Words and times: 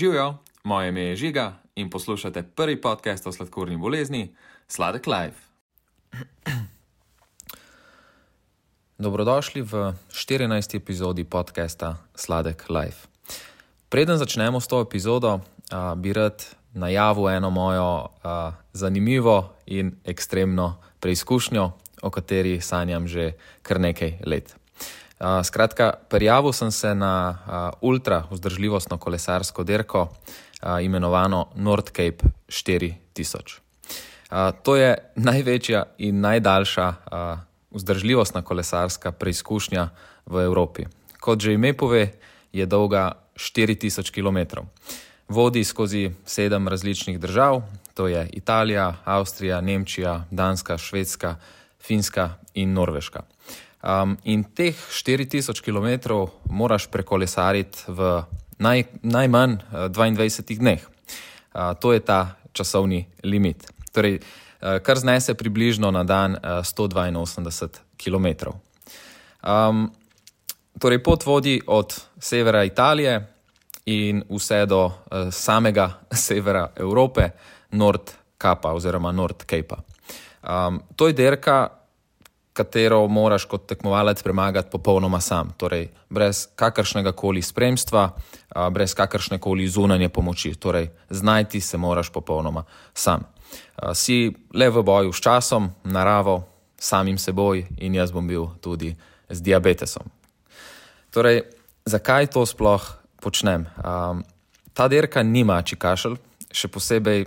Živijo, 0.00 0.34
moje 0.64 0.88
ime 0.88 1.00
je 1.00 1.16
Žiga 1.16 1.52
in 1.74 1.90
poslušate 1.90 2.42
prvi 2.42 2.80
podcast 2.80 3.26
o 3.26 3.32
sladkorni 3.32 3.76
bolezni, 3.76 4.34
Sladek 4.68 5.06
Life. 5.06 5.36
Dobrodošli 8.98 9.62
v 9.62 9.92
14. 10.08 10.76
epizodi 10.76 11.24
podcasta 11.24 11.96
Sladek 12.14 12.64
Life. 12.70 13.08
Preden 13.88 14.16
začnemo 14.16 14.60
s 14.60 14.68
to 14.68 14.80
epizodo, 14.80 15.40
a, 15.70 15.94
bi 15.94 16.12
rad 16.12 16.46
najavil 16.72 17.28
eno 17.28 17.50
mojo 17.50 18.08
a, 18.24 18.52
zanimivo 18.72 19.52
in 19.66 19.92
ekstremno 20.04 20.80
preizkušnjo, 21.00 21.72
o 22.02 22.10
kateri 22.10 22.60
sanjam 22.60 23.08
že 23.08 23.32
kar 23.62 23.80
nekaj 23.80 24.12
let. 24.26 24.59
Uh, 25.20 25.44
skratka, 25.44 25.92
prijavil 26.08 26.52
sem 26.52 26.70
se 26.70 26.94
na 26.94 27.38
uh, 27.38 27.88
ultra 27.90 28.24
vzdržljivostno 28.30 28.98
kolesarsko 28.98 29.64
dirko, 29.64 30.02
uh, 30.02 30.84
imenovano 30.84 31.48
North 31.54 31.92
Cape 31.92 32.24
4000. 32.48 33.58
Uh, 34.30 34.36
to 34.62 34.76
je 34.76 34.96
največja 35.16 35.84
in 35.98 36.20
najdaljša 36.20 36.88
uh, 36.88 37.38
vzdržljivostna 37.70 38.42
kolesarska 38.42 39.12
preizkušnja 39.12 39.88
v 40.26 40.44
Evropi. 40.44 40.86
Kot 41.20 41.40
že 41.40 41.52
ime 41.52 41.72
pove, 41.76 42.12
je 42.52 42.66
dolga 42.66 43.12
4000 43.36 44.10
km. 44.10 44.64
Vodi 45.28 45.64
skozi 45.64 46.10
sedem 46.24 46.68
različnih 46.68 47.20
držav, 47.20 47.62
to 47.94 48.08
je 48.08 48.28
Italija, 48.32 48.94
Avstrija, 49.04 49.60
Nemčija, 49.60 50.24
Danska, 50.30 50.78
Švedska, 50.78 51.36
Finska 51.80 52.30
in 52.54 52.72
Norveška. 52.72 53.22
Um, 53.80 54.18
in 54.24 54.44
teh 54.44 54.76
4000 54.76 55.64
km 55.64 56.12
moraš 56.52 56.86
prekolesariti 56.92 57.88
v 57.88 58.22
naj, 58.60 58.84
najmanj 59.02 59.56
22 59.88 60.60
dneh. 60.60 60.84
Uh, 60.84 61.72
to 61.80 61.96
je 61.96 62.00
ta 62.04 62.36
časovni 62.52 63.08
limit. 63.24 63.64
Torej, 63.92 64.20
uh, 64.20 64.78
kar 64.84 65.00
znese 65.00 65.34
približno 65.34 65.90
na 65.90 66.04
dan 66.04 66.36
uh, 66.36 66.60
182 66.60 67.80
km. 67.96 68.52
Um, 69.40 69.88
torej, 70.76 71.00
pot 71.00 71.24
vodi 71.24 71.60
od 71.66 71.96
severa 72.20 72.64
Italije 72.64 73.16
in 73.86 74.20
vse 74.28 74.66
do 74.66 74.84
uh, 74.84 75.32
samega 75.32 76.04
severa 76.28 76.68
Evrope, 76.76 77.30
Nord 77.72 78.12
Kapa 78.38 78.72
oziroma 78.76 79.12
Nord 79.12 79.48
Cape. 79.48 79.80
Um, 80.44 80.82
to 80.96 81.08
je 81.08 81.12
derka, 81.12 81.79
katero 82.60 83.00
moraš 83.08 83.46
kot 83.48 83.66
tekmovalec 83.70 84.22
premagati 84.22 84.70
popolnoma 84.70 85.20
sam, 85.20 85.54
torej 85.56 85.88
brez 86.12 86.44
kakršnega 86.56 87.12
koli 87.16 87.42
spremstva, 87.42 88.10
brez 88.70 88.94
kakršne 88.94 89.40
koli 89.40 89.68
zunanje 89.68 90.08
pomoči, 90.08 90.54
torej 90.54 90.90
znajti 91.10 91.60
se 91.60 91.78
moraš 91.78 92.12
popolnoma 92.12 92.64
sam. 92.94 93.24
Si 93.94 94.28
le 94.54 94.70
v 94.70 94.82
boju 94.84 95.12
s 95.12 95.22
časom, 95.24 95.70
naravo, 95.84 96.42
samim 96.80 97.18
seboj 97.18 97.66
in 97.78 97.94
jaz 97.94 98.12
bom 98.12 98.26
bil 98.28 98.46
tudi 98.60 98.94
z 99.28 99.40
diabetesom. 99.42 100.10
Torej, 101.10 101.42
zakaj 101.84 102.30
to 102.32 102.46
sploh 102.46 102.84
počnem? 103.20 103.66
A, 103.76 104.14
ta 104.72 104.88
dirka 104.88 105.22
nima 105.22 105.60
čikašelj, 105.62 106.16
še 106.52 106.68
posebej 106.72 107.26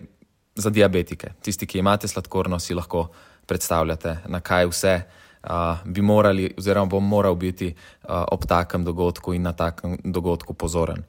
za 0.55 0.69
diabetike. 0.69 1.33
Tisti, 1.41 1.67
ki 1.67 1.81
imate 1.81 2.07
sladkorno, 2.07 2.59
si 2.59 2.73
lahko 2.73 3.07
predstavljate, 3.45 4.17
na 4.27 4.39
kaj 4.39 4.69
vse 4.71 4.95
uh, 5.43 5.77
bi 5.85 6.01
morali, 6.01 6.53
oziroma 6.57 6.85
bom 6.89 7.07
moral 7.07 7.35
biti 7.35 7.73
uh, 7.73 8.23
ob 8.31 8.45
takem 8.45 8.83
dogodku 8.83 9.33
in 9.33 9.41
na 9.41 9.53
takem 9.53 9.97
dogodku 10.03 10.53
pozoren. 10.53 11.03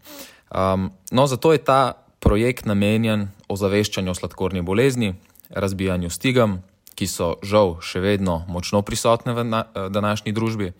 Um, 0.50 0.91
no, 1.10 1.26
zato 1.26 1.53
je 1.53 1.58
ta 1.58 1.92
projekt 2.20 2.64
namenjen 2.64 3.28
ozaveščanju 3.48 4.10
o 4.10 4.14
sladkorni 4.14 4.62
bolezni, 4.62 5.14
razbijanju 5.50 6.10
stigam, 6.10 6.62
ki 6.94 7.06
so 7.10 7.34
žal 7.42 7.76
še 7.82 8.00
vedno 8.00 8.44
močno 8.48 8.82
prisotne 8.86 9.34
v 9.34 9.44
na, 9.44 9.64
današnji 9.91 10.32
družbi, 10.32 10.72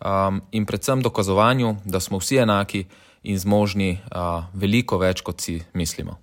um, 0.00 0.42
in 0.52 0.66
predvsem 0.66 1.02
dokazovanju, 1.02 1.76
da 1.84 2.00
smo 2.00 2.18
vsi 2.18 2.42
enaki 2.42 2.84
in 3.24 3.38
zmožni 3.38 3.96
uh, 3.96 4.44
veliko 4.52 4.98
več, 4.98 5.22
kot 5.24 5.40
si 5.40 5.62
mislimo. 5.72 6.18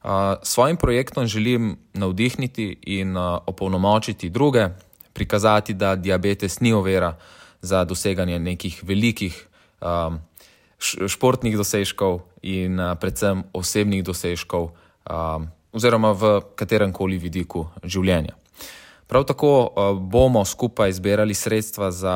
Uh, 0.00 0.38
svojim 0.42 0.76
projektom 0.76 1.26
želim 1.26 1.76
navdihniti 1.92 2.76
in 2.82 3.16
uh, 3.16 3.40
opolnomočiti 3.46 4.30
druge, 4.30 4.68
prikazati, 5.20 5.76
da 5.76 5.94
diabetes 5.96 6.60
ni 6.64 6.72
ovira 6.72 7.12
za 7.60 7.84
doseganje 7.84 8.38
nekih 8.38 8.80
velikih 8.88 9.36
um, 9.84 10.18
športnih 10.80 11.56
dosežkov 11.60 12.22
in 12.42 12.80
uh, 12.80 12.96
predvsem 12.96 13.44
osebnih 13.52 14.04
dosežkov, 14.04 14.70
um, 15.04 15.48
oziroma 15.76 16.14
v 16.16 16.40
katerem 16.56 16.92
koli 16.92 17.20
vidiku 17.20 17.66
življenja. 17.84 18.32
Prav 19.06 19.26
tako 19.28 19.52
uh, 19.60 19.92
bomo 20.00 20.44
skupaj 20.44 20.96
zbirali 20.96 21.36
sredstva 21.36 21.92
za 21.92 22.14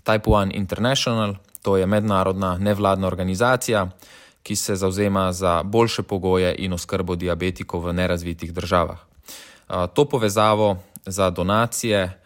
Type 0.00 0.32
1 0.32 0.56
International, 0.56 1.36
to 1.60 1.76
je 1.76 1.86
mednarodna 1.86 2.56
nevladna 2.56 3.06
organizacija 3.06 3.90
ki 4.42 4.56
se 4.56 4.76
zauzema 4.76 5.32
za 5.32 5.62
boljše 5.62 6.02
pogoje 6.02 6.54
in 6.58 6.72
oskrbo 6.72 7.16
diabetikov 7.16 7.84
v 7.84 7.92
nerazvitih 7.92 8.52
državah. 8.52 8.98
To 9.94 10.04
povezavo 10.04 10.76
za 11.06 11.30
donacije 11.30 12.19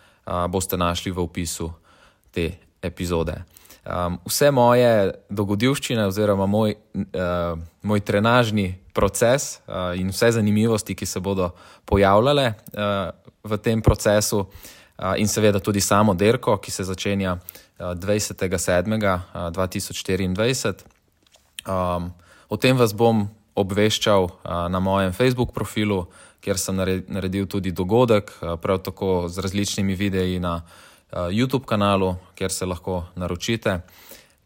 boste 0.48 0.76
našli 0.76 1.12
v 1.12 1.20
opisu 1.20 1.68
te 2.32 2.54
epizode. 2.82 3.34
Vse 4.24 4.48
moje 4.50 5.12
dogodivščine, 5.28 6.06
oziroma 6.08 6.46
moj, 6.48 6.72
moj 7.84 8.00
trenažni 8.00 8.70
proces 8.96 9.58
in 10.00 10.08
vse 10.08 10.30
zanimivosti, 10.38 10.96
ki 10.96 11.06
se 11.06 11.20
bodo 11.20 11.50
pojavljale 11.84 12.54
v 13.44 13.58
tem 13.60 13.84
procesu, 13.84 14.46
in 15.16 15.28
seveda 15.28 15.60
tudi 15.60 15.80
samo 15.80 16.14
derko, 16.14 16.56
ki 16.56 16.70
se 16.70 16.84
začenja 16.84 17.38
20.7.2024. 17.78 20.74
Um, 21.66 22.12
o 22.48 22.56
tem 22.56 22.76
vas 22.76 22.94
bom 22.94 23.28
obveščal 23.56 24.24
uh, 24.24 24.30
na 24.70 24.80
mojem 24.80 25.12
Facebook 25.12 25.52
profilu, 25.54 26.06
kjer 26.44 26.60
sem 26.60 26.76
naredil 27.08 27.46
tudi 27.48 27.72
dogodek, 27.72 28.30
uh, 28.42 28.54
prav 28.60 28.82
tako 28.84 29.28
z 29.28 29.44
različnimi 29.44 29.94
videi 29.96 30.38
na 30.40 30.58
uh, 30.60 31.30
YouTube 31.32 31.64
kanalu, 31.64 32.14
kjer 32.34 32.52
se 32.52 32.66
lahko 32.66 33.04
naročite. 33.16 33.80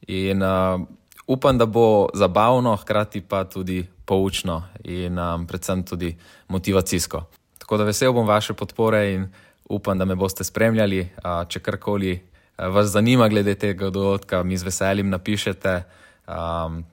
In 0.07 0.43
uh, 0.43 0.81
upam, 1.27 1.59
da 1.59 1.67
bo 1.67 2.09
zabavno, 2.15 2.77
hkrati 2.77 3.21
pa 3.21 3.45
tudi 3.45 3.83
poučno 4.05 4.63
in 4.85 5.19
um, 5.19 5.47
predvsem 5.47 5.83
tudi 5.83 6.15
motivacijsko. 6.49 7.25
Tako 7.59 7.77
da 7.77 7.85
vesel 7.85 8.13
bom 8.13 8.27
vaše 8.27 8.55
podpore 8.55 9.03
in 9.15 9.27
upam, 9.69 9.99
da 9.99 10.05
me 10.05 10.15
boste 10.15 10.45
spremljali. 10.45 11.01
Uh, 11.01 11.49
če 11.49 11.61
karkoli 11.61 12.21
vas 12.59 12.87
zanima 12.87 13.29
glede 13.29 13.55
tega 13.55 13.91
dogodka, 13.91 14.43
mi 14.43 14.57
z 14.57 14.65
veseljem 14.65 15.11
napišete. 15.11 15.83
Um, 16.29 16.85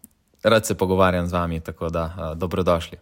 rad 0.45 0.65
se 0.65 0.77
pogovarjam 0.77 1.27
z 1.27 1.33
vami, 1.33 1.59
tako 1.59 1.89
da 1.89 2.03
uh, 2.03 2.37
dobrodošli. 2.37 2.97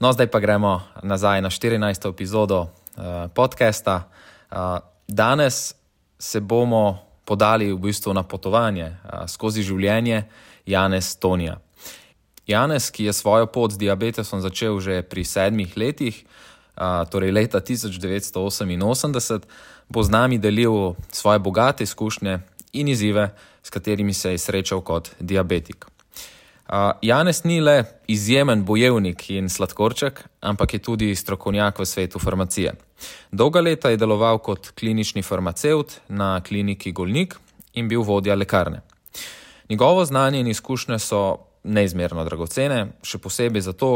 No, 0.00 0.12
zdaj 0.12 0.26
pa 0.26 0.40
gremo 0.40 0.82
nazaj 1.02 1.42
na 1.42 1.50
14. 1.50 2.10
epizodo 2.10 2.60
uh, 2.60 3.02
podcasta. 3.34 4.10
Uh, 4.50 4.56
danes 5.08 5.74
se 6.18 6.40
bomo 6.40 6.98
podali 7.24 7.72
v 7.72 7.78
bistvu 7.78 8.14
na 8.14 8.22
potovanje 8.22 8.86
uh, 8.86 9.28
skozi 9.28 9.62
življenje 9.62 10.24
Janez 10.66 11.16
Tonija. 11.16 11.60
Janez, 12.46 12.90
ki 12.90 13.04
je 13.04 13.12
svojo 13.12 13.46
pot 13.46 13.72
z 13.72 13.78
diabetesom 13.78 14.42
začel 14.42 14.80
že 14.80 15.02
pri 15.02 15.24
sedmih 15.24 15.76
letih, 15.76 16.24
uh, 16.74 17.06
torej 17.06 17.30
leta 17.30 17.60
1988, 17.62 19.46
bo 19.88 20.02
z 20.02 20.10
nami 20.10 20.38
delil 20.38 20.98
svoje 21.14 21.38
bogate 21.38 21.84
izkušnje 21.84 22.40
in 22.72 22.88
izzive, 22.88 23.30
s 23.62 23.70
katerimi 23.70 24.14
se 24.14 24.34
je 24.34 24.38
srečal 24.38 24.80
kot 24.80 25.14
diabetik. 25.20 25.91
Janes 27.02 27.44
ni 27.44 27.60
le 27.60 27.84
izjemen 28.08 28.64
bojevnik 28.64 29.26
in 29.30 29.48
sladkorček, 29.48 30.22
ampak 30.40 30.74
je 30.74 30.78
tudi 30.78 31.10
strokovnjak 31.14 31.78
v 31.78 31.86
svetu 31.86 32.18
farmacije. 32.18 32.72
Dolga 33.32 33.60
leta 33.60 33.90
je 33.90 33.98
deloval 34.00 34.38
kot 34.38 34.70
klinični 34.78 35.22
farmaceut 35.22 36.00
na 36.08 36.40
kliniki 36.40 36.92
Golnik 36.92 37.36
in 37.74 37.88
bil 37.88 38.02
vodja 38.02 38.34
lekarne. 38.34 38.80
Njegovo 39.68 40.04
znanje 40.04 40.40
in 40.40 40.46
izkušnje 40.46 40.98
so 40.98 41.36
neizmerno 41.64 42.24
dragocene, 42.24 42.86
še 43.02 43.18
posebej 43.18 43.68
zato, 43.68 43.92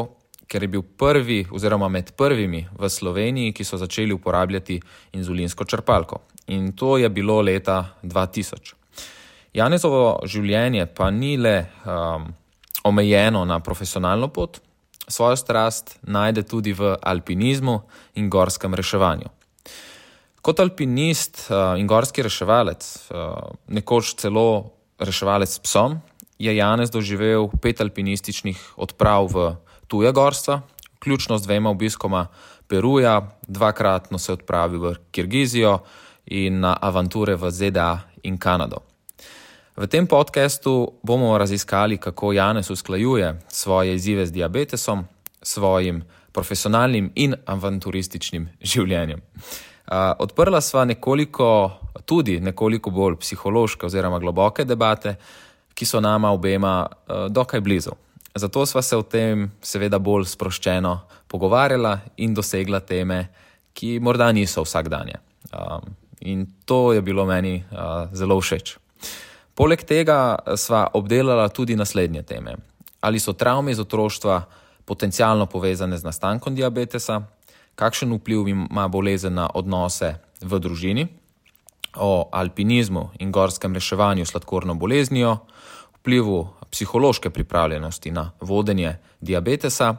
ker 0.46 0.62
je 0.62 0.68
bil 0.68 0.82
prvi 0.82 1.46
oziroma 1.50 1.88
med 1.88 2.12
prvimi 2.12 2.66
v 2.78 2.88
Sloveniji, 2.88 3.56
ki 3.56 3.64
so 3.64 3.80
začeli 3.80 4.12
uporabljati 4.12 4.80
inzulinsko 5.12 5.64
črpalko. 5.64 6.20
In 6.46 6.74
to 6.76 6.98
je 6.98 7.08
bilo 7.08 7.40
leta 7.40 7.96
2000. 8.02 8.74
Janezovo 9.54 10.18
življenje 10.28 10.86
pa 10.86 11.10
ni 11.10 11.38
le 11.40 11.62
um, 11.88 12.34
omejeno 12.86 13.44
na 13.44 13.60
profesionalno 13.60 14.28
pot, 14.28 14.60
svojo 15.08 15.36
strast 15.36 15.98
najde 16.02 16.42
tudi 16.42 16.72
v 16.72 16.94
alpinizmu 17.02 17.80
in 18.14 18.30
gorskem 18.30 18.74
reševanju. 18.74 19.30
Kot 20.42 20.60
alpinist 20.62 21.48
uh, 21.50 21.74
in 21.78 21.86
gorski 21.90 22.22
reševalec, 22.22 22.86
uh, 23.10 23.50
nekoč 23.66 24.14
celo 24.22 24.70
reševalec 24.98 25.50
s 25.50 25.58
psom, 25.58 25.98
je 26.38 26.52
Janez 26.56 26.90
doživel 26.90 27.48
pet 27.62 27.80
alpinističnih 27.80 28.60
odprav 28.76 29.26
v 29.32 29.46
tuje 29.90 30.12
gorstva, 30.12 30.60
vključno 30.96 31.38
z 31.38 31.42
dvema 31.42 31.70
obiskoma 31.70 32.26
Peruja, 32.68 33.38
dvakratno 33.48 34.18
se 34.18 34.32
je 34.32 34.34
odpravil 34.34 34.80
v 34.80 34.94
Kirgizijo 35.10 35.78
in 36.26 36.60
na 36.60 36.76
avanture 36.82 37.34
v 37.34 37.50
ZDA 37.50 37.98
in 38.22 38.38
Kanado. 38.38 38.82
V 39.76 39.84
tem 39.86 40.06
podkastu 40.06 40.96
bomo 41.02 41.38
raziskali, 41.38 41.98
kako 41.98 42.32
Janez 42.32 42.70
usklajuje 42.70 43.40
svoje 43.48 43.94
izzive 43.94 44.26
z 44.26 44.32
diabetesom, 44.32 45.04
svojim 45.42 46.02
profesionalnim 46.32 47.10
in 47.14 47.34
avanturističnim 47.46 48.48
življenjem. 48.60 49.20
Odprla 50.18 50.60
sva 50.64 50.84
nekoliko, 50.88 51.48
tudi 52.08 52.38
nekoliko 52.40 52.90
bolj 52.90 53.18
psihološke 53.20 53.86
oziroma 53.86 54.18
globoke 54.18 54.64
debate, 54.64 55.16
ki 55.74 55.84
so 55.84 56.00
nama 56.00 56.32
obema 56.32 56.86
dokaj 57.28 57.60
blizu. 57.60 57.92
Zato 58.34 58.64
sva 58.66 58.82
se 58.82 58.96
o 58.96 59.02
tem, 59.02 59.50
seveda, 59.60 59.98
bolj 59.98 60.24
sproščeno 60.32 60.94
pogovarjala 61.28 61.98
in 62.16 62.32
dosegla 62.34 62.80
teme, 62.80 63.28
ki 63.76 63.98
morda 64.00 64.32
niso 64.32 64.64
vsakdanje. 64.64 65.20
In 66.20 66.48
to 66.64 66.92
je 66.96 67.04
bilo 67.04 67.28
meni 67.28 67.60
zelo 68.12 68.40
všeč. 68.40 68.78
Poleg 69.56 69.80
tega 69.88 70.36
sva 70.60 70.86
obdelala 70.92 71.48
tudi 71.48 71.76
naslednje 71.76 72.22
teme. 72.22 72.56
Ali 73.00 73.20
so 73.20 73.32
travme 73.32 73.72
iz 73.72 73.80
otroštva 73.80 74.42
potencialno 74.84 75.46
povezane 75.46 75.96
z 75.96 76.04
nastankom 76.04 76.54
diabetesa, 76.54 77.22
kakšen 77.74 78.12
vpliv 78.18 78.48
ima 78.48 78.88
bolezen 78.88 79.34
na 79.34 79.48
odnose 79.54 80.14
v 80.40 80.58
družini, 80.60 81.06
o 81.96 82.28
alpinizmu 82.32 83.08
in 83.18 83.32
gorskem 83.32 83.74
reševanju 83.74 84.26
sladkorno 84.26 84.74
boleznijo, 84.74 85.38
vplivu 85.98 86.48
psihološke 86.70 87.30
pripravljenosti 87.30 88.10
na 88.10 88.30
vodenje 88.40 88.98
diabetesa, 89.20 89.96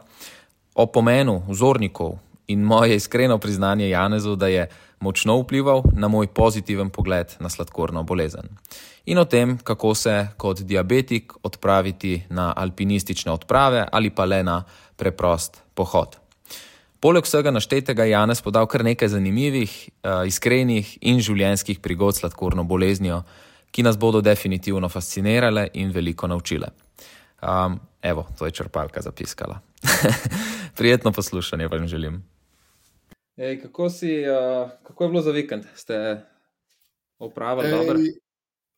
o 0.75 0.85
pomenu 0.85 1.41
vzornikov 1.47 2.19
in 2.47 2.61
moje 2.61 2.95
iskreno 2.95 3.37
priznanje 3.37 3.89
Janezu, 3.89 4.35
da 4.35 4.47
je 4.47 4.69
močno 4.99 5.37
vplival 5.41 5.83
na 5.93 6.07
moj 6.07 6.27
pozitiven 6.27 6.89
pogled 6.89 7.35
na 7.39 7.49
sladkorno 7.49 8.03
bolezen. 8.03 8.49
In 9.05 9.17
o 9.17 9.25
tem, 9.25 9.57
kako 9.57 9.95
se 9.95 10.27
kot 10.37 10.61
diabetik 10.61 11.33
odpraviti 11.43 12.23
na 12.29 12.53
alpinistične 12.55 13.31
odprave 13.31 13.85
ali 13.91 14.09
pa 14.09 14.25
le 14.25 14.43
na 14.43 14.63
preprost 14.95 15.61
pohod. 15.73 16.17
Poleg 16.99 17.23
vsega 17.23 17.51
naštetega 17.51 18.03
je 18.03 18.11
Janez 18.11 18.41
podal 18.41 18.65
kar 18.65 18.83
nekaj 18.83 19.07
zanimivih, 19.13 19.73
uh, 20.01 20.25
iskrenih 20.25 20.97
in 21.01 21.21
življenjskih 21.21 21.79
prigod 21.79 22.15
s 22.15 22.23
sladkorno 22.23 22.63
boleznijo, 22.63 23.21
ki 23.71 23.83
nas 23.85 23.99
bodo 24.01 24.21
definitivno 24.21 24.89
fascinirale 24.89 25.67
in 25.73 25.91
veliko 25.93 26.27
naučile. 26.27 26.71
Um, 27.41 27.79
evo, 28.01 28.25
to 28.37 28.45
je 28.45 28.51
črpalka 28.51 29.01
zapiskala. 29.01 29.59
Prijetno 30.77 31.11
poslušanje 31.11 31.67
vam 31.67 31.87
želim. 31.87 32.23
Ej, 33.37 33.61
kako, 33.61 33.89
si, 33.89 34.23
uh, 34.25 34.69
kako 34.83 35.03
je 35.03 35.09
bilo 35.09 35.21
za 35.21 35.31
vikend? 35.31 35.63
Ste 35.75 36.21
opravili 37.19 37.71
dobro? 37.71 37.99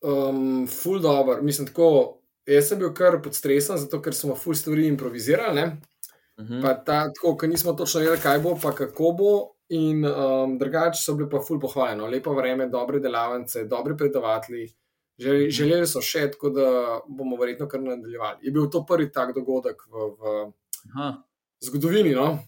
Um, 0.02 0.68
ful 0.68 1.00
dobro, 1.00 1.42
mislim 1.42 1.68
tako. 1.68 2.16
Jaz 2.46 2.68
sem 2.68 2.80
bil 2.80 2.94
kar 2.94 3.22
pod 3.24 3.36
stresom, 3.36 3.78
zato 3.78 4.02
ker 4.02 4.16
smo 4.16 4.36
ful 4.36 4.56
stvari 4.56 4.88
improvizirali. 4.88 5.62
Uh 5.62 6.44
mhm. 6.44 6.54
-huh. 6.54 6.62
Pa 6.62 6.74
ta, 6.74 7.14
tako, 7.14 7.38
ker 7.38 7.50
nismo 7.50 7.74
točno 7.74 8.00
vedeli, 8.00 8.20
kaj 8.20 8.40
bo, 8.40 8.58
pa 8.62 8.76
kako 8.76 9.12
bo. 9.12 9.56
In 9.70 10.06
um, 10.06 10.58
drugače 10.58 11.02
so 11.02 11.14
bili 11.14 11.30
pa 11.30 11.40
ful 11.48 11.60
pohvaljeno, 11.60 12.08
lepo 12.08 12.34
vreme, 12.34 12.68
dobre 12.68 13.00
delavnice, 13.00 13.64
dobri 13.64 13.98
predavatelji. 13.98 14.74
Želeli, 15.18 15.44
mhm. 15.44 15.52
želeli 15.52 15.88
so 15.88 16.02
še, 16.02 16.32
tako 16.32 16.50
da 16.50 17.00
bomo 17.08 17.36
verjetno 17.36 17.68
kar 17.68 17.82
nadaljevali. 17.82 18.38
Je 18.42 18.52
bil 18.52 18.70
to 18.70 18.86
prvi 18.86 19.12
tak 19.12 19.36
dogodek 19.36 19.82
v, 19.92 20.10
v 20.20 20.52
zgodovini. 21.60 22.12
No? 22.16 22.40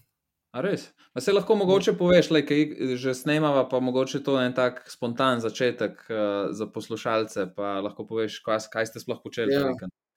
A 0.52 0.60
res? 0.60 0.90
A 1.16 1.20
se 1.20 1.32
lahko 1.32 1.54
mogoče 1.56 1.94
poveš, 1.96 2.28
da 2.28 2.38
je 2.38 2.96
že 2.96 3.14
snemava, 3.14 3.64
pa 3.68 3.80
mogoče 3.80 4.20
to 4.24 4.36
en 4.40 4.52
tak 4.54 4.84
spontan 4.90 5.40
začetek 5.40 6.04
uh, 6.10 6.52
za 6.52 6.66
poslušalce. 6.66 7.46
Pa 7.56 7.80
lahko 7.80 8.06
poveš, 8.06 8.42
kaj, 8.44 8.68
kaj 8.72 8.86
ste 8.86 9.00
sploh 9.00 9.22
počeli. 9.24 9.52
Ja. 9.52 9.72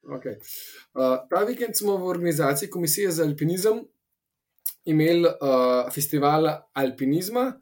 Okay. 0.05 0.35
Uh, 0.93 1.23
ta 1.31 1.45
vikend 1.47 1.77
smo 1.79 1.97
v 1.97 2.11
organizaciji 2.11 2.69
Komisije 2.69 3.11
za 3.11 3.23
alpinizem 3.23 3.79
imeli 4.85 5.25
uh, 5.25 5.87
festival 5.93 6.45
alpinizma. 6.73 7.53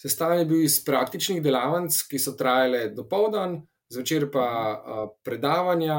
Sestavljen 0.00 0.40
je 0.40 0.46
bil 0.46 0.62
iz 0.64 0.78
praktičnih 0.84 1.42
delavnic, 1.42 1.98
ki 2.08 2.18
so 2.18 2.32
trajale 2.38 2.88
do 2.94 3.04
povdan, 3.08 3.58
zvečer 3.92 4.30
pa 4.32 4.46
uh, 4.78 5.02
predavanja, 5.26 5.98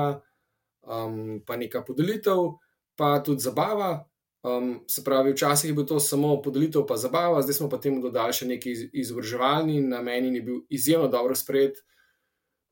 um, 0.87 1.43
pa 1.45 1.59
neka 1.59 1.83
podelitev, 1.85 2.55
pa 2.97 3.19
tudi 3.19 3.45
zabava. 3.45 3.91
Um, 4.43 4.83
se 4.89 5.03
pravi, 5.03 5.33
včasih 5.35 5.69
je 5.69 5.73
bilo 5.73 5.85
to 5.85 5.99
samo 5.99 6.41
podelitev, 6.41 6.85
pa 6.89 6.97
zabava, 6.97 7.41
zdaj 7.41 7.53
smo 7.53 7.69
pa 7.69 7.77
temu 7.77 8.01
dodali 8.01 8.33
še 8.33 8.47
neki 8.49 8.73
izobraževalni 9.03 9.81
namen 9.85 10.31
in 10.31 10.39
je 10.39 10.41
bil 10.41 10.61
izjemno 10.69 11.07
dobro 11.13 11.35
sprejet. 11.37 11.83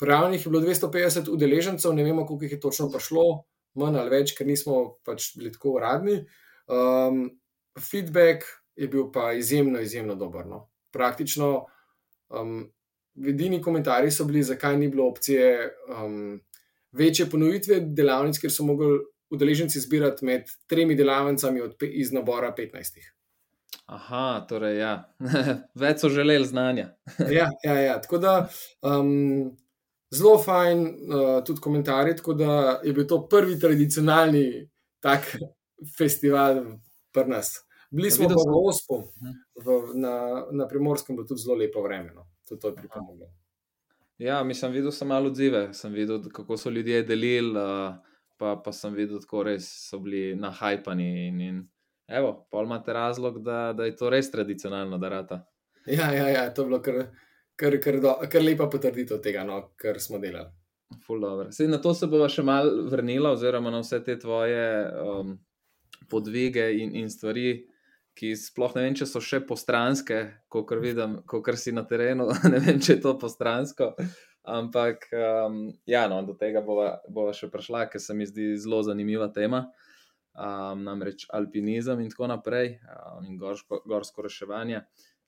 Pravnih 0.02 0.46
je 0.46 0.50
bilo 0.50 0.64
250 0.66 1.30
udeležencev, 1.30 1.94
ne 1.94 2.04
vemo, 2.04 2.26
koliko 2.26 2.48
jih 2.48 2.56
je 2.58 2.60
točno 2.64 2.88
prišlo, 2.90 3.26
manj 3.78 4.00
ali 4.02 4.16
več, 4.16 4.34
ker 4.38 4.48
nismo 4.50 4.80
pač 5.06 5.34
bili 5.38 5.52
tako 5.54 5.76
uradni. 5.78 6.24
Um, 6.66 7.28
feedback 7.78 8.48
je 8.80 8.88
bil 8.88 9.12
pa 9.14 9.34
izjemno, 9.38 9.84
izjemno 9.84 10.16
dober. 10.16 10.48
No. 10.50 10.64
Praktično, 10.96 11.68
um, 12.34 12.64
edini 13.28 13.62
komentarji 13.62 14.12
so 14.16 14.26
bili, 14.26 14.42
zakaj 14.44 14.78
ni 14.80 14.90
bilo 14.90 15.06
opcije 15.12 15.70
um, 15.94 16.40
večje 16.98 17.30
ponovitve 17.30 17.80
delavnic, 17.94 18.40
ker 18.42 18.54
so 18.54 18.66
mogli 18.66 19.04
udeleženci 19.30 19.80
zbirati 19.80 20.26
med 20.26 20.50
tremi 20.68 20.96
delavnicami 20.96 21.62
iz 21.82 22.12
nabora 22.12 22.54
15. 22.58 23.00
Aha, 23.86 24.46
torej, 24.50 24.78
ja. 24.78 24.94
več 25.82 26.04
so 26.04 26.10
želeli 26.14 26.46
znanja. 26.46 26.92
ja, 27.40 27.48
ja, 27.64 27.80
ja, 27.82 27.96
tako 28.02 28.18
da. 28.18 28.34
Um, 28.82 29.58
zelo 30.14 30.38
fajn, 30.42 30.84
uh, 30.86 31.32
tudi 31.46 31.62
komentarji. 31.62 32.16
Tako 32.22 32.34
da 32.34 32.60
je 32.84 32.94
bil 32.94 33.08
to 33.08 33.24
prvi 33.30 33.60
tradicionalni 33.60 34.46
tak 35.02 35.26
festival 35.98 36.64
pri 37.14 37.26
nas. 37.30 37.56
Bili 37.90 38.12
smo 38.14 38.28
pa 38.30 38.38
v 38.38 38.58
Ospu, 38.70 39.00
mhm. 39.18 39.38
v, 39.66 39.80
na, 39.98 40.16
na 40.52 40.68
primorskem, 40.70 41.16
bilo 41.18 41.28
tudi 41.28 41.42
zelo 41.42 41.58
lepo 41.58 41.82
vreme. 41.82 42.14
No. 42.14 42.28
Tudi 42.50 42.62
to 42.62 42.70
je 42.70 42.76
pripomoglo. 42.76 43.32
Ja, 44.20 44.44
mislim, 44.44 44.72
videl 44.76 44.92
sem 44.92 45.08
malo 45.08 45.32
odzive, 45.32 45.70
sem 45.74 45.94
videl, 45.96 46.22
kako 46.34 46.58
so 46.58 46.70
ljudje 46.70 47.04
delili, 47.08 47.56
uh, 47.56 47.96
pa, 48.40 48.56
pa 48.64 48.74
sem 48.76 48.96
videl, 48.96 49.20
kako 49.22 49.46
res 49.52 49.68
so 49.90 50.00
bili 50.04 50.34
nahajpani. 50.40 51.10
In, 51.28 51.42
in 51.44 51.64
evo, 52.08 52.34
pol 52.52 52.70
imate 52.70 52.96
razlog, 52.96 53.42
da, 53.44 53.74
da 53.78 53.86
je 53.86 53.98
to 54.00 54.10
res 54.10 54.32
tradicionalno, 54.32 54.98
da 54.98 55.12
rata. 55.12 55.44
Ja, 55.86 56.12
ja, 56.14 56.30
ja, 56.30 56.48
to 56.54 56.64
je 56.64 56.72
bilo 56.72 56.82
kar 56.84 57.04
kar, 57.60 57.80
kar, 57.84 58.00
do, 58.02 58.14
kar 58.32 58.44
lepa 58.44 58.70
potrditev 58.72 59.20
tega, 59.24 59.44
no, 59.48 59.62
kar 59.80 60.00
smo 60.02 60.20
delali. 60.22 60.52
Sej, 61.54 61.68
na 61.70 61.78
to 61.84 61.94
se 61.94 62.08
bomo 62.10 62.30
še 62.32 62.44
malo 62.46 62.88
vrnili, 62.90 63.28
oziroma 63.30 63.72
na 63.74 63.84
vse 63.84 64.00
te 64.06 64.16
tvoje 64.20 64.64
um, 65.04 65.36
podvige 66.10 66.66
in, 66.80 66.96
in 66.98 67.12
stvari, 67.14 67.52
ki 68.18 68.34
sploh 68.36 68.74
ne 68.76 68.88
vem, 68.88 68.96
če 68.98 69.06
so 69.08 69.22
še 69.24 69.42
postranske, 69.48 70.18
kot 70.52 70.74
vidim, 70.82 71.20
kot 71.30 71.52
si 71.60 71.76
na 71.76 71.86
terenu. 71.88 72.28
ne 72.52 72.64
vem, 72.64 72.82
če 72.82 72.98
je 72.98 73.04
to 73.06 73.14
postransko. 73.22 73.94
Ampak, 74.44 75.10
um, 75.12 75.74
ja, 75.86 76.08
no, 76.08 76.22
do 76.24 76.34
tega 76.34 76.62
bova, 76.66 77.00
bova 77.12 77.34
še 77.36 77.50
prišla, 77.52 77.86
ker 77.92 78.02
se 78.02 78.16
mi 78.16 78.28
zdi 78.28 78.54
zelo 78.58 78.82
zanimiva 78.88 79.28
tema. 79.36 79.68
Um, 80.40 80.86
namreč 80.86 81.26
alpinizem 81.36 82.00
in 82.00 82.12
tako 82.14 82.30
naprej, 82.32 82.78
um, 82.88 83.26
in 83.28 83.38
gorsko, 83.42 83.82
gorsko 83.90 84.24
reševanje. 84.24 84.86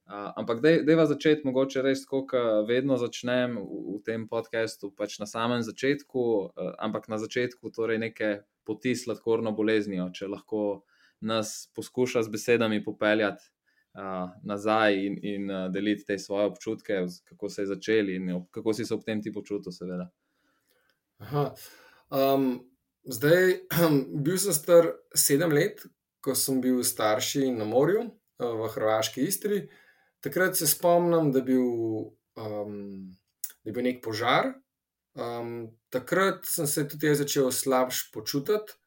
Uh, 0.08 0.32
ampak, 0.40 0.62
da 0.64 0.72
je 0.72 0.96
va 0.98 1.06
začeti, 1.10 1.46
mogoče 1.48 1.84
res, 1.84 2.06
kot 2.08 2.34
vedno 2.68 2.96
začnem 3.00 3.58
v, 3.60 3.82
v 3.98 4.00
tem 4.08 4.24
podkastu, 4.32 4.94
pač 4.96 5.20
na 5.20 5.28
samem 5.28 5.66
začetku, 5.68 6.24
uh, 6.48 6.72
ampak 6.80 7.12
na 7.12 7.20
začetku 7.22 7.74
torej 7.76 8.00
neke 8.02 8.32
poti 8.68 8.96
sladkorno 8.96 9.52
boleznijo, 9.58 10.08
če 10.16 10.32
lahko 10.32 10.86
nas 11.22 11.70
poskuša 11.76 12.24
z 12.26 12.34
besedami 12.34 12.80
popeljati 12.84 13.52
uh, 13.94 14.30
nazaj 14.44 14.98
in, 15.06 15.18
in 15.24 15.52
uh, 15.52 15.68
deliti 15.72 16.06
te 16.06 16.18
svoje 16.20 16.46
občutke, 16.46 17.06
kako 17.30 17.50
se 17.50 17.62
je 17.62 17.72
začeli 17.74 18.16
in 18.16 18.46
kako 18.52 18.74
si 18.74 18.86
se 18.86 18.94
ob 18.94 19.04
tem 19.06 19.22
ti 19.22 19.34
počutil, 19.34 19.72
seveda. 19.72 20.10
Um, 22.10 22.72
zdaj, 23.04 23.60
bil 24.24 24.38
sem 24.38 24.54
star 24.54 24.92
sedem 25.16 25.54
let, 25.54 25.86
ko 26.22 26.36
sem 26.36 26.62
bil 26.62 26.84
starši 26.86 27.50
na 27.56 27.66
morju 27.66 28.10
v 28.42 28.68
Hrvaški 28.76 29.26
Istri. 29.26 29.64
Takrat 30.22 30.58
se 30.58 30.68
spomnim, 30.70 31.32
da 31.34 31.42
je 31.42 31.46
bil, 31.46 31.66
um, 32.38 33.10
da 33.64 33.70
je 33.70 33.74
bil 33.74 33.86
nek 33.86 34.04
požar. 34.06 34.54
Um, 35.18 35.72
takrat 35.92 36.46
sem 36.48 36.68
se 36.70 36.86
tudi 36.88 37.10
jaz 37.10 37.24
začel 37.24 37.52
slabš 37.52 38.12
počutiti. 38.14 38.78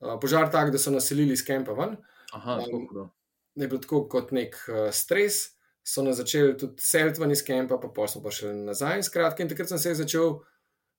Uh, 0.00 0.18
požar 0.20 0.50
tak, 0.52 0.70
da 0.70 0.78
so 0.78 0.92
naselili 0.92 1.32
iz 1.32 1.44
kempa 1.44 1.72
ven. 1.76 1.96
Aha, 2.36 2.60
um, 2.68 3.08
da 3.56 3.64
je 3.64 3.68
bilo 3.72 3.80
tako 3.82 4.04
kot 4.12 4.32
nek 4.36 4.56
uh, 4.68 4.88
stres. 4.92 5.56
So 5.86 6.02
nas 6.02 6.18
začeli 6.18 6.56
tudi 6.58 6.82
seliti 6.82 7.20
ven 7.22 7.30
iz 7.30 7.44
kempa, 7.46 7.78
pa 7.78 7.88
pa 7.94 8.08
smo 8.10 8.20
pa 8.24 8.32
še 8.34 8.50
nazaj. 8.52 9.04
Skratka, 9.06 9.44
in 9.44 9.50
takrat 9.50 9.70
sem 9.70 9.78
se 9.78 9.94
začel 10.00 10.40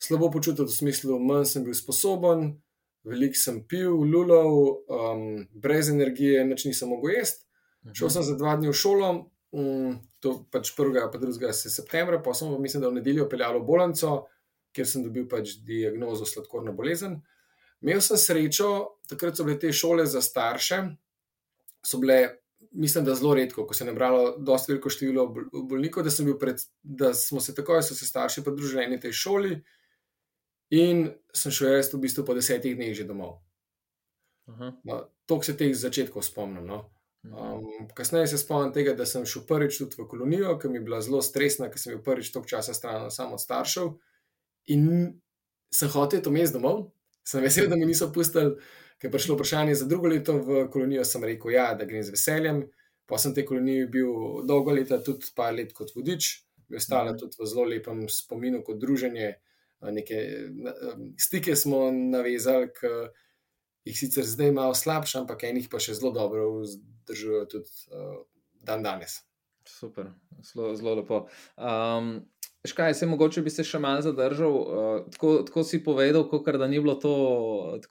slabo 0.04 0.30
počutil 0.32 0.68
v 0.68 0.74
smislu, 0.74 1.18
manj 1.20 1.50
sem 1.52 1.66
bil 1.66 1.76
sposoben, 1.76 2.54
veliko 3.08 3.40
sem 3.40 3.60
pil, 3.68 3.98
lulov, 4.08 4.86
um, 4.88 5.26
brez 5.54 5.92
energije, 5.92 6.46
nič 6.48 6.68
nisem 6.70 6.92
mogel 6.94 7.18
jesti. 7.18 7.44
Šel 7.96 8.12
sem 8.12 8.26
za 8.28 8.36
dva 8.40 8.56
dni 8.60 8.72
v 8.72 8.76
šolo, 8.76 9.12
um, 9.56 10.00
to 10.24 10.34
pač 10.52 10.72
1. 10.76 10.96
in 10.96 11.36
2. 11.36 11.54
septembra, 11.56 12.20
pa 12.24 12.34
sem, 12.36 12.52
mislim, 12.62 12.84
da 12.84 12.92
v 12.92 13.00
nedeljo 13.00 13.28
peljal 13.32 13.60
v 13.60 13.68
bolnico, 13.68 14.16
kjer 14.76 14.88
sem 14.88 15.04
dobil 15.06 15.28
pač 15.30 15.58
diagnozo 15.68 16.28
sladkorna 16.28 16.72
bolezen. 16.76 17.20
Imel 17.84 18.02
sem 18.02 18.18
srečo, 18.18 19.00
takrat 19.10 19.38
so 19.38 19.46
bile 19.46 19.60
te 19.62 19.72
šole 19.74 20.08
za 20.10 20.22
starše, 20.24 20.82
so 21.86 22.00
bile, 22.02 22.40
mislim, 22.72 23.06
da 23.06 23.16
zelo 23.16 23.34
redko, 23.34 23.68
ko 23.68 23.74
se 23.74 23.84
je 23.84 23.88
nabralo 23.88 24.38
dosta 24.38 24.72
veliko 24.72 24.90
število 24.90 25.28
bolnikov, 25.70 26.04
da, 26.04 26.12
pred, 26.40 26.62
da 26.84 27.14
smo 27.14 27.42
se 27.42 27.56
takoj, 27.56 27.84
so 27.84 27.96
se 27.96 28.06
starši 28.06 28.44
pridružili 28.44 29.00
tej 29.00 29.12
šoli. 29.12 29.64
In 30.70 31.10
sem 31.34 31.52
šel 31.52 31.78
jaz 31.78 31.94
v 31.94 32.02
bistvu 32.04 32.26
po 32.26 32.36
desetih 32.36 32.76
dneh 32.76 32.94
že 32.94 33.08
domov. 33.08 33.40
No, 34.84 35.02
to 35.26 35.42
se 35.44 35.58
teh 35.58 35.76
začetkov 35.76 36.24
spomnim. 36.24 36.66
No. 36.68 36.90
Um, 37.24 37.88
kasneje 37.96 38.28
se 38.28 38.38
spomnim 38.38 38.74
tega, 38.74 38.94
da 38.96 39.06
sem 39.06 39.26
šel 39.26 39.44
prvič 39.48 39.80
tudi 39.80 40.00
v 40.00 40.08
kolonijo, 40.08 40.58
ki 40.60 40.70
mi 40.70 40.80
je 40.80 40.84
bila 40.88 41.02
zelo 41.02 41.22
stresna, 41.22 41.70
ker 41.72 41.80
sem 41.80 41.96
bil 41.96 42.04
prvič 42.04 42.32
toliko 42.32 42.50
časa 42.50 42.74
stran 42.74 43.12
samo 43.12 43.36
od 43.36 43.44
staršev. 43.44 43.94
In 44.76 44.88
sem 45.74 45.92
hotel 45.92 46.24
to 46.24 46.32
mest 46.32 46.56
domov, 46.56 46.92
sem 47.28 47.44
vesel, 47.44 47.68
da 47.68 47.76
mi 47.76 47.88
niso 47.88 48.12
pustili, 48.14 48.56
ker 48.98 49.10
je 49.10 49.14
prišlo 49.14 49.38
vprašanje 49.38 49.76
za 49.80 49.88
drugo 49.88 50.10
leto 50.12 50.38
v 50.42 50.68
kolonijo. 50.74 51.06
Sem 51.06 51.24
rekel, 51.24 51.54
ja, 51.56 51.72
da 51.78 51.86
grem 51.86 52.04
z 52.04 52.16
veseljem. 52.16 52.66
Pa 53.08 53.20
sem 53.22 53.34
te 53.34 53.46
kolonije 53.48 53.88
bil 53.88 54.42
dolgo 54.48 54.74
leta, 54.76 55.00
tudi 55.04 55.30
pa 55.36 55.52
let 55.56 55.72
kot 55.74 55.94
vodič, 55.96 56.32
bil 56.68 56.82
stala 56.84 57.14
tudi 57.16 57.40
v 57.40 57.48
zelo 57.48 57.64
lepem 57.70 58.02
spominu 58.12 58.60
kot 58.68 58.82
druženje 58.82 59.36
neke 59.82 60.50
stike 61.18 61.56
smo 61.56 61.92
navezali, 61.92 62.70
ki 62.74 62.88
jih 63.86 64.00
sicer 64.00 64.26
zdaj 64.26 64.52
malo 64.52 64.76
slabše, 64.76 65.20
ampak 65.22 65.44
enih 65.48 65.70
pa 65.72 65.80
še 65.80 65.96
zelo 65.98 66.12
dobro 66.12 66.50
vzdržujejo 66.62 67.46
tudi 67.52 67.70
uh, 67.94 68.18
dan 68.66 68.84
danes. 68.84 69.22
Super, 69.68 70.12
zelo, 70.44 70.74
zelo 70.76 70.96
lepo. 71.00 71.22
Um, 71.56 72.28
škaj, 72.68 72.94
se 72.94 73.08
mogoče 73.08 73.42
bi 73.42 73.52
se 73.54 73.64
še 73.66 73.80
malo 73.80 74.02
zadržal. 74.06 74.54
Uh, 74.54 75.00
tako, 75.14 75.32
tako 75.48 75.64
si 75.64 75.80
povedal, 75.84 76.26
kakor, 76.30 76.58
da, 76.60 76.68
to, 77.02 77.14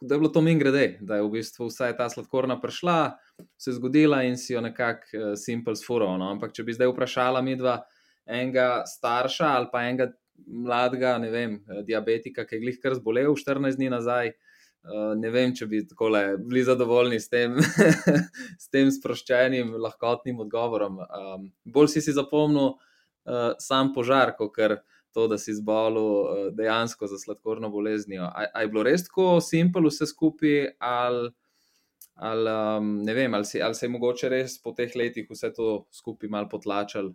da 0.01 0.15
je 0.15 0.21
bilo 0.21 0.31
to 0.33 0.43
min 0.45 0.59
grede, 0.59 0.99
da 1.01 1.19
je 1.19 1.27
v 1.27 1.33
bistvu 1.39 1.71
vsa 1.71 1.93
ta 1.97 2.09
sladkorna 2.13 2.59
prišla, 2.61 3.17
se 3.59 3.71
je 3.71 3.77
zgodila 3.79 4.23
in 4.29 4.37
si 4.37 4.53
jo 4.55 4.63
nekako 4.65 5.07
uh, 5.19 5.35
simpel 5.37 5.77
sfuro. 5.77 6.13
No? 6.21 6.31
Ampak 6.37 6.55
če 6.57 6.65
bi 6.67 6.77
zdaj 6.77 6.93
vprašala 6.93 7.43
midva 7.47 7.81
enega 8.27 8.83
starša 8.87 9.53
ali 9.59 9.71
pa 9.73 9.85
enega 9.87 10.11
mladega, 10.47 11.17
ne 11.19 11.31
vem, 11.31 11.61
diabetika, 11.87 12.45
ki 12.45 12.59
je 12.59 12.65
glih 12.65 12.81
kar 12.83 12.97
zbolel 12.99 13.33
14 13.37 13.79
dni 13.79 13.93
nazaj. 13.93 14.35
Uh, 14.87 15.15
ne 15.19 15.31
vem, 15.35 15.51
če 15.57 15.67
bi 15.67 15.81
tako 15.83 16.13
bili 16.47 16.63
zadovoljni 16.63 17.19
s 17.19 17.31
tem, 17.33 17.57
s 18.65 18.69
tem 18.71 18.91
sproščenim, 18.95 19.73
lahkotnim 19.83 20.45
odgovorom. 20.45 21.01
Um, 21.03 21.49
bolj 21.65 21.97
si 21.97 22.05
si 22.05 22.15
zapomnil 22.15 22.77
sam 23.59 23.93
požar, 23.95 24.37
kot 24.39 24.55
to, 25.17 25.25
da 25.29 25.39
si 25.41 25.55
zbolel 25.57 26.05
uh, 26.05 26.29
dejansko 26.53 27.07
za 27.07 27.19
sladkorno 27.19 27.71
boleznijo. 27.73 28.29
Ali 28.35 28.65
je 28.65 28.69
bilo 28.69 28.83
res 28.85 29.07
tako 29.07 29.41
simpel 29.41 29.89
vse 29.89 30.07
skupaj, 30.11 30.75
ali, 30.79 31.31
ali, 32.15 32.51
um, 32.53 32.91
vem, 33.07 33.35
ali, 33.35 33.49
si, 33.49 33.63
ali 33.63 33.75
se 33.75 33.87
je 33.87 33.95
mogoče 33.95 34.29
res 34.29 34.59
po 34.63 34.75
teh 34.77 34.93
letih 34.97 35.31
vse 35.31 35.55
to 35.57 35.87
skupaj 35.93 36.29
malo 36.29 36.51
potlačal, 36.53 37.15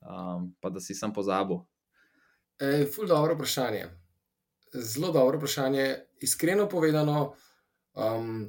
um, 0.00 0.48
pa 0.60 0.72
da 0.72 0.80
si 0.80 0.96
sam 0.96 1.12
pozabil. 1.12 1.60
E, 2.56 2.86
ful 2.94 3.10
dobro 3.10 3.36
vprašanje. 3.36 3.84
Zelo 4.72 5.12
dobro 5.12 5.36
vprašanje. 5.36 5.86
Iskreno 6.24 6.68
povedano, 6.72 7.34
um, 7.92 8.46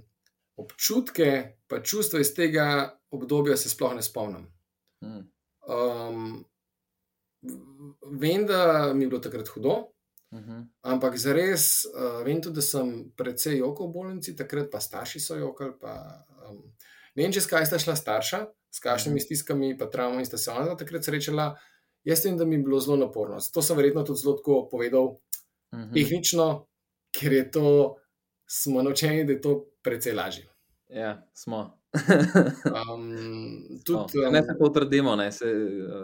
občutke 0.55 1.58
pa 1.67 1.82
čustva 1.84 2.24
iz 2.24 2.32
tega 2.36 2.67
obdobja 3.12 3.58
se 3.58 3.70
sploh 3.70 4.00
ne 4.00 4.03
spomnim. 4.05 4.48
Um, 5.03 6.46
vem, 8.12 8.46
da 8.46 8.94
mi 8.94 9.04
je 9.04 9.08
bilo 9.08 9.20
takrat 9.20 9.48
hudo, 9.48 9.70
uh 10.32 10.40
mhm. 10.40 10.52
-huh. 10.52 10.66
ampak 10.82 11.18
za 11.18 11.34
res 11.34 11.86
uh, 11.86 12.26
vem 12.26 12.42
tudi, 12.42 12.56
da 12.56 12.62
sem 12.62 13.12
precej 13.16 13.58
jokal 13.58 13.88
v 13.88 13.94
bolnici, 13.94 14.36
takrat 14.36 14.72
pa 14.72 14.80
starši 14.80 15.20
so 15.20 15.36
jokali. 15.36 15.74
Pa, 15.82 16.26
um, 16.50 16.64
ne 17.16 17.24
vem, 17.24 17.32
če 17.32 17.42
skaj 17.42 17.66
sta 17.66 17.80
šla 17.80 17.96
starša, 17.96 18.46
s 18.72 18.80
kakšnimi 18.80 19.14
uh 19.14 19.16
mhm. 19.16 19.22
-huh. 19.22 19.26
stiskami, 19.26 19.78
pa 19.78 19.86
travmami 19.86 20.26
sta 20.26 20.38
se 20.38 20.52
ona 20.52 20.78
takrat 20.78 21.04
srečala. 21.04 21.56
Jaz 22.04 22.26
vem, 22.26 22.38
da 22.38 22.46
mi 22.46 22.56
je 22.56 22.64
bilo 22.64 22.80
zelo 22.80 22.98
naporno. 22.98 23.38
To 23.54 23.62
sem 23.62 23.78
verjetno 23.78 24.04
tudi 24.04 24.20
zelo 24.20 24.36
tako 24.36 24.68
povedal, 24.72 25.04
uh 25.04 25.80
mhm. 25.80 25.82
-huh. 25.82 25.94
tehnično, 25.94 26.68
ker 27.20 27.34
je 27.34 27.52
to, 27.52 27.96
smo 28.48 28.82
naučeni, 28.82 29.26
da 29.26 29.32
je 29.32 29.42
to 29.42 29.66
precej 29.84 30.14
lažje. 30.14 30.50
Ja, 30.90 31.28
smo. 31.34 31.83
Um, 31.94 33.14
tudi, 33.86 34.26
um, 34.26 34.34
ne 34.34 34.42
se 34.44 34.56
potrdimo, 34.60 35.16
da 35.16 35.32
se 35.32 35.48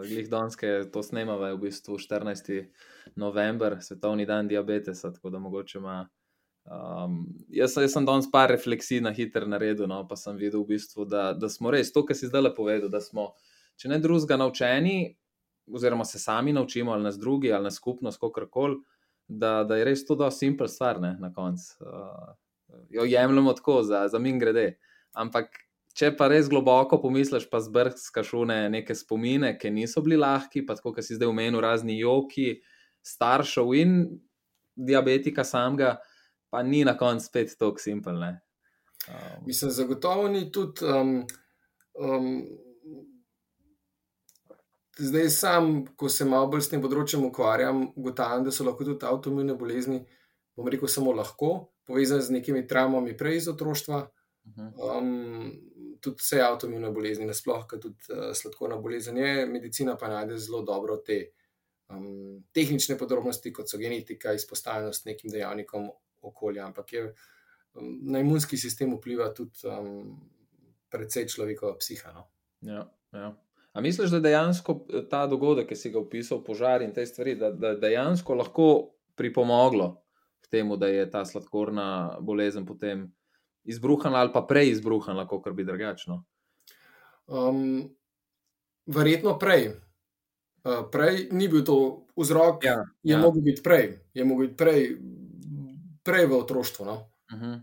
jih 0.04 0.24
uh, 0.24 0.30
danes 0.30 0.56
to 0.92 1.02
snemamo, 1.02 1.54
v 1.54 1.58
bistvu 1.58 1.98
14. 1.98 2.64
november, 3.16 3.78
svetovni 3.80 4.26
dan 4.26 4.48
diabetesa. 4.48 5.12
Tako 5.12 5.30
da 5.30 5.38
mogoče 5.38 5.78
ima. 5.78 6.08
Um, 6.64 7.26
jaz, 7.48 7.76
jaz 7.76 7.92
sem 7.92 8.04
danes 8.06 8.28
par 8.30 8.50
refleksij 8.50 9.00
na 9.00 9.10
hitro 9.10 9.46
naredil, 9.48 9.88
no, 9.88 10.04
pa 10.08 10.16
sem 10.16 10.36
videl, 10.36 10.60
v 10.62 10.76
bistvu, 10.76 11.06
da, 11.08 11.32
da 11.32 11.48
smo 11.48 11.70
res 11.72 11.90
to, 11.92 12.04
kar 12.06 12.16
si 12.16 12.28
zdaj 12.28 12.44
le 12.44 12.52
povedal, 12.54 12.92
da 12.92 13.00
smo, 13.00 13.30
če 13.80 13.88
ne 13.90 13.98
drugega, 13.98 14.36
naučeni, 14.38 15.16
oziroma 15.72 16.04
se 16.04 16.20
sami 16.20 16.52
naučimo, 16.52 16.92
ali 16.92 17.08
nas 17.08 17.18
drugi, 17.18 17.52
ali 17.52 17.64
nas 17.64 17.80
skupnost, 17.80 18.20
kako 18.20 18.46
koli, 18.52 18.76
da, 19.26 19.64
da 19.64 19.80
je 19.80 19.88
res 19.88 20.04
to 20.06 20.14
zelo 20.18 20.30
simpel 20.30 20.68
stvar 20.68 21.00
ne, 21.00 21.16
na 21.18 21.32
koncu. 21.32 21.74
Uh, 21.80 22.36
jo 22.90 23.04
jemljemo 23.08 23.52
tako, 23.52 23.82
za, 23.82 24.08
za 24.08 24.18
min 24.18 24.38
grede. 24.38 24.78
Ampak, 25.12 25.48
če 25.96 26.12
pa 26.16 26.28
res 26.30 26.48
globoko 26.50 27.00
pomisliš, 27.02 27.48
pa 27.50 27.60
zbrskaš 27.62 28.32
v 28.36 28.60
neke 28.72 28.94
spomine, 28.94 29.56
ki 29.58 29.72
niso 29.74 30.02
bili 30.04 30.18
lahki, 30.20 30.62
pa 30.66 30.76
tako, 30.78 30.94
kot 30.96 31.06
si 31.06 31.18
zdaj 31.18 31.30
umenil, 31.30 31.60
razni 31.62 31.98
joki, 32.00 32.60
staršev 33.06 33.74
in 33.78 33.96
diabetika 34.76 35.44
samega, 35.44 35.96
pa 36.50 36.62
ni 36.62 36.84
na 36.84 36.96
koncu 36.98 37.26
spet 37.26 37.54
tako 37.58 37.82
simpel. 37.82 38.20
Um, 38.20 39.46
Mislim, 39.46 39.70
zagotovo 39.70 40.28
ni 40.28 40.50
tudi. 40.52 40.84
Um, 40.84 41.24
um, 41.98 42.34
zdaj 45.00 45.28
sam, 45.30 45.86
ko 45.96 46.08
se 46.08 46.24
malo 46.24 46.50
bolj 46.52 46.66
s 46.66 46.72
tem 46.72 46.82
področjem 46.82 47.24
ukvarjam, 47.24 47.86
ugotavljam, 47.96 48.44
da 48.44 48.52
so 48.52 48.66
lahko 48.66 48.84
tudi 48.84 49.06
avtoimune 49.08 49.56
bolezni, 49.58 50.02
bom 50.56 50.68
rekel, 50.68 50.90
samo 50.92 51.14
lahko, 51.16 51.70
povezane 51.88 52.24
z 52.26 52.36
nekimi 52.36 52.66
travmami 52.68 53.16
prej 53.16 53.40
iz 53.40 53.48
otroštva. 53.52 54.02
Um, 54.58 55.52
tudi 56.00 56.22
vse 56.22 56.40
avtoimune 56.44 56.90
bolezni, 56.94 57.26
nasplošno 57.28 57.78
tudi 57.78 58.12
uh, 58.12 58.30
sladkorna 58.36 58.78
bolezen 58.80 59.18
je, 59.18 59.46
medicina 59.46 59.96
pa 59.96 60.08
najde 60.08 60.38
zelo 60.38 60.62
dobro 60.66 60.96
te 61.06 61.20
um, 61.90 62.40
tehnične 62.52 62.98
podrobnosti, 62.98 63.52
kot 63.52 63.70
so 63.70 63.78
genetika, 63.78 64.32
izpostavljenost 64.32 65.06
nekim 65.06 65.30
dejavnikom 65.30 65.90
okolja, 66.22 66.66
ampak 66.66 66.92
je, 66.92 67.04
um, 67.74 67.92
na 68.12 68.20
imunski 68.20 68.56
sistem 68.56 68.94
vpliva 68.96 69.30
tudi 69.34 69.66
um, 69.68 70.16
predvsej 70.90 71.28
človekova 71.28 71.78
psiha. 71.78 72.12
No? 72.12 72.26
Ja, 72.66 72.84
ja. 73.12 73.30
A 73.72 73.80
misliš, 73.80 74.10
da 74.10 74.20
dejansko 74.20 74.86
eh, 74.88 75.04
ta 75.10 75.26
dogodek, 75.26 75.68
ki 75.68 75.76
si 75.76 75.92
ga 75.94 76.00
opisal, 76.00 76.42
požar 76.44 76.82
in 76.82 76.94
te 76.94 77.06
stvari, 77.06 77.36
da, 77.38 77.52
da 77.54 77.74
dejansko 77.78 78.34
lahko 78.34 78.68
pripomoglo 79.14 79.92
k 80.40 80.50
temu, 80.50 80.76
da 80.76 80.88
je 80.90 81.06
ta 81.10 81.24
sladkorna 81.24 82.18
bolezen 82.20 82.66
potem 82.66 83.06
izbruhnila 83.64 84.20
ali 84.20 84.32
pa 84.32 84.42
prej 84.48 84.70
izbruhnila, 84.70 85.26
kot 85.28 85.48
bi 85.54 85.64
drugačno? 85.64 86.24
Um, 87.26 87.90
verjetno 88.86 89.38
prej. 89.38 89.70
Uh, 90.64 90.84
prej 90.92 91.28
ni 91.32 91.48
bil 91.48 91.64
to 91.64 92.06
vzrok, 92.16 92.64
ja, 92.64 92.76
je 93.02 93.14
ja. 93.14 93.18
mogel 93.18 93.42
biti 93.42 93.62
prej, 93.62 93.98
je 94.14 94.24
mogel 94.24 94.48
biti 94.48 94.56
prej, 94.56 94.96
prej 96.04 96.26
v 96.26 96.36
otroštvu. 96.36 96.86
No? 96.86 96.96
Uh 97.32 97.38
mhm. 97.38 97.44
-huh. 97.44 97.60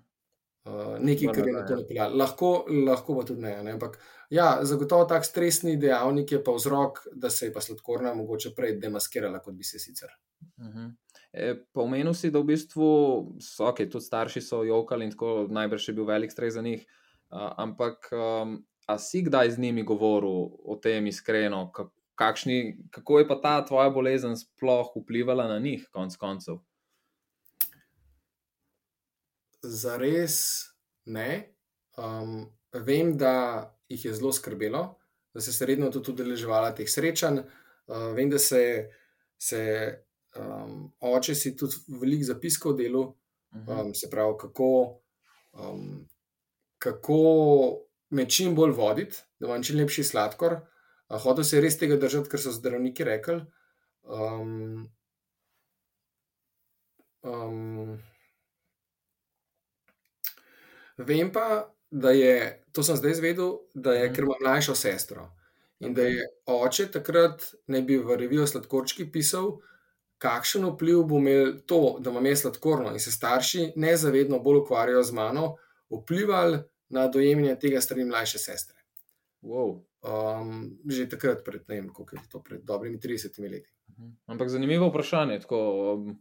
uh, 0.65 0.99
nekaj, 0.99 1.33
kar 1.33 1.47
je 1.47 1.53
na 1.53 1.65
to 1.65 1.73
ja. 1.73 1.79
napeljalo. 1.79 2.15
Lahko, 2.15 2.65
lahko 2.85 3.19
pa 3.19 3.25
tudi 3.25 3.41
ne. 3.41 3.63
ne? 3.63 3.71
Ampak 3.71 3.99
Ja, 4.29 4.59
zagotovo 4.61 5.05
tak 5.05 5.25
stresni 5.25 5.77
dejavnik 5.79 6.31
je 6.31 6.43
pa 6.43 6.51
vzrok, 6.51 6.99
da 7.15 7.29
se 7.29 7.45
je 7.45 7.53
pa 7.53 7.61
sladkorna 7.61 8.13
mogoče 8.13 8.51
prej 8.55 8.75
demaskirala, 8.81 9.39
kot 9.39 9.55
bi 9.55 9.63
se 9.63 9.79
sicer. 9.79 10.09
Uh 10.57 10.65
mhm. 10.65 10.77
-huh. 10.77 10.91
E, 11.33 11.55
Pomenil 11.73 12.13
si, 12.13 12.31
da 12.31 12.39
v 12.39 12.53
bistvu 12.53 12.87
so, 13.43 13.67
okay, 13.69 13.89
tudi 13.89 14.05
starši 14.05 14.41
so 14.41 14.63
jokali 14.63 15.05
in 15.05 15.11
tako 15.11 15.47
najbrž 15.51 15.89
je 15.89 15.95
bil 15.97 16.05
velik 16.05 16.31
stres 16.31 16.53
za 16.53 16.61
njih. 16.61 16.85
Uh, 17.27 17.51
ampak, 17.59 18.07
um, 18.15 18.61
a 18.87 18.95
si 18.97 19.21
kdaj 19.21 19.51
z 19.51 19.59
njimi 19.59 19.83
govoril 19.83 20.47
o 20.63 20.77
tem 20.79 21.07
iskreno, 21.07 21.71
kakšni, 22.15 22.77
kako 22.91 23.19
je 23.19 23.27
pa 23.27 23.35
ta 23.41 23.65
tvoja 23.65 23.89
bolezen 23.89 24.37
sploh 24.37 24.93
vplivala 24.95 25.47
na 25.47 25.59
njih, 25.59 25.89
konc 25.91 26.15
koncev? 26.17 26.61
Za 29.61 29.97
res 29.99 30.37
ne. 31.05 31.53
Um, 31.97 32.47
vem, 32.71 33.17
da 33.17 33.75
jih 33.89 34.05
je 34.05 34.13
zelo 34.13 34.31
skrbelo, 34.31 34.97
da 35.33 35.41
se 35.41 35.51
je 35.51 35.67
redno 35.67 35.91
tudi 35.91 36.11
udeleževala 36.11 36.71
teh 36.75 36.89
srečanj. 36.89 37.43
Uh, 37.87 38.13
vem, 38.15 38.29
da 38.29 38.39
se, 38.39 38.89
se 39.37 39.61
um, 40.39 40.77
oče 41.01 41.35
si 41.35 41.55
tudi 41.55 41.75
veliko 41.87 42.23
zapiskov 42.25 42.77
delo, 42.77 43.15
um, 43.67 43.93
se 43.95 44.09
pravi, 44.09 44.35
kako, 44.39 44.69
um, 45.53 46.07
kako 46.79 47.19
me 48.09 48.29
čim 48.29 48.55
bolj 48.55 48.71
voditi, 48.71 49.17
da 49.39 49.47
imam 49.47 49.63
čim 49.63 49.77
lepši 49.77 50.03
sladkor. 50.03 50.59
Uh, 51.09 51.21
Hotel 51.21 51.43
se 51.43 51.57
je 51.57 51.61
res 51.61 51.77
tega 51.79 51.97
držati, 51.97 52.29
ker 52.29 52.39
so 52.39 52.51
zdravniki 52.51 53.03
rekli. 53.03 53.41
Um, 54.03 54.87
um, 57.23 57.99
vem 60.97 61.31
pa, 61.31 61.47
da 61.91 62.11
je, 62.11 62.33
to 62.71 62.83
sem 62.83 62.95
zdaj 62.97 63.11
izvedel, 63.11 63.51
da 63.73 63.93
je, 63.93 64.05
Mhm. 64.05 64.13
ker 64.13 64.23
ima 64.23 64.35
mlajšo 64.41 64.75
sestro. 64.75 65.31
In 65.79 65.93
da 65.93 66.01
je 66.01 66.23
oče 66.45 66.91
takrat, 66.91 67.43
ne 67.67 67.81
bi 67.81 67.97
v 67.97 68.15
reviju 68.17 68.47
Sladkorčki 68.47 69.11
pisal, 69.11 69.59
kakšen 70.17 70.65
vpliv 70.65 71.03
bo 71.09 71.19
imel 71.21 71.53
to, 71.65 71.97
da 71.99 72.11
imam 72.11 72.25
jaz 72.25 72.41
sladkorno 72.41 72.93
in 72.93 72.99
se 72.99 73.11
starši 73.11 73.71
nezavedno 73.75 74.39
bolj 74.39 74.63
ukvarjajo 74.63 75.03
z 75.03 75.13
mano, 75.13 75.55
vplival 75.93 76.57
na 76.89 77.07
dojemanje 77.07 77.55
tega 77.59 77.81
strani 77.81 78.05
mlajše 78.05 78.39
sestre. 78.39 78.77
Wow. 79.41 79.83
Um, 80.07 80.77
že 80.87 81.07
takrat, 81.09 81.43
pred, 81.45 81.65
ne 81.67 81.81
vem, 81.81 81.89
koliko 81.93 82.15
je 82.15 82.29
to, 82.31 82.41
pred 82.43 82.61
dobrimi 82.63 82.99
30 82.99 83.39
leti. 83.51 83.71
Mhm. 83.91 84.09
Ampak 84.25 84.49
zanimivo 84.49 84.89
vprašanje. 84.89 85.39
Tako, 85.39 85.59
um, 85.93 86.19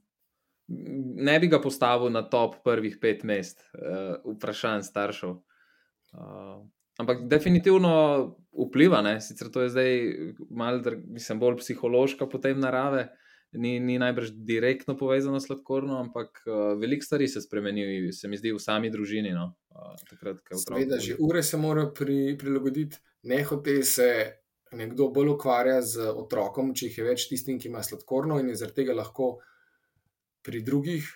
ne 1.16 1.38
bi 1.40 1.48
ga 1.48 1.60
postavil 1.62 2.10
na 2.10 2.24
top 2.28 2.62
prvih 2.64 2.98
pet 3.00 3.22
mest, 3.24 3.62
uh, 3.74 4.16
vprašanj 4.36 4.82
staršev. 4.82 5.36
Uh, 6.16 6.64
ampak 6.98 7.26
definitivno 7.28 7.92
vpliva, 8.52 9.02
ne? 9.02 9.20
sicer 9.20 9.50
to 9.52 9.62
je 9.62 9.68
zdaj 9.68 9.92
malo, 10.50 10.80
mislim, 11.06 11.40
bolj 11.40 11.60
psihološka 11.60 12.26
potem 12.26 12.60
narave. 12.60 13.08
Ni, 13.56 13.76
ni 13.80 13.98
najbrž 13.98 14.34
direktno 14.46 14.96
povezano 14.98 15.40
s 15.40 15.46
sladkorno, 15.48 15.98
ampak 16.00 16.42
uh, 16.44 16.74
veliko 16.80 17.04
stvari 17.04 17.28
se 17.28 17.40
spremeni, 17.40 18.12
se 18.12 18.28
mi 18.28 18.36
zdi, 18.36 18.52
v 18.52 18.60
sami 18.60 18.90
družini. 18.92 19.32
No? 19.32 19.54
Uh, 19.72 19.94
takrat, 20.10 20.42
je 20.50 20.58
Seveda, 20.60 20.98
že 21.00 21.16
ure 21.18 21.42
se 21.42 21.56
mora 21.56 21.86
pri, 21.88 22.36
prilagoditi, 22.38 23.00
ne 23.30 23.42
hote 23.44 23.78
se 23.84 24.10
nekdo 24.76 25.08
bolj 25.14 25.34
ukvarja 25.36 25.80
z 25.82 26.08
otrokom, 26.10 26.74
če 26.76 26.90
jih 26.90 26.98
je 26.98 27.06
več 27.06 27.28
tistim, 27.30 27.60
ki 27.60 27.70
ima 27.70 27.84
sladkorno 27.86 28.40
in 28.42 28.50
je 28.50 28.58
zaradi 28.60 28.82
tega 28.82 28.96
lahko 28.98 29.36
pri 30.46 30.60
drugih 30.66 31.06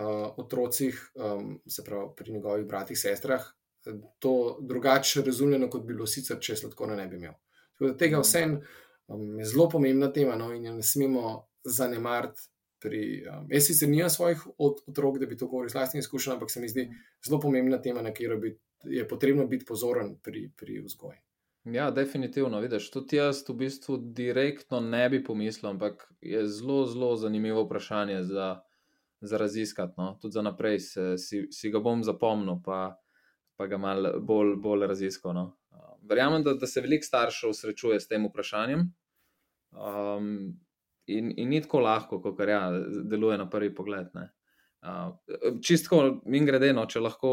uh, 0.00 0.32
otrocih, 0.40 0.98
um, 1.14 1.54
se 1.68 1.84
pravi 1.84 2.10
pri 2.16 2.32
njegovih 2.38 2.66
bratih, 2.68 2.98
sestrah, 2.98 3.44
to 4.18 4.58
drugače 4.60 5.22
razumljeno, 5.22 5.70
kot 5.70 5.84
bi 5.86 5.94
bilo 5.94 6.06
sicer, 6.10 6.40
če 6.42 6.56
sladkorno 6.56 6.96
ne 6.96 7.06
bi 7.06 7.20
imel. 7.20 7.36
Tako 7.76 7.90
da 7.92 7.96
tega 8.00 8.20
vsem 8.22 8.56
um, 8.56 9.38
je 9.38 9.46
zelo 9.46 9.68
pomembna 9.70 10.10
tema 10.12 10.36
no, 10.36 10.50
in 10.54 10.64
jo 10.64 10.74
ne 10.74 10.82
smemo 10.82 11.36
zanemariti. 11.66 12.48
Pri, 12.82 13.24
um, 13.32 13.46
jaz 13.50 13.66
sicer 13.70 13.88
nimam 13.88 14.10
svojih 14.12 14.42
ot 14.58 14.82
otrok, 14.86 15.16
da 15.18 15.26
bi 15.26 15.36
to 15.36 15.48
govoril 15.48 15.70
iz 15.70 15.74
vlastnih 15.74 16.04
izkušenj, 16.04 16.34
ampak 16.34 16.50
se 16.52 16.60
mi 16.60 16.68
zdi 16.68 16.90
zelo 17.24 17.40
pomembna 17.40 17.80
tema, 17.82 18.02
na 18.04 18.12
katero 18.12 18.36
bi, 18.38 18.52
je 18.84 19.06
potrebno 19.08 19.46
biti 19.46 19.64
pozoren 19.64 20.18
pri, 20.22 20.50
pri 20.56 20.82
vzgoji. 20.84 21.18
Ja, 21.72 21.90
definitivno. 21.90 22.60
Vidiš, 22.60 22.90
tudi 22.90 23.16
jaz 23.16 23.40
v 23.48 23.56
bistvu 23.64 23.96
direktno 24.14 24.80
ne 24.80 25.08
bi 25.10 25.24
pomislil, 25.24 25.70
ampak 25.70 26.04
je 26.20 26.44
zelo, 26.46 26.84
zelo 26.86 27.16
zanimivo 27.16 27.64
vprašanje 27.64 28.22
za, 28.22 28.60
za 29.20 29.38
raziskati. 29.38 29.94
No? 29.96 30.18
Tudi 30.22 30.32
za 30.32 30.42
naprej 30.42 30.78
se, 30.80 31.18
si, 31.18 31.46
si 31.50 31.70
ga 31.70 31.80
bom 31.82 32.04
zapomnil, 32.04 32.60
pa, 32.64 33.00
pa 33.56 33.66
ga 33.66 33.80
malo 33.82 34.20
bolj, 34.20 34.54
bolj 34.62 34.86
raziskal. 34.86 35.34
No? 35.34 35.46
Verjamem, 36.06 36.44
da, 36.46 36.54
da 36.54 36.66
se 36.66 36.80
veliko 36.80 37.04
staršev 37.04 37.52
srečuje 37.52 37.98
s 38.00 38.08
tem 38.08 38.28
vprašanjem. 38.28 38.86
Um, 39.72 40.60
in, 41.06 41.30
in 41.36 41.48
ni 41.48 41.60
tako 41.62 41.80
lahko, 41.84 42.20
kot 42.22 42.40
ja, 42.48 42.70
deluje 43.04 43.38
na 43.38 43.48
prvi 43.50 43.74
pogled. 43.74 44.10
Uh, 44.86 45.12
čistko, 45.64 46.20
min 46.26 46.46
grede, 46.46 46.72
no, 46.76 46.86
če 46.86 47.02
lahko 47.02 47.32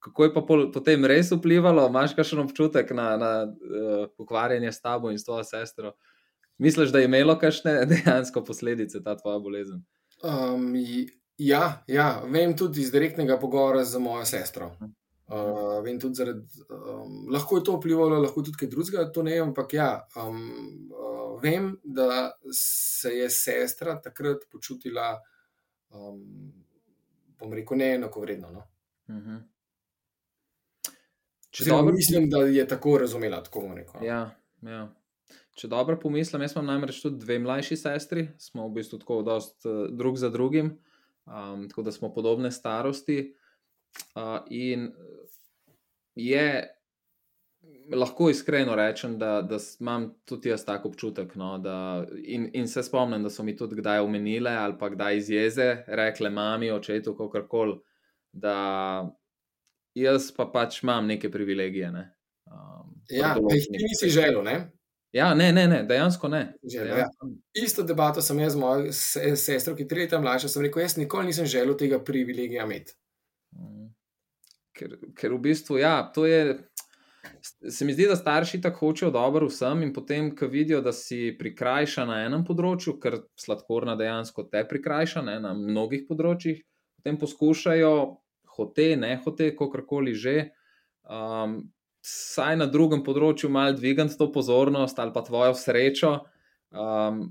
kako 0.00 0.24
je 0.24 0.34
pa 0.34 0.42
pol, 0.48 0.62
potem 0.72 1.04
res 1.04 1.30
vplivalo, 1.32 1.84
imaš 1.88 2.14
kakšen 2.16 2.40
občutek 2.44 2.92
na, 2.96 3.08
na 3.20 3.32
uh, 3.44 4.06
ukvarjanje 4.18 4.72
s 4.72 4.80
tabo 4.80 5.12
in 5.12 5.18
s 5.20 5.28
tvojo 5.28 5.44
sestro? 5.44 5.92
Misliš, 6.60 6.92
da 6.92 7.00
je 7.00 7.08
imelo 7.08 7.36
kakšne 7.38 7.84
dejansko 7.90 8.44
posledice 8.44 9.02
ta 9.04 9.16
tvoja 9.16 9.38
bolezen? 9.38 9.84
Um, 10.24 10.72
ja, 11.38 11.82
ja, 11.88 12.08
vem 12.28 12.56
tudi 12.56 12.80
iz 12.80 12.92
direktnega 12.92 13.38
pogovora 13.40 13.84
z 13.84 14.00
mojo 14.00 14.24
sestro. 14.28 14.72
Uh, 15.30 15.78
vem 15.84 15.98
tudi 16.00 16.18
zaradi, 16.18 16.42
um, 16.74 17.28
lahko 17.30 17.60
je 17.60 17.64
to 17.68 17.76
vplivalo, 17.76 18.16
lahko 18.18 18.42
tudi 18.42 18.58
kaj 18.58 18.68
drugega, 18.72 19.04
to 19.14 19.22
ne 19.22 19.36
vem, 19.36 19.52
ampak 19.52 19.76
ja, 19.76 19.90
um, 20.18 20.40
uh, 20.90 21.36
vem, 21.42 21.68
da 21.84 22.32
se 22.50 23.12
je 23.14 23.28
sestra 23.30 23.94
takrat 24.02 24.48
počutila, 24.50 25.12
um, 25.94 26.50
bom 27.38 27.54
rekel, 27.54 27.78
neenakovredno. 27.78 28.50
No? 28.50 28.66
Uh 29.06 29.14
-huh. 29.14 29.38
Če 31.50 31.64
dobro 31.64 31.94
mislim, 31.94 32.30
da 32.30 32.38
je 32.38 32.66
tako 32.68 32.98
razumela, 32.98 33.42
tako 33.42 33.60
bom 33.60 33.76
rekel. 33.78 34.04
Ja, 34.04 34.34
ja. 34.62 34.88
Če 35.54 35.68
dobro 35.68 35.98
pomislim, 36.00 36.42
jaz 36.42 36.56
imam 36.56 36.66
namreč 36.66 37.02
tudi 37.02 37.18
dve 37.22 37.38
mlajši 37.38 37.76
sestri, 37.76 38.28
smo 38.38 38.68
v 38.68 38.72
bistvu 38.74 38.98
tako 38.98 39.22
dost 39.22 39.66
uh, 39.66 39.86
drug 39.90 40.16
za 40.16 40.28
drugim, 40.28 40.78
um, 41.26 41.68
tako 41.68 41.82
da 41.82 41.92
smo 41.92 42.12
podobne 42.14 42.50
starosti. 42.50 43.34
Uh, 44.14 44.38
in 44.50 44.92
je, 46.14 46.76
lahko 47.94 48.30
iskreno 48.30 48.74
rečem, 48.76 49.18
da, 49.18 49.42
da 49.42 49.58
imam 49.80 50.14
tudi 50.24 50.48
jaz 50.48 50.64
tako 50.64 50.88
občutek. 50.88 51.34
No, 51.34 51.58
da, 51.58 52.06
in, 52.22 52.50
in 52.52 52.68
se 52.68 52.82
spomnim, 52.82 53.22
da 53.22 53.30
so 53.30 53.42
mi 53.42 53.56
tudi 53.56 53.76
kdaj 53.76 53.98
omenile 53.98 54.50
ali 54.50 54.78
pa 54.78 54.90
kdaj 54.90 55.16
iz 55.16 55.30
jeze 55.30 55.76
rekle 55.86 56.30
mami, 56.30 56.70
očetu, 56.70 57.16
kako 57.16 57.46
koli, 57.48 57.78
da 58.32 58.56
jaz 59.94 60.32
pa 60.36 60.46
pač 60.52 60.82
imam 60.82 61.06
neke 61.06 61.30
privilegije. 61.30 61.92
Ne. 61.92 62.10
Um, 62.46 62.94
ja, 63.08 63.36
jih 63.54 63.66
ti 63.72 63.84
nisi 63.88 64.08
želel, 64.08 64.44
ne? 64.44 64.70
Ja, 65.12 65.34
ne, 65.34 65.52
ne, 65.52 65.66
ne 65.66 65.82
dejansko 65.82 66.28
ne. 66.28 66.54
Želel, 66.72 66.94
dejansko. 66.94 67.26
Ja. 67.26 67.62
Isto 67.64 67.82
debato 67.82 68.22
sem 68.22 68.38
jaz 68.38 68.52
z 68.52 68.58
mojo 68.58 68.92
sestro, 69.36 69.74
ki 69.74 69.82
je 69.82 69.88
tri 69.88 70.04
leta 70.04 70.20
mlajša. 70.20 70.48
Sem 70.48 70.62
rekel, 70.62 70.82
jaz 70.82 70.96
nikoli 70.96 71.32
nisem 71.32 71.46
želel 71.46 71.76
tega 71.78 71.98
privilegija 72.04 72.64
imeti. 72.64 72.94
Ker, 74.76 74.96
ker 75.18 75.34
v 75.34 75.40
bistvu, 75.50 75.80
ja, 75.82 76.00
to 76.14 76.26
je. 76.26 76.58
Se 77.68 77.84
mi 77.84 77.92
zdi, 77.92 78.06
da 78.08 78.16
starši 78.16 78.62
tako 78.64 78.88
hočejo 78.88 79.10
dobro 79.12 79.48
vsem, 79.50 79.82
in 79.84 79.92
potem, 79.92 80.30
ko 80.36 80.48
vidijo, 80.48 80.80
da 80.80 80.92
si 80.96 81.34
prikrajša 81.38 82.06
na 82.08 82.22
enem 82.24 82.46
področju, 82.48 82.96
ker 83.02 83.18
sladkorna 83.38 83.96
dejansko 84.00 84.46
te 84.48 84.62
prikrajša 84.68 85.24
ne, 85.26 85.36
na 85.44 85.52
mnogih 85.56 86.06
področjih, 86.08 86.62
potem 86.96 87.20
poskušajo, 87.20 87.92
hote, 88.56 88.88
ne 88.96 89.12
hote, 89.24 89.50
kakorkoli 89.58 90.16
že, 90.16 90.36
um, 91.04 91.60
vsaj 92.00 92.56
na 92.56 92.66
drugem 92.70 93.04
področju 93.04 93.50
malo 93.52 93.76
dvigati 93.76 94.16
to 94.16 94.30
pozornost 94.32 94.98
ali 94.98 95.12
pa 95.12 95.22
tvojo 95.26 95.54
srečo. 95.56 96.12
Um, 96.70 97.22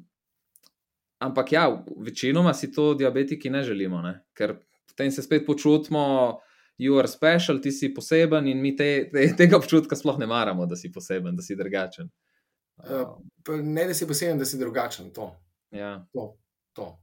ampak 1.23 1.53
ja, 1.55 1.65
večinoma 1.97 2.53
si 2.53 2.71
to 2.71 2.93
diabetiki 2.93 3.49
ne 3.49 3.63
želimo, 3.63 4.01
ne? 4.05 4.19
ker 4.33 4.59
potem 4.99 5.11
se 5.11 5.21
spet 5.21 5.45
počutimo 5.45 6.39
you 6.77 6.97
are 6.99 7.07
special, 7.07 7.59
ti 7.61 7.71
si 7.71 7.93
poseben 7.93 8.47
in 8.47 8.59
mi 8.59 8.75
te, 8.75 9.09
te, 9.11 9.33
tega 9.35 9.57
občutka 9.57 9.95
sploh 9.95 10.19
ne 10.19 10.27
maramo, 10.27 10.65
da 10.65 10.75
si 10.75 10.91
poseben, 10.91 11.35
da 11.35 11.41
si 11.41 11.55
drugačen. 11.55 12.09
Uh, 12.79 13.15
ne, 13.63 13.87
da 13.87 13.93
si 13.93 14.07
poseben, 14.07 14.39
da 14.39 14.45
si 14.45 14.59
drugačen. 14.59 15.11
To. 15.15 15.31
Ja. 15.71 16.05
To, 16.13 16.37
to. 16.73 16.99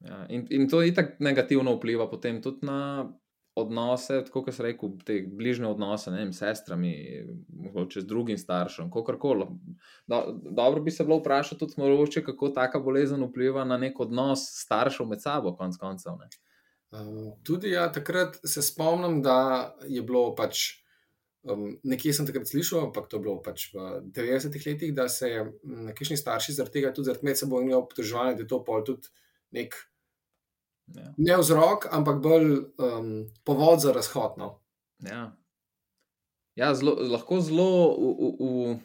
Ja. 0.00 0.26
In, 0.28 0.46
in 0.50 0.68
to 0.68 0.82
je 0.82 0.94
tako 0.94 1.24
negativno 1.24 1.76
vpliva 1.76 2.08
potem 2.10 2.40
tudi 2.42 2.66
na 2.66 3.08
odnose, 3.54 4.22
tako 4.24 4.46
kot 4.46 4.56
sem 4.56 4.66
rekel, 4.70 4.94
te 5.04 5.18
bližnje 5.28 5.68
odnose, 5.68 6.12
ne 6.12 6.22
vem, 6.22 6.32
s 6.32 6.40
sestrami, 6.40 6.92
mogoče 7.52 8.00
z 8.00 8.08
drugim 8.08 8.38
staršem, 8.40 8.88
kako 8.92 9.18
koli. 9.20 9.48
Do, 10.08 10.22
dobro 10.56 10.80
bi 10.80 10.90
se 10.90 11.04
bilo 11.04 11.20
vprašati 11.20 11.60
tudi, 11.60 11.76
mogoče, 11.76 12.24
kako 12.24 12.48
taka 12.56 12.80
bolezen 12.80 13.24
vpliva 13.28 13.64
na 13.68 13.76
nek 13.76 14.00
odnos 14.00 14.48
staršev 14.64 15.12
med 15.12 15.20
sabo, 15.20 15.52
konc 15.56 15.76
koncev. 15.76 16.16
Ne. 16.20 16.32
Um, 16.92 17.32
tudi 17.42 17.70
ja, 17.72 17.86
takrat 17.92 18.36
se 18.44 18.62
spomnim, 18.62 19.22
da 19.22 19.74
je 19.88 20.02
bilo 20.02 20.34
pač. 20.36 20.82
Um, 21.42 21.72
nekje 21.82 22.12
sem 22.14 22.26
takrat 22.28 22.46
slišal, 22.46 22.84
ampak 22.86 23.08
to 23.10 23.18
je 23.18 23.22
bilo 23.24 23.40
pač 23.42 23.64
v 23.72 24.02
90-ih 24.14 24.66
letih, 24.68 24.92
da 24.94 25.08
se 25.10 25.30
nekajšni 25.64 26.18
starši 26.20 26.54
zaradi 26.54 26.76
tega 26.76 26.92
tudi 26.94 27.08
zaradi 27.08 27.26
medsebojnega 27.26 27.80
obtoževanja, 27.80 28.36
da 28.38 28.44
je 28.44 28.50
to 28.52 28.60
pol 28.62 28.84
tudi 28.86 29.10
nek 29.56 29.74
ja. 30.94 31.08
ne 31.16 31.38
vzrok, 31.40 31.88
ampak 31.90 32.20
bolj 32.22 32.52
um, 32.78 33.08
povod 33.42 33.82
za 33.82 33.96
razhod. 33.96 34.38
No? 34.38 34.52
Ja, 35.02 35.24
ja 36.54 36.70
zlo, 36.78 36.94
lahko 36.94 37.40
zelo, 37.42 37.70
v, 37.96 38.12
v, 38.20 38.78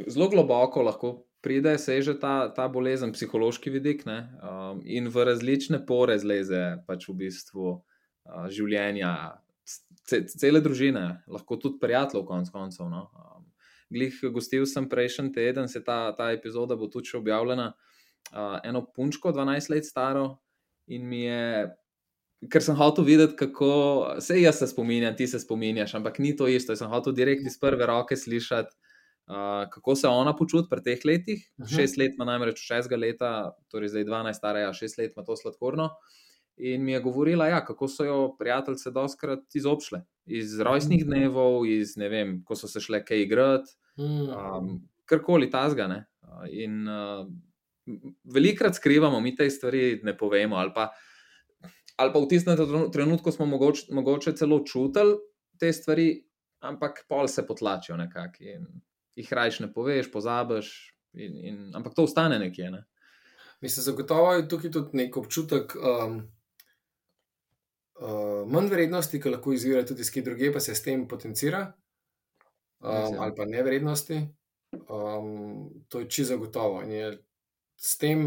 v, 0.00 0.10
zelo 0.10 0.32
globoko 0.32 0.82
lahko 0.82 1.14
pride, 1.46 1.76
seže 1.78 2.16
ta, 2.18 2.48
ta 2.50 2.66
bolezen, 2.72 3.14
psihološki 3.14 3.70
vidik 3.70 4.02
um, 4.10 4.82
in 4.82 5.06
v 5.06 5.26
različne 5.30 5.84
pore 5.86 6.18
zleze 6.18 6.82
pač 6.88 7.06
v 7.06 7.14
bistvu 7.22 7.66
uh, 7.70 8.46
življenja. 8.50 9.38
Cele 10.06 10.62
družine, 10.62 11.22
lahko 11.30 11.58
tudi 11.62 11.78
prijateljev, 11.82 12.26
konec 12.26 12.50
koncev. 12.50 12.90
No. 12.90 13.06
Um, 13.14 13.46
glih, 13.94 14.18
gostil 14.34 14.66
sem 14.66 14.88
prejšnji 14.90 15.32
teden, 15.34 15.70
se 15.70 15.82
ta, 15.86 16.10
ta 16.18 16.32
epizoda 16.34 16.74
bo 16.78 16.90
tudi 16.90 17.14
še 17.14 17.20
objavljena. 17.22 17.72
uh, 18.34 18.58
eno 18.66 18.82
punčko, 18.94 19.30
12 19.32 19.70
let 19.70 19.86
staro, 19.86 20.38
in 20.86 21.06
mi 21.06 21.26
je. 21.26 21.70
Ker 22.52 22.62
sem 22.62 22.76
hotel 22.76 23.06
videti, 23.06 23.32
kako 23.38 23.68
se 24.20 24.36
jaz 24.36 24.58
se 24.60 24.66
spominjam, 24.68 25.14
ti 25.16 25.26
se 25.26 25.38
spominjaš, 25.40 25.94
ampak 25.96 26.18
ni 26.18 26.34
to 26.36 26.46
isto. 26.46 26.74
Jaz 26.74 26.82
sem 26.82 26.90
hotel 26.92 27.14
direkt 27.16 27.46
iz 27.48 27.56
prve 27.58 27.86
roke 27.88 28.16
slišati, 28.16 28.76
uh, 29.26 29.70
kako 29.70 29.94
se 29.94 30.08
ona 30.08 30.36
počuti 30.36 30.68
pri 30.70 30.82
teh 30.82 31.04
letih. 31.04 31.52
Uh 31.58 31.64
-huh. 31.66 31.76
Šest 31.76 31.96
let 31.96 32.14
ima 32.14 32.24
namreč, 32.24 32.58
šestega 32.58 32.96
leta, 32.96 33.56
torej 33.68 33.88
zdaj 33.88 34.04
12, 34.04 34.32
stara, 34.32 34.58
ja, 34.58 34.72
šest 34.72 34.98
let 34.98 35.12
ima 35.16 35.24
to 35.24 35.36
sladkorno. 35.36 35.90
In 36.56 36.84
mi 36.84 36.92
je 36.92 37.00
govorila, 37.00 37.46
ja, 37.46 37.64
kako 37.64 37.88
so 37.88 38.04
jo 38.04 38.36
prijateljice 38.38 38.90
doskrat 38.90 39.54
izobšle. 39.54 40.00
Iz 40.26 40.60
rojstnih 40.60 41.04
dnevov, 41.06 41.66
iz 41.66 41.96
ne 41.96 42.08
vem, 42.08 42.44
ko 42.44 42.56
so 42.56 42.68
se 42.68 42.80
šle 42.80 43.04
kaj 43.04 43.22
igrati, 43.22 43.70
um, 43.96 44.88
karkoli 45.04 45.50
tazga. 45.50 46.04
In 46.50 46.88
uh, 46.88 47.28
velikrat 48.24 48.74
skrivamo, 48.74 49.20
mi 49.20 49.36
te 49.36 49.50
stvari 49.50 50.00
ne 50.02 50.16
povemo. 50.16 50.56
Ali 50.56 50.72
pa, 50.74 50.90
ali 51.96 52.12
pa 52.12 52.18
v 52.18 52.28
tistem 52.28 52.56
trenutku 52.92 53.32
smo 53.32 53.46
mogoče, 53.46 53.92
mogoče 53.92 54.32
celo 54.36 54.62
čutili 54.64 55.16
te 55.60 55.72
stvari, 55.72 56.24
ampak 56.60 57.04
pol 57.08 57.28
se 57.28 57.46
potlačijo 57.46 57.96
nekako 57.96 58.44
in 58.44 58.66
jih 59.16 59.32
rajš 59.32 59.60
ne 59.64 59.72
poveš, 59.72 60.10
pozabiš. 60.12 60.72
In, 61.16 61.36
in, 61.48 61.58
ampak 61.74 61.94
to 61.96 62.04
ostane 62.04 62.38
nekje. 62.38 62.70
Ne? 62.70 62.84
Mislim, 63.64 63.84
zagotovo 63.84 64.32
je 64.34 64.48
tukaj 64.48 64.70
tudi 64.70 65.04
nek 65.04 65.16
občutek. 65.16 65.76
Um... 65.76 66.24
Uh, 67.96 68.42
manj 68.52 68.66
vrednosti, 68.68 69.16
ki 69.16 69.30
lahko 69.32 69.54
izvira 69.56 69.80
tudi 69.88 70.04
iz 70.04 70.10
kje 70.12 70.22
druge, 70.26 70.50
pa 70.52 70.60
se 70.60 70.74
s 70.76 70.82
tem 70.84 71.06
potencira, 71.08 71.62
um, 72.84 73.14
ali 73.24 73.32
pa 73.36 73.46
nevrednosti. 73.48 74.18
Um, 74.92 75.70
to 75.88 76.02
je 76.02 76.10
čisto 76.10 76.34
zagotovo. 76.34 76.82
In 76.84 76.92
je 76.92 77.06
s 77.80 77.96
tem 77.96 78.26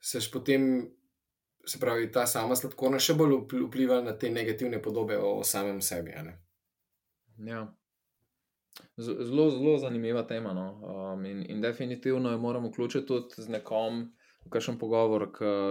seš 0.00 0.30
potem, 0.30 0.90
se 1.66 1.80
pravi, 1.80 2.12
ta 2.12 2.26
sama 2.26 2.56
sladkorna 2.56 3.00
še 3.02 3.14
bolj 3.18 3.40
vpliva 3.66 4.00
na 4.04 4.14
te 4.18 4.30
negativne 4.30 4.80
podobe 4.82 5.18
o 5.18 5.40
samem 5.44 5.82
sebi. 5.84 6.14
Ja. 7.46 7.66
Zelo, 8.96 9.50
zelo 9.50 9.78
zanimiva 9.78 10.22
tema. 10.26 10.52
No? 10.52 10.66
Um, 10.82 11.26
in, 11.26 11.44
in 11.50 11.60
definitivno 11.60 12.30
jo 12.30 12.38
moramo 12.38 12.68
vključiti 12.68 13.06
tudi 13.06 13.34
z 13.36 13.48
nekom 13.48 14.08
kakšen 14.48 14.78
pogovor, 14.78 15.28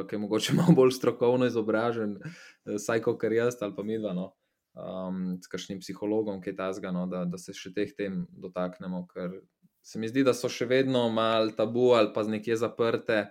ki 0.08 0.16
je 0.16 0.20
mogoče 0.20 0.54
malo 0.60 0.76
bolj 0.76 0.92
strokovno 0.98 1.48
izobražen, 1.50 2.20
vsaj 2.66 3.02
kot 3.02 3.24
jaz 3.24 3.58
ali 3.62 3.76
pa 3.76 3.84
mi 3.84 3.98
dva, 4.00 4.14
no, 4.14 4.34
um, 4.78 5.38
s 5.42 5.50
kakšnim 5.50 5.82
psihologom, 5.82 6.42
ki 6.42 6.54
je 6.54 6.56
ta 6.56 6.72
zgano, 6.74 7.08
da, 7.10 7.26
da 7.26 7.38
se 7.38 7.56
še 7.56 7.74
teh 7.76 7.96
tem 7.98 8.26
dotaknemo, 8.30 9.06
ker 9.14 9.40
se 9.82 10.00
mi 10.00 10.10
zdi, 10.12 10.24
da 10.24 10.36
so 10.38 10.52
še 10.52 10.68
vedno 10.70 11.08
mal 11.10 11.54
tabu 11.58 11.94
ali 11.98 12.14
pa 12.14 12.24
nekje 12.28 12.60
zaprte. 12.62 13.30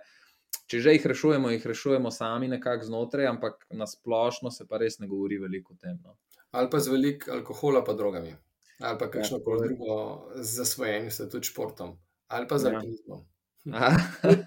Če 0.69 0.79
že 0.81 0.93
jih 0.93 1.05
rešujemo, 1.11 1.49
jih 1.53 1.65
rešujemo 1.65 2.11
sami 2.13 2.49
nekako 2.49 2.85
znotraj, 2.85 3.27
ampak 3.29 3.65
na 3.73 3.87
splošno 3.89 4.51
se 4.53 4.67
pa 4.69 4.77
res 4.81 4.99
ne 4.99 5.07
govori 5.09 5.39
veliko 5.41 5.73
o 5.73 5.77
tem. 5.81 5.97
No. 6.03 6.17
Ali 6.57 6.69
pa 6.69 6.81
z 6.81 6.93
veliko 6.93 7.31
alkohola, 7.33 7.81
pa 7.85 7.93
drugami, 7.97 8.33
ali 8.79 8.97
pa 8.99 9.09
kakšno 9.11 9.39
koli 9.43 9.59
ja, 9.59 9.67
drugo 9.67 9.95
zasvojenje, 10.35 11.09
tudi 11.31 11.47
športom, 11.47 11.97
ali 12.27 12.47
pa 12.47 12.57
z 12.57 12.71
ja. 12.71 12.79
alkoholom. 12.79 13.25
ja, 13.65 13.91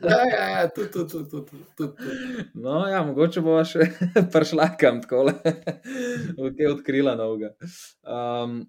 ja, 0.02 0.60
ja, 0.60 0.68
tudi, 0.68 0.90
tudi, 0.90 1.08
tudi, 1.30 1.30
tudi, 1.30 1.64
tudi. 1.76 2.44
No, 2.54 2.86
ja, 2.88 3.02
mogoče 3.04 3.42
bo 3.44 3.58
še 3.64 3.84
prišla 4.32 4.70
kam 4.80 5.02
tako, 5.04 5.26
da 5.28 6.52
je 6.56 6.70
odkrila 6.70 7.12
novega. 7.20 7.52
Um, 8.08 8.62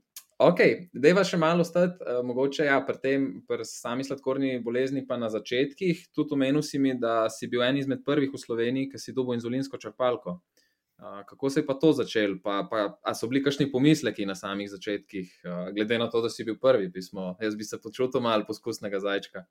ok, 0.44 0.60
da 0.94 1.14
je 1.14 1.24
še 1.32 1.40
malo 1.40 1.64
ostati, 1.64 1.96
uh, 2.04 2.20
mogoče 2.28 2.68
ja, 2.68 2.82
pri 2.86 3.00
tem, 3.00 3.28
pri 3.48 3.66
sami 3.68 4.04
sladkorni 4.04 4.58
bolezni, 4.66 5.06
pa 5.08 5.18
na 5.18 5.32
začetkih. 5.32 6.10
Tudi 6.12 6.36
omenil 6.36 6.66
si 6.66 6.82
mi, 6.82 6.92
da 7.00 7.30
si 7.32 7.48
bil 7.48 7.64
en 7.64 7.80
izmed 7.80 8.04
prvih 8.06 8.36
v 8.36 8.44
Sloveniji, 8.44 8.92
ki 8.92 9.00
si 9.00 9.16
dobil 9.16 9.40
inzulinsko 9.40 9.80
črpalko. 9.80 10.42
Kako 11.26 11.50
se 11.50 11.60
je 11.60 11.66
pa 11.66 11.74
to 11.74 11.92
začelo? 11.94 12.38
Pa, 12.44 12.68
pa, 12.72 13.00
a 13.02 13.14
so 13.16 13.28
bili 13.28 13.44
kakšni 13.44 13.72
pomisleki 13.72 14.26
na 14.26 14.36
samih 14.36 14.70
začetkih, 14.72 15.42
glede 15.76 15.98
na 16.00 16.10
to, 16.10 16.22
da 16.22 16.30
si 16.30 16.44
bil 16.44 16.56
prvi 16.62 16.92
pismo? 16.92 17.36
Jaz 17.42 17.56
bi 17.56 17.64
se 17.64 17.82
počutil 17.82 18.22
malo 18.22 18.46
poskusnega 18.48 19.00
zajčka. 19.00 19.46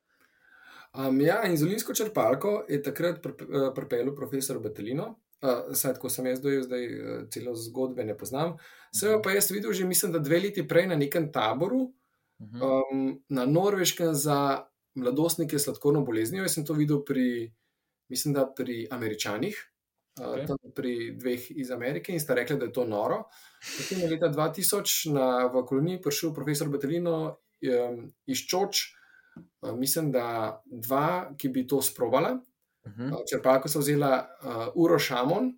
Um, 0.93 1.21
ja, 1.21 1.39
inzulinsko 1.49 1.93
črpalko 1.93 2.65
je 2.69 2.77
takrat 2.85 3.25
eh, 3.25 3.69
pripeljal 3.75 4.15
profesor 4.15 4.59
Batelino. 4.61 5.15
Uh, 5.43 5.73
saj, 5.75 5.97
ko 5.99 6.07
sem 6.09 6.29
jaz 6.29 6.39
dojel, 6.39 6.61
zdaj 6.63 6.85
uh, 6.85 7.15
celo 7.33 7.55
zgodbe 7.57 8.05
ne 8.05 8.13
poznam. 8.17 8.53
Vse 8.93 9.09
uh 9.09 9.15
-huh. 9.15 9.23
pa 9.23 9.31
jaz 9.31 9.51
videl 9.51 9.73
že, 9.73 9.85
mislim, 9.85 10.11
da 10.11 10.19
dve 10.19 10.39
leti 10.39 10.67
prej 10.67 10.87
na 10.87 10.95
nekem 10.95 11.31
taboru 11.31 11.81
uh 11.81 12.47
-huh. 12.47 12.83
um, 12.91 13.23
na 13.29 13.45
Norveškem 13.45 14.13
za 14.13 14.65
mladostnike 14.95 15.59
s 15.59 15.63
sladkorno 15.63 16.01
boleznijo. 16.01 16.43
Jaz 16.43 16.53
sem 16.53 16.65
to 16.65 16.73
videl 16.73 17.03
pri, 17.05 17.53
mislim, 18.09 18.33
da 18.33 18.53
pri 18.55 18.87
Američanih, 18.91 19.72
okay. 20.19 20.45
uh, 20.45 20.71
pri 20.75 21.15
dveh 21.19 21.51
iz 21.51 21.71
Amerike 21.71 22.13
in 22.13 22.19
sta 22.19 22.35
rekli, 22.37 22.57
da 22.57 22.65
je 22.65 22.75
to 22.75 22.85
noro. 22.85 23.23
Potem 23.77 24.03
je 24.03 24.09
leta 24.09 24.29
2000 24.29 25.13
na, 25.13 25.27
v 25.53 25.63
koloniji 25.65 26.01
prišel 26.01 26.33
profesor 26.33 26.69
Batelino 26.69 27.15
um, 27.29 28.03
iz 28.25 28.45
Čoč. 28.49 28.83
Uh, 29.61 29.73
mislim, 29.77 30.11
da 30.11 30.61
dva, 30.65 31.33
ki 31.37 31.49
bi 31.49 31.67
to 31.67 31.81
sprobala. 31.81 32.37
Uh 32.85 32.91
-huh. 32.91 33.13
uh, 33.13 33.23
črpalko 33.29 33.69
so 33.69 33.79
vzela 33.79 34.27
uh, 34.43 34.67
Uro 34.75 34.99
Šamon, 34.99 35.53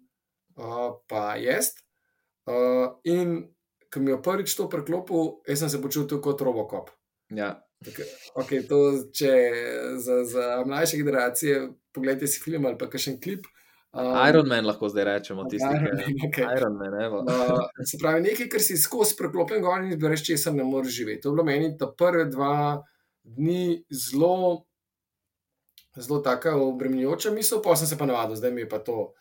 uh, 0.55 1.01
pa 1.07 1.35
jaz. 1.35 1.73
Uh, 2.45 2.99
in 3.03 3.55
ko 3.93 3.99
mi 3.99 4.11
je 4.11 4.21
prvič 4.21 4.55
to 4.55 4.69
preklopil, 4.69 5.39
jaz 5.47 5.59
sem 5.59 5.69
se 5.69 5.81
počutil 5.81 6.21
kot 6.21 6.41
robokop. 6.41 6.89
Ja. 7.29 7.61
Okay, 8.35 8.63
to, 8.67 8.77
če 9.13 9.31
za, 9.97 10.23
za 10.23 10.63
mlajše 10.65 10.97
generacije 10.97 11.69
pogledate 11.93 12.27
si 12.27 12.41
film 12.43 12.65
ali 12.65 12.77
pa 12.77 12.89
še 12.97 13.13
en 13.13 13.19
klip. 13.21 13.47
Um, 13.95 14.27
Iron 14.29 14.47
Man 14.51 14.65
lahko 14.67 14.89
zdaj 14.91 15.05
rečemo, 15.08 15.45
tisti, 15.47 15.69
Iron 15.79 15.95
Man, 15.95 16.15
okay. 16.27 16.47
Iron 16.58 16.73
Man, 16.75 16.93
uh, 17.23 17.86
se 17.88 17.97
pravi, 18.01 18.25
nekaj, 18.25 18.49
kar 18.51 18.63
si 18.63 18.75
skozi 18.77 19.15
preklopljen 19.15 19.63
gor 19.63 19.79
in 19.79 19.93
izbereš, 19.95 20.25
če 20.27 20.38
se 20.41 20.51
ne 20.51 20.65
moreš 20.67 20.97
živeti. 20.97 21.21
To 21.23 21.31
je 21.31 21.38
bilo 21.38 21.45
meni 21.47 21.69
ta 21.79 21.88
prve 21.88 22.25
dva 22.27 22.55
dni 23.23 23.86
zelo, 23.88 24.65
zelo 25.95 26.19
tako 26.25 26.58
obremenjujoča 26.73 27.31
misel, 27.31 27.63
pa 27.63 27.77
sem 27.79 27.88
se 27.88 27.97
pa 27.97 28.10
navadil, 28.10 28.36
zdaj 28.36 28.51
mi 28.51 28.65
je 28.65 28.69
pa 28.75 28.81
to 28.84 29.13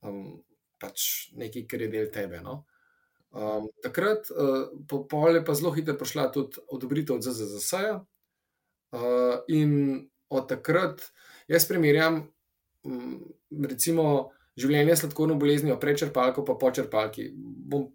um, 0.00 0.40
pač 0.80 1.28
nekaj, 1.36 1.68
kar 1.68 1.84
je 1.84 1.92
del 1.92 2.08
tebe. 2.14 2.40
No? 2.40 2.62
Um, 3.36 3.68
takrat, 3.84 4.32
uh, 4.32 4.72
po 4.88 5.04
pol 5.12 5.36
je 5.36 5.44
pa 5.44 5.60
zelo 5.60 5.76
hitro 5.76 5.98
prišla 6.00 6.30
tudi 6.32 6.64
odobritev 6.72 7.20
od 7.20 7.28
ZZS. 7.28 7.72
-ja. 7.72 8.00
Uh, 8.92 9.44
in 9.48 10.08
od 10.28 10.48
takrat 10.48 11.04
jaz 11.48 11.68
primerjam, 11.68 12.32
recimo, 13.68 14.30
življenje 14.56 14.96
s 14.96 15.00
sladkorno 15.00 15.34
boleznijo, 15.34 15.78
prečrpalko, 15.80 16.44
pa 16.44 16.54
počrpalki. 16.60 17.30
Bom 17.36 17.88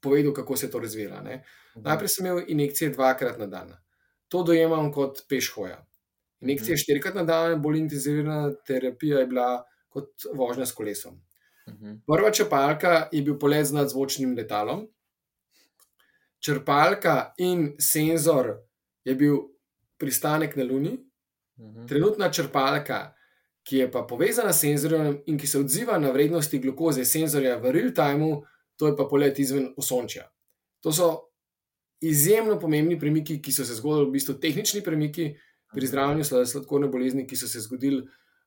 povedal, 0.00 0.32
kako 0.32 0.56
se 0.56 0.66
je 0.66 0.70
to 0.70 0.78
razvilo. 0.78 1.20
Mhm. 1.20 1.82
Najprej 1.84 2.08
sem 2.08 2.26
imel 2.26 2.42
injekcije 2.48 2.90
dvakrat 2.90 3.38
na 3.38 3.46
dan 3.46 3.76
to 4.28 4.42
dojemam 4.42 4.92
kot 4.92 5.22
peš 5.28 5.52
hoja. 5.54 5.80
Injekcija 6.40 6.74
mm. 6.74 6.82
štirikrat 6.84 7.14
na 7.14 7.24
dan, 7.24 7.62
bolj 7.62 7.78
intenzivna 7.78 8.52
terapija 8.66 9.18
je 9.18 9.26
bila 9.26 9.64
kot 9.88 10.28
vožnja 10.34 10.66
s 10.66 10.72
kolesom. 10.72 11.14
Mm 11.68 11.72
-hmm. 11.72 12.00
Prva 12.06 12.30
črpalka 12.30 13.08
je 13.12 13.22
bil 13.22 13.38
polet 13.38 13.66
z 13.66 13.72
nadzvočnim 13.72 14.36
letalom, 14.36 14.88
črpalka 16.40 17.32
in 17.38 17.74
senzor 17.78 18.54
je 19.04 19.14
bil 19.14 19.36
pristanek 19.98 20.56
na 20.56 20.64
Luni, 20.64 20.90
mm 21.56 21.64
-hmm. 21.64 21.88
trenutna 21.88 22.30
črpalka, 22.30 23.14
ki 23.68 23.82
je 23.82 23.90
pa 23.92 24.02
povezana 24.08 24.52
s 24.52 24.62
senzorjem 24.64 25.18
in 25.26 25.38
ki 25.38 25.46
se 25.46 25.58
odziva 25.60 25.98
na 26.00 26.10
vrednosti 26.10 26.58
glukoze 26.58 27.04
senzorja 27.04 27.58
v 27.60 27.72
real 27.74 27.90
timeu, 27.92 28.42
to 28.80 28.88
je 28.88 28.96
pa 28.96 29.04
polet 29.10 29.38
izven 29.38 29.72
osončja. 29.76 30.24
To 30.80 30.92
so 30.92 31.08
izjemno 32.00 32.56
pomembni 32.60 32.98
premiki, 32.98 33.42
ki 33.42 33.52
so 33.52 33.66
se 33.66 33.76
zgodili, 33.76 34.06
v 34.08 34.14
bistvu 34.14 34.38
tehnični 34.40 34.80
premiki 34.86 35.34
pri 35.74 35.90
zdravljenju 35.90 36.24
sladkorne 36.24 36.88
bolezni, 36.88 37.26
ki 37.26 37.36
so 37.36 37.48
se 37.50 37.60
zgodili 37.60 38.06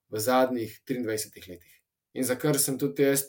v 0.09 0.19
zadnjih 0.19 0.79
23 0.89 1.49
letih. 1.51 1.77
In 2.17 2.25
za 2.25 2.35
kar 2.35 2.57
sem 2.59 2.79
tudi 2.79 3.03
jaz, 3.03 3.27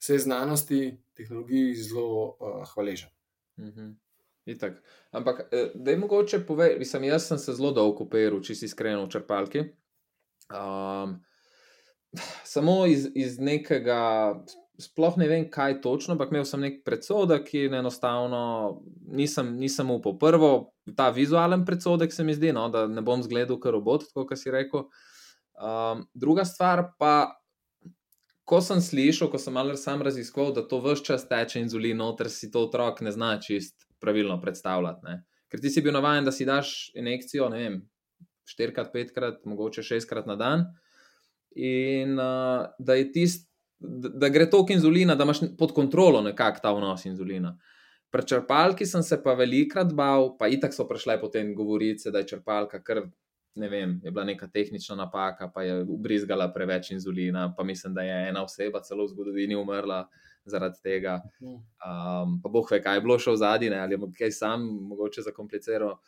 vse 0.00 0.18
znanosti, 0.18 0.98
tehnologiji, 1.16 1.74
zelo 1.74 2.36
uh, 2.40 2.68
hvaležen. 2.74 3.10
Mm 3.56 3.72
-hmm. 3.72 3.96
Ampak, 5.10 5.48
eh, 5.52 5.70
da 5.74 5.90
je 5.90 5.96
mogoče 5.96 6.46
povedati, 6.46 7.06
jaz 7.06 7.26
sem 7.26 7.38
se 7.38 7.52
zelo 7.52 7.70
dolgo 7.70 8.04
operil, 8.04 8.40
če 8.42 8.54
si 8.54 8.64
iskren 8.64 9.04
v 9.04 9.08
črpalki. 9.08 9.64
Um, 10.50 11.20
samo 12.44 12.86
iz, 12.86 13.08
iz 13.14 13.38
nekega 13.38 14.00
sploh 14.80 15.16
ne 15.20 15.28
vem, 15.28 15.44
kaj 15.50 15.80
točno, 15.84 16.14
ampak 16.14 16.32
imel 16.32 16.46
sem 16.48 16.62
nek 16.64 16.80
predsodek, 16.86 17.44
ki 17.48 17.64
je 17.66 17.72
enostavno, 17.78 18.42
nisem, 19.12 19.52
nisem 19.60 19.90
upal. 19.92 20.16
Prvo, 20.18 20.50
ta 20.96 21.10
vizualen 21.14 21.66
predsodek 21.68 22.12
se 22.12 22.24
mi 22.24 22.34
zdi, 22.34 22.52
no, 22.56 22.68
da 22.72 22.86
ne 22.88 23.04
bom 23.04 23.22
zgledal 23.22 23.60
kot 23.60 23.76
robot, 23.76 24.08
kot 24.16 24.32
si 24.38 24.52
rekel. 24.52 24.86
Um, 25.60 26.06
druga 26.16 26.46
stvar 26.48 26.86
pa, 26.98 27.36
ko 28.48 28.62
sem 28.64 28.80
slišal, 28.82 29.28
ko 29.30 29.38
sem 29.38 29.54
malo 29.54 29.76
sam 29.76 30.02
raziskoval, 30.02 30.54
da 30.56 30.64
to 30.66 30.80
vse 30.82 31.04
čas 31.06 31.28
teče 31.28 31.60
inzulin, 31.60 32.00
noter 32.00 32.30
si 32.32 32.50
to 32.50 32.64
otrok 32.66 33.04
ne 33.04 33.12
zna 33.12 33.36
čist 33.42 33.86
pravilno 34.00 34.40
predstavljati. 34.40 35.04
Ne. 35.06 35.20
Ker 35.52 35.60
ti 35.60 35.70
si 35.70 35.84
bil 35.84 35.94
navaden, 35.94 36.24
da 36.24 36.32
si 36.32 36.48
daš 36.48 36.90
injekcijo, 36.96 37.50
ne 37.52 37.60
vem, 37.60 37.80
štirikrat, 38.48 38.94
petkrat, 38.94 39.44
mogoče 39.44 39.84
šestkrat 39.84 40.26
na 40.30 40.38
dan. 40.40 40.70
In 41.56 42.18
uh, 42.18 42.66
da 42.78 42.98
je 42.98 43.12
tisti. 43.12 43.46
Da 43.80 44.28
gre 44.28 44.44
toliko 44.50 44.74
inzulina, 44.74 45.14
da 45.16 45.24
imaš 45.24 45.38
pod 45.58 45.70
kontrolo 45.72 46.20
nekako 46.20 46.60
ta 46.60 46.72
vnos 46.76 47.06
inzulina. 47.08 47.54
Pri 48.12 48.26
črpalki 48.28 48.84
sem 48.86 49.00
se 49.02 49.16
pa 49.22 49.32
velikrat 49.38 49.94
bal, 49.96 50.34
pa 50.36 50.50
itak 50.52 50.74
so 50.76 50.84
prišle 50.84 51.16
potem 51.20 51.54
govorice, 51.56 52.12
da 52.12 52.20
je 52.20 52.28
črpalka 52.34 52.82
kar 52.84 53.06
ne 53.54 53.68
vem, 53.68 54.00
je 54.04 54.10
bila 54.10 54.24
neka 54.24 54.46
tehnična 54.46 54.96
napaka, 54.96 55.48
pa 55.54 55.62
je 55.62 55.82
ubrizgala 55.82 56.52
preveč 56.52 56.90
inzulina, 56.90 57.54
pa 57.56 57.64
mislim, 57.64 57.94
da 57.94 58.02
je 58.02 58.28
ena 58.28 58.44
oseba 58.44 58.82
celo 58.82 59.04
v 59.04 59.08
zgodovini 59.08 59.56
umrla 59.56 60.08
zaradi 60.44 60.82
tega. 60.82 61.20
Um, 61.40 62.38
pa 62.42 62.48
boh 62.48 62.70
ve, 62.70 62.80
kaj 62.82 62.96
je 62.96 63.04
bilo 63.04 63.18
še 63.18 63.34
v 63.34 63.40
zadnji, 63.42 63.72
ali 63.74 63.98
je 63.98 64.10
kaj 64.18 64.32
sam, 64.32 64.66
mogoče 64.92 65.26
zakompliciral. 65.26 65.98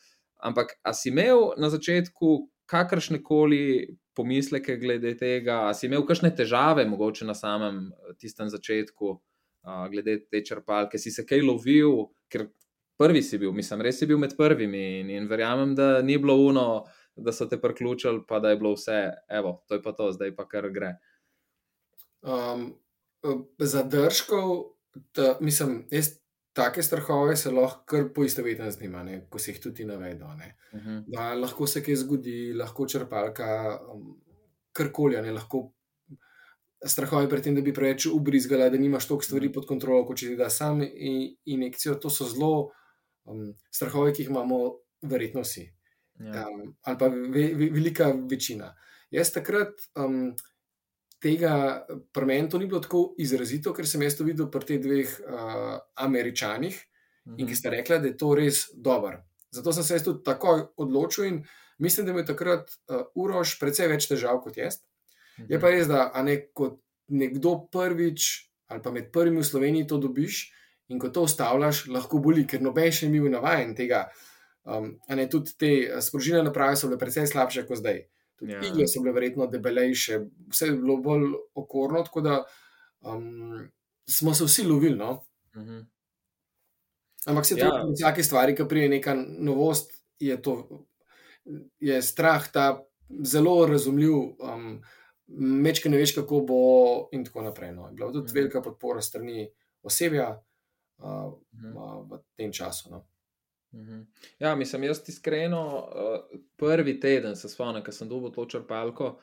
Ampak, 0.43 0.79
a 0.83 0.95
si 0.95 1.11
imel 1.11 1.53
na 1.59 1.71
začetku 1.71 2.37
kakršne 2.67 3.23
koli 3.23 3.99
pomisleke 4.17 4.77
glede 4.77 5.15
tega, 5.19 5.73
si 5.75 5.87
imel 5.89 6.05
kakšne 6.07 6.33
težave, 6.37 6.85
mogoče 6.89 7.27
na 7.29 7.35
samem 7.35 7.87
tistem 8.21 8.51
začetku, 8.53 9.13
uh, 9.13 9.85
glede 9.93 10.19
te 10.31 10.43
črpalke, 10.45 11.01
si 11.01 11.11
se 11.15 11.25
kaj 11.27 11.45
lovil, 11.45 12.11
ker 12.33 12.49
prvi 13.01 13.23
si 13.25 13.39
bil, 13.41 13.55
mislim, 13.57 13.83
res 13.83 13.99
si 13.99 14.07
bil 14.07 14.21
med 14.21 14.37
prvimi 14.39 14.83
in, 15.01 15.11
in 15.11 15.31
verjamem, 15.31 15.75
da 15.79 16.03
ni 16.03 16.19
bilo 16.21 16.37
uno 16.39 16.67
da 17.17 17.33
so 17.33 17.47
te 17.47 17.61
priključili, 17.61 18.23
pa 18.29 18.39
da 18.41 18.51
je 18.51 18.57
bilo 18.57 18.73
vse, 18.73 19.11
evo, 19.29 19.65
to 19.69 19.75
je 19.77 19.83
pa 19.83 19.93
to, 19.93 20.13
zdaj 20.13 20.37
pa 20.37 20.47
kar 20.49 20.69
gre. 20.73 20.95
Um, 22.23 22.73
zadržkov, 23.59 24.77
ta, 25.13 25.37
mislim, 25.41 25.83
jaz 25.91 26.22
take 26.53 26.83
strahove 26.83 27.37
se 27.37 27.51
lahko 27.51 27.85
kar 27.87 28.09
poistovetim 28.15 28.71
z 28.71 28.81
njima, 28.81 29.03
ne, 29.03 29.27
ko 29.31 29.39
se 29.39 29.53
jih 29.53 29.61
tudi 29.61 29.85
navedo. 29.85 30.27
Uh 30.27 30.33
mhm. 30.33 30.89
-huh. 30.89 31.05
da, 31.07 31.35
lahko 31.35 31.67
se 31.67 31.83
kaj 31.83 31.97
zgodi, 31.97 32.53
lahko 32.53 32.87
črpalka, 32.87 33.81
um, 33.95 34.21
karkoli, 34.73 35.23
ne 35.23 35.33
lahko. 35.33 35.73
Strahove 36.87 37.29
pred 37.29 37.45
tem, 37.45 37.55
da 37.55 37.61
bi 37.61 37.73
preveč 37.75 38.07
ubrizgala, 38.07 38.69
da 38.69 38.79
nimaš 38.79 39.07
toliko 39.07 39.25
stvari 39.25 39.47
mhm. 39.47 39.55
pod 39.55 39.67
kontrolo, 39.67 40.07
kot 40.07 40.19
če 40.19 40.29
ti 40.29 40.37
da 40.37 40.51
sam 40.51 40.81
injekcijo. 41.45 41.95
To 41.95 42.11
so 42.11 42.25
zelo 42.25 42.71
um, 43.25 43.55
strahove, 43.71 44.13
ki 44.13 44.23
jih 44.23 44.31
imamo, 44.31 44.59
verjetno 45.03 45.41
vsi 45.41 45.73
ja. 46.21 46.49
um, 46.49 46.77
ali 46.83 46.99
pa 46.99 47.09
ve, 47.09 47.55
ve, 47.55 47.71
velika 47.71 48.13
večina. 48.31 48.75
Jaz 49.11 49.33
takrat 49.33 49.75
um, 49.97 50.33
tega 51.23 51.55
pri 52.13 52.27
meni 52.29 52.51
to 52.51 52.59
ni 52.59 52.67
bilo 52.67 52.81
tako 52.83 53.03
izrazito, 53.23 53.73
ker 53.75 53.87
sem 53.89 54.03
jaz 54.03 54.17
to 54.19 54.27
videl 54.27 54.51
pri 54.51 54.69
teh 54.69 54.81
dveh 54.83 55.13
uh, 55.23 55.77
američanih 56.05 56.77
mhm. 57.27 57.37
in 57.39 57.51
ki 57.51 57.59
sta 57.59 57.73
rekla, 57.75 58.01
da 58.03 58.11
je 58.11 58.17
to 58.19 58.35
res 58.39 58.65
dobro. 58.75 59.23
Zato 59.53 59.73
sem 59.73 59.85
se 59.85 59.99
jaz 59.99 60.07
tudi 60.07 60.25
takoj 60.25 60.67
odločil 60.81 61.29
in 61.29 61.43
mislim, 61.79 62.07
da 62.07 62.13
mi 62.13 62.23
je 62.23 62.31
takrat 62.33 62.71
uh, 62.71 63.05
urož 63.15 63.59
precej 63.61 63.91
več 63.93 64.09
težav 64.11 64.43
kot 64.45 64.59
jaz. 64.59 64.81
Mhm. 65.39 65.53
Je 65.53 65.61
pa 65.61 65.71
res, 65.75 65.87
da 65.91 66.11
ne, 66.23 66.39
kot 66.55 66.81
nekdo 67.13 67.63
prvič 67.73 68.49
ali 68.73 68.81
pa 68.81 68.89
med 68.89 69.11
prvimi 69.13 69.43
v 69.43 69.45
Sloveniji 69.45 69.87
to 69.87 69.99
dobiš. 70.01 70.47
In 70.89 70.99
ko 71.01 71.09
to 71.13 71.23
ustavljaš, 71.25 71.87
lahko 71.93 72.19
boli, 72.21 72.47
ker 72.49 72.61
noben 72.65 72.93
še 72.93 73.07
ni 73.09 73.21
bil 73.21 73.31
navaden 73.33 73.75
tega, 73.77 74.07
uh, 74.09 74.33
Um, 74.65 75.01
ne, 75.09 75.27
tudi 75.27 75.57
te 75.59 75.71
eh, 75.89 76.01
sprožilne 76.01 76.45
naprave 76.47 76.77
so 76.79 76.87
bile 76.87 76.99
precej 77.01 77.27
slabše 77.27 77.65
kot 77.67 77.81
zdaj. 77.81 78.05
Tudi. 78.43 78.53
Ja. 78.53 78.61
igle 78.67 78.87
so 78.91 79.01
bile 79.03 79.15
verjetno 79.15 79.47
debelejše, 79.47 80.19
vse 80.51 80.67
je 80.67 80.77
bilo 80.77 80.97
bolj 80.99 81.29
okorno, 81.55 82.03
tako 82.03 82.21
da 82.21 82.41
um, 83.01 83.69
smo 84.11 84.35
se 84.35 84.45
vsi 84.45 84.65
lovili. 84.67 84.97
No? 84.97 85.25
Mm 85.55 85.63
-hmm. 85.63 85.85
Ampak 87.27 87.47
se 87.47 87.55
yeah. 87.55 87.83
tudi 87.83 87.93
vsake 87.93 88.23
stvari, 88.23 88.57
ki 88.57 88.69
prije 88.69 88.89
neka 88.89 89.15
novost, 89.39 89.93
je 90.19 90.43
to 90.43 90.87
je 91.79 92.03
strah, 92.03 92.53
ta 92.53 92.85
zelo 93.25 93.67
razumljiv. 93.67 94.13
Um, 94.39 94.83
Mečke 95.63 95.89
ne 95.89 95.97
veš, 95.97 96.15
kako 96.15 96.41
bo, 96.41 96.59
in 97.13 97.25
tako 97.25 97.43
naprej. 97.43 97.73
No. 97.73 97.91
Bila 97.93 98.09
je 98.09 98.13
tudi 98.13 98.25
mm 98.25 98.27
-hmm. 98.27 98.35
velika 98.35 98.63
podpora 98.63 99.01
strani 99.01 99.51
osebja 99.83 100.43
uh, 100.99 101.33
mm 101.53 101.73
-hmm. 101.73 102.11
v 102.11 102.19
tem 102.37 102.53
času. 102.53 102.91
No. 102.91 103.07
Mhm. 103.73 104.01
Ja, 104.39 104.55
mislim, 104.57 104.85
jaz 104.85 105.03
iskreno, 105.09 105.63
uh, 105.77 106.39
prvi 106.57 107.01
teden 107.01 107.37
se 107.37 107.49
spomnim, 107.49 107.85
ko 107.85 107.93
sem 107.93 108.09
dobil 108.09 108.31
to 108.31 108.45
črpalko, 108.45 109.19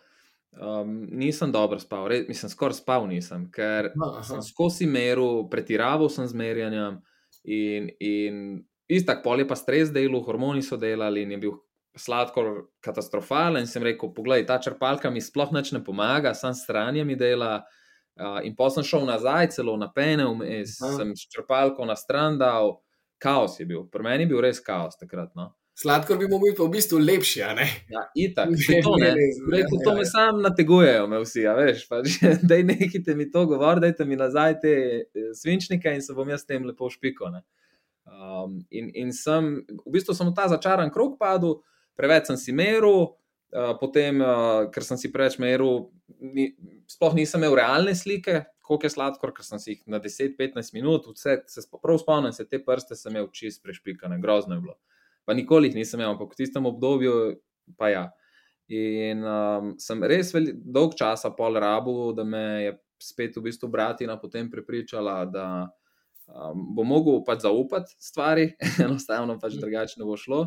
um, 0.52 1.08
nisem 1.12 1.52
dobro 1.52 1.80
spal, 1.80 2.08
Re, 2.08 2.24
mislim, 2.28 2.50
skoraj 2.50 2.80
spal 2.82 3.08
nisem, 3.08 3.52
ker 3.52 3.92
Aha. 4.02 4.24
sem 4.24 4.42
skozi 4.42 4.88
meru, 4.90 5.50
pretiraval 5.50 6.10
sem 6.10 6.28
z 6.28 6.34
merjanjem 6.34 7.02
in, 7.44 7.90
in 8.00 8.44
istak 8.90 9.24
pol 9.24 9.40
je 9.40 9.48
pa 9.48 9.56
stres 9.56 9.94
delal, 9.94 10.24
hormoni 10.26 10.66
so 10.66 10.78
delali 10.78 11.24
in 11.24 11.38
je 11.38 11.42
bil 11.46 11.58
sladkor 11.98 12.70
katastrofalen. 12.86 13.68
Sem 13.68 13.84
rekel, 13.84 14.14
poglej, 14.14 14.46
ta 14.50 14.60
črpalka 14.62 15.12
mi 15.14 15.22
sploh 15.22 15.52
neč 15.54 15.72
ne 15.76 15.84
pomaga, 15.84 16.34
sam 16.34 16.56
stranje 16.58 17.06
mi 17.06 17.18
dela. 17.20 17.60
Uh, 18.20 18.42
in 18.44 18.56
pa 18.56 18.68
sem 18.74 18.84
šel 18.84 19.06
nazaj, 19.08 19.54
celo 19.56 19.78
na 19.80 19.88
pene, 19.96 20.26
vmes, 20.28 20.76
sem 20.76 21.14
črpalko 21.16 21.86
na 21.88 21.96
stran 21.96 22.36
dal 22.42 22.80
kaos 23.22 23.60
je 23.60 23.68
bil, 23.70 23.86
pri 23.92 24.06
meni 24.06 24.26
je 24.26 24.34
bil 24.34 24.44
res 24.44 24.62
kaos 24.64 24.98
takrat. 25.00 25.34
No. 25.38 25.52
Sladkor 25.80 26.18
bi 26.20 26.28
mogel 26.28 26.52
biti 26.52 26.62
v 26.62 26.72
bistvu 26.74 26.98
lepši. 27.00 27.40
Ja, 27.40 27.54
itak, 28.16 28.50
ne, 28.52 28.80
to, 28.84 28.96
ne. 29.00 29.12
Ne, 29.16 29.62
to, 29.64 29.80
to 29.84 29.94
ja, 29.94 29.96
me 29.96 30.04
ja. 30.04 30.10
sam 30.12 30.42
nategujejo, 30.44 31.06
me 31.08 31.22
vsi, 31.24 31.46
ja, 31.46 31.54
veš. 31.56 31.86
Pač, 31.88 32.18
da 32.50 32.58
je 32.60 32.66
nekaj 32.68 33.16
mi 33.16 33.30
to 33.32 33.46
govor, 33.48 33.80
dajte 33.80 34.08
mi 34.08 34.20
nazaj 34.20 34.58
te 34.64 34.74
eh, 35.00 35.30
svinčnike 35.40 35.94
in 35.96 36.04
se 36.04 36.16
bom 36.18 36.28
jaz 36.30 36.44
tem 36.48 36.68
lepo 36.68 36.92
špiko. 36.92 37.32
Um, 38.10 38.60
in, 38.76 38.92
in 38.98 39.16
sem, 39.16 39.54
v 39.70 39.94
bistvu 39.94 40.18
sem 40.18 40.28
v 40.28 40.36
ta 40.36 40.50
začaran 40.52 40.92
krog 40.92 41.16
padel, 41.22 41.62
preveč 41.96 42.28
sem 42.28 42.40
si 42.42 42.56
meril, 42.56 43.14
uh, 43.56 43.72
potem, 43.80 44.20
uh, 44.20 44.68
ker 44.74 44.84
sem 44.84 45.00
si 45.00 45.14
preveč 45.14 45.38
meril, 45.40 45.88
ni, 46.20 46.50
sploh 46.92 47.16
nisem 47.16 47.40
imel 47.40 47.56
realne 47.62 47.96
slike, 47.96 48.42
koliko 48.70 48.86
je 48.86 48.94
sladkor, 48.94 49.32
ker 49.34 49.46
sem 49.46 49.58
si 49.58 49.72
jih 49.72 49.80
na 49.90 49.98
10-15 49.98 50.76
minut, 50.76 51.08
vse, 51.10 51.40
se 51.50 51.62
prav 51.74 51.98
spomnim, 51.98 52.34
se 52.36 52.46
te 52.46 52.60
prste 52.62 52.94
sem 52.94 53.16
imel 53.16 53.32
čist 53.34 53.64
prešpikane, 53.66 54.20
grozno 54.22 54.60
je 54.60 54.62
bilo. 54.62 54.76
Pa 55.26 55.34
nikoli 55.34 55.72
jih 55.72 55.80
nisem 55.80 55.98
imel, 55.98 56.12
ampak 56.14 56.36
v 56.36 56.38
tistem 56.38 56.68
obdobju 56.70 57.16
pa 57.80 57.90
ja. 57.90 58.04
In 58.70 59.26
um, 59.26 59.72
sem 59.82 60.06
res 60.06 60.30
veli, 60.36 60.54
dolg 60.54 60.94
časa 61.00 61.32
pol 61.34 61.58
rabu, 61.58 62.12
da 62.14 62.22
me 62.22 62.44
je 62.68 62.76
spet 63.02 63.40
v 63.40 63.48
bistvu 63.48 63.72
bratina 63.74 64.20
potem 64.22 64.52
prepričala, 64.54 65.24
da 65.26 65.48
um, 66.30 66.68
bo 66.78 66.86
mogel 66.86 67.24
pač 67.26 67.48
zaupati 67.48 67.98
stvari, 67.98 68.52
enostavno 68.86 69.40
pač 69.42 69.58
drugače 69.58 69.98
ne 69.98 70.06
bo 70.06 70.20
šlo. 70.20 70.44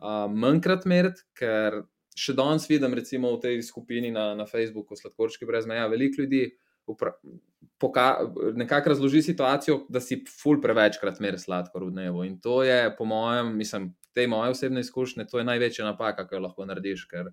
Um, 0.00 0.40
Manjkrat 0.40 0.88
meriti, 0.88 1.26
ker 1.36 1.82
še 2.16 2.32
danes 2.38 2.64
vidim, 2.70 2.96
recimo 2.96 3.34
v 3.36 3.42
tej 3.44 3.60
skupini 3.66 4.08
na, 4.14 4.30
na 4.38 4.48
Facebooku, 4.48 4.96
Sladkorčki 4.96 5.44
brez 5.44 5.68
meja, 5.68 5.84
veliko 5.92 6.24
ljudi 6.24 6.46
nekako 8.54 8.88
razloži 8.88 9.22
situacijo, 9.22 9.80
da 9.88 10.00
si 10.00 10.24
ful 10.42 10.60
prevečkrat 10.62 11.20
meri 11.20 11.38
sladkor 11.38 11.84
v 11.84 11.90
dnevu. 11.90 12.24
In 12.24 12.38
to 12.40 12.62
je, 12.62 12.96
po 12.96 13.04
mojem, 13.04 13.56
mislim, 13.56 13.92
te 14.14 14.26
moje 14.26 14.50
osebne 14.50 14.80
izkušnje, 14.80 15.26
to 15.30 15.38
je 15.38 15.44
največja 15.44 15.84
napaka, 15.84 16.26
ki 16.28 16.34
jo 16.34 16.40
lahko 16.46 16.66
narediš. 16.66 17.06
Ker 17.10 17.30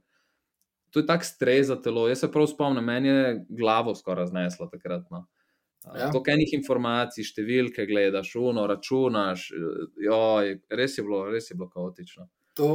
to 0.92 1.02
je 1.02 1.06
tak 1.06 1.26
stres 1.26 1.68
za 1.68 1.76
telo. 1.82 2.08
Jaz 2.08 2.24
se 2.24 2.32
prav 2.32 2.48
spomnim, 2.48 2.86
meni 2.86 3.08
je 3.08 3.46
glavo 3.50 3.96
skoraj 3.96 4.26
razneslo 4.26 4.70
takrat. 4.72 5.10
No. 5.12 5.26
Ja. 5.94 6.10
To, 6.12 6.22
kaj 6.24 6.34
enih 6.34 6.54
informacij, 6.58 7.28
številke 7.28 7.86
gledaš, 7.86 8.32
uno, 8.42 8.66
računaš, 8.70 9.52
joj, 10.02 10.56
res 10.74 10.98
je 10.98 11.04
bilo, 11.06 11.26
res 11.30 11.52
je 11.52 11.58
bilo 11.58 11.70
kaotično. 11.70 12.26
To, 12.58 12.70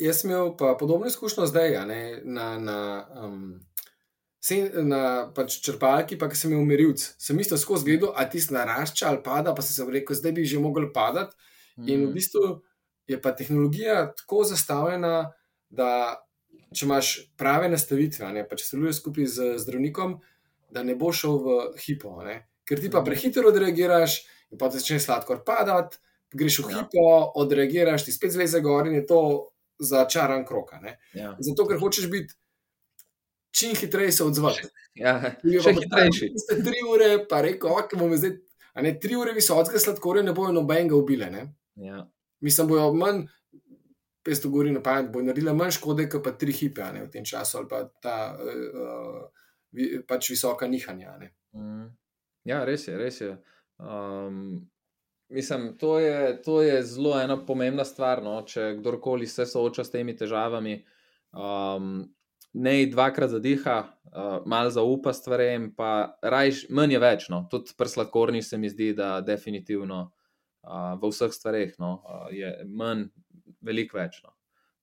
jaz 0.00 0.22
sem 0.22 0.32
imel 0.32 0.54
pa 0.58 0.72
podobno 0.80 1.06
izkušnjo 1.06 1.46
zdaj, 1.46 1.76
ne, 1.86 2.00
na, 2.24 2.46
na 2.58 2.78
um, 3.22 3.60
na 4.86 5.00
pač 5.34 5.58
črpalki, 5.64 6.18
pa 6.20 6.28
sem 6.34 6.52
imel 6.52 6.66
merilc. 6.68 7.02
Sem 7.18 7.38
isto 7.42 7.58
skozi 7.58 7.88
gledal, 7.88 8.12
a 8.14 8.26
ti 8.30 8.38
narašča 8.38 9.08
ali 9.08 9.22
pada, 9.24 9.54
pa 9.54 9.64
sem 9.64 9.74
se 9.74 9.90
rekel, 9.90 10.16
zdaj 10.16 10.32
bi 10.36 10.44
že 10.46 10.60
mogel 10.62 10.92
padati. 10.94 11.34
Mm. 11.76 11.88
In 11.88 11.98
v 12.00 12.06
mhm. 12.06 12.14
bistvu 12.14 12.44
je 13.06 13.18
pa 13.22 13.32
tehnologija 13.32 14.12
tako 14.16 14.44
zastavljena, 14.44 15.32
da 15.70 15.90
če 16.74 16.86
imaš 16.86 17.10
prave 17.38 17.68
nastavitve, 17.70 18.28
ne, 18.34 18.46
pa 18.48 18.58
če 18.58 18.66
sodeluješ 18.66 19.00
skupaj 19.00 19.28
z 19.30 19.50
zdravnikom, 19.62 20.16
da 20.70 20.82
ne 20.82 20.96
bo 20.98 21.12
šel 21.14 21.38
v 21.42 21.58
hipo. 21.82 22.16
Ne. 22.26 22.40
Ker 22.66 22.82
ti 22.82 22.90
pa 22.90 23.02
mhm. 23.02 23.10
prehitro 23.10 23.50
odreagiraš 23.50 24.22
in 24.54 24.60
pa 24.62 24.70
začneš 24.70 25.06
sladkor 25.08 25.42
padati, 25.46 25.98
greš 26.36 26.62
v 26.62 26.70
ja. 26.70 26.80
hipo, 26.80 27.06
odreagiraš, 27.42 28.06
ti 28.06 28.14
spet 28.14 28.34
zleze 28.34 28.60
gor 28.62 28.86
in 28.86 28.98
je 29.00 29.06
to 29.06 29.20
začaran 29.78 30.46
krok. 30.46 30.74
Ja. 31.14 31.36
Zato, 31.38 31.66
ker 31.68 31.78
hočeš 31.80 32.10
biti 32.12 32.34
čim 33.56 33.74
hitreje 33.74 34.12
se 34.12 34.24
odzvati. 34.24 34.68
Ja, 34.96 35.16
še 35.44 35.72
hitrejši. 35.76 36.30
Ste 36.40 36.58
tri 36.64 36.82
ure, 36.88 37.10
pa 37.28 37.40
reko, 37.44 37.72
ok, 37.80 37.96
bomo 38.00 38.18
zdaj, 38.18 38.36
a 38.76 38.84
ne 38.84 38.94
tri 39.00 39.16
ure 39.16 39.32
visokega 39.36 39.80
sladkorja, 39.80 40.24
ne 40.26 40.34
bojo 40.36 40.52
nobenega 40.56 40.96
ubile. 40.96 41.30
Ja. 41.80 42.04
Mislim, 42.44 42.68
bojo 42.68 42.90
manj, 42.96 43.24
pesto 44.26 44.50
gori 44.52 44.72
na 44.74 44.82
pamet, 44.84 45.10
bojo 45.12 45.28
naredile 45.28 45.54
manj 45.56 45.76
škode, 45.78 46.08
kot 46.12 46.24
pa 46.24 46.34
tri 46.36 46.54
hipe 46.56 46.84
ne, 46.92 47.06
v 47.06 47.12
tem 47.12 47.24
času 47.24 47.60
ali 47.60 47.70
pa 47.70 47.82
ta 48.02 48.16
uh, 48.36 49.26
pač 50.08 50.32
visoka 50.32 50.68
nihanja. 50.68 51.16
Mm. 51.56 51.92
Ja, 52.46 52.64
res 52.68 52.86
je, 52.88 52.96
res 52.98 53.20
je. 53.20 53.32
Um, 53.82 54.66
mislim, 55.32 55.72
to 55.80 55.98
je, 56.00 56.36
to 56.44 56.60
je 56.62 56.82
zelo 56.86 57.16
ena 57.20 57.38
pomembna 57.46 57.84
stvar, 57.84 58.22
no, 58.24 58.38
če 58.46 58.76
kdorkoli 58.80 59.28
se 59.30 59.46
sooča 59.48 59.84
s 59.84 59.94
temi 59.94 60.16
težavami. 60.16 60.78
Um, 61.36 62.04
ne 62.52 62.86
dvakrat 62.86 63.30
zadiha, 63.30 63.76
uh, 64.04 64.46
malo 64.46 64.70
zaupa 64.70 65.12
stvarem, 65.12 65.70
pa 65.76 66.18
rajš, 66.22 66.66
manj 66.70 66.96
je 66.96 67.00
več. 67.02 67.28
No. 67.32 67.44
Tudi 67.50 67.74
pri 67.76 67.92
sladkorni 67.92 68.42
se 68.42 68.58
mi 68.58 68.70
zdi, 68.72 68.92
da 68.96 69.20
definitivno 69.20 70.00
uh, 70.06 70.94
v 71.00 71.10
vseh 71.12 71.34
stvareh 71.34 71.76
no, 71.82 71.98
uh, 72.04 72.26
je 72.32 72.52
manj, 72.66 73.08
veliko 73.60 74.00
več. 74.00 74.22
No. 74.24 74.32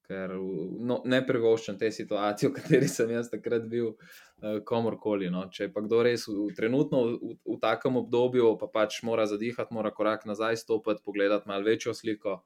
Ker 0.04 0.36
no, 0.36 0.99
ne 1.08 1.21
privoščam 1.26 1.80
te 1.80 1.89
situacije, 1.91 2.49
v 2.52 2.58
kateri 2.60 2.89
sem 2.91 3.13
jaz 3.15 3.32
takrat 3.32 3.65
bil, 3.71 3.93
uh, 4.43 4.60
komorkoli. 4.67 5.32
No. 5.34 5.47
Če 5.49 5.71
pa 5.73 5.82
kdo 5.86 6.04
res 6.06 6.28
v, 6.30 6.49
trenutno 6.58 7.06
v, 7.08 7.38
v 7.56 7.58
takem 7.63 7.97
obdobju, 8.04 8.54
pa 8.62 8.69
pač 8.82 8.99
mora 9.08 9.26
zadihati, 9.30 9.73
mora 9.73 9.93
korak 9.95 10.28
nazaj 10.30 10.60
stopiti, 10.62 11.02
pogledati 11.06 11.49
malo 11.49 11.65
večjo 11.71 11.95
sliko. 11.97 12.41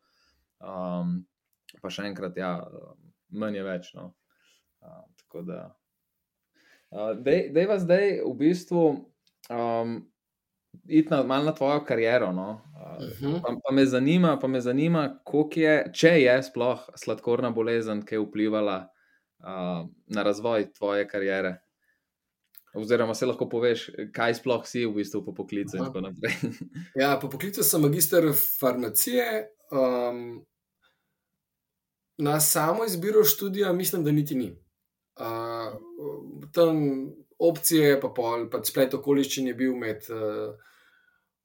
Um, 0.63 1.19
pa 1.82 1.91
še 1.93 2.08
enkrat, 2.08 2.38
ja, 2.39 2.53
manj 3.36 3.60
je 3.60 3.67
več. 3.67 3.91
No. 3.97 4.13
Uh, 4.81 5.03
tako 5.17 5.41
da. 5.41 5.75
Da 7.19 7.31
je 7.31 7.67
vas 7.67 7.81
zdaj 7.81 8.21
v 8.25 8.33
bistvu 8.37 8.83
um, 9.49 10.11
iti 10.87 11.09
na, 11.09 11.23
malo 11.23 11.43
na 11.43 11.55
tvojo 11.55 11.83
kariero. 11.85 12.31
No? 12.31 12.61
Uh, 12.75 13.03
uh 13.03 13.19
-huh. 13.19 13.41
pa, 13.41 13.55
pa 13.63 13.73
me 13.75 13.85
zanima, 13.85 14.39
pa 14.39 14.47
me 14.47 14.61
zanima 14.61 15.19
je, 15.55 15.91
če 15.93 16.21
je 16.21 16.43
sploh 16.43 16.89
sladkorna 16.95 17.49
bolezen, 17.49 18.05
ki 18.05 18.15
je 18.15 18.19
vplivala 18.19 18.89
uh, 19.39 19.89
na 20.07 20.23
razvoj 20.23 20.73
tvoje 20.73 21.07
kariere. 21.07 21.61
Oziroma, 22.73 23.13
se 23.13 23.25
lahko 23.25 23.49
poveš, 23.49 23.89
kaj 24.13 24.33
sploh 24.33 24.65
si 24.67 24.85
v 24.85 24.93
bistvu 24.93 25.23
po 25.25 25.33
poklicu. 25.33 25.77
ja, 27.01 27.17
po 27.21 27.29
poklicu 27.29 27.63
sem 27.63 27.81
magister 27.81 28.23
farmacije. 28.59 29.47
Um, 29.71 30.45
na 32.17 32.39
samo 32.39 32.85
izbiro 32.85 33.23
študija, 33.23 33.73
mislim, 33.73 34.03
da 34.03 34.11
niti 34.11 34.35
ni. 34.35 34.66
Uh, 35.17 36.47
tam 36.53 36.80
opcije, 37.38 37.99
pa 38.01 38.10
pol, 38.13 38.47
pa 38.49 38.62
splet 38.65 38.93
okoliščin 38.97 39.49
je 39.51 39.58
bil 39.58 39.75
med 39.77 40.06
uh, 40.13 40.53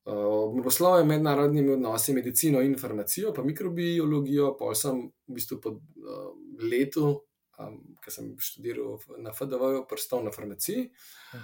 uh, 0.04 1.04
mednarodnimi 1.06 1.74
odnosi, 1.76 2.14
medicino 2.14 2.60
in 2.60 2.78
farmacijo, 2.78 3.32
pa 3.32 3.44
mikrobiologijo. 3.44 4.54
Pa 4.58 4.74
sem 4.74 5.04
v 5.28 5.36
bistvu 5.36 5.60
po 5.60 5.76
uh, 5.76 6.32
letu, 6.60 7.12
um, 7.58 7.78
ki 8.02 8.14
sem 8.14 8.32
študiral 8.38 8.98
na 9.22 9.32
FDV-ju, 9.32 9.84
prstal 9.88 10.24
na 10.24 10.32
farmaciji. 10.32 10.90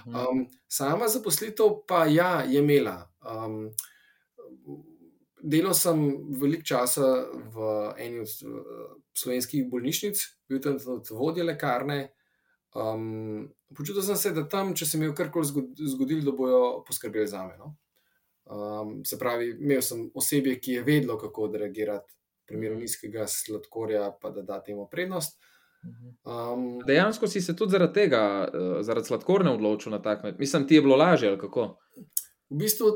Um, 0.05 0.47
sama 0.67 1.07
zaposlitev 1.07 1.83
pa 1.87 2.05
ja, 2.05 2.43
je 2.43 2.59
imela. 2.59 3.03
Um, 3.25 3.69
Delal 5.39 5.71
sem 5.77 6.01
veliko 6.35 6.65
časa 6.67 7.05
v 7.31 7.67
eni 8.03 8.19
od 8.19 8.31
slovenskih 9.15 9.69
bolnišnic, 9.71 10.19
bil 10.51 10.59
sem 10.59 10.79
tudi 10.83 11.15
vodja 11.15 11.45
lekarne, 11.47 12.09
Um, 12.75 13.49
počutil 13.75 14.03
sem 14.05 14.17
se, 14.17 14.31
da 14.33 14.43
tam, 14.49 14.75
če 14.77 14.85
se 14.85 14.97
mi 14.97 15.07
je 15.07 15.15
karkoli 15.17 15.47
zgodilo, 15.93 16.25
da 16.25 16.35
bojo 16.37 16.63
poskrbeli 16.87 17.27
za 17.27 17.43
me. 17.47 17.57
No? 17.57 17.75
Um, 18.49 18.99
se 19.05 19.17
pravi, 19.19 19.51
imel 19.59 19.81
sem 19.85 20.07
osebje, 20.13 20.59
ki 20.61 20.79
je 20.79 20.83
vedelo, 20.83 21.17
kako 21.17 21.49
odreagirati 21.49 22.13
v 22.13 22.49
primeru 22.49 22.75
mhm. 22.75 22.85
nizkega 22.85 23.27
sladkorja, 23.27 24.11
pa 24.21 24.33
da 24.33 24.45
da 24.45 24.61
temu 24.63 24.87
prednost. 24.91 25.39
Um, 26.25 26.81
Dejansko 26.87 27.27
si 27.27 27.41
se 27.41 27.55
tudi 27.55 27.71
zaradi 27.71 27.93
tega, 27.93 28.21
uh, 28.47 28.81
zaradi 28.83 29.07
sladkorne 29.07 29.53
odločil 29.53 29.91
na 29.91 30.01
tak 30.01 30.23
način. 30.23 30.39
Mislim, 30.39 30.67
ti 30.67 30.75
je 30.75 30.81
bilo 30.81 30.95
lažje 30.95 31.29
ali 31.29 31.39
kako? 31.39 31.77
V 32.49 32.57
bistvu 32.57 32.91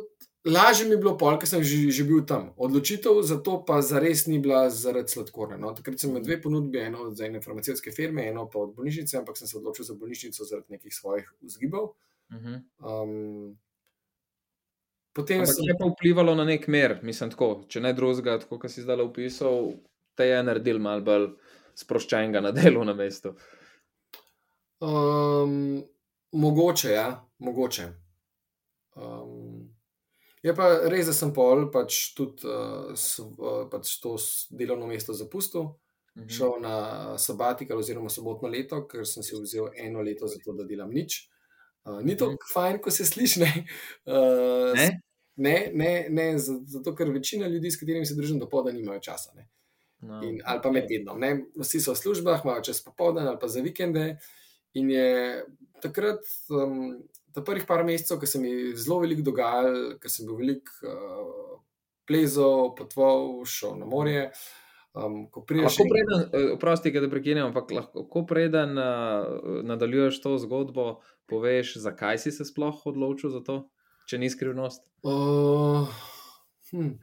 Lažje 0.45 0.86
mi 0.86 0.91
je 0.91 0.97
bilo, 0.97 1.13
pol, 1.17 1.38
ker 1.39 1.47
sem 1.47 1.63
že, 1.63 1.88
že 1.95 2.03
bil 2.03 2.25
tam. 2.27 2.51
Odločitev 2.60 3.21
za 3.23 3.39
to 3.39 3.62
pa 3.63 3.79
zares 3.79 4.25
ni 4.27 4.41
bila 4.43 4.67
zaradi 4.69 5.15
sladkorne. 5.15 5.56
No? 5.58 5.71
Takrat 5.71 5.99
sem 5.99 6.12
imel 6.12 6.23
dve 6.25 6.41
ponudbe, 6.43 6.82
eno 6.84 7.08
od 7.08 7.21
ene 7.21 7.39
farmacijske 7.41 7.93
firme, 7.95 8.27
eno 8.27 8.49
pa 8.51 8.60
od 8.60 8.73
bolnišnice, 8.75 9.17
ampak 9.21 9.39
sem 9.39 9.47
se 9.47 9.58
odločil 9.58 9.88
za 9.88 9.95
bolnišnico 9.95 10.43
zaradi 10.43 10.75
nekih 10.75 10.95
svojih 10.95 11.32
vzgibov. 11.41 11.93
Mhm. 12.34 12.53
Um, 12.84 13.58
potem 15.15 15.45
se 15.45 15.63
je 15.63 15.77
pa 15.79 15.88
vplivalo 15.88 16.36
na 16.36 16.43
nek 16.43 16.67
mer, 16.67 16.99
mislim, 17.03 17.32
tako, 17.32 17.63
če 17.67 17.79
ne 17.79 17.93
drugega, 17.93 18.39
tako 18.43 18.60
kot 18.60 18.71
si 18.71 18.84
zdaj 18.84 19.03
opisal, 19.06 19.73
te 20.15 20.27
je 20.27 20.43
naredil 20.43 20.79
malo 20.79 21.06
bolj 21.08 21.27
sproščenega 21.79 22.41
na 22.43 22.51
delu 22.51 22.84
na 22.84 22.93
mestu. 22.97 23.38
Um, 24.84 25.84
mogoče, 26.36 26.89
ja, 26.91 27.08
mogoče. 27.39 27.88
Um, 28.95 29.42
Je 30.43 30.51
pa 30.56 30.67
res, 30.91 31.08
da 31.08 31.15
sem 31.15 31.32
pol 31.36 31.69
pač 31.71 32.10
tudi 32.17 32.43
uh, 32.49 32.91
s, 32.99 33.21
uh, 33.23 33.63
pač 33.71 33.95
to 34.03 34.17
delovno 34.51 34.89
mesto 34.89 35.15
zapustil, 35.15 35.69
mhm. 36.19 36.27
šel 36.27 36.58
na 36.63 36.75
sabatikal 37.21 37.79
oziroma 37.79 38.12
sobotno 38.12 38.51
leto, 38.51 38.82
ker 38.89 39.08
sem 39.08 39.23
si 39.23 39.38
vzel 39.39 39.71
eno 39.79 40.03
leto 40.03 40.27
za 40.27 40.41
to, 40.43 40.56
da 40.58 40.67
delam 40.67 40.91
nič. 40.91 41.23
Uh, 41.84 42.01
ni 42.03 42.17
to 42.19 42.34
mhm. 42.34 42.43
fajn, 42.51 42.84
ko 42.84 42.91
se 42.91 43.08
sliši. 43.08 43.43
Ne? 43.43 43.65
Uh, 44.03 44.75
ne? 44.75 44.91
Ne, 45.36 45.71
ne, 45.73 46.08
ne, 46.13 46.27
zato 46.38 46.93
ker 46.95 47.10
večina 47.10 47.47
ljudi, 47.47 47.71
s 47.71 47.79
katerimi 47.79 48.06
se 48.06 48.13
družim, 48.13 48.38
dopoledne 48.39 48.77
nimajo 48.77 49.01
časa. 49.01 49.32
No, 50.03 50.19
in, 50.21 50.41
ali 50.45 50.62
pa 50.62 50.71
med 50.71 50.86
tednom. 50.91 51.17
Ne? 51.19 51.32
Vsi 51.58 51.82
so 51.82 51.95
v 51.95 52.01
službah, 52.03 52.43
imajo 52.43 52.62
čas 52.67 52.84
popoldne 52.84 53.23
ali 53.25 53.39
pa 53.41 53.47
za 53.49 53.63
vikende. 53.65 54.17
In 54.77 54.91
je 54.91 55.45
takrat. 55.82 56.21
Um, 56.51 57.01
ta 57.34 57.41
prvih 57.41 57.65
par 57.67 57.84
mesecev, 57.86 58.19
ki 58.22 58.30
se 58.30 58.39
mi 58.39 58.52
je 58.52 58.76
zelo 58.78 59.00
veliko 59.04 59.26
dogajalo, 59.30 59.96
ker 60.02 60.12
sem 60.12 60.28
bil 60.30 60.39
velik 60.39 60.69
uh, 60.86 61.60
plezal, 62.10 62.74
potoval, 62.78 63.41
šel 63.50 63.78
na 63.80 63.88
morje. 63.89 64.28
Um, 64.93 65.24
lahko 65.26 65.86
preden, 65.89 66.28
eh, 66.30 66.52
oprosti, 66.54 66.91
da 66.93 67.10
prekinemo, 67.10 67.48
ampak 67.50 67.72
lahko 67.74 68.26
preden 68.30 68.78
uh, 68.78 69.63
nadaljuješ 69.65 70.19
to 70.22 70.36
zgodbo, 70.38 71.00
poveš, 71.26 71.78
zakaj 71.82 72.22
si 72.22 72.32
se 72.32 72.46
sploh 72.46 72.86
odločil 72.86 73.34
za 73.34 73.41
to, 73.41 73.63
če 74.06 74.22
ni 74.22 74.30
skrivnost. 74.30 74.86
Uh, 75.02 75.89
hm. 76.69 76.93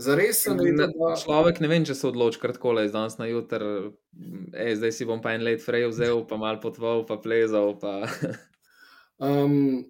Zares 0.00 0.40
sem 0.40 0.56
videl, 0.56 0.88
da 0.96 1.12
človek 1.20 1.60
ne 1.60 1.68
vem, 1.68 1.84
če 1.84 1.92
se 1.98 2.06
odloči 2.08 2.40
kratko, 2.40 2.72
iz 2.80 2.94
danes 2.94 3.18
na 3.20 3.28
jutr, 3.28 3.92
zdaj 4.56 4.94
si 4.96 5.04
bom 5.04 5.20
pa 5.20 5.34
en 5.36 5.44
let 5.44 5.60
frej 5.60 5.90
vzel, 5.90 6.24
pa 6.24 6.40
mal 6.40 6.62
potval, 6.64 7.04
pa 7.04 7.18
plezal. 7.20 7.74
Pa 7.76 8.08
Um, 9.18 9.84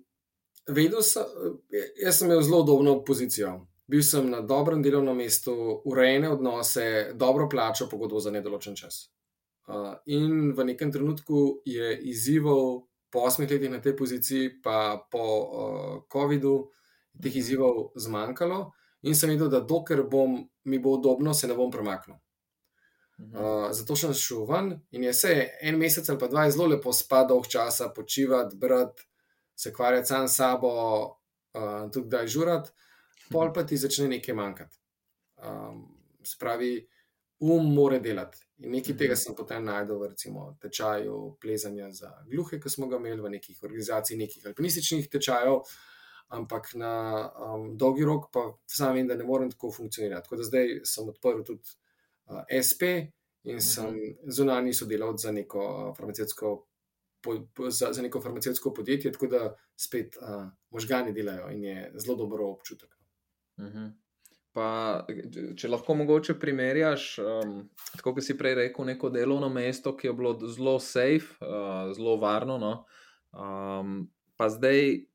vedel 0.69 1.03
sem, 1.03 1.25
jaz 2.03 2.19
sem 2.19 2.31
imel 2.31 2.43
zelo 2.43 2.63
udobno 2.63 3.03
pozicijo. 3.05 3.67
Bil 3.87 4.03
sem 4.03 4.31
na 4.31 4.41
dobrem 4.41 4.83
delovnem 4.83 5.17
mestu, 5.17 5.55
urejene 5.85 6.31
odnose, 6.33 7.13
dobro 7.15 7.49
plačo, 7.49 7.89
pogodbo 7.91 8.21
za 8.21 8.31
nedoločen 8.31 8.77
čas. 8.77 9.11
Uh, 9.69 9.95
in 10.07 10.53
v 10.57 10.65
nekem 10.65 10.93
trenutku 10.93 11.63
je 11.65 11.99
izzivov, 12.11 12.89
po 13.13 13.27
osmih 13.29 13.51
letih 13.51 13.71
na 13.71 13.81
tej 13.81 13.97
poziciji, 13.97 14.63
pa 14.63 14.97
po 15.11 15.23
uh, 15.23 15.97
COVID-u, 16.13 16.55
teh 17.23 17.37
izzivov 17.37 17.93
zmanjkalo, 18.01 18.71
in 19.03 19.15
sem 19.15 19.31
videl, 19.35 19.51
da 19.53 19.61
dokler 19.61 20.07
bom, 20.09 20.39
mi 20.65 20.79
bo 20.79 20.97
udobno, 20.97 21.35
se 21.35 21.51
ne 21.51 21.55
bom 21.55 21.71
premaknil. 21.71 22.17
Uh, 23.23 23.69
zato 23.71 23.95
sem 23.97 24.15
šel 24.17 24.47
ven 24.49 24.73
in 24.91 25.05
je 25.05 25.13
se 25.15 25.33
en 25.63 25.77
mesec 25.79 26.09
ali 26.11 26.19
pa 26.19 26.27
dva 26.27 26.49
zelo 26.51 26.67
lepo 26.67 26.93
spadal, 26.93 27.45
časa 27.45 27.93
počivati, 27.95 28.57
brati 28.57 29.05
se 29.63 29.73
kvarjati 29.73 30.07
sam 30.07 30.29
s 30.29 30.37
sabo, 30.37 30.71
uh, 31.55 31.91
tudi 31.93 32.09
da 32.09 32.23
je 32.25 32.29
žurat, 32.29 32.73
pol 33.31 33.53
pa 33.55 33.67
ti 33.67 33.77
začne 33.77 34.09
nekaj 34.09 34.35
manjkati. 34.35 34.79
Um, 35.43 35.85
spravi, 36.25 36.89
um 37.43 37.75
more 37.75 38.01
delati. 38.01 38.39
In 38.63 38.71
nekaj 38.77 38.97
tega 38.99 39.17
sem 39.19 39.35
potem 39.35 39.65
najdel 39.67 39.99
v 39.99 40.11
recimo, 40.13 40.53
tečaju 40.63 41.37
plezanja 41.43 41.91
za 41.93 42.11
gluhe, 42.31 42.61
ki 42.63 42.71
smo 42.71 42.87
ga 42.91 43.01
imeli 43.01 43.23
v 43.23 43.33
nekih 43.37 43.63
organizacijah, 43.63 44.21
nekih 44.21 44.47
alpinističnih 44.51 45.09
tečajev. 45.11 45.63
Ampak 46.33 46.71
na 46.81 46.93
um, 47.29 47.73
dolgi 47.77 48.07
rok 48.09 48.31
pa 48.33 48.47
sam 48.67 48.95
vem, 48.97 49.09
da 49.11 49.19
ne 49.19 49.27
morem 49.29 49.51
tako 49.51 49.73
funkcionirati. 49.75 50.25
Tako 50.25 50.39
da 50.41 50.47
zdaj 50.49 50.79
sem 50.89 51.09
odprl 51.11 51.43
tudi 51.45 51.75
uh, 52.31 52.45
SP 52.69 52.83
in 53.45 53.61
sem 53.61 53.95
-huh. 53.95 54.31
zunani 54.31 54.73
sodelavec 54.75 55.21
za 55.21 55.33
neko 55.33 55.61
uh, 55.61 55.97
farmacijsko 55.97 56.55
po, 57.23 57.37
po, 57.55 57.71
za, 57.71 57.93
za 57.93 58.03
neko 58.03 58.21
farmacijsko 58.21 58.75
podjetje, 58.75 59.13
tako 59.13 59.27
da 59.27 59.57
spet 59.77 60.17
uh, 60.17 60.45
možgani 60.71 61.13
delajo 61.13 61.51
in 61.51 61.65
je 61.65 61.93
zelo 61.95 62.17
dobro 62.17 62.47
občutek. 62.47 62.99
Uh 63.57 63.65
mhm. 63.65 63.79
-huh. 63.79 63.91
Pa, 64.53 65.07
če 65.57 65.69
lahko 65.69 65.95
mogoče 65.95 66.35
primerjaš, 66.39 67.19
um, 67.19 67.71
tako 67.97 68.13
kot 68.15 68.25
si 68.25 68.37
prej 68.39 68.55
rekel, 68.55 68.85
neko 68.85 69.09
delovno 69.11 69.49
mesto, 69.49 69.97
ki 69.97 70.07
je 70.07 70.13
bilo 70.13 70.35
zelo 70.47 70.79
safe, 70.81 71.39
uh, 71.41 71.95
zelo 71.97 72.17
varno. 72.17 72.59
No? 72.59 72.85
Um, 73.33 74.11
pa 74.37 74.49
zdaj, 74.49 75.07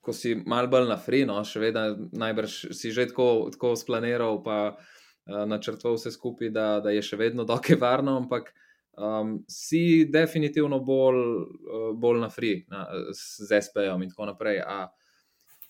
ko 0.00 0.12
si 0.12 0.36
mal 0.46 0.68
bolj 0.70 0.86
na 0.88 0.96
frino, 0.96 1.44
še 1.44 1.60
vedno 1.60 2.08
najbrž 2.12 2.70
si 2.70 2.90
že 2.90 3.08
tako, 3.10 3.50
tako 3.50 3.74
splaniral, 3.76 4.38
pa 4.44 4.76
uh, 4.78 5.44
načrtoval 5.46 5.98
vse 5.98 6.14
skupaj, 6.14 6.50
da, 6.50 6.80
da 6.80 6.90
je 6.90 7.02
še 7.02 7.16
vedno 7.16 7.44
dokaj 7.52 7.76
varno, 7.76 8.16
ampak 8.22 8.54
uh, 8.54 8.61
um, 8.96 9.44
si 9.48 10.04
definitivno 10.12 10.80
bolj, 10.80 11.18
uh, 11.18 11.90
bolj 11.94 12.20
na 12.20 12.30
free, 12.30 12.64
na, 12.68 12.86
z 13.12 13.60
SP-jem 13.60 14.02
in 14.02 14.10
tako 14.10 14.26
naprej. 14.26 14.60
A 14.66 14.88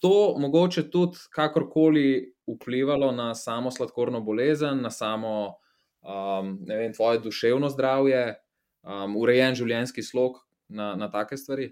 to 0.02 0.34
mogoče 0.38 0.90
tudi 0.90 1.18
kakorkoli 1.30 2.34
vplivalo 2.46 3.12
na 3.12 3.34
samo 3.34 3.70
sladkorno 3.70 4.20
bolezen, 4.20 4.80
na 4.82 4.90
samo 4.90 5.54
um, 6.02 6.58
vem, 6.66 6.92
tvoje 6.92 7.18
duševno 7.18 7.70
zdravje, 7.70 8.34
um, 8.82 9.16
urejen 9.16 9.54
življenjski 9.54 10.02
slog 10.02 10.40
na, 10.68 10.94
na 10.96 11.10
take 11.10 11.36
stvari? 11.36 11.70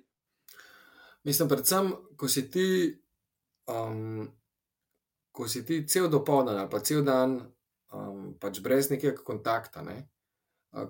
Mislim, 1.25 1.49
predvsem, 1.49 1.91
ko 2.17 2.29
si 2.29 2.47
ti, 2.51 2.67
um, 3.69 4.29
ko 5.33 5.49
si 5.49 5.65
ti 5.67 5.83
cel 5.89 6.09
dopoldan 6.09 6.59
ali 6.59 6.71
pa 6.71 6.81
cel 6.81 7.03
dan 7.05 7.37
um, 7.93 8.31
pač 8.41 8.63
brez 8.65 8.89
nekega 8.93 9.21
kontakta, 9.27 9.83
ne? 9.83 9.99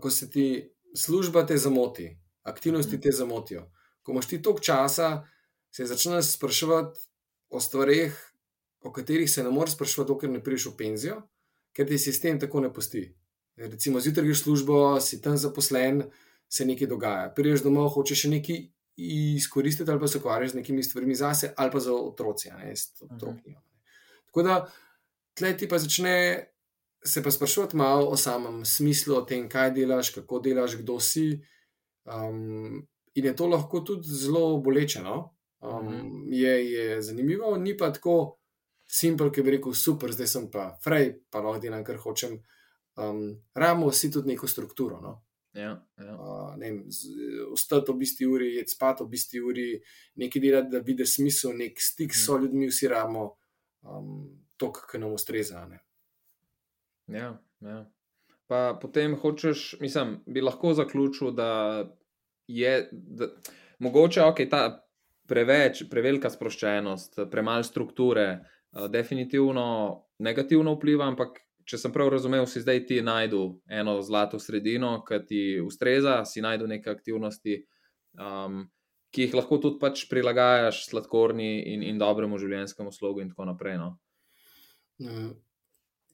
Ko 0.01 0.11
se 0.11 0.31
ti 0.31 0.47
služba 0.95 1.47
te 1.47 1.57
zamoti, 1.57 2.11
aktivnosti 2.43 2.97
Mhm. 2.97 3.03
te 3.03 3.11
zamotijo. 3.13 3.71
Ko 4.03 4.13
imaš 4.13 4.27
ti 4.27 4.43
toliko 4.43 4.61
časa, 4.61 5.27
se 5.71 5.87
začneš 5.87 6.25
spraševati 6.27 6.99
o 7.49 7.61
stvarih, 7.61 8.33
o 8.81 8.93
katerih 8.93 9.31
se 9.31 9.43
ne 9.43 9.51
moreš 9.51 9.75
spraševati, 9.75 10.09
dokler 10.09 10.31
ne 10.31 10.43
prideš 10.45 10.67
v 10.67 10.77
penzijo, 10.77 11.23
ker 11.73 11.87
ti 11.87 11.99
sistem 11.99 12.41
tako 12.41 12.61
ne 12.61 12.75
pusti. 12.75 13.15
Recimo, 13.57 14.01
zjutraj 14.01 14.27
greš 14.27 14.41
v 14.41 14.43
službo, 14.43 15.01
si 15.01 15.21
tam 15.23 15.37
zaposlen, 15.37 16.03
se 16.49 16.65
nekaj 16.65 16.87
dogaja. 16.87 17.33
Prideš 17.37 17.63
domov, 17.63 17.89
hočeš 17.89 18.21
še 18.21 18.29
nekaj 18.29 18.61
izkoristiti, 18.97 19.91
ali 19.91 20.01
pa 20.01 20.09
se 20.09 20.19
ukvarjaš 20.19 20.51
z 20.51 20.55
nekimi 20.55 20.83
stvarmi 20.83 21.15
zase, 21.15 21.55
ali 21.57 21.71
pa 21.71 21.81
za 21.81 21.93
otroci, 21.93 22.51
ne 22.51 22.77
s 22.77 23.03
otroki. 23.03 23.55
Tako 24.27 24.43
da, 24.43 24.57
tleh 25.35 25.57
ti 25.57 25.69
pa 25.69 25.79
začne 25.79 26.15
se 27.05 27.23
pa 27.23 27.31
sprašovati 27.31 27.77
malo 27.77 28.07
o 28.07 28.17
samem 28.17 28.65
smislu, 28.65 29.17
o 29.17 29.23
tem, 29.23 29.49
kaj 29.49 29.71
delaš, 29.71 30.11
kako 30.11 30.39
delaš, 30.41 30.77
kdo 30.77 31.01
si. 31.01 31.41
Um, 32.05 32.87
in 33.15 33.25
je 33.25 33.37
to 33.37 33.47
lahko 33.47 33.81
tudi 33.81 34.09
zelo 34.09 34.59
boleče. 34.59 35.01
No? 35.01 35.35
Um, 35.61 35.87
Mhm. 35.87 36.33
je, 36.33 36.73
je 36.73 37.03
zanimivo, 37.03 37.57
ni 37.57 37.77
pa 37.77 37.93
tako 37.93 38.37
simpel, 38.87 39.31
ki 39.31 39.43
bi 39.43 39.51
rekel, 39.51 39.73
super, 39.75 40.13
zdaj 40.13 40.27
sem 40.27 40.51
pa 40.51 40.79
frej, 40.79 41.21
pa 41.31 41.41
lahko 41.41 41.61
delam, 41.61 41.85
kar 41.85 41.97
hočem. 41.97 42.41
Um, 42.97 43.21
Ramo 43.55 43.89
vsi 43.89 44.11
tudi 44.11 44.29
neko 44.29 44.47
strukturo. 44.47 45.01
No? 45.01 45.23
Ja, 45.53 45.87
ja. 45.97 46.15
Uh, 46.15 46.55
vem, 46.57 46.85
Vstati 47.51 47.91
ob 47.91 48.03
isti 48.03 48.27
uri, 48.27 48.55
jeti 48.55 48.71
spat 48.71 49.01
ob 49.01 49.15
isti 49.15 49.41
uri, 49.41 49.81
nekaj 50.15 50.43
delati, 50.43 50.71
da 50.71 50.79
vidiš 50.79 51.15
smisel, 51.15 51.53
nek 51.53 51.81
stik 51.81 52.15
s 52.15 52.29
Mhm. 52.29 52.43
ljudmi, 52.43 52.69
vsi 52.69 52.89
ramo 52.89 53.37
um, 53.83 54.29
to, 54.57 54.73
kar 54.73 55.01
nam 55.01 55.13
ustreza. 55.13 55.67
Ne? 55.67 55.81
Ja, 57.11 57.35
ja. 57.61 57.81
Pa 58.51 58.79
potem 58.83 59.15
hočeš, 59.15 59.77
mislim, 59.81 60.17
bi 60.27 60.43
lahko 60.43 60.73
zaključil, 60.75 61.31
da 61.31 61.51
je 62.51 62.89
da, 62.93 63.29
mogoče 63.79 64.25
okay, 64.27 64.49
ta 64.51 64.83
preveč, 65.31 65.85
prevelika 65.91 66.31
sproščenost, 66.31 67.21
premalo 67.31 67.63
strukture, 67.63 68.27
eh, 68.27 68.89
definitivno 68.91 69.67
negativno 70.19 70.75
vpliva, 70.75 71.07
ampak 71.07 71.39
če 71.65 71.79
sem 71.79 71.93
prav 71.95 72.11
razumel, 72.11 72.47
si 72.51 72.63
zdaj 72.65 72.83
ti 72.89 72.99
najdu 73.07 73.45
eno 73.71 74.01
zlato 74.03 74.41
sredino, 74.43 74.97
ki 75.07 75.21
ti 75.27 75.43
ustreza, 75.63 76.25
si 76.27 76.43
najdu 76.43 76.67
neke 76.67 76.91
aktivnosti, 76.91 77.61
um, 78.19 78.65
ki 79.15 79.29
jih 79.29 79.37
lahko 79.39 79.61
tudi 79.63 79.79
pač 79.83 80.03
prilagajaš 80.11 80.83
sladkorni 80.89 81.53
in, 81.75 81.85
in 81.87 82.01
dobremu 82.01 82.39
življenjskemu 82.43 82.91
slogu, 82.95 83.23
in 83.23 83.31
tako 83.31 83.47
naprej. 83.53 83.79
No? 83.79 83.93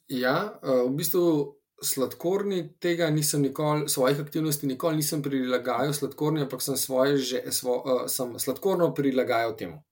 Ja, 0.08 0.60
eh, 0.62 0.82
v 0.86 0.94
bistvu 0.96 1.22
sladkorni 1.82 2.78
tega 2.80 3.10
nisem 3.10 3.42
nikoli, 3.42 3.88
svojih 3.88 4.20
aktivnosti 4.20 4.66
nikoli 4.66 4.96
nisem 4.96 5.22
prilagajal 5.22 5.92
sladkorni, 5.92 6.40
ampak 6.40 6.62
sem 6.62 6.76
svoje 6.76 7.18
že, 7.18 7.42
svo, 7.52 7.82
uh, 7.84 8.06
sem 8.08 8.38
sladkorno 8.38 8.94
prilagajal 8.94 9.56
temu. 9.56 9.82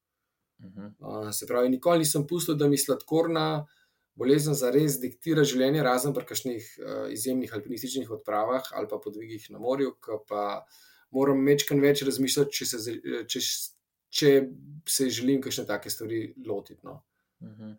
Uh 0.58 0.70
-huh. 0.70 0.92
Uh, 0.98 1.30
se 1.32 1.46
pravi, 1.46 1.68
nikoli 1.68 1.98
nisem 1.98 2.26
pustil, 2.26 2.54
da 2.54 2.68
mi 2.68 2.78
sladkorna 2.78 3.66
bolezen 4.14 4.54
zares 4.54 5.00
diktira 5.00 5.44
življenje, 5.44 5.82
razen 5.82 6.14
pri 6.14 6.24
kakšnih 6.24 6.64
uh, 6.78 7.12
izjemnih 7.12 7.54
alpinističnih 7.54 8.10
odpravah 8.10 8.62
ali 8.72 8.88
pa 8.88 8.98
podvigih 8.98 9.50
na 9.50 9.58
morju, 9.58 9.94
ki 9.94 10.18
pa 10.28 10.64
moram 11.10 11.38
mečkan 11.38 11.80
več 11.80 12.02
razmišljati, 12.02 12.52
če 12.52 12.66
se, 12.66 12.78
če, 13.28 13.40
če 14.10 14.50
se 14.88 15.10
želim 15.10 15.42
kakšne 15.42 15.66
take 15.66 15.90
stvari 15.90 16.34
lotiti. 16.46 16.80
No. 16.84 17.02
Mhm. 17.42 17.74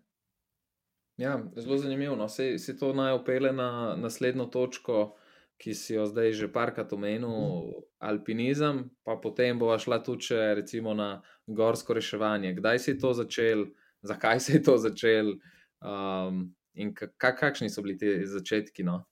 Ja, 1.17 1.43
zelo 1.55 1.77
zanimivo. 1.77 2.15
No. 2.15 2.29
Se, 2.29 2.57
se 2.57 2.77
to 2.77 2.93
naj 2.93 3.13
opele 3.13 3.51
na 3.51 3.95
naslednjo 3.95 4.45
točko, 4.45 5.15
ki 5.57 5.73
si 5.73 5.93
jo 5.95 6.05
zdaj 6.05 6.33
že 6.35 6.51
parkrat 6.51 6.93
omenil, 6.93 7.71
alpinizem, 8.03 8.89
pa 9.03 9.15
potem 9.15 9.59
bova 9.59 9.77
šla 9.79 10.01
tudi 10.03 10.27
še 10.31 10.39
recimo 10.59 10.93
na 10.93 11.21
gorsko 11.47 11.95
reševanje. 11.95 12.53
Kdaj 12.59 12.79
si 12.83 12.97
to 12.99 13.13
začel, 13.15 13.69
zakaj 14.03 14.43
si 14.43 14.59
to 14.63 14.75
začel 14.77 15.37
um, 15.79 16.49
in 16.75 16.91
kak, 16.93 17.15
kakšni 17.39 17.71
so 17.71 17.85
bili 17.85 17.95
ti 17.97 18.17
začetki? 18.27 18.83
No? 18.83 19.05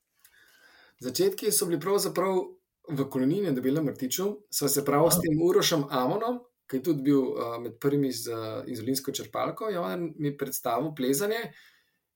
Začetki 0.99 1.51
so 1.51 1.69
bili 1.71 1.79
pravzaprav 1.79 2.43
v 2.91 3.05
koloniji, 3.07 3.47
na 3.47 3.81
Mrtiču, 3.81 4.43
sva 4.51 4.67
se 4.67 4.83
prav 4.83 5.07
s 5.07 5.23
tem 5.23 5.39
Urošem 5.39 5.87
Amonom, 5.87 6.41
ki 6.67 6.81
je 6.81 6.83
tudi 6.83 7.03
bil 7.07 7.21
uh, 7.23 7.55
med 7.63 7.79
prvimi 7.79 8.11
z 8.11 8.27
uh, 8.35 8.67
inzulinsko 8.67 9.15
črpalko, 9.15 9.71
in 9.71 9.79
on 9.79 10.09
mi 10.19 10.33
je 10.33 10.37
predstavil 10.37 10.91
plezanje. 10.95 11.53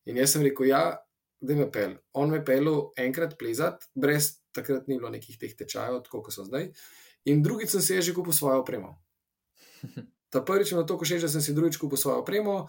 In 0.08 0.18
jaz 0.18 0.34
sem 0.34 0.46
rekel, 0.46 0.70
ja, 0.72 0.84
da 1.44 1.56
me 1.56 1.68
pel. 1.72 1.98
On 2.18 2.32
me 2.32 2.40
pel 2.46 2.70
enkrat 2.98 3.36
plezati, 3.40 3.90
brez 3.96 4.38
takrat 4.56 4.88
ni 4.88 4.98
bilo 4.98 5.12
nekih 5.14 5.38
teh 5.40 5.54
tečajev, 5.54 6.02
tako 6.06 6.24
kot 6.26 6.36
so 6.36 6.46
zdaj. 6.48 6.72
In 7.28 7.44
drugič 7.44 7.76
sem 7.76 7.84
se 7.84 8.02
že 8.02 8.16
kupil 8.16 8.34
svojo 8.34 8.64
opremo. 8.64 8.96
Ta 10.32 10.42
prvič 10.44 10.72
je 10.72 10.84
to 10.84 10.98
všeč, 11.00 11.24
da 11.24 11.30
sem 11.32 11.42
si 11.44 11.56
drugič 11.56 11.78
kupil 11.80 12.00
svojo 12.00 12.24
opremo. 12.24 12.68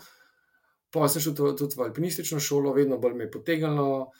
Pa 0.95 1.09
sem 1.09 1.23
šel 1.23 1.35
tudi, 1.35 1.75
v 1.77 1.85
alpinistično 1.85 2.41
šolo, 2.41 2.73
vedno 2.73 2.99
bolj 2.99 3.15
me 3.15 3.27
je 3.27 3.35
potegnilo. 3.35 4.11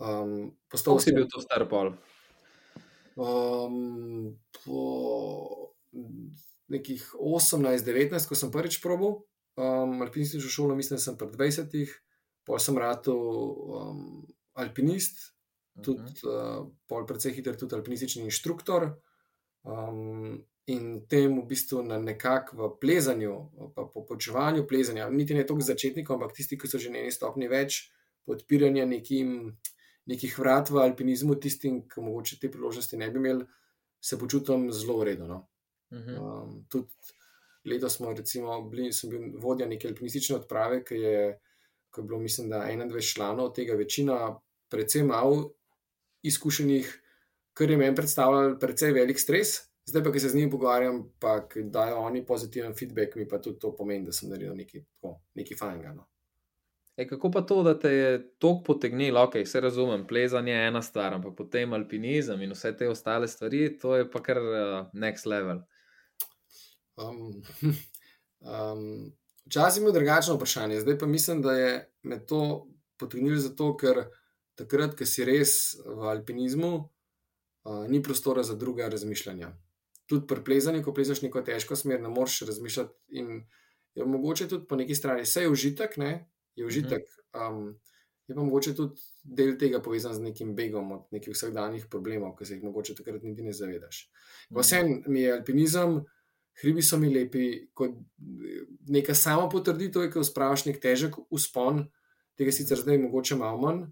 Um, 0.00 0.52
postal 0.68 0.98
si 1.00 1.12
bil 1.12 1.28
to 1.28 1.40
star 1.40 1.64
pol? 1.68 1.94
Um, 3.20 4.36
po 4.64 4.80
nekih 6.70 7.02
18-19, 7.18 8.14
ko 8.28 8.34
sem 8.38 8.52
prvič 8.52 8.78
probil, 8.82 9.22
um, 9.58 10.00
alpinistično 10.02 10.50
šolo, 10.50 10.76
mislim, 10.76 11.00
da 11.00 11.04
sem 11.04 11.18
pred 11.18 11.34
20, 11.34 11.88
pa 12.46 12.58
sem 12.58 12.78
rad 12.78 13.08
um, 13.12 14.22
alpinist, 14.60 15.30
tudi 15.84 16.12
uh, 16.28 16.66
pol 16.88 17.06
precej 17.08 17.34
hiter, 17.38 17.56
tudi 17.58 17.76
alpinistični 17.78 18.26
inštruktor. 18.28 18.90
Um, 19.64 20.40
in 20.70 21.06
tem 21.10 21.34
v 21.40 21.46
bistvu 21.50 21.82
na 21.82 21.98
nekak 21.98 22.52
v 22.54 22.68
plezanju, 22.80 23.34
pa 23.74 23.86
po 23.90 24.04
počevanju 24.06 24.66
plezanja, 24.68 25.08
niti 25.10 25.34
ne 25.34 25.44
toliko 25.46 25.66
začetnikov, 25.66 26.16
ampak 26.16 26.36
tisti, 26.36 26.58
ki 26.58 26.70
so 26.70 26.78
že 26.78 26.92
na 26.92 27.02
eni 27.02 27.10
stopni 27.10 27.50
več, 27.50 27.88
podpiranja 28.28 28.86
nekim, 28.86 29.56
nekih 30.06 30.36
vrat 30.38 30.70
v 30.70 30.84
alpinizmu, 30.84 31.34
tistim, 31.42 31.82
ki 31.90 32.04
mogoče 32.04 32.38
te 32.38 32.52
priložnosti 32.52 33.00
ne 33.00 33.10
bi 33.10 33.18
imeli, 33.18 33.48
se 34.00 34.18
počutim 34.18 34.70
zelo 34.72 35.00
uredno. 35.02 35.26
No. 35.26 35.40
Mhm. 35.90 36.14
Um, 36.16 36.54
tudi 36.70 36.88
letos 37.64 37.98
smo, 37.98 38.14
recimo, 38.14 38.62
bili, 38.70 38.92
sem 38.92 39.10
bil 39.10 39.36
vodja 39.42 39.66
neke 39.68 39.88
alpinistične 39.90 40.38
odprave, 40.38 40.84
ki 40.86 41.00
je, 41.02 41.16
ki 41.94 42.00
je 42.00 42.04
bilo, 42.04 42.18
mislim, 42.18 42.50
da 42.50 42.64
21 42.66 43.14
članov, 43.14 43.52
tega 43.54 43.74
večina, 43.74 44.38
predvsem 44.70 45.06
malo 45.06 45.52
izkušenih, 46.22 47.02
kar 47.52 47.70
je 47.70 47.76
meni 47.76 47.96
predstavljalo 47.96 48.58
precej 48.58 48.92
velik 48.92 49.18
stres. 49.18 49.70
Zdaj 49.86 50.04
pa, 50.04 50.12
ki 50.12 50.20
se 50.20 50.28
z 50.28 50.36
njimi 50.36 50.50
pogovarjam, 50.50 51.02
pa 51.18 51.48
dajo 51.64 51.96
oni 51.98 52.26
pozitiven 52.26 52.74
feedback, 52.78 53.16
mi 53.16 53.28
pa 53.28 53.40
tudi 53.42 53.58
to 53.58 53.72
pomeni, 53.76 54.06
da 54.06 54.12
sem 54.12 54.28
naredil 54.30 54.54
nekaj, 54.54 54.84
tako, 54.84 55.16
nekaj 55.34 55.56
fajnega. 55.56 55.94
No. 55.94 56.06
E, 56.96 57.06
kako 57.08 57.30
pa 57.30 57.40
to, 57.40 57.62
da 57.62 57.78
te 57.78 57.90
je 57.90 58.10
tako 58.38 58.62
potegnilo, 58.66 59.22
ok, 59.24 59.40
vse 59.44 59.60
razumem, 59.60 60.06
plezanje 60.06 60.52
je 60.52 60.66
ena 60.68 60.82
stvar, 60.82 61.14
ampak 61.14 61.36
potem 61.36 61.72
alpinizem 61.72 62.42
in 62.42 62.52
vse 62.52 62.74
te 62.76 62.88
ostale 62.88 63.28
stvari, 63.28 63.78
to 63.78 63.96
je 63.96 64.10
pa 64.10 64.22
kar 64.22 64.38
uh, 64.38 64.90
next 64.92 65.26
level. 65.26 65.62
Um, 67.00 67.42
um, 68.54 69.12
Včasih 69.48 69.80
je 69.80 69.84
bilo 69.84 69.92
drugačno 69.92 70.34
vprašanje, 70.34 70.80
zdaj 70.80 70.98
pa 70.98 71.06
mislim, 71.06 71.42
da 71.42 71.52
je 71.52 71.72
me 72.02 72.20
to 72.26 72.66
potegnilo 72.98 73.40
zato, 73.40 73.72
ker 73.76 74.04
takrat, 74.54 74.94
ko 74.98 75.06
si 75.08 75.24
res 75.24 75.76
v 75.86 76.08
alpinizmu, 76.12 76.72
uh, 77.64 77.84
ni 77.88 78.02
prostora 78.02 78.42
za 78.42 78.54
druga 78.54 78.88
razmišljanja. 78.92 79.52
Tudi 80.10 80.26
pri 80.26 80.44
plezanju, 80.44 80.82
ko 80.84 80.94
plezaš 80.94 81.22
neko 81.22 81.42
težko 81.46 81.76
smer, 81.76 82.02
ne 82.02 82.10
moreš 82.12 82.42
razmišljati. 82.48 82.94
In 83.20 83.44
je 83.94 84.06
mogoče 84.06 84.48
tudi 84.48 84.66
po 84.68 84.76
neki 84.76 84.94
strani, 84.94 85.22
vse 85.22 85.46
je 85.46 85.50
užitek, 85.50 85.96
ne? 85.96 86.12
je 86.56 86.66
užitek. 86.66 87.06
Um, 87.34 87.78
je 88.28 88.34
pa 88.34 88.42
mogoče 88.42 88.74
tudi 88.74 89.00
del 89.22 89.56
tega 89.58 89.80
povezan 89.82 90.14
z 90.14 90.22
nekim 90.22 90.54
begom 90.54 90.92
od 90.92 91.14
nekih 91.14 91.34
vsakdanjih 91.34 91.86
problemov, 91.90 92.36
ki 92.38 92.46
se 92.46 92.54
jih 92.54 92.64
mogoče 92.64 92.94
takrat 92.98 93.22
niti 93.26 93.42
ne 93.42 93.52
zavedaš. 93.52 94.04
Vseeno 94.54 95.00
mi 95.06 95.24
je 95.24 95.32
alpinizem, 95.32 96.00
hribi 96.60 96.82
so 96.82 96.98
mi 96.98 97.10
lepi, 97.14 97.70
kot 97.74 97.94
neka 98.88 99.14
sama 99.14 99.48
potrditev, 99.52 100.10
ki 100.12 100.20
uspraviš 100.20 100.66
nek 100.68 100.80
težek 100.82 101.16
uspon, 101.30 101.86
tega 102.38 102.52
sicer 102.52 102.80
zdaj 102.80 103.00
mogoče 103.02 103.38
malo 103.40 103.60
manj, 103.62 103.84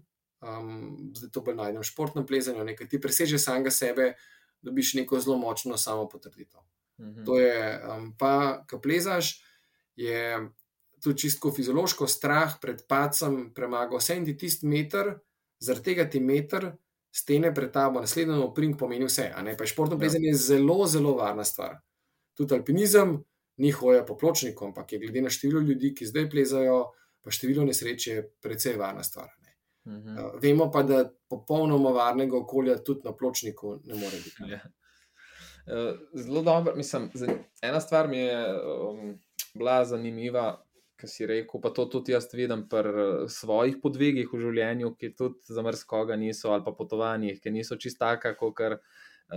um, 0.45 1.11
zdaj 1.17 1.31
to 1.33 1.43
bolj 1.45 1.57
najdem 1.59 1.83
v 1.83 1.89
športnem 1.89 2.27
plezanju, 2.29 2.65
nekaj 2.67 2.89
ti 2.91 3.01
preseže 3.01 3.39
samega 3.41 3.73
sebe, 3.73 4.13
dobiš 4.61 4.93
neko 4.99 5.19
zelo 5.23 5.37
močno 5.39 5.77
samo 5.77 6.07
potrditev. 6.09 6.61
Mhm. 6.99 7.25
To 7.25 7.39
je, 7.39 7.59
um, 7.87 8.11
pa, 8.17 8.65
ko 8.69 8.81
plezaš, 8.83 9.37
je 9.95 10.49
tudi 11.03 11.19
čisto 11.19 11.51
fiziološko 11.51 12.07
strah 12.07 12.59
pred 12.61 12.83
pacem 12.87 13.53
premagal. 13.55 13.99
Vse 13.99 14.17
en 14.19 14.25
ti 14.27 14.35
tisti 14.37 14.67
meter, 14.67 15.13
zaradi 15.59 15.91
tega 15.91 16.05
ti 16.09 16.19
meter 16.19 16.71
stene 17.11 17.53
pred 17.55 17.71
tabo, 17.71 18.01
naslednjo 18.03 18.43
oprim 18.43 18.77
pomeni 18.77 19.07
vse. 19.07 19.31
Pa 19.57 19.65
športno 19.65 19.99
plezanje 19.99 20.33
je 20.33 20.35
zelo, 20.35 20.87
zelo 20.87 21.15
varna 21.17 21.43
stvar. 21.43 21.79
Tudi 22.39 22.55
alpinizem 22.55 23.17
ni 23.59 23.73
hoja 23.75 24.05
po 24.07 24.15
pločniku, 24.17 24.69
ampak 24.69 24.93
je 24.95 25.01
glede 25.03 25.25
na 25.25 25.31
število 25.33 25.61
ljudi, 25.67 25.91
ki 25.95 26.07
zdaj 26.07 26.29
plezajo, 26.31 26.79
pa 27.19 27.33
število 27.35 27.65
nesreč 27.67 28.07
je 28.07 28.21
precej 28.39 28.77
varna 28.79 29.03
stvar. 29.03 29.27
Uh 29.85 29.93
-huh. 29.93 30.19
uh, 30.19 30.41
vemo 30.41 30.69
pa, 30.71 30.83
da 30.83 31.09
popolnoma 31.29 31.89
varnega 31.89 32.37
okolja 32.37 32.77
tudi 32.83 33.01
na 33.03 33.15
pločniku 33.15 33.79
ne 33.83 33.95
more 33.95 34.17
biti. 34.23 34.51
Ja. 34.51 34.59
Uh, 35.67 35.99
zelo 36.13 36.41
dobro, 36.41 36.75
mislim, 36.75 37.09
ena 37.61 37.81
stvar 37.81 38.07
mi 38.07 38.17
je 38.17 38.45
um, 38.53 39.19
bila 39.53 39.85
zanimiva, 39.85 40.65
ki 40.99 41.07
si 41.07 41.25
rekel, 41.25 41.61
pa 41.63 41.71
to 41.71 41.85
tudi 41.85 42.11
jaz 42.11 42.27
vidim 42.33 42.65
pri 42.69 42.89
eh, 42.89 43.27
svojih 43.31 43.77
podvigih 43.83 44.33
v 44.33 44.39
življenju, 44.43 44.93
ki 44.99 45.13
tudi 45.15 45.39
za 45.47 45.63
mrzkoga 45.63 46.17
niso, 46.19 46.51
ali 46.51 46.65
pa 46.65 46.75
potovanjih, 46.75 47.39
ki 47.39 47.53
niso 47.55 47.77
čistaka, 47.79 48.35
kot 48.39 48.55
kar 48.57 48.77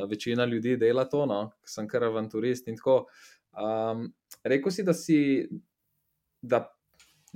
večina 0.09 0.45
ljudi 0.45 0.77
dela 0.77 1.05
to, 1.05 1.27
no? 1.27 1.51
sem 1.65 1.89
kar 1.89 2.05
avanturist 2.05 2.69
in 2.69 2.77
tako. 2.77 3.07
Um, 3.53 4.09
rekel 4.45 4.73
si, 4.73 4.85
da 4.85 4.95
si, 4.97 5.19
da 6.43 6.65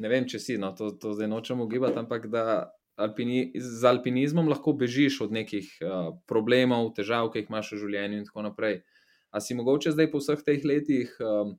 ne 0.00 0.08
vem, 0.12 0.26
če 0.28 0.40
si, 0.40 0.56
no, 0.60 0.72
to, 0.76 0.90
to 1.00 1.14
zdaj 1.16 1.28
nočem 1.28 1.60
ugibati, 1.60 1.98
ampak 2.00 2.28
da 2.32 2.72
alpini, 2.96 3.50
z 3.56 3.84
alpinizmom 3.84 4.48
lahko 4.48 4.72
bežiš 4.76 5.20
od 5.28 5.32
nekih 5.36 5.68
uh, 5.84 6.10
problemov, 6.28 6.92
težav, 6.96 7.30
ki 7.32 7.44
jih 7.44 7.52
imaš 7.52 7.74
v 7.74 7.80
življenju 7.84 8.20
in 8.20 8.28
tako 8.28 8.46
naprej. 8.48 8.80
A 9.32 9.42
si 9.44 9.56
mogoče 9.56 9.92
zdaj 9.92 10.10
po 10.12 10.20
vseh 10.22 10.42
teh 10.44 10.64
letih 10.64 11.12
um, 11.20 11.56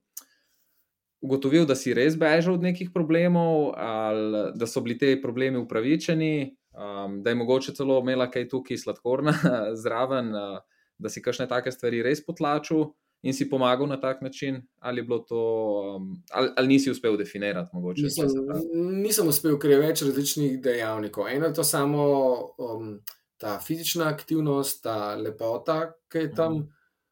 ugotovil, 1.21 1.67
da 1.69 1.75
si 1.77 1.93
res 1.97 2.17
bežal 2.17 2.57
od 2.57 2.65
nekih 2.65 2.89
problemov, 2.93 3.73
ali 3.77 4.47
da 4.57 4.69
so 4.69 4.81
bili 4.85 4.97
ti 4.97 5.13
problemi 5.21 5.61
upravičeni, 5.61 6.33
um, 6.73 7.21
da 7.21 7.33
je 7.33 7.41
mogoče 7.41 7.75
celo 7.77 7.99
imela 8.01 8.29
kaj 8.33 8.49
tukaj 8.49 8.81
sladkorna 8.81 9.33
zraven, 9.83 10.33
uh, 10.33 10.76
da 10.99 11.09
si 11.09 11.21
kakšne 11.21 11.47
take 11.49 11.71
stvari 11.71 12.01
res 12.05 12.23
potlačil 12.25 12.91
in 13.25 13.33
si 13.33 13.47
pomagal 13.49 13.87
na 13.89 13.97
tak 13.97 14.21
način, 14.21 14.61
ali, 14.79 15.01
to, 15.27 15.41
um, 15.97 16.23
ali, 16.31 16.49
ali 16.57 16.67
nisi 16.67 16.91
uspel 16.91 17.17
definirati? 17.17 17.69
Mogoče, 17.73 18.01
nisem, 18.01 18.27
nisem 19.01 19.27
uspel, 19.27 19.57
ker 19.59 19.73
je 19.73 19.79
več 19.81 20.03
različnih 20.05 20.59
dejavnikov. 20.61 21.27
Eno 21.27 21.49
je 21.49 21.57
to 21.57 21.65
samo 21.65 22.03
um, 22.57 22.99
ta 23.37 23.57
fizična 23.59 24.09
aktivnost, 24.13 24.83
ta 24.83 25.15
lepota, 25.15 25.79
ki 26.11 26.27
je 26.27 26.31
tam, 26.35 26.59
mhm. 26.59 26.69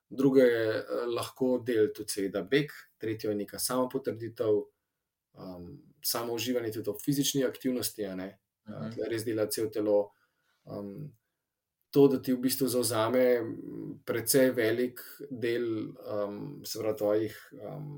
druga 0.10 0.46
je 0.46 0.70
uh, 0.78 1.04
lahko 1.16 1.58
del 1.66 1.92
tudi, 1.96 2.20
seveda, 2.20 2.46
beg, 2.46 2.72
tretja 3.02 3.34
je 3.34 3.42
neka 3.42 3.60
samo 3.60 3.90
potrditev, 3.90 4.62
um, 5.34 5.70
samo 6.06 6.38
uživanje 6.38 6.78
tudi 6.78 6.94
v 6.94 7.02
fizični 7.02 7.46
aktivnosti, 7.50 8.06
uh, 8.06 8.16
mhm. 8.16 9.06
res 9.10 9.26
dela 9.26 9.50
cel 9.50 9.72
telo. 9.74 10.12
Um, 10.66 11.12
to, 11.96 12.08
da 12.12 12.20
ti 12.20 12.34
v 12.36 12.42
bistvu 12.44 12.68
zauzame 12.68 13.24
precej 14.06 14.52
velik 14.52 15.00
del, 15.32 15.66
um, 16.04 16.40
pravi, 16.68 16.98
tvojih 17.00 17.38
um, 17.56 17.90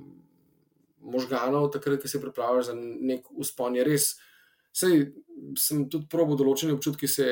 možganov, 1.13 1.71
takrat, 1.73 2.03
ko 2.03 2.11
se 2.11 2.21
pripravljaš 2.21 2.69
za 2.69 2.75
nek 2.77 3.31
uspon, 3.33 3.79
je 3.79 3.85
res. 3.87 4.11
Sej, 4.77 5.07
sem 5.57 5.87
tudi 5.89 6.05
probo 6.11 6.35
določene 6.37 6.75
občutke, 6.75 7.09
se 7.09 7.25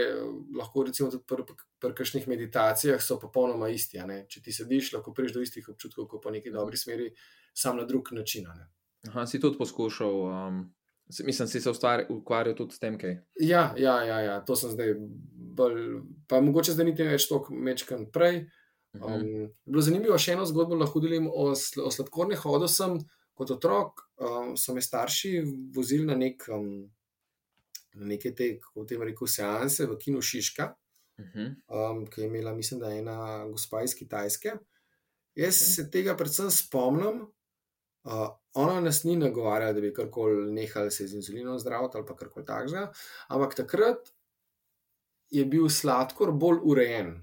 lahko, 0.58 0.88
recimo, 0.88 1.12
tudi 1.14 1.28
pri 1.30 1.46
pr 1.84 1.94
kakšnih 1.94 2.26
meditacijah, 2.32 2.98
so 3.04 3.20
popolnoma 3.22 3.70
isti. 3.70 4.02
Če 4.02 4.42
ti 4.42 4.56
sediš, 4.56 4.96
lahko 4.96 5.14
priješ 5.14 5.36
do 5.36 5.44
istih 5.46 5.70
občutkov, 5.70 6.08
kot 6.10 6.24
po 6.24 6.34
neki 6.34 6.54
dobri 6.56 6.80
smeri, 6.82 7.12
sam 7.54 7.78
na 7.78 7.86
drug 7.86 8.10
način. 8.18 8.50
Aha, 9.12 9.28
si 9.30 9.38
tudi 9.44 9.62
poskušal 9.62 10.18
um, 10.26 10.64
Mislim, 11.24 11.48
si 11.48 11.62
se 11.62 11.70
ukvarjal 12.10 12.56
tudi 12.56 12.74
s 12.74 12.80
tem, 12.80 12.98
kaj. 12.98 13.18
Ja, 13.40 13.74
ja, 13.78 14.04
ja, 14.04 14.20
ja, 14.20 14.40
to 14.46 14.56
sem 14.56 14.72
zdaj. 14.74 14.96
Bolj, 15.56 16.02
pa 16.28 16.42
mogoče 16.42 16.74
zdaj 16.74 16.86
niti 16.86 17.06
več 17.08 17.28
toliko 17.30 17.54
mečkan 17.54 18.08
prej. 18.12 18.48
Mhm. 18.96 19.04
Um, 19.04 19.12
uh 19.12 19.22
-huh. 19.22 19.52
Bilo 19.66 19.82
zanimivo, 19.82 20.18
še 20.18 20.34
eno 20.34 20.46
zgodbo 20.46 20.76
lahko 20.76 21.00
delim 21.00 21.30
o, 21.32 21.56
sl 21.56 21.82
o 21.82 21.92
sladkornih 21.92 22.40
hodah. 22.40 22.70
Sem 22.70 23.00
kot 23.34 23.52
otrok, 23.52 24.02
um, 24.18 24.58
so 24.58 24.74
me 24.74 24.82
starši 24.82 25.44
vozili 25.76 26.06
na, 26.06 26.16
nek, 26.16 26.48
um, 26.50 26.92
na 27.94 28.06
neke 28.06 28.32
te, 28.36 28.60
kako 28.60 28.86
te 28.86 28.98
rekel, 28.98 29.28
seanse 29.28 29.86
v 29.86 29.98
Kinu 29.98 30.22
Šiška, 30.22 30.76
uh 31.20 31.26
-huh. 31.26 31.56
um, 31.68 32.06
ki 32.08 32.22
je 32.22 32.28
imela, 32.28 32.54
mislim, 32.54 32.80
da 32.80 32.94
ena 32.94 33.46
gospa 33.48 33.84
iz 33.84 33.96
Kitajske. 33.96 34.54
Jaz 35.36 35.56
uh 35.56 35.68
-huh. 35.68 35.76
se 35.76 35.92
tega 35.92 36.16
predvsem 36.16 36.52
spomnim. 36.52 37.26
Uh, 38.06 38.30
ona 38.54 38.82
nas 38.82 39.04
ni 39.04 39.16
nagovarjala, 39.18 39.74
da 39.74 39.82
bi 39.82 39.94
karkoli 39.94 40.52
nehali 40.54 40.92
se 40.92 41.08
z 41.08 41.18
inzulinom 41.18 41.58
zdraviti 41.60 41.98
ali 41.98 42.06
karkoli 42.18 42.46
takega, 42.46 42.92
ampak 43.28 43.56
takrat 43.58 44.12
je 45.34 45.46
bil 45.46 45.70
sladkor 45.70 46.32
bolj 46.32 46.60
urejen. 46.64 47.16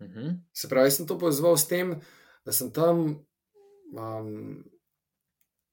Uh 0.00 0.06
mhm. 0.06 0.18
-huh. 0.18 0.36
Se 0.52 0.68
pravi, 0.68 0.90
sem 0.90 1.06
to 1.06 1.18
povezal 1.18 1.56
s 1.56 1.68
tem, 1.68 2.00
da 2.44 2.52
sem 2.52 2.72
tam. 2.72 3.24
Um, 3.92 4.64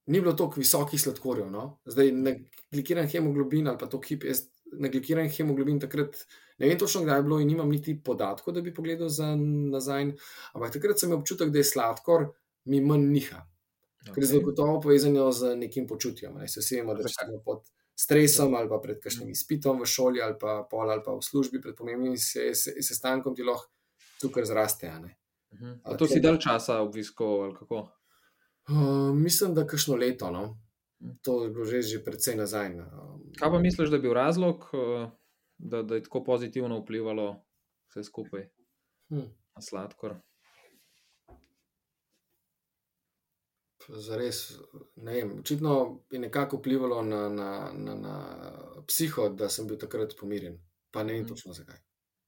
Ni 0.05 0.21
bilo 0.21 0.34
tako 0.34 0.59
visokih 0.59 1.01
sladkorjev, 1.01 1.51
no? 1.51 1.79
zdaj 1.86 2.11
na 2.11 2.32
glikiran 2.71 3.07
hemoglobin 3.07 3.67
ali 3.67 3.77
pa 3.77 3.88
to 3.88 4.01
hip, 4.07 4.23
jaz 4.23 4.41
na 4.73 4.88
glikiran 4.88 5.29
hemoglobin 5.29 5.79
takrat 5.79 6.17
ne 6.57 6.67
vem 6.67 6.79
točno, 6.79 7.01
kdaj 7.03 7.17
je 7.17 7.23
bilo 7.23 7.39
in 7.39 7.47
nimam 7.47 7.69
niti 7.69 7.95
podatkov, 8.03 8.53
da 8.53 8.61
bi 8.61 8.73
pogledal 8.73 9.09
za 9.09 9.36
nazaj, 9.36 10.11
ampak 10.53 10.73
takrat 10.73 10.99
sem 10.99 11.09
imel 11.09 11.19
občutek, 11.19 11.49
da 11.49 11.59
je 11.59 11.63
sladkor 11.63 12.27
mi 12.65 12.82
manj 12.82 13.07
niha. 13.11 13.51
Okay. 14.02 14.14
Ker 14.14 14.24
je 14.24 14.28
zagotovo 14.28 14.80
povezano 14.82 15.32
z 15.32 15.56
nekim 15.56 15.88
počutjem. 15.88 16.34
Ne? 16.38 16.47
Se 16.47 16.60
vsemo, 16.60 16.93
da 16.93 17.08
smo 17.08 17.38
pod 17.45 17.70
stresom 17.95 18.56
ali 18.56 18.70
pa 18.70 18.80
pred 18.82 18.97
kakšnim 19.02 19.28
mm. 19.28 19.32
izpitom 19.32 19.82
v 19.82 19.86
šoli 19.86 20.22
ali 20.22 20.36
pa 20.39 20.64
pol 20.70 20.89
ali 20.89 21.04
pa 21.06 21.14
v 21.14 21.22
službi, 21.22 21.62
pred 21.62 21.76
pomembnim 21.78 22.18
sestankom 22.18 23.36
ti 23.36 23.45
lahko 23.45 23.70
tukaj 24.22 24.45
zraste. 24.45 24.89
Uh 24.89 25.60
-huh. 25.60 25.80
A 25.84 25.97
to 25.97 26.08
si 26.08 26.20
dal 26.20 26.38
časa 26.38 26.82
obiskov 26.82 27.43
ali 27.43 27.56
kako? 27.56 27.89
Uh, 28.70 29.14
mislim, 29.16 29.54
da 29.54 29.68
kakšno 29.68 29.95
leto. 29.95 30.32
No? 30.32 30.58
Mm. 30.99 31.18
To 31.22 31.43
je 31.43 31.49
bilo 31.49 31.66
že, 31.66 31.82
že 31.82 32.04
precej 32.04 32.36
nazaj. 32.36 32.76
No. 32.76 33.20
Kaj 33.39 33.49
pa 33.49 33.60
misliš, 33.60 33.89
da 33.89 33.95
je 33.95 34.02
bil 34.02 34.14
razlog, 34.14 34.66
da, 35.58 35.84
da 35.84 35.95
je 35.95 36.04
tako 36.04 36.24
pozitivno 36.24 36.80
vplivalo 36.80 37.45
vse 37.89 38.04
skupaj 38.04 38.49
hmm. 39.10 39.30
na 39.56 39.62
sladkor? 39.62 40.16
Zares, 43.94 44.60
ne 44.96 45.14
vem, 45.14 45.39
očitno 45.39 46.04
je 46.12 46.20
nekako 46.20 46.58
vplivalo 46.58 47.02
na, 47.02 47.30
na, 47.30 47.72
na, 47.74 47.96
na 47.96 48.16
psiho, 48.88 49.30
da 49.30 49.50
sem 49.50 49.68
bil 49.68 49.78
takrat 49.78 50.16
pomirjen. 50.20 50.60
Pa 50.92 51.04
ne 51.04 51.14
vem 51.14 51.22
mhm. 51.22 51.30
točno 51.30 51.54
zakaj. 51.54 51.80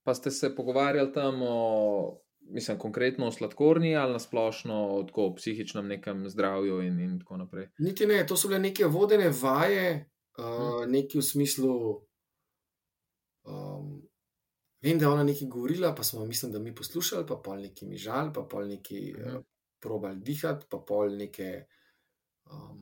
Pa 0.03 0.13
ste 0.13 0.31
se 0.31 0.55
pogovarjali 0.55 1.13
tam 1.13 1.41
o, 1.41 2.19
mislim, 2.39 2.79
konkretno 2.79 3.27
o 3.27 3.31
sladkorni 3.31 3.95
ali 3.95 4.13
na 4.13 4.19
splošno 4.19 5.07
o 5.13 5.33
psihičnem 5.35 5.87
nekem 5.87 6.29
zdravju 6.29 6.81
in, 6.81 6.99
in 6.99 7.19
tako 7.19 7.37
naprej? 7.37 7.67
Niti 7.79 8.05
ne, 8.05 8.25
to 8.27 8.37
so 8.37 8.47
bile 8.47 8.59
neke 8.59 8.85
vodene 8.85 9.31
vaje, 9.41 10.09
uh, 10.37 10.85
neki 10.87 11.17
v 11.17 11.23
smislu. 11.23 11.77
Um, 13.43 14.01
vem, 14.83 14.99
da 14.99 15.05
je 15.05 15.09
ona 15.09 15.23
nekaj 15.23 15.47
govorila, 15.47 15.95
pa 15.95 16.03
smo, 16.03 16.25
mislim, 16.25 16.51
da 16.51 16.59
mi 16.59 16.75
poslušali, 16.75 17.27
pa 17.27 17.35
pol 17.35 17.63
neki 17.63 17.85
mi 17.85 17.97
žal, 17.97 18.33
pa 18.33 18.43
pol 18.43 18.67
neki. 18.67 19.13
Uh, 19.15 19.39
probali 19.83 20.21
dihati, 20.23 20.65
pa 20.69 20.79
pol 20.87 21.17
neke. 21.19 21.51
Um, 22.51 22.79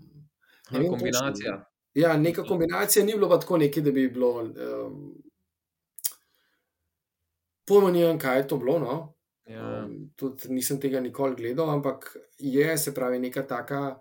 ne 0.71 0.79
vem, 0.79 0.87
kombinacija. 0.89 1.57
Točno, 1.57 1.65
ja, 1.93 2.15
neka 2.17 2.43
kombinacija 2.47 3.05
ni 3.05 3.17
bilo 3.17 3.29
pa 3.29 3.39
tako 3.39 3.57
nekaj, 3.57 3.83
da 3.83 3.91
bi 3.91 4.07
bilo. 4.09 4.31
Um, 4.41 5.01
Pojmo, 7.67 7.91
ne 7.91 8.05
vem, 8.05 8.19
kaj 8.19 8.37
je 8.37 8.47
to 8.47 8.57
bilo. 8.57 8.79
No? 8.79 8.97
Ja. 9.49 9.83
Um, 9.83 10.11
tudi 10.15 10.53
nisem 10.53 10.79
tega 10.81 10.99
nikoli 10.99 11.35
gledal, 11.35 11.69
ampak 11.69 12.15
je 12.37 12.77
se 12.77 12.93
pravi 12.93 13.19
neka 13.19 13.47
taka. 13.47 13.99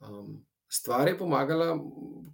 Um, 0.00 0.44
Stvar 0.74 1.06
je 1.08 1.18
pomagala, 1.18 1.76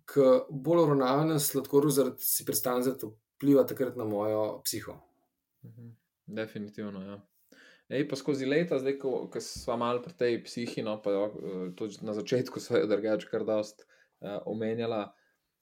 k 0.08 0.22
bolj 0.48 0.78
uravnavanem 0.86 1.40
sladkorju, 1.40 1.90
zaradi 1.92 2.24
si 2.24 2.44
predstavljam, 2.48 2.94
da 2.96 3.10
vpliva 3.36 3.66
takrat 3.68 3.96
na 4.00 4.04
mojo 4.04 4.62
psiho. 4.64 4.94
Mhm. 5.64 5.90
Definitivno, 6.26 7.02
ja. 7.02 7.18
Ej, 7.90 8.04
pa 8.08 8.14
skozi 8.16 8.46
leta, 8.46 8.78
zdaj, 8.78 9.00
ko, 9.02 9.10
ko 9.26 9.40
smo 9.42 9.74
malo 9.80 9.98
pri 10.04 10.14
tej 10.14 10.36
psihi, 10.46 10.84
no, 10.86 11.00
pa 11.02 11.10
eh, 11.10 11.72
tudi 11.74 11.98
na 12.06 12.14
začetku 12.14 12.60
so 12.62 12.78
jo 12.78 12.86
drugače 12.86 13.26
kar 13.26 13.42
dost 13.44 13.82
uh, 13.82 14.38
omenjala. 14.46 15.08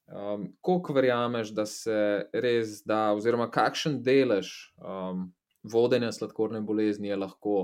Um, 0.09 0.47
Koliko 0.61 0.93
verjameš, 0.93 1.53
da 1.57 1.65
se 1.65 2.29
res 2.33 2.83
da, 2.85 3.11
oziroma 3.17 3.49
kakšen 3.53 3.99
delež 4.05 4.51
um, 4.77 5.27
vodenja 5.63 6.11
sladkorne 6.13 6.61
bolezni 6.65 7.09
je 7.09 7.17
lahko 7.17 7.57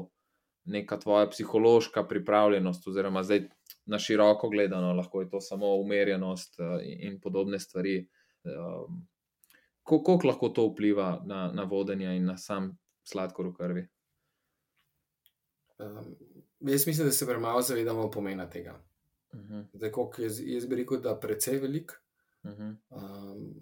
neka 0.66 0.98
tvoja 1.02 1.30
psihološka 1.30 2.04
pripravljenost, 2.10 2.88
oziroma 2.90 3.24
zdaj 3.26 3.48
na 3.86 4.02
široko 4.02 4.50
gledano, 4.50 4.94
lahko 4.98 5.22
je 5.22 5.30
to 5.30 5.42
samo 5.42 5.76
umerjenost 5.82 6.60
uh, 6.60 6.78
in, 6.82 7.14
in 7.14 7.20
podobne 7.22 7.62
stvari. 7.62 8.00
Um, 8.50 9.06
Koliko 9.86 10.26
lahko 10.26 10.50
to 10.50 10.72
vpliva 10.72 11.20
na, 11.26 11.52
na 11.54 11.64
vodenje 11.70 12.16
in 12.18 12.26
na 12.26 12.38
sam 12.42 12.72
sladkor 13.06 13.54
v 13.54 13.54
krvi? 13.54 13.92
Um, 15.80 16.16
jaz 16.60 16.88
mislim, 16.88 17.08
da 17.08 17.12
se 17.12 17.26
premalo 17.26 17.62
zavedamo 17.62 18.12
pomena 18.12 18.50
tega. 18.50 18.84
Uh 19.34 19.40
mhm. 19.40 19.54
-huh. 19.54 19.66
Zdaj, 19.74 19.92
jaz, 20.18 20.40
jaz 20.40 20.66
bi 20.66 20.76
rekel, 20.76 21.02
da 21.02 21.10
je 21.10 21.20
precej 21.20 21.60
velik. 21.60 21.92
Uh 22.44 22.52
-huh. 22.52 22.76
um, 22.90 23.54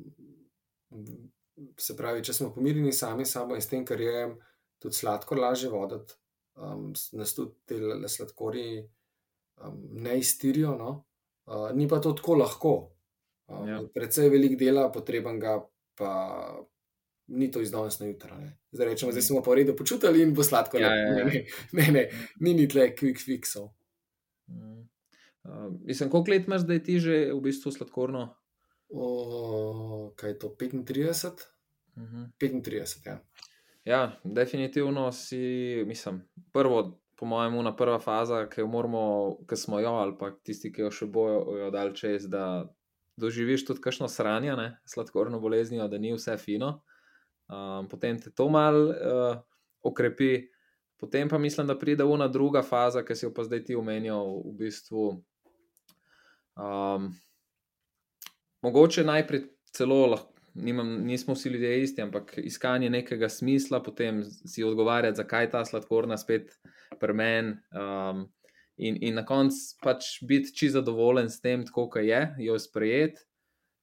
se 1.78 1.98
pravi, 1.98 2.24
če 2.24 2.34
smo 2.34 2.54
pomirjeni 2.54 2.94
sami 2.94 3.26
samo 3.26 3.56
in 3.56 3.62
s 3.62 3.70
tem, 3.70 3.86
kar 3.86 4.02
je 4.02 4.36
tudi 4.80 4.96
sladkor 4.96 5.40
lažje 5.40 5.70
voditi, 5.70 6.14
um, 6.56 6.94
nas 7.12 7.36
tudi 7.36 7.52
te 7.66 8.08
sladkori 8.08 8.90
um, 9.62 9.88
ne 9.92 10.20
iztirijo. 10.20 10.76
No? 10.78 11.06
Uh, 11.46 11.76
ni 11.76 11.88
pa 11.88 12.00
to 12.00 12.14
tako 12.14 12.36
lahko. 12.36 12.92
Um, 13.48 13.70
ja. 13.70 13.82
Predvsej 13.94 14.30
velik 14.30 14.60
dela 14.60 14.92
potrebnega, 14.92 15.70
pa 15.96 16.12
ni 17.28 17.52
to 17.52 17.62
iz 17.62 17.72
danes 17.72 18.00
na 18.00 18.06
jutro. 18.06 18.38
Zdaj 18.72 18.88
rečemo, 18.88 19.12
da 19.12 19.22
smo 19.22 19.42
pa 19.42 19.52
v 19.52 19.56
redu 19.62 19.76
počutili 19.76 20.22
in 20.22 20.34
bo 20.34 20.44
sladko. 20.44 20.78
Ja, 20.78 20.96
ja, 20.96 21.18
ja. 21.20 21.26
Ne, 21.26 21.46
ne, 21.72 21.92
ne, 21.92 22.08
ni 22.40 22.54
ni 22.54 22.68
tle 22.68 22.92
quick 22.96 23.24
fixov. 23.24 23.70
Mm. 24.48 24.84
Uh, 25.44 25.74
mislim, 25.86 26.10
koliko 26.10 26.32
let 26.32 26.48
imaš, 26.48 26.62
da 26.62 26.74
je 26.74 26.84
ti 26.84 27.00
že 27.00 27.34
v 27.34 27.42
bistvu 27.42 27.72
sladkorno? 27.72 28.30
O, 28.90 30.12
kaj 30.16 30.30
je 30.30 30.40
to, 30.40 30.56
35? 30.60 31.32
Uh 31.96 32.04
-huh. 32.04 32.28
35, 32.40 33.08
ja. 33.08 33.20
Ja, 33.84 34.20
definitivno 34.24 35.12
si, 35.12 35.84
mislim, 35.88 36.22
prvo, 36.54 37.00
po 37.16 37.26
mojem, 37.26 37.54
ena 37.54 37.76
prva 37.76 38.00
faza, 38.00 38.50
ki 38.50 38.62
jo 38.62 38.68
moramo, 38.68 39.38
ki 39.50 39.56
smo 39.56 39.80
jo 39.80 39.90
ali 39.90 40.16
pa 40.20 40.32
tisti, 40.44 40.72
ki 40.74 40.82
jo 40.82 40.92
še 40.92 41.06
bojo 41.06 41.70
dal 41.72 41.94
čez, 41.94 42.28
da 42.28 42.74
doživiš 43.18 43.66
tudi 43.66 43.82
kakšno 43.82 44.08
sranje, 44.08 44.56
ne, 44.56 44.78
sladkorno 44.86 45.40
boleznijo, 45.40 45.88
da 45.88 45.98
ni 45.98 46.14
vse 46.14 46.38
fino. 46.38 46.82
Um, 47.52 47.88
potem 47.92 48.20
te 48.20 48.32
to 48.32 48.48
mal 48.50 48.76
uh, 48.90 49.38
okrepi, 49.84 50.48
potem 51.00 51.30
pa 51.30 51.38
mislim, 51.38 51.68
da 51.68 51.78
pride 51.80 52.04
ena 52.04 52.28
druga 52.28 52.64
faza, 52.64 53.04
ki 53.04 53.16
si 53.16 53.26
jo 53.26 53.34
pa 53.34 53.44
zdaj 53.44 53.66
ti 53.68 53.76
omenjal, 53.76 54.40
v 54.46 54.54
bistvu. 54.62 55.08
Um, 56.56 57.12
mogoče 58.62 59.04
najprej 59.04 59.48
celo 59.74 60.06
lahko 60.08 60.34
nimam, 60.54 61.04
nismo 61.04 61.34
vsi 61.34 61.50
ljudje 61.50 61.84
isti, 61.84 62.02
ampak 62.02 62.34
iskanje 62.38 62.90
nekega 62.90 63.30
smisla, 63.30 63.84
potem 63.84 64.24
si 64.24 64.64
odgovarjati, 64.64 65.18
zakaj 65.18 65.50
ta 65.50 65.66
sladkorna 65.66 66.18
spet 66.18 66.60
premen. 67.00 67.58
Um, 67.72 68.28
in, 68.78 68.98
in 69.02 69.16
na 69.16 69.26
koncu 69.26 69.78
pač 69.84 70.18
biti 70.22 70.54
čisto 70.56 70.80
zadovoljen 70.80 71.30
s 71.30 71.42
tem, 71.42 71.66
kako 71.66 72.00
je, 72.00 72.36
jo 72.40 72.60
sprejeti. 72.60 73.22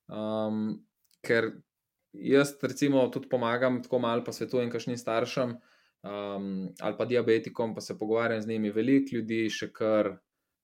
Um, 0.08 0.80
ker 1.22 1.52
jaz, 2.12 2.54
recimo, 2.62 3.02
tudi 3.08 3.28
pomagam 3.28 3.82
tako 3.82 3.98
malo, 3.98 4.24
pa 4.24 4.32
svetujem 4.32 4.70
kakšnim 4.70 4.98
staršem 4.98 5.56
um, 6.02 6.68
ali 6.80 6.96
pa 6.98 7.04
diabetikom, 7.04 7.74
pa 7.74 7.80
se 7.80 7.98
pogovarjam 7.98 8.42
z 8.42 8.48
njimi. 8.48 8.70
Veliko 8.70 9.16
ljudi 9.16 9.44
še 9.50 9.70
kar 9.72 10.14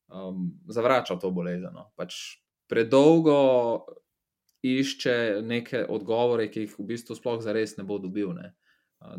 um, 0.08 0.50
zavrača 0.68 1.18
to 1.20 1.30
bolezen. 1.30 1.74
No. 1.74 1.90
Pač 1.96 2.38
predolgo 2.70 3.86
išče 4.66 5.42
neke 5.46 5.84
odgovore, 5.88 6.48
ki 6.50 6.66
jih 6.66 6.78
v 6.78 6.86
bistvu 6.92 7.16
sploh 7.18 7.42
za 7.44 7.54
res 7.54 7.76
ne 7.78 7.84
bo 7.86 7.98
dobil. 8.02 8.32
Ne. 8.34 8.54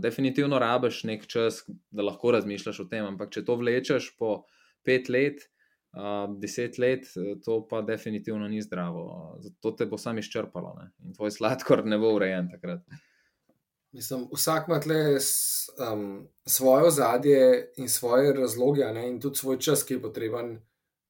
Definitivno 0.01 0.59
rabiš 0.59 1.03
nek 1.07 1.27
čas, 1.29 1.61
da 1.93 2.03
lahko 2.03 2.33
razmišljaš 2.35 2.81
o 2.83 2.87
tem, 2.89 3.05
ampak 3.05 3.31
če 3.31 3.45
to 3.45 3.55
vlečeš 3.59 4.09
po 4.19 4.41
pet 4.83 5.11
let, 5.13 5.45
deset 6.39 6.77
let, 6.77 7.05
to 7.45 7.67
pa 7.69 7.81
definitivno 7.81 8.47
ni 8.47 8.61
zdravo. 8.61 9.37
Zato 9.39 9.71
te 9.71 9.85
bo 9.85 9.97
sam 9.97 10.17
izčrpalo 10.17 10.75
ne. 10.79 10.91
in 11.05 11.13
tvoj 11.13 11.31
sladkor 11.31 11.85
ne 11.85 11.97
bo 11.97 12.13
urejen 12.15 12.49
takrat. 12.51 12.81
Mislim, 13.91 14.27
vsak 14.33 14.67
ima 14.67 14.79
tle 14.79 15.17
um, 15.91 16.27
svoje 16.45 16.83
ozadje 16.83 17.71
in 17.77 17.89
svoje 17.89 18.33
razloge, 18.33 18.85
ne, 18.93 19.07
in 19.09 19.21
tudi 19.21 19.35
svoj 19.35 19.59
čas, 19.59 19.83
ki 19.83 19.93
je 19.93 20.01
potreben, 20.01 20.59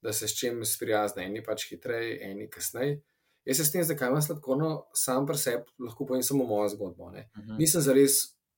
da 0.01 0.13
se 0.13 0.27
s 0.27 0.39
čim 0.39 0.65
sprijazne. 0.65 1.25
Eni 1.25 1.43
pač 1.43 1.69
hitreje, 1.69 2.19
eni 2.29 2.49
kasneje. 2.49 3.01
Jaz 3.45 3.57
se 3.57 3.65
s 3.65 3.71
tem, 3.71 3.83
zakaj 3.83 4.11
imam 4.11 4.21
sladkorno, 4.21 4.71
sam 4.93 5.25
pri 5.25 5.37
sebi 5.37 5.83
lahko 5.83 6.05
povem 6.05 6.23
samo 6.23 6.45
mojo 6.45 6.69
zgodbo. 6.69 7.03
Uh 7.03 7.11
mhm. 7.11 7.49
-huh. 7.49 7.57
Nisem 7.59 7.81
zares 7.81 8.11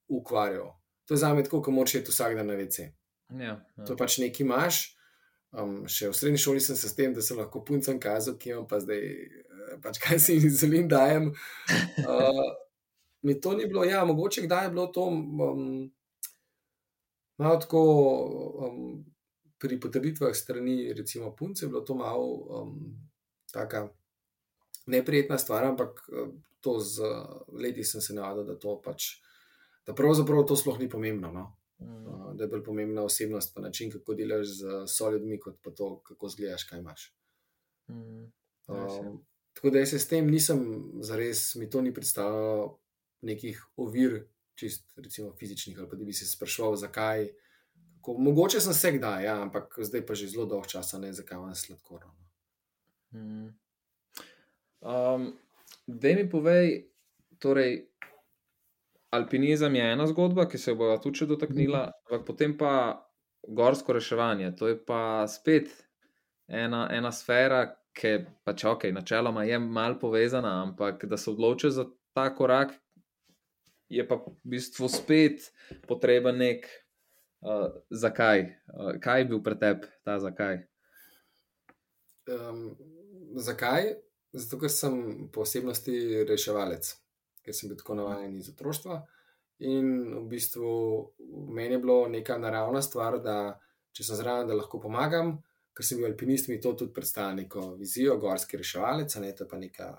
ukvarjal. 0.08 0.74
To 1.06 1.14
je 1.14 1.18
za 1.18 1.34
me 1.34 1.44
tako, 1.44 1.62
kot 1.62 1.74
moče 1.74 2.00
iti 2.00 2.12
vsak 2.12 2.36
dan 2.36 2.48
na 2.48 2.54
VC. 2.54 2.80
Ja, 3.30 3.66
ja. 3.78 3.86
To 3.86 3.96
pač 3.98 4.18
nekaj 4.18 4.46
imaš. 4.46 4.99
Um, 5.50 5.84
še 5.90 6.12
v 6.12 6.18
srednji 6.18 6.42
šoli 6.44 6.62
sem 6.62 6.78
se 6.78 6.90
s 6.92 6.98
tem, 6.98 7.14
da 7.14 7.24
sem 7.26 7.38
lahko 7.40 7.64
puncem 7.66 7.98
kazal, 8.02 8.38
ki 8.38 8.54
imam 8.54 8.68
pa 8.70 8.78
zdaj, 8.84 9.00
eh, 9.02 9.78
pač 9.82 9.98
kaj 10.04 10.20
si 10.22 10.38
jim 10.38 10.50
zelim 10.54 10.90
dajem. 10.92 11.32
Uh, 12.06 12.44
mi 13.26 13.40
to 13.42 13.56
ni 13.58 13.66
bilo, 13.66 13.84
ja, 13.88 14.06
mogoče 14.06 14.46
kdaj 14.46 14.68
je 14.68 14.74
bilo 14.76 14.88
to 14.94 15.08
um, 15.10 15.88
malo 17.38 17.62
tako. 17.62 17.86
Um, 18.66 18.84
Pri 19.60 19.76
potrditvah 19.76 20.32
strani, 20.32 20.94
recimo, 20.96 21.34
punce, 21.36 21.66
je 21.66 21.68
bilo 21.68 21.82
to 21.84 21.92
malo 21.92 22.28
um, 22.48 22.94
tako 23.52 23.90
neprijetna 24.90 25.38
stvar, 25.38 25.66
ampak 25.66 25.90
eh, 26.08 26.32
to 26.60 26.80
z 26.80 27.02
leti 27.54 27.84
sem 27.84 28.02
se 28.02 28.14
navadil, 28.14 28.44
da 28.44 28.60
to 28.60 28.82
pač, 28.82 29.20
da 29.88 29.96
pravzaprav 29.96 30.46
to 30.48 30.56
sploh 30.56 30.80
ni 30.80 30.90
pomembno. 30.90 31.32
No? 31.32 31.46
Mm. 31.80 32.08
Uh, 32.08 32.36
da 32.36 32.44
je 32.44 32.48
bolj 32.48 32.64
pomembna 32.64 33.04
osebnost, 33.04 33.54
pa 33.56 33.62
način, 33.62 33.92
kako 33.92 34.14
delaš 34.14 34.48
z 34.48 34.84
solidmi, 34.88 35.40
kot 35.40 35.60
pa 35.64 35.72
to, 35.72 36.00
kako 36.04 36.30
zgledaš, 36.30 36.64
kaj 36.64 36.80
imaš. 36.80 37.16
Mm. 37.88 38.24
Uh, 38.68 39.20
tako 39.54 39.70
da 39.70 39.80
jaz 39.80 39.90
se 39.90 40.00
s 40.00 40.08
tem 40.08 40.28
nisem, 40.28 40.84
zares 41.02 41.56
mi 41.56 41.70
to 41.70 41.82
ni 41.82 41.94
predstavljalo 41.94 42.80
nekih 43.22 43.66
ovir, 43.76 44.26
čist, 44.56 44.92
recimo 44.98 45.34
fizičnih, 45.40 45.80
ali 45.80 45.90
pa 45.90 45.96
da 45.96 46.06
bi 46.06 46.14
se 46.14 46.28
sprašval, 46.28 46.76
zakaj. 46.76 47.30
Kako, 47.96 48.18
mogoče 48.18 48.60
sem 48.60 48.74
se 48.74 48.92
kdaj, 48.92 49.26
ja, 49.26 49.42
ampak 49.42 49.76
zdaj 49.78 50.06
pa 50.06 50.16
že 50.16 50.28
zelo 50.28 50.46
dolgo 50.46 50.68
časa 50.68 51.00
ne, 51.00 51.14
zakaj 51.14 51.38
imam 51.38 51.56
sladkorno. 51.56 52.16
No. 53.12 53.20
Mm. 53.20 53.54
Um, 54.82 55.34
da 55.88 56.08
mi 56.16 56.30
povej, 56.30 56.88
torej, 57.40 57.88
alpinizem 59.10 59.76
je 59.76 59.92
ena 59.92 60.08
zgodba, 60.08 60.46
ki 60.50 60.58
se 60.58 60.74
bo 60.74 60.98
tudi 60.98 61.26
dotaknila, 61.26 61.86
mm. 61.88 61.92
ampak 62.06 62.26
potem 62.28 62.58
pa 62.58 62.74
gorsko 63.48 63.94
reševanje. 63.94 64.56
To 64.56 64.68
je 64.68 64.78
pa 64.86 65.28
spet 65.28 65.70
ena, 66.48 66.88
ena 66.92 67.12
sfera, 67.12 67.66
ki 67.94 68.20
pač 68.46 68.66
ok, 68.66 68.90
načeloma 68.94 69.44
je 69.44 69.60
mal 69.60 69.98
povezana, 70.00 70.62
ampak 70.64 71.06
da 71.06 71.18
se 71.18 71.32
odloči 71.32 71.72
za 71.72 71.86
ta 72.14 72.30
korak, 72.36 72.74
je 73.90 74.06
pa 74.08 74.20
v 74.22 74.36
bistvu 74.44 74.90
spet 74.90 75.50
potreben 75.88 76.38
nek. 76.38 76.70
Uh, 77.40 77.70
zakaj? 77.90 78.42
Uh, 78.68 78.98
kaj 79.00 79.22
je 79.22 79.26
bil 79.30 79.40
pretep 79.40 79.86
ta 80.04 80.18
zakaj? 80.20 80.58
Um, 82.28 82.74
zakaj? 83.40 83.94
Zato, 84.36 84.60
ker 84.60 84.70
sem 84.70 84.98
po 85.32 85.46
osebnosti 85.48 86.26
reševalec, 86.28 86.92
ker 87.50 87.58
sem 87.58 87.72
bil 87.72 87.80
tako 87.80 87.98
navaden 87.98 88.36
iz 88.38 88.52
otroštva. 88.52 89.00
In 89.66 89.88
v 90.14 90.26
bistvu 90.30 90.70
meni 91.50 91.76
je 91.76 91.82
bilo 91.82 92.04
neka 92.08 92.38
naravna 92.38 92.84
stvar, 92.86 93.18
da 93.26 93.58
če 93.98 94.06
sem 94.06 94.20
zraven, 94.20 94.48
da 94.48 94.56
lahko 94.56 94.80
pomagam, 94.84 95.34
ker 95.74 95.88
sem 95.88 95.98
bil 95.98 96.12
alpinist, 96.12 96.52
mi 96.52 96.60
to 96.62 96.76
tudi 96.78 96.94
predstavlja 96.94 97.42
neko 97.42 97.66
vizijo, 97.80 98.20
gorski 98.22 98.60
reševalec, 98.62 99.18
ne 99.24 99.34
to 99.36 99.50
pa 99.50 99.58
neka, 99.60 99.90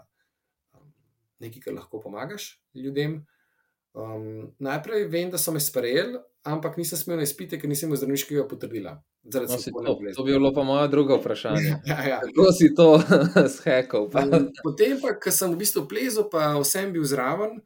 um, 0.78 0.88
nekaj, 1.42 1.66
kar 1.66 1.76
lahko 1.76 2.00
pomagaš 2.06 2.54
ljudem. 2.78 3.18
Um, 3.98 4.52
najprej 4.62 5.08
vem, 5.10 5.34
da 5.34 5.40
so 5.42 5.52
me 5.52 5.60
sprejeli, 5.60 6.22
ampak 6.46 6.78
nisem 6.78 7.00
smel 7.00 7.20
na 7.20 7.26
izpite, 7.26 7.58
ker 7.58 7.68
nisem 7.68 7.90
imel 7.90 8.00
zdravniškega 8.00 8.46
potrdila. 8.48 8.94
No, 9.22 9.30
to, 9.30 9.94
to 10.16 10.24
bi 10.24 10.32
bilo 10.32 10.52
pa 10.54 10.62
moje 10.62 10.88
drugo 10.88 11.16
vprašanje. 11.16 11.74
ja, 11.90 11.98
ja. 12.08 12.20
Kako 12.20 12.52
si 12.52 12.74
to 12.74 13.00
shekal? 13.56 14.08
Potem, 14.62 14.96
pa, 15.02 15.12
ko 15.20 15.32
sem 15.34 15.52
v 15.52 15.60
bistvu 15.60 15.84
plezel, 15.88 16.24
pa 16.32 16.54
vsem 16.56 16.92
bil 16.94 17.04
zraven, 17.04 17.60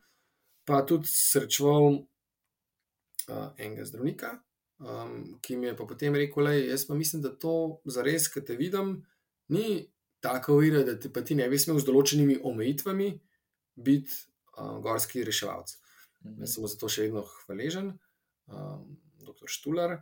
pa 0.66 0.82
tudi 0.82 1.06
srečoval 1.10 1.86
uh, 1.94 3.48
enega 3.58 3.86
zdravnika, 3.86 4.32
um, 4.82 5.38
ki 5.42 5.56
mi 5.56 5.70
je 5.70 5.76
pa 5.78 5.86
potem 5.86 6.18
rekel: 6.18 6.50
da 6.50 6.56
jaz 6.58 6.88
pa 6.88 6.98
mislim, 6.98 7.22
da 7.22 7.30
to 7.30 7.78
za 7.86 8.02
res, 8.02 8.26
ki 8.28 8.42
te 8.44 8.58
vidim, 8.58 8.98
ni 9.54 9.86
tako 10.20 10.58
uvira, 10.58 10.82
da 10.82 10.98
ti, 10.98 11.12
ti 11.24 11.38
ne 11.38 11.48
bi 11.48 11.60
smel 11.60 11.78
z 11.78 11.86
določenimi 11.86 12.40
omejitvami 12.42 13.12
biti 13.78 14.10
uh, 14.58 14.82
gorski 14.82 15.22
reševalec. 15.24 15.78
-hmm. 16.24 16.40
Jaz 16.40 16.54
sem 16.54 16.66
za 16.66 16.78
to 16.80 16.88
še 16.88 17.08
vedno 17.08 17.24
hvaležen, 17.44 17.92
um, 18.48 18.96
doktor 19.24 19.50
Štular. 19.50 19.98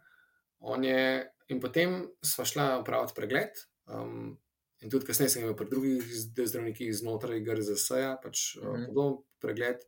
Je, 0.82 1.32
in 1.49 1.61
potem 1.61 2.03
smo 2.24 2.45
šli 2.45 2.62
opraviti 2.80 3.16
pregled. 3.16 3.62
Um, 3.86 4.38
in 4.82 4.90
tudi 4.90 5.07
kasneje 5.07 5.30
sem 5.34 5.43
imel 5.43 5.57
pri 5.57 5.68
drugih 5.70 6.03
zdravnikih 6.36 6.90
znotraj 6.95 7.40
GRZS-a, 7.40 8.16
pač 8.22 8.57
mm 8.57 8.66
-hmm. 8.66 8.86
podoben 8.86 9.22
pregled. 9.38 9.84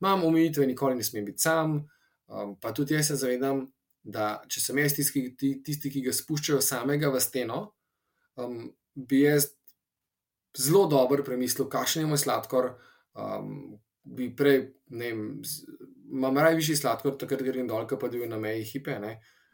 Imam 0.00 0.24
omejitve, 0.24 0.66
nikoli 0.66 0.94
ne 0.94 1.04
smem 1.04 1.24
biti 1.24 1.42
sam. 1.42 1.88
Um, 2.26 2.56
pa 2.60 2.72
tudi 2.72 2.94
jaz 2.94 3.06
se 3.06 3.16
zavedam, 3.16 3.66
da 4.02 4.42
če 4.48 4.60
sem 4.60 4.78
jaz 4.78 4.94
tisti, 4.94 5.22
tisti 5.64 5.90
ki 5.90 6.02
ga 6.06 6.12
spuščajo 6.12 6.60
samega 6.60 7.10
v 7.10 7.20
steno, 7.20 7.74
um, 8.36 8.74
bi 8.94 9.20
jaz 9.20 9.50
zelo 10.58 10.86
dobro 10.86 11.24
premislil, 11.24 11.68
kakšen 11.68 12.02
je 12.02 12.10
moj 12.10 12.18
sladkor, 12.18 12.70
um, 13.14 13.78
bi 14.02 14.30
prej, 14.36 14.60
ne 14.94 15.10
vem, 15.12 15.22
imam 16.12 16.38
raje 16.38 16.56
višji 16.60 16.76
sladkor, 16.76 17.16
takrat 17.18 17.42
grem 17.42 17.68
dol, 17.68 17.86
pa 17.86 18.08
da 18.08 18.16
je 18.16 18.28
na 18.30 18.38
meji 18.38 18.64
hipe. 18.64 18.98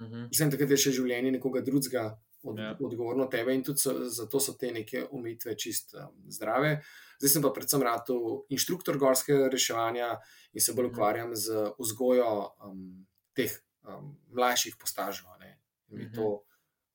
Uh 0.02 0.10
-huh. 0.10 0.28
Vsem 0.32 0.50
takrat 0.50 0.70
je 0.70 0.76
še 0.76 0.92
življenje 0.98 1.30
nekoga 1.32 1.60
drugega 1.60 2.20
od, 2.42 2.58
ja. 2.58 2.76
odgovorno 2.80 3.26
tebe 3.26 3.54
in 3.54 3.62
tudi 3.64 3.78
so, 3.78 3.92
zato 4.08 4.40
so 4.40 4.52
te 4.58 4.72
neke 4.72 5.04
umitve 5.10 5.54
čist 5.58 5.94
um, 5.94 6.24
zdrave. 6.28 6.80
Zdaj 7.18 7.30
sem 7.30 7.42
pa 7.42 7.52
predvsem 7.54 7.82
rad 7.82 8.08
inštruktor 8.50 8.98
gorskega 8.98 9.48
reševanja 9.48 10.16
in 10.52 10.60
se 10.60 10.72
bolj 10.72 10.86
mhm. 10.86 10.94
ukvarjam 10.94 11.36
z 11.36 11.68
vzgojo 11.78 12.32
um, 12.66 13.06
teh 13.32 13.52
um, 13.86 14.16
mlajših 14.30 14.76
postažov. 14.76 15.30
Mhm. 15.92 16.18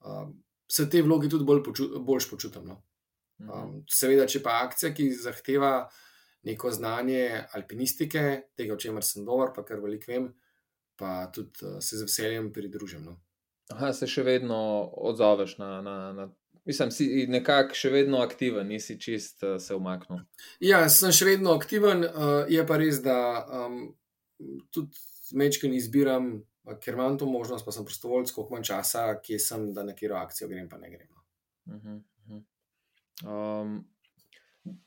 Um, 0.06 0.44
se 0.68 0.90
te 0.90 1.02
vloge 1.02 1.30
tudi 1.30 1.46
bolj 1.46 1.64
poču, 1.64 1.88
boljš 2.00 2.30
počutim. 2.30 2.68
No? 2.68 2.84
Mhm. 3.40 3.50
Um, 3.50 3.80
seveda, 3.90 4.28
če 4.28 4.44
pa 4.44 4.62
akcija, 4.66 4.94
ki 4.94 5.12
zahteva 5.14 5.90
neko 6.48 6.72
znanje 6.72 7.46
alpinistike, 7.56 8.24
tega, 8.56 8.76
o 8.76 8.80
čemer 8.80 9.04
sem 9.04 9.26
dober, 9.26 9.52
pa 9.56 9.66
kar 9.68 9.82
veliko 9.84 10.12
vem, 10.12 10.28
pa 10.98 11.28
tudi 11.34 11.66
uh, 11.66 11.78
se 11.80 11.98
z 11.98 12.08
veseljem 12.08 12.52
pridružim. 12.54 13.06
No. 13.06 13.18
Aha, 13.74 13.92
se 13.94 14.08
še 14.08 14.24
vedno 14.24 14.58
odzoveš 15.10 15.58
na. 15.62 15.82
na, 15.82 15.96
na... 16.14 16.30
Mislim, 16.68 16.92
si 16.92 17.26
nekako 17.32 17.76
še 17.80 17.92
vedno 17.94 18.20
aktiven, 18.20 18.68
nisi 18.68 18.98
čist 19.00 19.44
uh, 19.48 19.56
se 19.62 19.76
umaknil. 19.76 20.26
Ja, 20.64 20.82
sem 20.92 21.14
še 21.16 21.30
vedno 21.30 21.56
aktiven, 21.56 22.04
uh, 22.08 22.44
je 22.52 22.64
pa 22.68 22.80
res, 22.80 23.00
da 23.04 23.18
um, 23.62 23.80
tudi 24.76 25.00
mečken 25.38 25.76
izbiram, 25.76 26.34
uh, 26.68 26.76
ker 26.84 26.98
imam 26.98 27.16
to 27.20 27.30
možnost, 27.30 27.64
pa 27.68 27.76
sem 27.76 27.88
prostovoljc, 27.88 28.34
koliko 28.36 28.56
manj 28.56 28.68
časa, 28.72 29.10
kje 29.24 29.40
sem, 29.44 29.70
da 29.76 29.88
na 29.88 29.96
kjer 29.96 30.18
akcijo 30.20 30.52
grem, 30.52 30.68
pa 30.72 30.80
ne 30.82 30.92
grem. 30.92 31.08
Uh 31.68 31.76
-huh, 31.76 32.02
uh 32.02 32.36
-huh. 32.36 32.44
Um, 33.26 33.88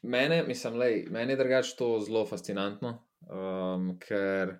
mene, 0.02 0.42
mislim, 0.46 0.76
lej, 0.76 1.06
meni 1.10 1.32
je 1.32 1.36
drugače 1.36 1.76
to 1.76 2.00
zelo 2.00 2.26
fascinantno, 2.26 2.98
um, 3.20 3.98
ker 3.98 4.58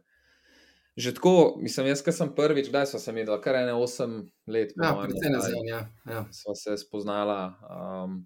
že 1.01 1.15
tako, 1.17 1.57
mislim, 1.63 1.89
jaz, 1.91 2.03
ki 2.05 2.13
sem 2.15 2.33
prvič, 2.37 2.69
kdaj 2.71 2.91
smo 2.91 3.01
se 3.03 3.13
imeli, 3.13 3.39
kar 3.45 3.59
ene 3.61 3.75
osem 3.75 4.21
let, 4.47 4.75
ja, 4.77 4.93
predvsem 4.99 5.35
nazaj, 5.35 5.57
ja. 5.69 5.81
ja. 6.11 6.25
smo 6.35 6.55
se 6.59 6.77
spoznala. 6.81 7.41
Um, 7.67 8.21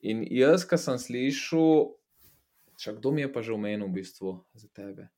in 0.00 0.22
jaz, 0.30 0.66
ki 0.68 0.78
sem 0.80 1.00
slišal, 1.00 1.90
čak, 2.80 3.00
kdo 3.00 3.14
mi 3.16 3.26
je 3.26 3.32
pa 3.32 3.44
že 3.44 3.56
omenil 3.56 3.88
v 3.88 4.00
bistvu 4.00 4.36
za 4.54 4.68
tebe. 4.72 5.10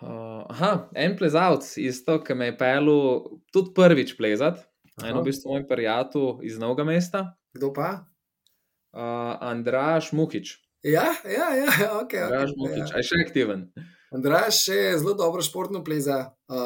Uh, 0.00 0.48
aha, 0.48 0.88
en 0.96 1.16
plezalc, 1.16 1.66
isto, 1.76 2.16
ki 2.24 2.34
me 2.34 2.50
je 2.50 2.56
pelil 2.56 3.00
tudi 3.52 3.74
prvič 3.76 4.16
plezati, 4.16 4.64
eno 5.04 5.20
v 5.20 5.28
bistvu 5.28 5.52
moj 5.52 5.66
prijatelj 5.68 6.40
iz 6.48 6.56
Novega 6.56 6.88
mesta. 6.88 7.26
Kdo 7.52 7.74
pa? 7.76 8.10
uh, 8.92 9.36
Andraš 9.40 10.12
Mukič. 10.12 10.58
Ja, 10.82 11.14
ja, 11.24 11.54
ja, 11.54 11.68
ok. 12.00 12.14
Andraš 12.14 12.50
okay, 12.50 12.58
Mukič, 12.58 12.86
ja. 12.90 12.96
aj 12.96 13.04
še 13.06 13.22
aktiven. 13.26 13.60
Andraš 14.10 14.68
je 14.68 14.98
zelo 14.98 15.14
dobro 15.14 15.42
športno 15.42 15.84
pleza. 15.84 16.34
Uh, 16.48 16.56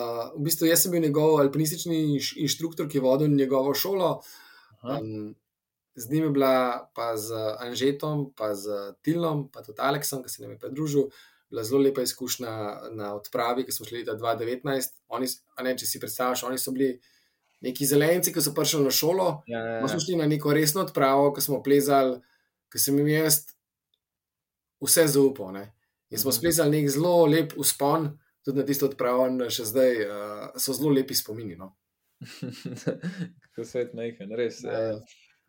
v 0.41 0.45
bistvu 0.47 0.67
jaz 0.67 0.83
sem 0.83 0.93
bil 0.93 1.03
njegov 1.05 1.37
alpinistični 1.43 2.17
inštruktor, 2.41 2.89
ki 2.89 2.99
je 2.99 3.03
vodil 3.05 3.29
njegovo 3.29 3.75
šolo. 3.75 4.23
Um, 4.83 5.35
z 5.95 6.11
njim 6.11 6.25
je 6.25 6.31
bila 6.31 6.91
pa 6.95 7.17
z 7.17 7.37
Anžetom, 7.61 8.33
pa 8.37 8.55
z 8.55 8.95
Tilom, 9.03 9.49
pa 9.53 9.63
tudi 9.63 9.79
Aleksom, 9.81 10.23
ki 10.23 10.33
se 10.33 10.43
nam 10.43 10.57
je 10.57 10.59
pridružil. 10.59 11.11
Bila 11.51 11.65
zelo 11.65 11.83
lepa 11.83 12.03
izkušnja 12.03 12.55
na 12.97 13.15
odpravi, 13.15 13.67
ki 13.67 13.73
smo 13.73 13.87
šli 13.87 13.99
leta 13.99 14.17
2019. 14.17 14.97
Oni, 15.09 15.29
ne, 15.63 15.77
če 15.79 15.87
si 15.87 16.01
predstavljaš, 16.01 16.43
oni 16.49 16.59
so 16.59 16.73
bili 16.73 16.97
neki 17.61 17.87
zelenci, 17.87 18.33
ki 18.33 18.41
so 18.41 18.55
prišli 18.57 18.83
na 18.89 18.91
šolo. 18.91 19.29
Ja, 19.47 19.61
ja, 19.61 19.77
ja. 19.79 19.89
Smo 19.89 20.01
šli 20.01 20.17
na 20.17 20.27
neko 20.27 20.53
resno 20.57 20.83
odpravo, 20.83 21.29
ko 21.37 21.45
smo 21.45 21.63
plezali, 21.63 22.19
ki 22.73 22.81
sem 22.81 22.99
jim 22.99 23.13
jaz 23.13 23.43
vse 24.81 25.07
zaupal. 25.13 25.53
Ne? 25.53 25.69
In 26.15 26.21
smo 26.23 26.31
splezali 26.31 26.79
nek 26.79 26.91
zelo 26.95 27.25
lep 27.27 27.57
uspon, 27.59 28.07
tudi 28.47 28.61
na 28.61 28.65
tisto 28.67 28.87
odpravo, 28.87 29.27
in 29.27 29.41
še 29.51 29.67
zdaj 29.67 29.97
uh, 30.05 30.45
so 30.63 30.77
zelo 30.77 30.93
lepi 30.95 31.17
spomini. 31.19 31.57
No? 31.59 31.73
Kako 33.43 33.65
se 33.67 33.83
je 33.83 33.89
majhen, 33.99 34.31
res. 34.39 34.61
Ja, 34.63 34.79
ja. 34.79 34.95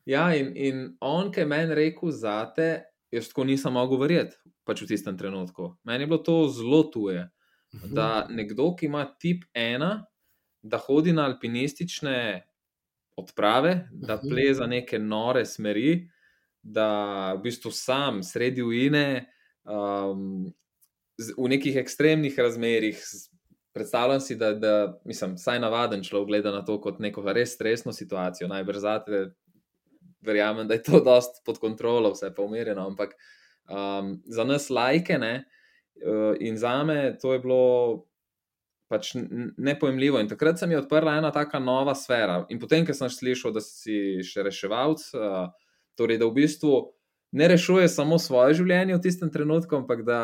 ja 0.10 0.26
in, 0.40 0.50
in 0.58 0.82
on, 1.06 1.30
ki 1.30 1.44
je 1.44 1.50
meni 1.52 1.78
rekel 1.78 2.10
za 2.18 2.40
te, 2.56 2.70
jaz 3.14 3.30
tako 3.30 3.46
nisem 3.46 3.78
mogel 3.78 4.02
verjeti, 4.02 4.40
pač 4.66 4.82
v 4.82 4.90
tistem 4.90 5.20
trenutku. 5.22 5.76
Meni 5.86 6.08
je 6.08 6.10
bilo 6.10 6.24
to 6.26 6.40
zelo 6.50 6.82
tuje. 6.90 7.28
Mhm. 7.76 7.94
Da 7.94 8.10
nekdo, 8.34 8.72
ki 8.74 8.90
ima 8.90 9.06
tip 9.22 9.46
ena, 9.54 10.00
da 10.66 10.82
hodi 10.82 11.14
na 11.14 11.28
alpinistične 11.30 12.18
odprave, 13.22 13.78
da 13.94 14.18
mhm. 14.18 14.34
pleza 14.34 14.66
neke 14.66 14.98
nore 14.98 15.46
smeri, 15.46 16.08
da 16.66 16.90
v 17.38 17.44
bistvu 17.46 17.70
sam 17.70 18.24
sredi 18.26 18.66
ujine, 18.66 19.28
um, 19.66 20.54
v 21.38 21.50
nekih 21.50 21.78
ekstremnih 21.78 22.40
razmerah. 22.40 23.00
Predstavljam 23.76 24.22
si, 24.24 24.38
da, 24.40 24.54
da 24.54 24.76
mislim, 25.06 25.36
vsaj 25.36 25.60
navaden 25.60 26.04
človek 26.04 26.28
gleda 26.28 26.52
na 26.52 26.64
to 26.66 26.78
kot 26.82 27.00
neko 27.04 27.26
res 27.36 27.58
stresno 27.58 27.94
situacijo. 27.94 28.48
Najbrž 28.48 28.80
zate, 28.80 29.24
verjamem, 30.24 30.68
da 30.68 30.78
je 30.78 30.84
to 30.84 31.02
dost 31.10 31.44
pod 31.46 31.60
kontrolo, 31.60 32.14
vse 32.14 32.32
pa 32.36 32.44
umirjeno. 32.44 32.88
Ampak 32.88 33.16
um, 33.70 34.18
za 34.26 34.44
nas 34.44 34.70
lajke 34.70 35.18
ne, 35.20 35.46
uh, 36.06 36.36
in 36.40 36.58
za 36.58 36.84
me 36.84 37.18
to 37.22 37.34
je 37.34 37.40
bilo 37.40 38.06
pač 38.88 39.16
nepojemljivo. 39.58 40.20
In 40.20 40.30
takrat 40.30 40.60
se 40.60 40.68
mi 40.68 40.74
je 40.74 40.80
odprla 40.80 41.18
ena 41.18 41.32
taka 41.32 41.60
nova 41.60 41.96
sfera. 41.96 42.46
In 42.50 42.60
potem, 42.60 42.86
ko 42.86 42.94
sem 42.94 43.10
slišal, 43.10 43.52
da 43.56 43.64
si 43.64 44.22
še 44.24 44.46
reševalc, 44.46 45.08
uh, 45.18 45.50
torej 45.98 46.22
da 46.22 46.30
v 46.30 46.38
bistvu 46.38 46.76
ne 47.36 47.48
rešuje 47.52 47.90
samo 47.92 48.20
svoje 48.20 48.62
življenje 48.62 48.96
v 48.96 49.02
tistem 49.04 49.32
trenutku, 49.32 49.76
ampak 49.76 50.06
da 50.08 50.20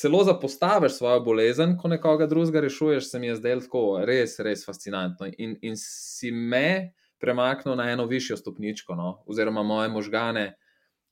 celo 0.00 0.22
zapostaviš 0.24 0.96
svojo 0.96 1.20
bolezen, 1.20 1.74
ko 1.76 1.90
nekoga 1.92 2.26
drugega 2.26 2.62
rešuješ, 2.64 3.10
se 3.10 3.18
mi 3.20 3.28
je 3.28 3.36
zdelo 3.36 3.60
tako 3.66 3.82
res, 4.08 4.38
res 4.40 4.64
fascinantno. 4.64 5.28
In, 5.36 5.58
in 5.60 5.76
si 5.76 6.32
me 6.32 6.94
premaknil 7.20 7.76
na 7.76 7.90
eno 7.92 8.06
višjo 8.08 8.38
stopničko, 8.40 8.96
no? 8.96 9.10
oziroma 9.28 9.62
moje 9.62 9.92
možgane. 9.92 10.46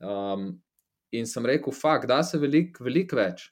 Um, 0.00 0.54
in 1.12 1.28
sem 1.28 1.46
rekel, 1.46 1.72
fakt, 1.76 2.08
da 2.08 2.22
se 2.24 2.40
veliko 2.40 2.84
velik 2.88 3.12
več 3.12 3.50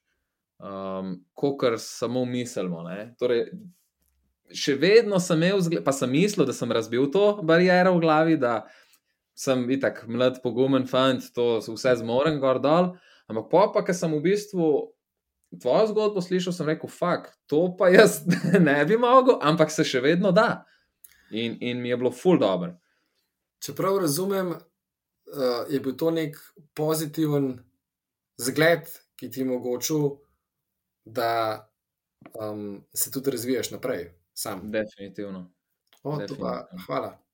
um, 0.57 1.19
kot 1.37 1.67
samo 1.85 2.25
mislimo. 2.25 2.87
Torej, 3.21 3.51
še 4.57 4.79
vedno 4.81 5.21
sem 5.21 5.43
imel, 5.43 5.83
pa 5.85 5.93
sem 5.93 6.11
mislil, 6.11 6.47
da 6.49 6.57
sem 6.57 6.73
razbil 6.73 7.11
to 7.13 7.27
bariero 7.45 7.97
v 7.99 8.05
glavi, 8.05 8.41
da 8.41 8.63
sem 9.37 9.65
itak 9.71 10.05
mlad, 10.09 10.41
pogumen 10.43 10.87
fant, 10.89 11.25
to 11.37 11.59
vse 11.61 11.97
zmorem 12.01 12.41
gor 12.41 12.61
dol. 12.63 12.95
Ampak 13.29 13.51
pa, 13.53 13.65
pa 13.75 13.85
ker 13.87 13.97
sem 13.97 14.13
v 14.15 14.23
bistvu 14.25 14.71
tvojo 15.61 15.91
zgodbo 15.93 16.23
slišal, 16.25 16.55
sem 16.55 16.71
rekel, 16.71 16.91
fuk, 16.91 17.29
to 17.51 17.69
pa 17.79 17.91
jaz 17.93 18.23
ne 18.69 18.79
bi 18.89 18.99
mogel, 19.01 19.39
ampak 19.45 19.73
se 19.75 19.85
še 19.87 20.03
vedno 20.05 20.33
da. 20.35 20.65
In, 21.31 21.59
in 21.61 21.83
mi 21.83 21.91
je 21.91 21.99
bilo 22.01 22.15
ful 22.15 22.39
dobro. 22.39 22.77
Čeprav 23.63 23.99
razumem, 24.05 24.55
uh, 24.55 25.65
je 25.71 25.81
bil 25.83 25.97
to 25.99 26.13
nek 26.15 26.39
pozitiven 26.77 27.57
zgled, 28.39 28.87
ki 29.19 29.31
ti 29.33 29.43
je 29.43 29.49
omogočil 29.49 30.15
da 31.07 31.71
um, 32.41 32.85
se 32.95 33.11
tudi 33.11 33.31
razvijaš 33.31 33.71
naprej. 33.71 34.13
Sam. 34.35 34.71
Definitivno. 34.71 35.53
O, 36.03 36.17
Definitivno. 36.17 36.51
Pa, 36.51 36.69
hvala. 36.87 37.26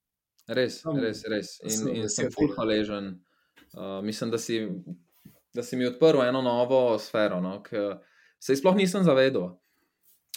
Res, 0.49 0.83
res, 0.85 1.23
res. 1.31 1.53
In, 1.63 2.03
in 2.03 2.09
sem 2.11 2.31
fulh 2.35 2.55
hvaležen. 2.57 3.15
Uh, 3.73 4.01
mislim, 4.05 4.31
da 4.31 4.39
si, 4.39 4.59
da 5.55 5.63
si 5.63 5.79
mi 5.79 5.87
odprl 5.87 6.25
eno 6.27 6.43
novo 6.43 6.99
sfero, 7.01 7.41
no, 7.41 7.61
ki 7.65 7.93
se 8.43 8.57
sploh 8.59 8.77
nisem 8.77 9.05
zavedel. 9.07 9.53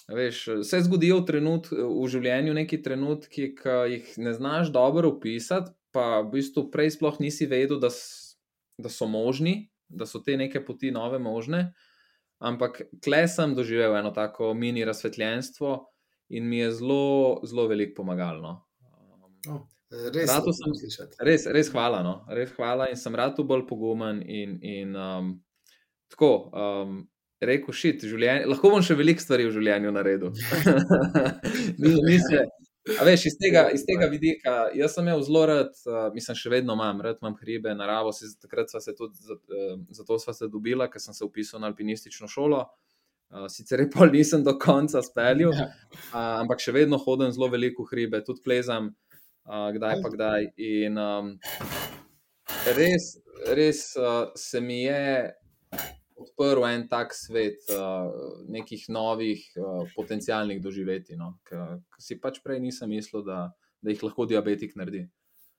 Veš, 0.06 0.44
se 0.64 0.80
zgodijo 0.86 1.18
v, 1.24 1.26
trenut, 1.26 1.72
v 1.74 2.06
življenju 2.14 2.54
neki 2.54 2.80
trenutki, 2.86 3.50
ki 3.58 3.78
jih 3.96 4.12
ne 4.22 4.36
znaš 4.38 4.70
dobro 4.74 5.16
opisati, 5.16 5.74
pa 5.96 6.22
v 6.22 6.36
bistvu 6.36 6.68
prej 6.70 6.94
sploh 7.00 7.18
nisi 7.24 7.50
vedel, 7.50 7.82
da, 7.82 7.90
da 8.78 8.92
so 8.94 9.10
možni, 9.10 9.72
da 9.90 10.06
so 10.06 10.22
te 10.22 10.38
neke 10.38 10.62
poti 10.66 10.94
nove 10.94 11.18
možne. 11.20 11.72
Ampak 12.46 12.84
kle 13.02 13.24
sem 13.32 13.56
doživel 13.58 13.96
eno 13.98 14.12
tako 14.14 14.54
mini 14.54 14.86
razsvetljenstvo 14.86 15.78
in 16.38 16.50
mi 16.50 16.60
je 16.60 16.72
zelo, 16.78 17.42
zelo 17.48 17.66
veliko 17.72 18.04
pomagalo. 18.04 18.42
No. 18.44 18.56
Oh, 19.50 19.64
res, 19.92 20.32
sem, 20.58 20.74
res, 21.22 21.46
res 21.54 21.70
hvala. 21.74 22.02
No. 22.06 22.16
Res 22.34 22.54
hvala 22.58 22.90
in 22.92 23.00
sem 23.00 23.16
rad 23.16 23.38
bolj 23.38 23.66
pogumen. 23.70 24.22
In, 24.26 24.58
in, 24.66 24.96
um, 24.96 25.34
tako, 26.12 26.32
um, 26.52 27.00
rekel, 27.46 27.76
šit, 27.76 28.06
življenje, 28.10 28.48
lahko 28.50 28.72
bom 28.74 28.86
še 28.86 28.98
veliko 28.98 29.24
stvari 29.24 29.48
v 29.48 29.56
življenju 29.56 29.94
naredil. 29.94 30.34
ni, 31.82 31.94
ni 31.94 32.20
se, 32.24 32.46
A 33.00 33.06
veš, 33.06 33.24
iz 33.32 33.36
tega, 33.42 33.64
iz 33.74 33.82
tega 33.86 34.06
vidika, 34.12 34.52
jaz 34.78 34.94
sem 34.94 35.08
imel 35.08 35.24
zelo 35.26 35.42
rad, 35.50 35.72
uh, 35.90 36.04
mislim, 36.14 36.38
še 36.38 36.52
vedno 36.54 36.76
imam, 36.78 37.00
rad 37.02 37.18
imam 37.18 37.34
hribe, 37.40 37.74
naravo. 37.74 38.12
Se, 38.14 38.30
takrat 38.42 38.70
smo 38.70 38.82
se 38.84 38.94
tudi, 38.98 39.18
uh, 39.34 39.80
zato 39.98 40.20
smo 40.22 40.36
se 40.38 40.50
dobili, 40.54 40.86
ker 40.94 41.02
sem 41.02 41.18
se 41.18 41.26
upisal 41.26 41.64
na 41.64 41.72
alpinistično 41.72 42.30
šolo. 42.30 42.62
Uh, 43.34 43.48
sicer 43.50 43.82
je 43.82 43.88
pol 43.90 44.14
nisem 44.14 44.44
do 44.46 44.54
konca 44.62 45.02
speljal, 45.02 45.56
uh, 45.56 46.14
ampak 46.14 46.62
še 46.62 46.76
vedno 46.78 47.02
hodim 47.02 47.34
zelo 47.34 47.50
veliko 47.50 47.88
hribe, 47.90 48.22
tudi 48.28 48.46
plezam, 48.46 48.92
uh, 48.94 49.05
kdaj 49.46 50.02
pa 50.02 50.10
kdaj. 50.10 50.48
In 50.58 50.98
um, 50.98 51.34
res, 52.78 53.16
res 53.54 53.82
uh, 54.00 54.32
se 54.36 54.62
mi 54.62 54.84
je 54.84 55.34
odprl 56.16 56.66
en 56.70 56.88
tak 56.90 57.14
svet 57.14 57.68
uh, 57.74 58.10
nekih 58.50 58.88
novih 58.90 59.44
uh, 59.60 59.84
potencijalnih 59.96 60.62
doživetij, 60.64 61.20
no? 61.20 61.36
ki 61.46 62.02
si 62.02 62.20
pač 62.20 62.42
prej 62.44 62.62
nisem 62.64 62.90
mislil, 62.90 63.26
da, 63.26 63.50
da 63.82 63.94
jih 63.94 64.06
lahko 64.08 64.26
diabetik 64.26 64.76
naredi. 64.80 65.06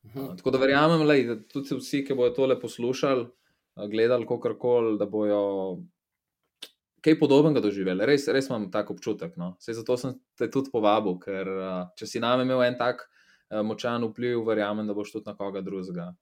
Mhm. 0.06 0.22
Uh, 0.22 0.36
tako 0.38 0.54
da 0.54 0.62
verjamem, 0.62 1.06
lej, 1.06 1.26
da 1.28 1.40
tudi 1.52 1.78
vsi, 1.78 2.02
ki 2.06 2.16
bodo 2.18 2.34
tole 2.34 2.58
poslušali, 2.60 3.26
uh, 3.26 3.90
gledali 3.90 4.26
kakorkoli, 4.26 4.96
da 4.98 5.06
bojo 5.06 5.42
kaj 7.06 7.20
podobnega 7.20 7.60
doživeli. 7.62 8.02
Res, 8.08 8.24
res 8.34 8.48
imam 8.50 8.64
tak 8.72 8.88
občutek. 8.90 9.36
No. 9.38 9.52
Sej 9.62 9.78
zato 9.78 9.94
sem 10.00 10.16
te 10.34 10.48
tudi 10.50 10.72
povabil, 10.72 11.20
ker 11.22 11.50
uh, 11.52 11.84
če 11.94 12.08
si 12.10 12.22
name 12.22 12.42
imel 12.42 12.64
en 12.64 12.78
tak 12.80 13.04
uh, 13.04 13.15
močan 13.64 14.04
vpliv, 14.04 14.44
verjamem, 14.46 14.86
da 14.86 14.94
boš 14.94 15.12
tudi 15.12 15.30
na 15.30 15.36
koga 15.36 15.60
drugega. 15.60 16.14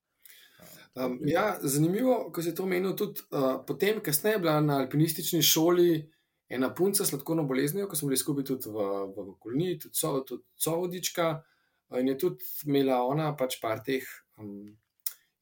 Um, 0.94 1.18
ja, 1.26 1.56
zanimivo, 1.62 2.30
ko 2.32 2.42
si 2.42 2.54
to 2.54 2.62
omenil. 2.62 2.94
Tudi 2.96 3.24
uh, 3.30 3.64
potem, 3.66 3.98
kasneje 4.00 4.36
je 4.36 4.42
bila 4.44 4.60
na 4.60 4.78
alpinistični 4.84 5.42
šoli 5.42 6.04
ena 6.48 6.68
punca 6.74 7.04
s 7.04 7.10
sladkorno 7.10 7.42
boleznijo, 7.48 7.88
ko 7.88 7.96
smo 7.96 8.08
bili 8.08 8.20
skupaj 8.20 8.44
tudi 8.44 8.70
v, 8.70 8.86
v 9.16 9.34
Kolni, 9.40 9.78
tudi, 9.78 9.94
so, 9.98 10.20
tudi 10.28 10.44
Sovodička. 10.54 11.30
uh, 11.30 11.98
In 11.98 12.08
je 12.08 12.18
tudi 12.18 12.44
imela 12.66 13.02
ona 13.06 13.32
pač 13.36 13.58
par 13.62 13.82
teh 13.84 14.04
um, 14.38 14.72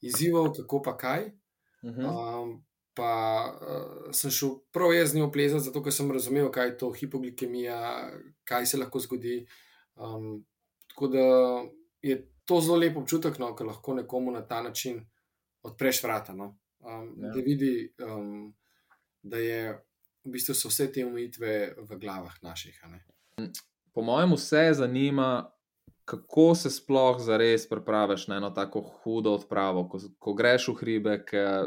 izzivov, 0.02 0.52
kako 0.56 0.82
pa 0.82 0.96
kaj. 0.96 1.32
Uh 1.82 1.90
-huh. 1.90 2.42
Um, 2.42 2.64
pa 2.94 3.12
uh, 3.48 4.12
sem 4.12 4.30
šel 4.30 4.58
prav 4.72 4.92
jaz 4.92 5.10
z 5.10 5.16
njo 5.16 5.30
plezati, 5.32 5.64
zato 5.64 5.82
ker 5.82 5.92
sem 5.92 6.10
razumel, 6.12 6.50
kaj 6.50 6.66
je 6.66 6.78
to 6.78 6.90
hipoglikemija, 6.92 8.10
kaj 8.44 8.66
se 8.66 8.76
lahko 8.76 8.98
zgodi. 8.98 9.46
Um, 9.96 10.44
tako 10.92 11.08
da 11.08 11.24
je 12.02 12.18
to 12.44 12.60
zelo 12.60 12.76
lep 12.76 12.96
občutek, 12.96 13.38
no, 13.38 13.54
ko 13.56 13.64
lahko 13.64 13.94
nekomu 13.94 14.32
na 14.32 14.42
ta 14.46 14.62
način 14.62 15.00
odpreš 15.62 16.02
vrata. 16.04 16.34
No. 16.36 16.58
Um, 16.80 17.14
Ja. 17.16 17.30
Da 17.30 17.40
vidi, 17.40 17.94
um, 18.02 18.54
da 19.22 19.38
je 19.38 19.72
v 20.24 20.30
bistvu 20.30 20.54
so 20.54 20.68
vse 20.68 20.88
te 20.92 21.06
omejitve 21.06 21.74
v 21.78 21.98
glavah 21.98 22.34
naših. 22.42 22.82
Po 23.94 24.02
mojem, 24.02 24.34
vse 24.34 24.72
zanima, 24.74 25.50
kako 26.04 26.54
se 26.54 26.70
sploh 26.70 27.20
zares 27.22 27.68
pripraviš 27.68 28.26
na 28.28 28.36
eno 28.36 28.50
tako 28.50 28.80
hudo 28.80 29.34
odpravo, 29.34 29.86
ko, 29.88 30.00
ko 30.18 30.34
greš 30.34 30.68
v 30.68 30.74
hribe, 30.80 31.16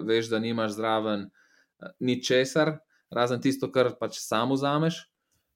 veš, 0.03 0.29
da 0.29 0.39
nimaš 0.39 0.75
zraven 0.75 1.27
eh, 1.27 1.91
ničesar, 1.99 2.77
razen 3.09 3.41
tisto, 3.41 3.71
kar 3.71 3.93
pač 3.99 4.19
sam 4.19 4.51
vzameš. 4.51 5.05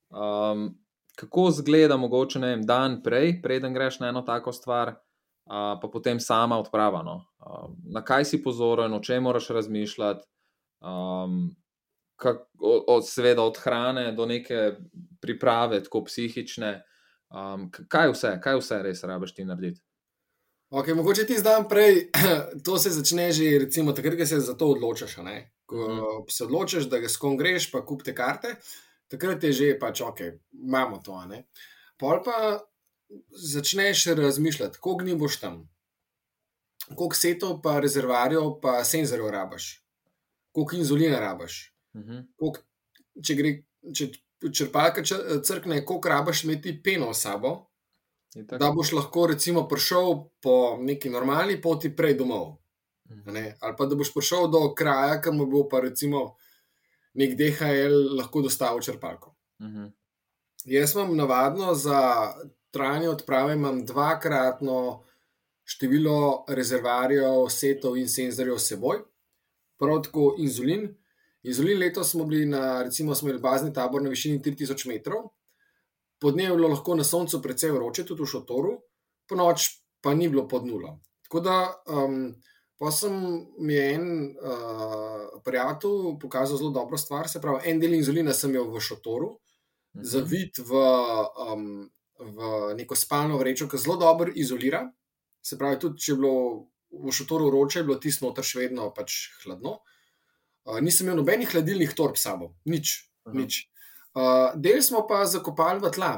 Um, 0.09 0.79
kako 1.19 1.49
zgleda, 1.51 1.97
mogoče 1.99 2.39
vem, 2.39 2.61
dan 2.63 3.01
prej, 3.03 3.41
preden 3.43 3.73
greš 3.75 3.99
na 3.99 4.09
eno 4.09 4.21
tako 4.23 4.53
stvar, 4.55 4.93
uh, 4.95 5.75
pa 5.81 5.89
potem 5.91 6.19
sama 6.19 6.57
odprava. 6.59 7.03
No? 7.03 7.17
Uh, 7.39 7.69
na 7.91 8.03
kaj 8.05 8.25
si 8.25 8.39
pozoren, 8.43 8.93
o 8.93 9.01
čem 9.03 9.23
moraš 9.27 9.49
razmišljati. 9.51 10.23
Um, 10.79 11.49
kak, 12.15 12.37
od, 12.59 12.83
od, 12.87 13.07
seveda 13.07 13.43
od 13.43 13.57
hrane 13.59 14.11
do 14.11 14.25
neke 14.25 14.71
priprave, 15.21 15.83
tako 15.83 16.05
psihične. 16.07 16.77
Um, 17.29 17.67
kaj 17.87 18.09
vse, 18.09 18.33
kaj 18.41 18.57
vse 18.57 18.79
res 18.83 19.03
rabiš 19.03 19.35
ti 19.35 19.45
narediti? 19.45 19.81
Okay, 20.71 20.93
mogoče 20.95 21.25
ti 21.25 21.35
zdaj 21.37 21.63
prej, 21.69 21.95
to 22.65 22.77
se 22.77 22.89
začne 22.93 23.31
že 23.31 23.57
recimo, 23.59 23.91
takrat, 23.91 24.15
ko 24.17 24.25
se 24.25 24.39
za 24.39 24.53
to 24.53 24.67
odločiš. 24.71 25.17
a 25.17 25.23
ne. 25.23 25.37
Ko 25.65 25.75
Mhm. 25.89 26.29
se 26.29 26.43
odločiš, 26.43 26.87
da 26.89 26.99
ga 26.99 27.09
skom 27.09 27.37
greš, 27.37 27.71
pa 27.71 27.83
kupite 27.85 28.15
karte, 28.15 28.55
takrat 29.09 29.43
je 29.43 29.51
že 29.53 29.73
pač 29.79 30.01
ok, 30.01 30.21
imamo 30.53 31.01
to. 31.03 31.17
ne. 31.25 31.43
Pol 31.99 32.21
pa 32.23 32.59
začneš 33.29 34.05
razmišljati, 34.15 34.79
koliko 34.79 35.03
dni 35.03 35.15
boš 35.15 35.39
tam, 35.41 35.61
koliko 36.95 37.15
setov, 37.15 37.61
pa 37.61 37.79
rezervarjev, 37.79 38.59
pa 38.61 38.83
senzorjev 38.83 39.29
rabaš, 39.33 39.83
koliko 40.51 40.75
inzulina 40.75 41.19
rabaš. 41.19 41.75
Uh 41.93 42.01
-huh. 42.01 42.25
koliko, 42.37 42.61
če 43.25 43.35
gre, 43.35 43.63
če 43.93 44.11
črpalka 44.53 45.01
čr- 45.01 45.41
crkne, 45.43 45.85
koliko 45.85 46.09
rabaš 46.09 46.43
imeti 46.43 46.81
peno 46.83 47.13
s 47.13 47.21
sabo, 47.21 47.69
da 48.35 48.71
boš 48.71 48.91
lahko 48.91 49.27
recimo 49.27 49.67
prišel 49.67 50.29
po 50.41 50.77
neki 50.79 51.09
normalni 51.09 51.61
poti 51.61 51.95
prej 51.95 52.13
domov. 52.13 52.57
a 53.25 53.31
ne. 53.31 53.57
Ali 53.59 53.75
pa 53.77 53.85
da 53.85 53.95
boš 53.95 54.13
prišel 54.13 54.47
do 54.47 54.73
kraja, 54.75 55.21
kamor 55.21 55.47
bo 55.47 55.67
pa 55.69 55.79
recimo 55.79 56.35
nek 57.19 57.35
DHL 57.35 58.15
lahko 58.17 58.41
dostavil 58.41 58.81
črpalko. 58.81 59.35
Uh 59.59 59.67
-huh. 59.67 59.91
Jaz 60.65 60.95
imam 60.95 61.15
navadno 61.17 61.73
za 61.73 62.33
trajanje 62.71 63.09
odprave 63.09 63.55
dvakratno 63.83 65.03
število 65.63 66.45
rezervarjev, 66.47 67.49
setov 67.49 67.97
in 67.97 68.09
senzorjev 68.09 68.57
s 68.57 68.67
seboj, 68.67 69.03
prav 69.79 70.01
tako 70.03 70.35
inzulin. 70.37 70.87
Inzulin 71.43 71.79
letos 71.79 72.11
smo 72.11 72.25
bili 72.25 72.45
na, 72.45 72.83
recimo, 72.83 73.15
smo 73.15 73.29
imeli 73.29 73.41
bazni 73.41 73.73
tabor 73.73 74.01
na 74.01 74.09
višini 74.09 74.41
3000 74.41 74.87
metrov, 74.87 75.29
podnevi 76.19 76.51
je 76.51 76.55
bilo 76.55 76.67
lahko 76.67 76.95
na 76.95 77.03
soncu 77.03 77.41
precej 77.41 77.71
vroče, 77.71 78.05
tudi 78.05 78.23
v 78.23 78.25
šotoru, 78.25 78.73
po 79.27 79.35
noč 79.35 79.69
pa 80.01 80.13
ni 80.13 80.29
bilo 80.29 80.47
pod 80.47 80.65
nulo. 80.67 80.99
Tako 81.23 81.39
da, 81.39 81.83
um, 81.87 82.35
pa 82.79 82.91
sem 82.95 83.13
mi 83.59 83.73
je 83.73 83.85
en 83.93 84.05
uh, 84.39 85.41
prijatelj 85.43 86.15
pokazal 86.21 86.57
zelo 86.57 86.71
dobro 86.71 86.97
stvar, 86.97 87.27
se 87.27 87.41
pravi, 87.43 87.67
en 87.67 87.79
del 87.79 87.97
inzulina 87.97 88.33
sem 88.33 88.53
imel 88.53 88.69
v 88.71 88.79
šotoru, 88.83 89.33
zavit 89.99 90.61
v, 90.63 90.83
um, 91.43 91.65
v 92.19 92.51
neko 92.79 92.95
spalno 92.95 93.39
vrečo, 93.41 93.67
ki 93.67 93.81
zelo 93.83 93.97
dobro 93.99 94.31
izolira. 94.31 94.85
Se 95.43 95.57
pravi, 95.59 95.79
tudi 95.83 95.99
če 96.05 96.13
je 96.13 96.17
bilo 96.21 96.35
v 97.03 97.11
šotoru 97.15 97.49
vroče, 97.51 97.81
je 97.81 97.89
bilo 97.89 97.99
tisto 97.99 98.27
noter 98.27 98.47
še 98.47 98.63
vedno 98.63 98.87
pač 98.95 99.17
hladno. 99.43 99.81
Uh, 100.63 100.79
nisem 100.79 101.09
imel 101.09 101.19
nobenih 101.19 101.51
hladilnih 101.51 101.91
torb 101.99 102.15
s 102.15 102.23
sabo, 102.29 102.53
nič. 102.63 102.95
Aha. 103.27 103.35
nič. 103.35 103.65
Uh, 104.15 104.55
del 104.55 104.79
smo 104.85 105.03
pa 105.07 105.25
zakopali 105.27 105.83
v 105.83 105.91
tla, 105.99 106.13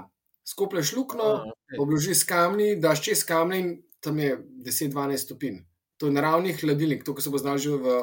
skoplješ 0.45 0.93
luknjo, 0.93 1.33
okay. 1.49 1.81
obložiš 1.81 2.21
kamni, 2.29 2.75
daš 2.77 3.01
čez 3.09 3.25
kamne 3.25 3.57
in 3.57 3.73
tam 4.01 4.21
je 4.21 4.37
10-12 4.69 5.25
stopinj. 5.25 5.61
To 6.01 6.09
je 6.09 6.15
naravni 6.15 6.55
hladilnik, 6.57 7.05
to, 7.05 7.13
ko 7.13 7.21
se 7.21 7.29
bo 7.29 7.37
znal 7.37 7.61
že 7.61 7.77
v 7.77 8.01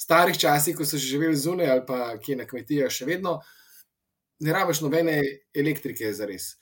starih 0.00 0.38
časih, 0.38 0.76
ko 0.76 0.84
so 0.88 0.96
živeli 1.00 1.36
zunaj 1.36 1.70
ali 1.70 1.84
pa 1.86 2.16
kje 2.16 2.36
na 2.40 2.48
kmetijah, 2.48 2.92
še 2.92 3.04
vedno 3.08 3.40
ne 4.40 4.52
rabiš 4.52 4.80
nobene 4.80 5.22
elektrike 5.54 6.12
za 6.12 6.26
res. 6.28 6.54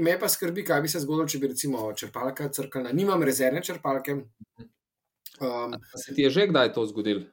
Me 0.00 0.18
pa 0.20 0.28
skrbi, 0.28 0.64
kaj 0.64 0.82
bi 0.84 0.90
se 0.92 1.00
zgodilo, 1.00 1.28
če 1.28 1.40
bi 1.40 1.52
recimo 1.52 1.86
črpalka 1.96 2.50
crkala. 2.52 2.92
Nimam 2.92 3.22
rezervne 3.24 3.62
črpalke. 3.64 4.18
Um, 5.38 5.76
se 5.96 6.14
ti 6.14 6.26
je 6.26 6.30
že 6.34 6.48
kdaj 6.50 6.72
to 6.76 6.84
zgodilo? 6.86 7.24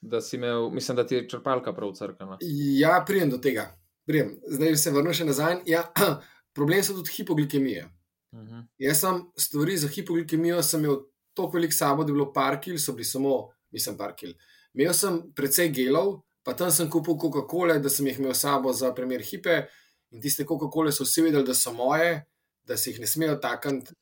Da 0.00 0.20
si 0.24 0.36
imel, 0.36 0.70
mislim, 0.72 0.96
da 0.96 1.04
ti 1.06 1.18
je 1.18 1.28
črpalka 1.28 1.74
prav 1.76 1.92
crkana. 1.98 2.38
Ja, 2.80 3.02
prijem 3.06 3.30
do 3.30 3.38
tega. 3.38 3.68
Prijem. 4.08 4.38
Zdaj 4.48 4.76
se 4.80 4.92
vrnem 4.94 5.16
še 5.16 5.26
nazaj. 5.28 5.60
Ja, 5.68 5.84
problem 6.56 6.82
so 6.84 6.96
tudi 6.96 7.12
hipoglikemije. 7.18 7.84
Uh 8.32 8.40
-huh. 8.40 8.64
Jaz 8.78 9.00
sem 9.00 9.22
stvari 9.36 9.76
za 9.76 9.88
hipoglikemijo 9.88 10.62
sem 10.62 10.84
imel 10.84 11.02
toliko 11.34 11.56
velik 11.56 11.74
sabo, 11.74 12.04
da 12.04 12.10
je 12.10 12.18
bilo 12.18 12.32
par 12.32 12.60
kil, 12.60 12.78
so 12.78 12.92
bili 12.92 13.04
samo, 13.04 13.36
mislim, 13.70 13.96
par 13.98 14.14
kil. 14.16 14.34
Imel 14.74 14.94
sem 14.94 15.20
precej 15.36 15.70
gelov, 15.74 16.20
pa 16.46 16.54
tam 16.54 16.70
sem 16.74 16.90
kupil 16.90 17.18
Coca-Cola, 17.20 17.78
da 17.78 17.90
sem 17.92 18.06
jih 18.06 18.20
imel 18.20 18.34
sabo 18.34 18.72
za 18.72 18.92
primer 18.94 19.22
hipe. 19.22 19.64
In 20.10 20.22
tiste 20.22 20.46
Coca-Cole 20.46 20.92
so 20.92 21.06
vsi 21.06 21.26
vedeli, 21.28 21.46
da 21.46 21.54
so 21.54 21.72
moje, 21.74 22.22
da 22.66 22.76
se 22.76 22.90
jih 22.90 23.00
ne 23.00 23.08
smejo 23.10 23.38
takant. 23.42 23.92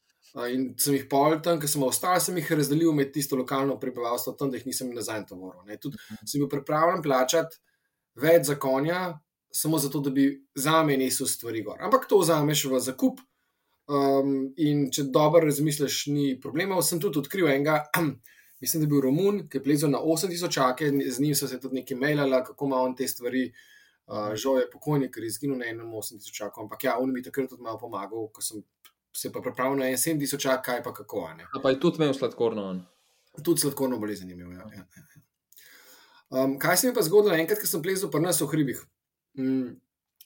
In 0.52 0.74
sem 0.78 0.94
jih 0.94 1.06
pol 1.10 1.38
tam, 1.42 1.56
ker 1.60 1.70
sem 1.70 1.82
ostal, 1.82 2.18
sem 2.20 2.36
jih 2.36 2.50
razdelil 2.60 2.92
med 2.94 3.14
tisto 3.14 3.36
lokalno 3.36 3.78
prebivalstvo, 3.80 4.36
tam, 4.38 4.52
da 4.52 4.60
jih 4.60 4.68
nisem 4.68 4.92
nazaj 4.94 5.24
tovoril. 5.30 5.64
Tudi 5.80 6.00
sem 6.24 6.38
bil 6.38 6.50
pripravljen 6.52 7.02
plačati 7.02 7.58
več 8.18 8.46
za 8.50 8.58
konja, 8.60 9.18
samo 9.54 9.78
zato, 9.78 10.00
da 10.04 10.10
bi 10.10 10.28
za 10.54 10.82
me 10.84 10.96
nesel 11.00 11.26
stvari 11.26 11.62
gor. 11.64 11.80
Ampak 11.80 12.06
to 12.08 12.20
vzameš 12.20 12.66
v 12.68 12.80
zakup. 12.84 13.22
Um, 13.88 14.52
in 14.60 14.88
če 14.92 15.06
dobro 15.08 15.40
razmisliš, 15.46 16.02
ni 16.12 16.34
problema. 16.40 16.76
Sem 16.84 17.00
tudi 17.00 17.22
odkril 17.22 17.48
enega, 17.48 17.80
mislim, 18.62 18.82
da 18.82 18.84
je 18.84 18.90
bil 18.92 19.00
Romun, 19.06 19.42
ki 19.48 19.60
je 19.60 19.64
plezel 19.64 19.92
na 19.94 20.02
8000 20.04 20.52
čake, 20.52 20.90
z 21.08 21.24
njim 21.24 21.34
so 21.34 21.48
se 21.48 21.60
tudi 21.60 21.80
nekaj 21.80 21.96
mailala, 21.96 22.42
kako 22.44 22.68
ima 22.68 22.82
on 22.84 22.96
te 22.96 23.08
stvari. 23.08 23.48
Uh, 24.08 24.32
žal 24.40 24.56
je 24.56 24.70
pokojnik, 24.72 25.10
ker 25.12 25.20
je 25.24 25.28
izginil 25.28 25.58
na 25.60 25.66
enem 25.68 25.88
8000 25.92 26.32
čakov, 26.32 26.62
ampak 26.64 26.84
ja, 26.86 26.94
on 26.96 27.10
mi 27.12 27.20
takrat 27.20 27.50
tudi 27.52 27.60
malo 27.60 27.76
pomagal, 27.76 28.30
ko 28.32 28.40
sem 28.40 28.62
se 29.12 29.28
pa 29.32 29.42
pripravil 29.44 29.76
na 29.76 29.90
en 29.92 30.00
7000 30.00 30.40
čak, 30.40 30.62
kaj 30.64 30.82
pa 30.82 30.94
kako. 30.96 31.26
A 31.28 31.60
pa 31.62 31.70
je 31.74 31.80
tudi 31.80 32.00
imel 32.00 32.14
sladkorno 32.16 32.64
on. 32.70 32.80
Tudi 33.44 33.60
sladkorno 33.60 33.98
bolezen 33.98 34.30
imel. 34.30 34.52
Ja, 34.52 34.64
ja, 34.72 34.84
ja. 34.96 35.18
Um, 36.30 36.58
kaj 36.58 36.76
se 36.76 36.88
mi 36.88 36.94
pa 36.94 37.02
zgodilo 37.02 37.36
enkrat, 37.36 37.60
ko 37.60 37.68
sem 37.68 37.82
plezel 37.82 38.10
pri 38.12 38.20
nas 38.20 38.40
v 38.40 38.48
hribih? 38.52 38.80
Mm, 39.38 39.76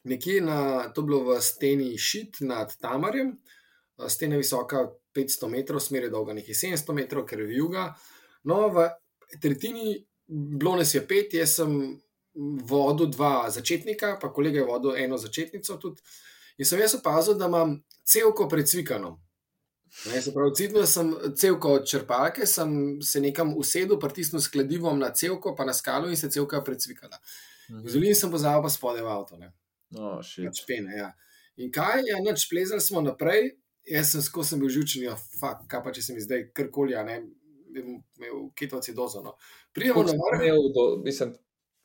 nekje 0.05 0.40
na, 0.40 0.88
to 0.94 1.00
je 1.00 1.07
bilo 1.07 1.20
v 1.24 1.40
steni 1.40 1.98
šit 1.98 2.40
nad 2.40 2.72
Tamarjem, 2.80 3.36
stena 4.09 4.36
visoka 4.36 4.88
500 5.14 5.48
metrov, 5.48 5.80
smer 5.80 6.09
je 6.09 6.11
dolga 6.11 6.34
nekaj 6.34 6.55
700 6.55 6.96
metrov, 6.96 7.26
ker 7.28 7.40
je 7.40 7.57
juga. 7.57 7.92
No, 8.44 8.68
v 8.72 8.88
tretjini 9.40 10.00
bilo 10.26 10.76
nas 10.76 10.94
je 10.94 11.03
pet, 11.07 11.34
jaz 11.34 11.59
sem 11.61 12.00
vodil 12.68 13.11
dva 13.12 13.50
začetnika, 13.50 14.16
pa 14.20 14.32
kolega 14.32 14.62
je 14.62 14.68
vodil 14.68 14.96
eno 14.96 15.18
začetnico 15.20 15.76
tudi. 15.76 16.00
In 16.59 16.68
sem 16.68 16.80
jaz 16.80 16.96
opazil, 16.96 17.36
da 17.36 17.48
imam 17.48 17.76
celko 18.05 18.48
precvikano. 18.48 19.20
Ne, 20.09 20.22
se 20.22 20.32
pravi, 20.32 20.55
citno 20.57 20.86
sem 20.88 21.11
celko 21.36 21.74
od 21.76 21.88
črpalke, 21.88 22.46
sem 22.48 23.03
se 23.05 23.20
nekam 23.20 23.53
usedel, 23.61 23.98
pritisnil 24.00 24.40
s 24.40 24.48
kladivom 24.48 24.98
na 24.98 25.11
celko, 25.12 25.53
pa 25.57 25.66
na 25.68 25.74
skalo 25.76 26.09
in 26.09 26.16
se 26.16 26.30
celka 26.30 26.62
precvikala. 26.64 27.20
Mhm. 27.70 27.88
Zolin 27.88 28.16
sem 28.16 28.30
pozabil 28.30 28.64
pa 28.64 28.70
spodaj 28.72 29.05
v 29.05 29.12
avto. 29.12 29.36
Ne. 29.36 29.53
Oh, 29.99 30.20
Pač 30.20 30.62
pene, 30.68 30.97
ja. 30.97 31.11
In 31.61 31.72
kaj 31.72 32.07
je, 32.07 32.16
noč 32.24 32.47
plezali 32.49 32.80
smo 32.80 33.03
naprej, 33.05 33.53
jaz 33.88 34.14
sem 34.14 34.24
skozi 34.24 34.59
bil 34.61 34.72
žučen, 34.72 35.05
ja, 35.05 35.16
fuk, 35.16 35.66
kaj 35.68 35.82
pa 35.84 35.93
če 35.93 36.05
se 36.05 36.16
mi 36.16 36.24
zdaj 36.24 36.49
karkoli, 36.57 36.97
a 36.97 37.05
ne, 37.07 37.20
imel 37.72 38.47
ketovci 38.57 38.95
dozo. 38.97 39.22
No. 39.24 39.36
Prijemo 39.74 40.05
na 40.07 40.14
si 40.14 40.20
vrh. 40.20 41.32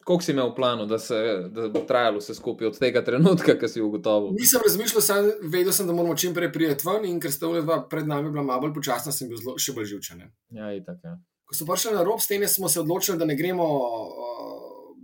Koliko 0.08 0.24
si 0.24 0.32
imel 0.32 0.54
v 0.54 0.56
planu, 0.56 0.86
da, 0.88 0.96
se, 1.04 1.18
da 1.52 1.66
bo 1.68 1.82
trajalo 1.84 2.22
vse 2.22 2.32
skupaj 2.38 2.70
od 2.70 2.78
tega 2.80 3.02
trenutka, 3.04 3.58
ki 3.60 3.68
si 3.68 3.82
ugotovil? 3.84 4.30
Nisem 4.38 4.62
razmišljal, 4.64 5.04
sam 5.04 5.26
vedel 5.52 5.76
sem, 5.76 5.88
da 5.88 5.96
moramo 5.96 6.16
čim 6.16 6.32
prej 6.36 6.48
priti 6.56 6.88
ven, 6.88 7.10
in 7.10 7.18
ker 7.20 7.34
sta 7.34 7.50
ule 7.50 7.60
dva 7.66 7.82
pred 7.92 8.08
nami 8.08 8.32
bila 8.32 8.46
malo 8.48 8.64
bolj 8.64 8.78
počasna, 8.78 9.12
sem 9.12 9.28
bil 9.28 9.42
zelo, 9.42 9.58
še 9.60 9.76
bolj 9.76 9.90
živčen. 9.92 10.24
Ja, 10.56 10.72
itak. 10.72 11.02
Ja. 11.04 11.18
Ko 11.44 11.60
smo 11.60 11.68
prišli 11.74 11.98
na 11.98 12.06
rob 12.08 12.24
stene, 12.24 12.48
smo 12.48 12.72
se 12.72 12.80
odločili, 12.80 13.20
da 13.20 13.28
ne 13.28 13.36
gremo 13.36 13.68
uh, 13.68 14.37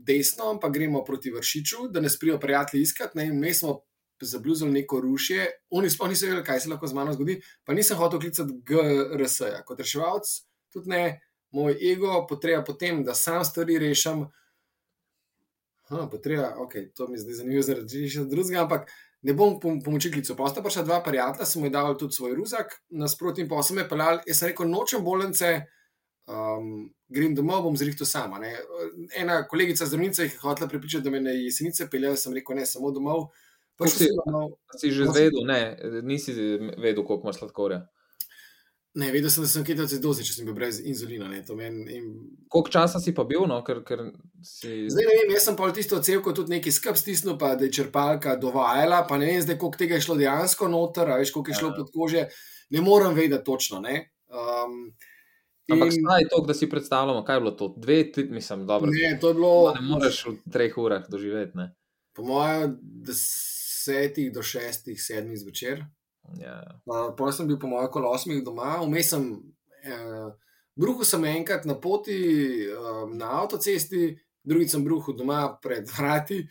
desno, 0.05 0.51
ampak 0.51 0.73
gremo 0.73 1.03
proti 1.03 1.31
vršiču, 1.31 1.87
da 1.89 2.01
ne 2.03 2.09
sprijo 2.09 2.39
prijatelji 2.39 2.81
iskati. 2.81 3.17
Ne, 3.17 3.27
in 3.31 3.39
mi 3.39 3.53
smo 3.53 3.81
zabluzili 4.21 4.71
neko 4.71 4.99
rušje, 5.01 5.47
oni 5.69 5.89
sploh 5.89 6.09
niso 6.09 6.25
vedeli, 6.25 6.43
kaj 6.45 6.59
se 6.59 6.69
lahko 6.69 6.87
z 6.87 6.93
mano 6.93 7.13
zgodi, 7.13 7.41
pa 7.63 7.73
nisem 7.73 7.97
hotel 7.97 8.19
klicati 8.19 8.55
GRS-ja. 8.65 9.63
Kot 9.67 9.79
reševalc, 9.79 10.29
tudi 10.73 10.89
ne, 10.89 11.03
moj 11.51 11.75
ego 11.91 12.25
potreba 12.29 12.63
potem, 12.63 13.03
da 13.03 13.13
sam 13.13 13.43
stvari 13.45 13.79
rešim. 13.79 14.25
Ha, 15.89 16.07
potreba, 16.11 16.53
ok, 16.63 16.73
to 16.95 17.07
mi 17.07 17.19
zdaj 17.19 17.41
zanimivo 17.41 17.65
zaradi 17.65 18.07
še 18.09 18.23
drugega, 18.29 18.63
ampak 18.63 18.87
ne 19.23 19.35
bom 19.35 19.59
pom 19.59 19.81
pomoči 19.83 20.11
klical. 20.11 20.37
Pa 20.39 20.49
sta 20.51 20.63
prišla 20.63 20.85
dva 20.87 21.01
prijatelja, 21.03 21.47
sem 21.47 21.63
jim 21.63 21.73
dal 21.73 21.97
tudi 21.99 22.15
svoj 22.15 22.35
ruzak, 22.39 22.77
nasprotno 22.89 23.45
pa 23.51 23.63
sem 23.63 23.81
me 23.81 23.87
pelal, 23.89 24.21
jaz 24.27 24.39
sem 24.39 24.51
rekel, 24.51 24.71
nočem 24.71 25.03
bolence, 25.03 25.51
um, 26.27 26.89
grem 27.09 27.35
domov, 27.35 27.63
bom 27.63 27.77
zrihtel 27.77 28.07
sama. 28.07 28.39
Ne. 28.39 28.53
Ena 29.17 29.41
kolegica 29.47 29.85
zdravnica 29.85 30.23
jih 30.23 30.33
je 30.33 30.39
hotela 30.43 30.69
pripričati, 30.69 31.03
da 31.03 31.09
me 31.09 31.21
na 31.21 31.29
jesenice 31.31 31.89
peljajo, 31.89 32.15
sem 32.15 32.33
rekel, 32.33 32.55
ne, 32.55 32.65
samo 32.65 32.91
domov. 32.91 33.27
Prišel 33.77 33.97
si- 33.97 34.13
domov. 34.25 34.51
Si 34.77 34.91
že 34.91 35.05
zvedel, 35.09 35.45
ne, 35.45 35.77
nisi 36.03 36.33
vedel, 36.77 37.03
koliko 37.03 37.27
imaš 37.27 37.39
sladkorja. 37.41 37.87
Ne, 38.95 39.07
vedel 39.11 39.29
sem, 39.33 39.41
da 39.41 39.49
sem 39.49 39.63
ketovci 39.65 39.97
dozi, 39.97 40.21
če 40.21 40.33
sem 40.35 40.45
bil 40.45 40.53
brez 40.53 40.77
inzulina. 40.85 41.25
Ne, 41.25 41.39
to 41.41 41.55
meni, 41.57 41.95
in... 41.97 42.03
Koliko 42.45 42.69
časa 42.69 42.99
si 43.01 43.09
pa 43.17 43.23
bil, 43.25 43.47
no, 43.49 43.57
ker, 43.65 43.79
ker 43.81 44.03
si. 44.45 44.85
Zdaj 44.93 45.07
ne 45.07 45.15
vem, 45.17 45.31
jaz 45.33 45.47
sem 45.47 45.55
pol 45.57 45.73
tisto 45.73 45.97
celko 45.97 46.29
tudi 46.37 46.53
neki 46.53 46.69
skrb 46.71 46.99
stisnil, 47.01 47.33
pa 47.41 47.55
da 47.57 47.65
je 47.65 47.71
črpalka 47.73 48.35
dovajala, 48.37 48.99
pa 49.09 49.17
ne 49.17 49.31
vem 49.31 49.41
zdaj, 49.41 49.57
koliko 49.57 49.81
tega 49.81 49.97
je 49.97 50.05
šlo 50.05 50.19
dejansko 50.21 50.69
noter, 50.69 51.09
a 51.09 51.17
veš, 51.17 51.31
koliko 51.33 51.49
je 51.49 51.57
šlo 51.57 51.71
Ja. 51.73 51.77
pod 51.79 51.89
kože. 51.89 52.27
Ne 52.69 52.81
morem 52.85 53.17
vedeti 53.17 53.43
točno. 53.49 53.81
Ne. 53.81 54.13
Um, 54.29 54.93
Ampak 55.71 55.93
in- 55.93 56.01
staj 56.01 56.27
to, 56.31 56.41
da 56.47 56.53
si 56.53 56.69
predstavljamo, 56.69 57.23
kaj 57.23 57.35
je 57.35 57.39
bilo 57.39 57.51
to. 57.51 57.73
Dve, 57.77 58.11
tri, 58.11 58.23
mislim, 58.29 58.65
dobro. 58.67 58.91
Ne, 58.91 59.17
to 59.21 59.31
je 59.31 59.33
bilo, 59.33 59.73
Ne 59.75 59.81
moreš 59.81 60.25
v 60.25 60.35
treh 60.51 60.77
urah 60.77 61.05
doživeti. 61.09 61.57
Ne? 61.57 61.71
po 62.13 62.23
mojem, 62.23 62.77
desetih 62.81 64.31
do 64.33 64.43
šestih, 64.43 65.01
sedmih 65.01 65.39
zvečer. 65.39 65.85
Ja. 66.39 66.61
Uh, 66.85 67.11
Potem 67.17 67.33
sem 67.33 67.49
bil, 67.49 67.59
po 67.59 67.67
mojem, 67.67 67.89
okoli 67.89 68.07
osmih 68.07 68.43
doma, 68.45 68.77
vmes 68.85 69.09
sem, 69.09 69.25
uh, 69.89 70.29
bruhal 70.79 71.07
sem 71.07 71.25
enkrat 71.33 71.65
na 71.65 71.75
poti 71.75 72.19
uh, 72.69 73.09
na 73.09 73.33
avtocesti, 73.41 74.13
drugič 74.45 74.75
sem 74.75 74.85
bruhal 74.85 75.17
doma 75.17 75.47
pred 75.61 75.89
vrati. 75.89 76.43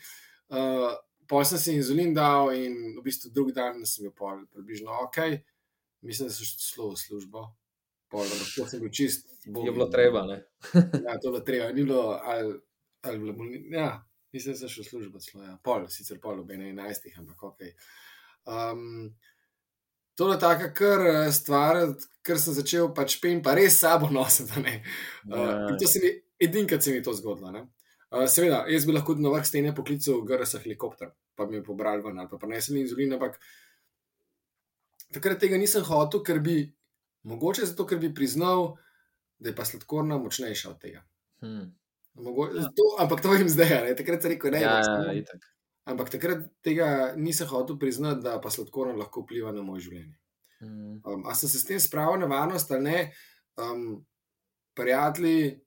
Uh, 0.51 0.91
Potem 1.23 1.53
sem 1.55 1.63
si 1.63 1.77
inzulin 1.79 2.13
dal 2.13 2.51
in 2.53 2.99
v 2.99 3.01
bistvu 3.01 3.31
drugi 3.33 3.55
dan 3.55 3.79
sem 3.87 4.03
bil 4.03 4.13
pol, 4.13 4.43
približno 4.51 4.91
ok, 5.07 5.39
mislim, 6.03 6.27
da 6.27 6.35
sem 6.35 6.45
šlo 6.45 6.91
v 6.91 6.99
službo. 6.99 7.47
Pol, 8.13 8.27
lahko 8.29 8.67
sem 8.69 8.81
bil 8.83 8.91
čist. 8.93 9.25
Je 9.49 9.71
bilo 9.73 9.89
treba? 9.89 10.21
Ja, 11.07 11.17
to 11.17 11.27
je 11.27 11.31
bilo 11.31 11.41
treba, 11.41 11.71
ni 11.73 11.83
bilo 11.83 12.03
ali, 12.21 12.53
ali 13.01 13.19
bilo 13.19 13.33
bolni. 13.33 13.63
Ja, 13.73 13.89
mislim, 14.33 14.53
da 14.53 14.59
sem 14.61 14.69
šel 14.69 14.83
v 14.85 14.89
službo, 14.91 15.19
celo, 15.25 15.43
ja. 15.47 15.57
pol, 15.65 15.87
sicer 15.89 16.19
pol 16.21 16.43
ob 16.43 16.51
11, 16.53 17.09
ampak 17.19 17.43
ok. 17.49 17.63
Um, 18.45 19.15
to 20.15 20.27
je 20.29 20.37
taka 20.39 20.69
kar 20.77 21.01
eh, 21.09 21.31
stvar, 21.33 21.79
ker 22.21 22.37
sem 22.37 22.53
začel 22.53 22.91
pač 22.93 23.15
pen, 23.23 23.41
pa 23.41 23.55
res 23.57 23.79
sabo 23.81 24.11
nositi. 24.13 24.61
ne. 24.61 24.75
Uh, 25.25 25.37
Ja. 25.39 25.55
in 25.71 25.79
to 25.81 25.89
se 25.89 25.99
mi, 26.03 26.11
edinkrat 26.39 26.83
se 26.85 26.91
mi 26.93 27.01
je 27.01 27.07
to 27.09 27.13
zgodilo. 27.17 27.51
ne. 27.51 27.65
Uh, 28.13 28.27
seveda, 28.29 28.65
jaz 28.69 28.85
bi 28.85 28.93
lahko 28.93 29.15
na 29.17 29.33
vrh 29.33 29.45
stene 29.49 29.73
poklical 29.75 30.21
GRS 30.21 30.59
helikopter, 30.61 31.09
pa 31.35 31.47
bi 31.49 31.57
me 31.57 31.63
pobral 31.65 32.03
ven 32.05 32.19
ali 32.21 32.29
pa 32.29 32.37
prenesel 32.37 32.77
inzulin, 32.77 33.15
ampak 33.17 33.39
takrat 35.13 35.39
tega 35.41 35.57
nisem 35.57 35.81
hotel, 35.85 36.21
ker 36.25 36.39
bi, 36.45 36.59
mogoče 37.23 37.65
zato, 37.65 37.85
ker 37.87 37.99
bi 38.01 38.13
priznal, 38.13 38.75
da 39.39 39.51
je 39.51 39.55
pa 39.55 39.65
sladkorna 39.65 40.17
močnejša 40.17 40.69
od 40.69 40.79
tega. 40.81 41.03
Hm. 41.43 41.71
Mogo, 42.13 42.47
to, 42.47 42.85
ampak 43.01 43.21
to 43.21 43.31
vem 43.33 43.49
zdaj, 43.49 43.73
ne? 43.87 43.95
takrat 43.97 44.21
sem 44.21 44.35
rekel, 44.35 44.53
ne. 44.53 44.61
Ja, 44.61 44.77
pač 44.77 45.17
ja. 45.17 45.39
Ampak 45.89 46.13
takrat 46.13 46.45
tega 46.63 46.87
nisem 47.19 47.49
hotel 47.49 47.79
priznati, 47.79 48.23
da 48.23 48.37
pa 48.41 48.51
sladkorna 48.53 48.95
lahko 48.95 49.25
vpliva 49.25 49.51
na 49.51 49.65
moje 49.65 49.89
življenje. 49.89 50.15
Hm. 50.61 50.99
Um, 51.03 51.25
a 51.27 51.35
sem 51.35 51.51
se 51.51 51.59
s 51.59 51.67
tem 51.67 51.81
spravil 51.81 52.21
na 52.21 52.29
varnost 52.31 52.71
ali 52.71 52.83
ne? 52.85 52.99
Um, 53.59 54.05
prijatelji 54.77 55.59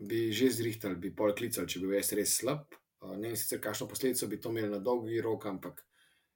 bi 0.00 0.30
že 0.32 0.48
zrihtali, 0.54 0.96
bi 0.96 1.10
pol 1.14 1.34
klicali, 1.36 1.68
če 1.68 1.82
bi 1.82 1.90
bil 1.90 1.98
jaz 1.98 2.14
res 2.16 2.38
slab. 2.40 2.64
Uh, 3.04 3.16
ne 3.18 3.32
vem 3.32 3.36
sicer, 3.36 3.60
kakšno 3.60 3.88
posledico 3.90 4.30
bi 4.30 4.40
to 4.40 4.52
imelo 4.54 4.76
na 4.76 4.80
dolgi 4.84 5.20
rok, 5.20 5.44
ampak 5.50 5.84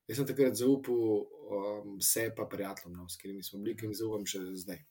jaz 0.09 0.19
sem 0.21 0.27
takrat 0.29 0.57
zaupal 0.59 1.25
um, 1.25 1.95
se 2.01 2.29
pa 2.37 2.47
prijateljem, 2.51 2.97
no, 2.99 3.09
s 3.09 3.17
katerimi 3.21 3.43
smo 3.43 3.61
bili, 3.63 3.77
ki 3.77 3.89
jim 3.89 3.97
zaupam 3.97 4.27
še 4.29 4.43
zdaj. 4.65 4.83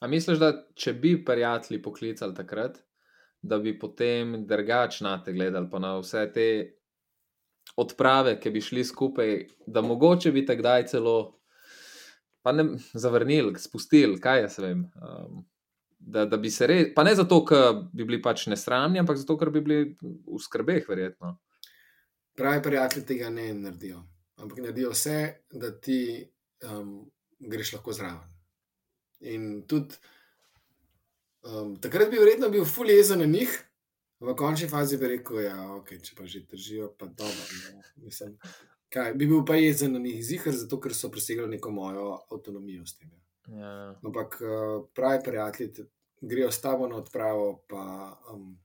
A 0.00 0.10
misliš, 0.10 0.38
da 0.38 0.52
če 0.78 0.94
bi 0.94 1.16
prijatelji 1.24 1.82
poklicali 1.82 2.36
takrat, 2.36 2.78
da 3.42 3.58
bi 3.62 3.74
potem 3.78 4.44
drugače 4.46 5.04
na 5.04 5.16
te 5.22 5.34
gledali, 5.34 5.70
pa 5.70 5.80
na 5.82 5.96
vse 5.98 6.24
te 6.34 6.48
odprave, 7.78 8.38
ki 8.40 8.50
bi 8.54 8.62
šli 8.62 8.84
skupaj, 8.86 9.34
da 9.66 9.82
mogoče 9.82 10.32
bi 10.34 10.46
te 10.46 10.56
kdaj 10.58 10.86
celo 10.94 11.18
pa 12.42 12.52
ne, 12.52 12.64
zavrnili, 12.94 13.58
spustili, 13.58 14.20
kaj 14.20 14.40
jaz 14.46 14.58
vem. 14.62 14.86
Um, 15.02 15.42
da, 15.98 16.24
da 16.24 16.36
bi 16.36 16.50
se 16.50 16.66
res, 16.66 16.92
pa 16.94 17.02
ne 17.04 17.14
zato, 17.18 17.42
ker 17.44 17.82
bi 17.92 18.06
bili 18.06 18.20
pač 18.22 18.46
nesramni, 18.48 19.00
ampak 19.02 19.18
zato, 19.20 19.36
ker 19.38 19.50
bi 19.52 19.62
bili 19.64 19.96
v 20.00 20.38
skrbeh, 20.40 20.86
verjetno. 20.88 21.34
Pravi 22.38 22.62
prijatelji 22.62 23.04
tega 23.06 23.30
ne 23.34 23.50
naredijo, 23.58 24.04
ampak 24.38 24.58
naredijo 24.58 24.90
vse, 24.94 25.18
da 25.50 25.72
ti 25.80 26.00
um, 26.64 27.10
greš 27.38 27.72
lahko 27.76 27.92
zraven. 27.92 28.28
In 29.20 29.48
tudi 29.66 29.98
um, 31.42 31.76
takrat 31.82 32.10
bi 32.10 32.20
verjetno 32.20 32.50
bil 32.50 32.64
ful 32.64 32.90
jezen 32.90 33.22
na 33.22 33.26
njih, 33.26 33.52
v 34.20 34.34
končni 34.34 34.68
fazi 34.68 34.98
bi 34.98 35.12
rekel, 35.14 35.42
ja, 35.46 35.58
okay, 35.76 36.00
če 36.02 36.16
pa 36.18 36.26
že 36.26 36.42
držijo, 36.50 36.92
pa 36.98 37.06
dobro. 37.06 37.44
Mislim, 38.02 38.34
kaj, 38.94 39.14
bi 39.14 39.26
bil 39.30 39.44
pa 39.46 39.58
jezen 39.58 39.94
na 39.94 40.02
njih 40.02 40.18
zihar, 40.24 40.54
zato 40.54 40.80
ker 40.82 40.94
so 40.94 41.10
presegali 41.10 41.56
neko 41.56 41.70
mojo 41.70 42.10
avtonomijo 42.30 42.86
s 42.86 42.98
tem. 42.98 43.10
ja. 43.10 43.18
Ja. 43.58 43.94
Ampak 44.04 44.40
uh, 44.42 44.88
pravi 44.94 45.22
prijatelji 45.24 45.72
te- 45.72 45.86
grejo 46.20 46.50
s 46.50 46.60
tabo 46.60 46.88
na 46.88 46.96
odpravo, 46.96 47.64
pa 47.68 48.18
um, 48.32 48.58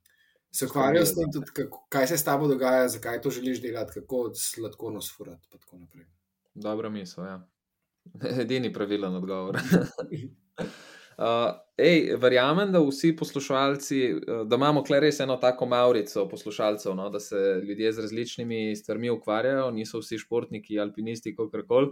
se 0.55 0.65
ukvarjajo 0.65 1.05
s 1.05 1.15
tem, 1.15 1.31
tudi, 1.33 1.51
kako, 1.53 1.85
kaj 1.89 2.07
se 2.07 2.17
s 2.17 2.23
tabo 2.23 2.47
dogaja, 2.47 2.87
zakaj 2.87 3.21
to 3.21 3.29
želiš 3.29 3.61
delati, 3.61 3.99
kako 3.99 4.31
sladkorno 4.35 5.01
sfurati. 5.01 5.47
pa 5.51 5.57
tako 5.57 5.77
naprej. 5.77 6.05
Dobra 6.53 6.89
misel, 6.89 7.25
ja. 7.25 7.47
Edini 8.41 8.73
pravilen 8.73 9.15
odgovor. 9.15 9.57
Uh, 11.17 11.51
ej, 11.77 12.15
verjamem, 12.17 12.71
da 12.73 12.79
vsi 12.81 13.11
poslušalci, 13.15 13.97
uh, 14.13 14.39
da 14.49 14.57
imamo 14.57 14.81
kle 14.83 14.97
res 14.99 15.19
eno 15.21 15.35
tako 15.37 15.67
maurico 15.69 16.25
poslušalcev, 16.29 16.95
no, 16.97 17.09
da 17.13 17.19
se 17.19 17.61
ljudje 17.67 17.91
z 17.93 18.01
različnimi 18.01 18.75
stvarmi 18.75 19.11
ukvarjajo, 19.13 19.69
niso 19.71 20.01
vsi 20.01 20.17
športniki, 20.17 20.79
alpinisti, 20.79 21.35
kako 21.35 21.61
koli. 21.67 21.91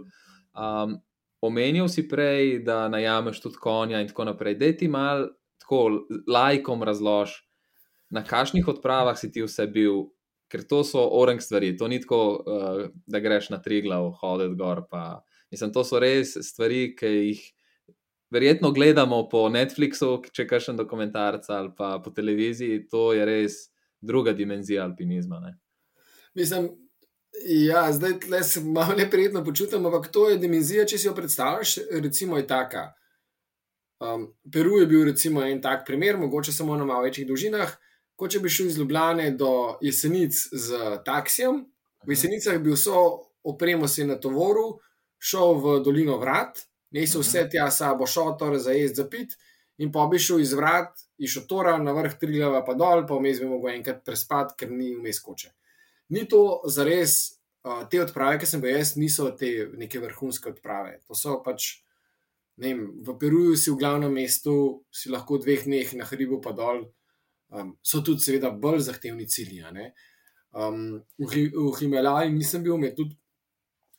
Um, 0.58 0.98
omenil 1.40 1.88
si 1.88 2.08
prej, 2.08 2.58
da 2.66 2.88
najameš 2.88 3.40
tudi 3.40 3.62
konja 3.62 4.00
in 4.02 4.10
tako 4.10 4.24
naprej. 4.24 4.58
Dej 4.58 4.76
ti 4.82 4.88
mal 4.88 5.28
tako 5.62 6.02
lajkom 6.26 6.82
razlož, 6.82 7.30
na 8.12 8.20
kakšnih 8.24 8.68
odpravah 8.68 9.16
si 9.18 9.30
ti 9.32 9.42
vse 9.42 9.66
bil, 9.72 10.10
ker 10.52 10.66
to 10.68 10.82
so 10.84 11.00
orang 11.16 11.40
stvari, 11.40 11.72
to 11.80 11.88
ni 11.88 11.98
tako, 12.02 12.20
uh, 12.44 12.82
da 13.08 13.22
greš 13.24 13.48
na 13.54 13.58
tri 13.64 13.80
glav, 13.82 14.10
hoditi 14.20 14.58
gor. 14.60 14.84
Pa, 14.90 15.22
mislim, 15.50 15.72
to 15.72 15.84
so 15.84 16.00
res 16.02 16.36
stvari, 16.44 16.90
ki 16.96 17.12
jih 17.12 17.42
verjetno 18.32 18.72
gledamo 18.72 19.22
po 19.32 19.46
Netflixu, 19.52 20.18
če 20.32 20.46
kakšen 20.48 20.76
dokumentarc 20.76 21.48
ali 21.52 21.72
pa 21.76 21.96
po 22.04 22.12
televiziji, 22.12 22.86
to 22.92 23.10
je 23.16 23.24
res 23.28 23.58
druga 24.00 24.32
dimenzija 24.36 24.84
alpinizma. 24.84 25.40
Ne? 25.40 25.56
Mislim, 26.36 26.68
ja, 27.48 27.86
zdaj 27.92 28.18
tle 28.26 28.42
se 28.44 28.60
malo 28.60 28.96
neprijetno 28.96 29.44
počutim, 29.44 29.86
ampak 29.86 30.10
to 30.12 30.28
je 30.30 30.40
dimenzija, 30.40 30.84
če 30.88 30.98
si 30.98 31.08
jo 31.08 31.14
predstavljaš, 31.16 31.78
recimo 32.04 32.36
je 32.40 32.46
taka. 32.46 32.90
Um, 34.02 34.32
Peru 34.52 34.80
je 34.80 34.86
bil 34.90 35.04
recimo 35.12 35.44
en 35.46 35.60
tak 35.62 35.86
primer, 35.86 36.18
mogoče 36.18 36.52
samo 36.52 36.76
na 36.76 36.84
malo 36.84 37.06
večjih 37.06 37.28
dolžinah. 37.28 37.76
Kot 38.16 38.34
če 38.34 38.40
bi 38.42 38.50
šel 38.52 38.70
iz 38.70 38.78
Ljubljane 38.78 39.30
do 39.36 39.78
Jesenic 39.82 40.36
z 40.52 40.98
taksijem, 41.06 41.64
v 42.06 42.14
Jesenicah 42.14 42.58
bi 42.62 42.74
vso 42.74 43.02
opremo 43.42 43.88
si 43.88 44.04
na 44.06 44.18
tovoru, 44.20 44.78
šel 45.22 45.56
v 45.62 45.78
dolino 45.84 46.18
vrat, 46.18 46.60
nesel 46.94 47.22
vse 47.22 47.46
tja 47.50 47.70
sabo 47.70 48.06
šotor 48.06 48.58
za 48.58 48.74
jesti, 48.74 49.00
za 49.00 49.08
pit, 49.10 49.36
in 49.78 49.92
pa 49.92 50.06
bi 50.10 50.18
šel 50.18 50.42
iz 50.42 50.52
vrat, 50.54 50.94
iz 51.18 51.32
šotora 51.34 51.76
na 51.82 51.94
vrh 51.96 52.18
Triglava 52.20 52.62
pa 52.66 52.74
dol, 52.78 53.06
pa 53.06 53.18
vmes 53.18 53.40
bi 53.40 53.50
mogel 53.50 53.76
enkrat 53.76 54.02
prespati, 54.06 54.58
ker 54.58 54.70
ni 54.70 54.92
vmes 54.96 55.22
koče. 55.22 55.52
Ni 56.12 56.26
to 56.28 56.60
za 56.68 56.84
res 56.84 57.14
uh, 57.64 57.84
te 57.90 58.02
odprave, 58.02 58.40
ki 58.42 58.48
sem 58.48 58.62
bil 58.62 58.74
jaz, 58.76 58.96
niso 59.00 59.30
te 59.38 59.70
neke 59.78 60.02
vrhunske 60.02 60.52
odprave. 60.52 60.98
To 61.08 61.16
so 61.18 61.38
pač, 61.44 61.78
ne 62.60 62.68
vem, 62.68 62.82
v 63.06 63.16
Peruju 63.18 63.56
si 63.56 63.70
v 63.72 63.78
glavnem 63.80 64.12
mestu, 64.12 64.56
si 64.92 65.10
lahko 65.12 65.40
dveh 65.40 65.64
dneh 65.66 65.94
na 65.98 66.08
hribu 66.10 66.42
pa 66.44 66.52
dol. 66.56 66.84
Um, 67.52 67.74
so 67.84 68.00
tudi, 68.00 68.24
seveda, 68.24 68.50
bolj 68.50 68.86
zahtevni 68.88 69.26
cilji. 69.28 69.64
Um, 70.52 71.02
v 71.18 71.48
v 71.52 71.66
Himalaji 71.78 72.32
nisem 72.32 72.62
bil, 72.64 72.78
me 72.80 72.94
tudi 72.96 73.18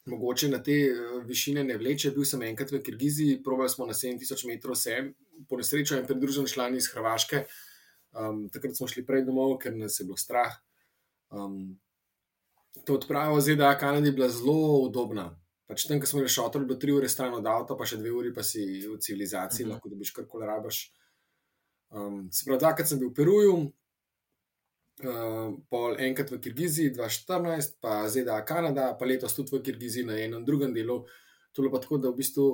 mogoče 0.10 0.50
na 0.50 0.60
te 0.64 0.74
uh, 0.90 1.20
višine 1.26 1.64
ne 1.64 1.78
vleče. 1.78 2.12
Bil 2.16 2.26
sem 2.26 2.42
enkrat 2.50 2.74
v 2.74 2.82
Kirgiziji, 2.84 3.44
probali 3.46 3.70
smo 3.70 3.86
na 3.86 3.94
7000 3.94 4.48
metrov, 4.50 4.78
vse 4.78 5.14
po 5.50 5.58
nesrečo 5.58 5.98
in 6.00 6.08
pridružen 6.10 6.50
člani 6.50 6.82
iz 6.82 6.90
Hrvaške. 6.94 7.46
Um, 8.14 8.48
takrat 8.54 8.78
smo 8.78 8.90
šli 8.90 9.06
prej 9.06 9.26
domov, 9.30 9.60
ker 9.62 9.74
nas 9.78 10.00
je 10.00 10.06
bilo 10.06 10.18
strah. 10.18 10.58
Um, 11.34 11.78
to 12.86 12.98
odpravo 12.98 13.42
ZDA 13.42 13.78
Kanadi 13.78 14.10
je 14.10 14.18
bila 14.18 14.30
zelo 14.30 14.82
udobna. 14.88 15.30
Pač 15.70 15.86
tam, 15.88 16.02
ko 16.02 16.10
smo 16.10 16.26
šotor, 16.28 16.66
bilo 16.66 16.78
tri 16.80 16.92
ure 16.94 17.10
stran 17.10 17.34
od 17.38 17.46
avta, 17.48 17.78
pa 17.78 17.86
še 17.86 17.98
dve 18.02 18.12
uri, 18.12 18.34
pa 18.34 18.44
si 18.44 18.84
v 18.84 18.98
civilizaciji, 19.00 19.66
uh 19.66 19.70
-huh. 19.70 19.74
lahko 19.74 19.90
dobiš 19.90 20.12
karkoli 20.12 20.46
rabaš. 20.46 20.92
Um, 21.94 22.32
se 22.32 22.46
pravi, 22.46 22.60
takrat 22.60 22.90
sem 22.90 23.00
bil 23.00 23.12
v 23.12 23.16
Peruju, 23.18 23.56
uh, 25.06 25.54
pol 25.70 26.00
enkrat 26.02 26.32
v 26.34 26.40
Kirgiziji, 26.42 26.94
2014, 26.98 27.78
pa 27.82 28.02
ZDA 28.10 28.40
Kanada, 28.46 28.92
pa 28.98 29.06
letos 29.06 29.36
tudi 29.38 29.54
v 29.54 29.62
Kirgiziji 29.62 30.08
na 30.08 30.18
enem 30.18 30.46
drugem 30.46 30.74
delu. 30.74 31.04
To 31.54 31.62
je 31.62 31.70
pa 31.70 31.82
tako, 31.84 32.02
da 32.02 32.10
v 32.10 32.18
bistvu 32.18 32.48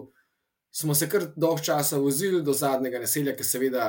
smo 0.75 0.93
se 0.95 1.07
kar 1.09 1.31
dolg 1.39 1.63
časa 1.63 1.97
vozili 1.97 2.43
do 2.43 2.53
zadnjega 2.53 2.99
naselja, 2.99 3.33
ker 3.35 3.47
seveda 3.47 3.87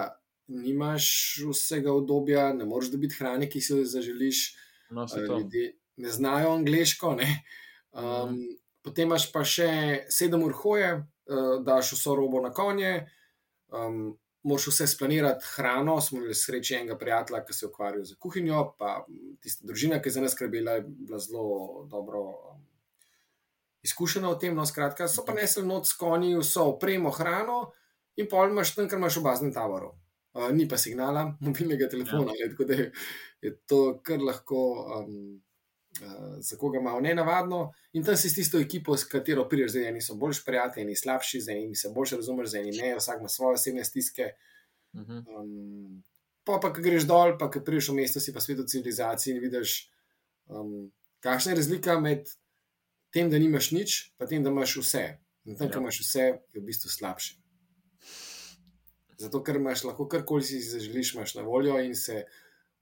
nimaš 0.50 1.42
vsega 1.50 1.92
obdobja, 1.92 2.52
ne 2.54 2.64
moreš 2.64 2.94
dobiti 2.94 3.18
hrane, 3.18 3.50
ki 3.50 3.60
si 3.60 3.74
jo 3.74 3.84
zaželiš. 3.84 4.46
No, 4.90 5.06
to. 5.06 5.18
ljudje 5.18 5.74
ne 6.00 6.10
znajo 6.10 6.54
angliško. 6.54 7.14
Ne? 7.14 7.44
Um, 7.92 8.02
Mhm. 8.02 8.42
Potem 8.82 9.08
imaš 9.08 9.26
pa 9.32 9.44
še 9.44 9.68
sedem 10.08 10.42
ur 10.42 10.52
hoje, 10.52 11.04
uh, 11.28 11.60
daš 11.64 11.92
vso 11.92 12.14
robo 12.16 12.40
na 12.40 12.48
konje, 12.50 13.10
um, 13.68 14.16
moš 14.42 14.66
vse 14.66 14.86
splanirati, 14.86 15.44
hrano. 15.54 16.00
Smo 16.00 16.18
imeli 16.18 16.34
srečo 16.34 16.74
enega 16.74 16.98
prijatelja, 16.98 17.44
ki 17.44 17.52
se 17.52 17.64
je 17.66 17.68
ukvarjal 17.68 18.04
z 18.04 18.16
kuhinjo, 18.18 18.64
pa 18.78 19.04
tista 19.40 19.66
družina, 19.66 20.00
ki 20.02 20.08
je 20.08 20.12
za 20.12 20.24
nas 20.24 20.36
skrbela, 20.36 20.78
je 20.78 20.84
bila 20.88 21.18
zelo 21.18 21.86
dobro. 21.90 22.24
Um, 22.52 22.66
Izkušena 23.82 24.28
v 24.28 24.38
tem, 24.38 24.56
no, 24.56 24.66
skratka, 24.68 25.06
so 25.08 25.24
pa 25.24 25.32
nesli 25.32 25.64
noč 25.64 25.88
s 25.88 25.96
konji, 25.96 26.34
vso 26.36 26.66
opremo, 26.74 27.08
hrano, 27.16 27.70
in 28.20 28.26
pol 28.28 28.50
imaš 28.52 28.74
tam, 28.76 28.88
kar 28.88 29.00
imaš 29.00 29.16
v 29.16 29.24
baznem 29.24 29.54
taboru. 29.56 29.94
Uh, 30.36 30.50
ni 30.52 30.68
pa 30.68 30.76
signala, 30.78 31.30
mobilnega 31.46 31.88
telefona, 31.88 32.36
ja. 32.36 32.50
tako 32.52 32.68
da 32.68 32.76
je, 32.76 32.90
je 33.40 33.54
to 33.66 33.80
kar 34.04 34.20
lahko 34.20 34.60
um, 34.98 35.40
za 36.38 36.56
koga 36.56 36.80
malo 36.80 37.00
nenavadno. 37.00 37.72
In 37.92 38.04
tam 38.04 38.16
si 38.16 38.30
s 38.30 38.34
tisto 38.34 38.58
ekipo, 38.58 38.96
s 38.96 39.04
katero 39.04 39.48
prideš, 39.48 39.70
zdaj 39.70 39.88
eni 39.88 40.00
so 40.00 40.14
boljši 40.14 40.42
prijatelji, 40.46 40.84
eni 40.84 40.96
slabši, 40.96 41.40
z 41.40 41.48
enimi 41.48 41.76
se 41.76 41.90
boljše 41.94 42.16
razumeš, 42.16 42.50
z 42.50 42.54
enimi 42.54 42.76
ne, 42.76 42.94
vsak 42.96 43.18
ima 43.18 43.28
svoje 43.28 43.54
osebne 43.54 43.84
stiske. 43.84 44.32
Uh 44.92 45.00
-huh. 45.00 45.24
Um, 45.40 46.02
pa, 46.44 46.58
pa, 46.62 46.72
ko 46.72 46.80
greš 46.80 47.06
dol, 47.06 47.38
pa, 47.38 47.50
ko 47.50 47.60
prideš 47.60 47.88
v 47.88 47.94
mesto, 47.94 48.20
si 48.20 48.32
pa 48.32 48.40
svet 48.40 48.58
v 48.58 48.66
civilizaciji 48.66 49.34
in 49.34 49.40
vidiš, 49.40 49.90
um, 50.46 50.92
kakšna 51.20 51.52
je 51.52 51.56
razlika 51.56 52.00
med 52.00 52.28
tem, 53.10 53.30
da 53.30 53.38
nimaš 53.38 53.70
nič, 53.70 54.14
pa 54.18 54.26
tem, 54.26 54.42
da 54.42 54.50
imaš 54.50 54.76
vse. 54.76 55.18
In 55.44 55.56
tam, 55.56 55.66
ja. 55.66 55.74
Ja. 55.74 55.80
imaš 55.80 56.00
vse, 56.00 56.24
je 56.54 56.60
v 56.60 56.64
bistvu 56.64 56.90
slabše. 56.90 57.36
Zato, 59.18 59.42
ker 59.44 59.56
imaš 59.56 59.84
lahko 59.84 60.08
karkoli 60.08 60.44
si 60.44 60.60
zaželiš, 60.60 61.14
imaš 61.14 61.34
na 61.34 61.42
voljo 61.42 61.78
in 61.80 61.94
se 61.96 62.24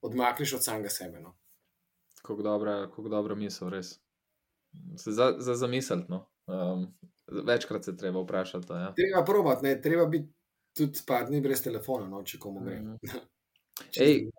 odmakneš 0.01 0.53
od 0.53 0.65
samega 0.65 0.89
sebe. 0.89 1.21
No. 1.21 1.35
Kako 2.29 2.43
dobra, 2.43 2.81
kako 2.87 3.09
dobra 3.09 3.35
misel, 3.35 3.71
res. 3.73 3.97
Se 4.97 5.13
Za, 5.13 5.35
za 5.39 5.55
zamisliti. 5.55 6.13
No. 6.13 6.27
Um, 6.47 6.87
večkrat 7.47 7.85
se 7.85 7.97
treba 7.97 8.21
vprašati. 8.21 8.73
Ja. 8.73 8.93
Treba 8.95 9.25
probati, 9.25 9.65
ne, 9.65 9.81
treba 9.83 10.07
biti 10.07 10.33
tudi 10.77 11.01
par 11.07 11.27
dni 11.27 11.41
brez 11.41 11.63
telefona, 11.65 12.09
no, 12.09 12.23
če 12.23 12.39
komu 12.39 12.61
gre. 12.65 12.81
Mhm. 12.81 12.97
Čisto 13.79 14.05
Ej, 14.05 14.31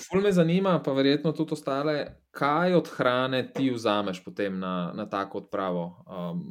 Ful 0.00 0.22
me 0.24 0.32
zanima, 0.32 0.78
pa 0.82 0.94
verjetno 0.96 1.34
tudi 1.36 1.52
ostale, 1.52 1.96
kaj 2.32 2.74
od 2.74 2.88
hrane 2.88 3.42
ti 3.52 3.70
vzameš 3.70 4.22
potem 4.24 4.58
na, 4.58 4.92
na 4.96 5.04
tako 5.10 5.42
odpravo. 5.44 5.84
Um, 6.08 6.46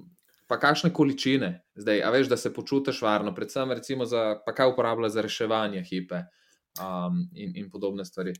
pa 0.48 0.60
kakšne 0.60 0.92
količine, 0.94 1.50
zdaj, 1.76 2.04
a 2.06 2.12
veš, 2.14 2.30
da 2.30 2.38
se 2.38 2.54
počutiš 2.54 3.02
varno, 3.02 3.34
predvsem 3.36 3.72
recimo 3.72 4.06
za, 4.06 4.36
pa 4.46 4.54
kaj 4.54 4.70
uporabljaš 4.70 5.16
za 5.18 5.26
reševanje 5.26 5.84
hipe 5.90 6.22
um, 6.78 7.24
in, 7.34 7.56
in 7.56 7.72
podobne 7.72 8.06
stvari. 8.06 8.36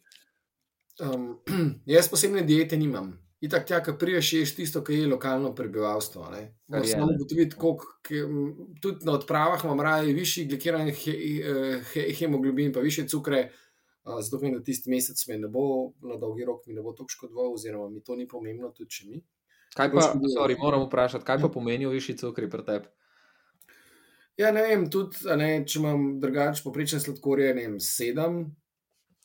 Um, 1.02 1.40
jaz 1.86 2.10
posebne 2.10 2.46
diete 2.46 2.78
nimam. 2.78 3.16
Itak, 3.42 3.66
tja, 3.66 3.80
ki 3.82 3.96
priješ, 3.98 4.34
ješ 4.34 4.52
tisto, 4.54 4.84
kar 4.86 4.94
je 4.96 5.08
lokalno 5.10 5.50
prebivalstvo. 5.58 6.28
je, 6.38 6.84
Samo 6.86 7.08
ugotoviti, 7.16 7.56
koliko, 7.58 7.88
tudi 8.82 9.06
na 9.06 9.16
odpravah 9.18 9.64
imam 9.66 9.82
raje 9.82 10.14
višji 10.14 10.46
glikiran 10.46 10.92
he, 10.94 11.12
eh, 11.12 11.82
he, 11.94 12.06
hemoglobin, 12.20 12.74
pa 12.74 12.80
više 12.80 13.08
cukre, 13.08 13.50
uh, 14.04 14.22
zato 14.22 14.38
vem, 14.38 14.54
da 14.54 14.64
tisti 14.64 14.90
mesec 14.90 15.28
me 15.28 15.38
ne 15.38 15.48
bo 15.48 15.92
na 16.06 16.20
dolgi 16.22 16.46
rok 16.46 16.68
mi 16.68 16.74
ne 16.74 16.82
bo 16.82 16.94
tako 16.94 17.10
škodoval, 17.10 17.54
oziroma 17.54 17.90
mi 17.90 18.04
to 18.04 18.16
ni 18.16 18.28
pomembno, 18.28 18.70
tudi 18.78 18.90
če 18.90 19.10
mi. 19.10 19.24
Kaj 19.74 19.92
pa, 19.92 20.02
škoduje. 20.02 20.36
sorry, 20.38 20.60
moram 20.62 20.86
vprašati, 20.86 21.26
kaj 21.26 21.42
pa 21.42 21.50
pomenijo 21.50 21.90
višji 21.90 22.18
cukri 22.22 22.50
pri 22.50 22.66
tebi? 22.66 22.94
Ja, 24.38 24.52
ne 24.52 24.62
vem, 24.62 24.86
tudi 24.90 25.18
ne, 25.38 25.64
če 25.66 25.80
imam 25.80 26.20
drugače 26.22 26.62
poprečne 26.64 27.00
sladkorje, 27.02 27.56
ne 27.56 27.66
vem, 27.66 27.80
7 27.82 28.44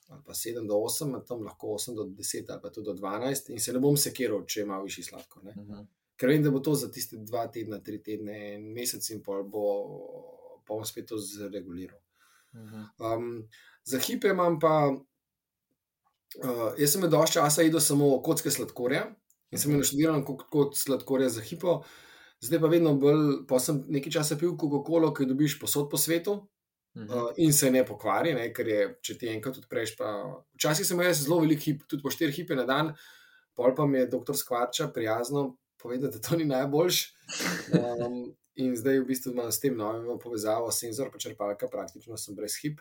ali 0.09 0.23
pa 0.27 0.35
7 0.35 0.67
do 0.67 0.75
8, 0.75 1.27
tam 1.27 1.43
lahko 1.43 1.67
8 1.67 1.95
do 1.95 2.05
10 2.05 2.51
ali 2.53 2.63
pa 2.63 2.71
tudi 2.71 2.87
do 2.87 2.95
12, 2.95 3.51
in 3.53 3.61
se 3.61 3.73
ne 3.73 3.81
bom 3.83 3.97
sekiral, 3.97 4.45
če 4.47 4.63
ima 4.63 4.79
višji 4.83 5.05
sladkor. 5.05 5.45
Ne. 5.45 5.55
Uh 5.57 5.69
-huh. 5.69 5.87
Ker 6.17 6.29
vem, 6.29 6.43
da 6.43 6.51
bo 6.51 6.61
to 6.61 6.75
za 6.75 6.89
tiste 6.93 7.17
dva 7.17 7.47
tedna, 7.53 7.79
tri 7.85 8.03
tedne, 8.03 8.55
en 8.55 8.73
mesec 8.73 9.11
in 9.11 9.23
pol 9.23 9.43
bo, 9.45 9.65
pa 10.65 10.75
bom 10.75 10.85
spet 10.85 11.07
to 11.07 11.19
zreguliral. 11.19 11.99
Uh 12.53 12.61
-huh. 12.61 13.17
Um, 13.17 13.49
za 13.85 13.99
hipe 13.99 14.29
imam 14.29 14.59
pa, 14.61 14.97
uh, 16.45 16.73
jaz 16.79 16.93
sem 16.93 17.11
dovolj 17.11 17.33
časa 17.33 17.63
jedel 17.63 17.81
samo 17.81 18.23
kocke 18.23 18.51
sladkorja 18.51 19.17
in 19.51 19.59
sem 19.59 19.71
jih 19.71 19.79
naštudiral 19.79 20.25
kot, 20.25 20.43
kot 20.51 20.77
sladkorja 20.77 21.29
za 21.29 21.41
hipo. 21.41 21.83
Zdaj 22.41 22.61
pa 22.61 22.67
vedno 22.67 22.95
bolj, 22.95 23.47
pa 23.49 23.59
sem 23.59 23.85
nekaj 23.89 24.13
časa 24.13 24.37
pil 24.37 24.57
Coca-Colo, 24.57 25.15
ki 25.15 25.23
jo 25.23 25.29
dobiš 25.29 25.61
posod 25.61 25.91
po 25.91 25.97
svetu 25.97 26.49
Uh 26.97 27.29
in 27.37 27.53
se 27.53 27.71
ne 27.71 27.85
pokvari, 27.85 28.33
ne, 28.35 28.49
ker 28.57 28.69
je, 28.69 28.85
če 29.05 29.19
ti 29.21 29.29
enkrat 29.29 29.59
odpreš. 29.61 29.93
Pa... 29.99 30.15
Včasih 30.57 30.87
sem 30.89 31.01
jaz 31.05 31.21
zelo 31.27 31.43
velik 31.43 31.61
hip, 31.61 31.85
tudi 31.85 32.03
po 32.03 32.11
štiri 32.11 32.33
hipe 32.33 32.57
na 32.57 32.65
dan, 32.65 32.95
pol 33.57 33.75
pa 33.77 33.85
mi 33.87 33.99
je 34.01 34.09
doktor 34.15 34.37
Skvarča 34.37 34.89
prijazno 34.95 35.51
povedal, 35.77 36.11
da 36.11 36.19
to 36.19 36.37
ni 36.37 36.45
najboljš. 36.45 37.03
Um, 37.77 38.35
in 38.57 38.77
zdaj 38.77 39.03
v 39.03 39.09
bistvu 39.11 39.35
imam 39.35 39.53
s 39.53 39.61
tem 39.61 39.77
novim 39.77 40.19
povezavo, 40.19 40.71
senzor 40.73 41.11
pa 41.13 41.21
črpalka, 41.21 41.69
praktično 41.69 42.17
sem 42.17 42.37
brez 42.37 42.57
hip. 42.63 42.81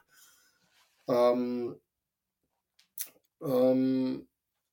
Um, 1.12 1.76
um, 3.44 4.24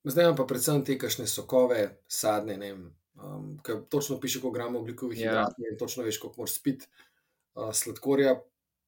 zdaj 0.05 0.31
imam 0.31 0.39
pa 0.39 0.47
predvsem 0.47 0.85
te 0.87 0.97
kašne 0.99 1.27
sokove, 1.27 1.89
sadne, 2.07 2.57
ne 2.57 2.73
vem. 2.73 2.87
Um, 3.23 3.57
ker 3.67 3.83
točno 3.91 4.21
piše, 4.21 4.41
koliko 4.41 4.55
gramov 4.55 4.87
oglikovih 4.87 5.21
Ja. 5.21 5.25
hidratov 5.35 5.67
in 5.69 5.79
točno 5.79 6.07
veš, 6.07 6.23
koliko 6.23 6.43
moraš 6.43 6.57
spiti. 6.57 6.87
Uh, 7.53 7.69
sladkorja, 7.75 8.39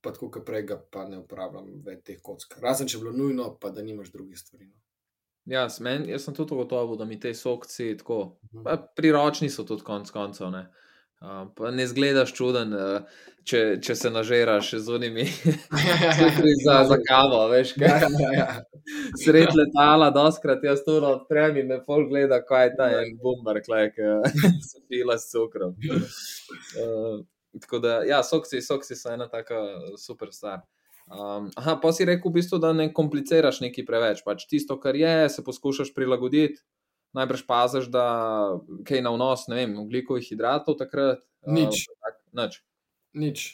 pa 0.05 0.13
tako 0.13 0.29
kot 0.31 0.45
prej, 0.45 0.63
ga 0.65 0.77
pa 0.87 1.07
ne 1.07 1.19
uporabljam 1.19 1.73
več 1.83 2.05
teh 2.05 2.21
kock. 2.21 2.59
Razen 2.61 2.87
če 2.87 2.99
je 2.99 3.03
bilo 3.03 3.13
nujno, 3.15 3.55
pa 3.57 3.71
da 3.71 3.83
nimaš 3.83 4.13
drugih 4.13 4.37
stvari. 4.37 4.67
No. 4.67 4.77
Ja, 5.47 5.67
men, 5.81 6.07
jaz 6.09 6.25
sem 6.25 6.35
tudi 6.35 6.55
gotovo, 6.55 6.97
da 6.97 7.05
mi 7.05 7.19
te 7.19 7.35
sokci 7.35 7.97
tako, 7.97 8.21
Mhm. 8.45 8.63
pa 8.63 8.77
priročni 8.97 9.51
so 9.51 9.65
tudi 9.65 9.83
konc 9.83 10.11
koncev. 10.11 10.51
Ne. 10.51 10.67
Uh, 11.21 11.47
pa 11.57 11.71
ne 11.71 11.87
zgledaš 11.87 12.35
čuden, 12.35 12.73
uh, 12.73 13.01
če, 13.43 13.79
če 13.81 13.95
se 13.95 14.11
nažeraš 14.11 14.75
z 14.77 14.89
unimi 14.91 15.25
za, 16.61 16.85
za 16.85 16.99
kavo, 17.01 17.49
veš, 17.49 17.75
Ja, 17.79 17.99
kaj. 18.01 18.09
ja, 18.21 18.33
ja. 18.35 18.49
Sred 19.17 19.49
letala, 19.55 20.11
doskrat 20.11 20.65
jaz 20.65 20.83
to 20.85 20.99
odprem 21.01 21.57
in 21.57 21.69
me 21.69 21.79
pol 21.83 22.05
gleda, 22.09 22.43
kaj 22.43 22.67
je 22.67 22.75
ta 22.77 22.91
Ja. 22.91 23.01
en 23.01 23.17
bomber, 23.19 23.63
klej, 23.63 23.91
ki 23.91 24.11
se 24.63 24.83
pila 24.87 25.17
s 25.17 25.31
cukrom. 25.31 25.77
Uh, 26.77 27.25
tako 27.61 27.79
da, 27.79 28.03
ja, 28.09 28.23
soksi, 28.23 28.63
soksi 28.63 28.97
so 28.97 29.13
ena 29.13 29.29
taka 29.31 29.61
super 30.01 30.33
stvar. 30.33 30.63
Um, 31.05 31.51
aha, 31.57 31.77
pa 31.83 31.93
si 31.93 32.07
rekel, 32.09 32.31
v 32.31 32.41
bistvu, 32.41 32.59
da 32.63 32.73
ne 32.73 32.89
kompliciraš 32.93 33.61
nekaj 33.61 33.85
preveč. 33.87 34.23
Pač 34.25 34.47
tisto, 34.49 34.79
kar 34.81 34.97
je, 34.97 35.29
se 35.29 35.45
poskušaš 35.45 35.93
prilagoditi. 35.95 36.63
Najbrž 37.15 37.45
paziš, 37.47 37.91
da 37.95 38.07
kaj 38.89 39.05
na 39.05 39.13
vnos, 39.15 39.45
ne 39.53 39.61
vem, 39.61 39.77
ugljikovih 39.79 40.25
hidratov 40.27 40.79
takrat. 40.81 41.23
Nič. 41.47 41.85
Uh, 41.87 41.99
tak, 42.01 42.17
nič. 42.33 42.63
Nič. 43.15 43.45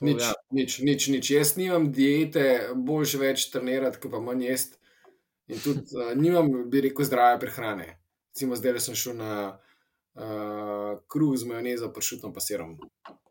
To, 0.00 0.08
Nič, 0.08 0.22
ja. 0.24 0.32
nič, 0.50 0.80
nič, 0.82 1.08
nič. 1.12 1.30
Jaz 1.30 1.54
nimam 1.60 1.92
diete, 1.94 2.72
boljš 2.74 3.18
več 3.20 3.44
trenirati, 3.52 4.00
kot 4.02 4.16
pa 4.16 4.22
manj 4.24 4.48
jesti. 4.48 4.80
In 5.52 5.60
tudi 5.62 5.84
uh, 5.94 6.16
nimam, 6.18 6.48
bi 6.72 6.82
rekel, 6.88 7.06
zdrave 7.06 7.36
prehrane. 7.44 8.00
Recimo, 8.32 8.56
zdaj 8.56 8.80
sem 8.80 8.96
šel 8.98 9.14
na 9.20 9.32
uh, 9.52 9.71
kruh 11.08 11.36
z 11.36 11.48
majonezo, 11.48 11.92
pršutno 11.92 12.32
pa 12.32 12.40
sirom. 12.44 12.76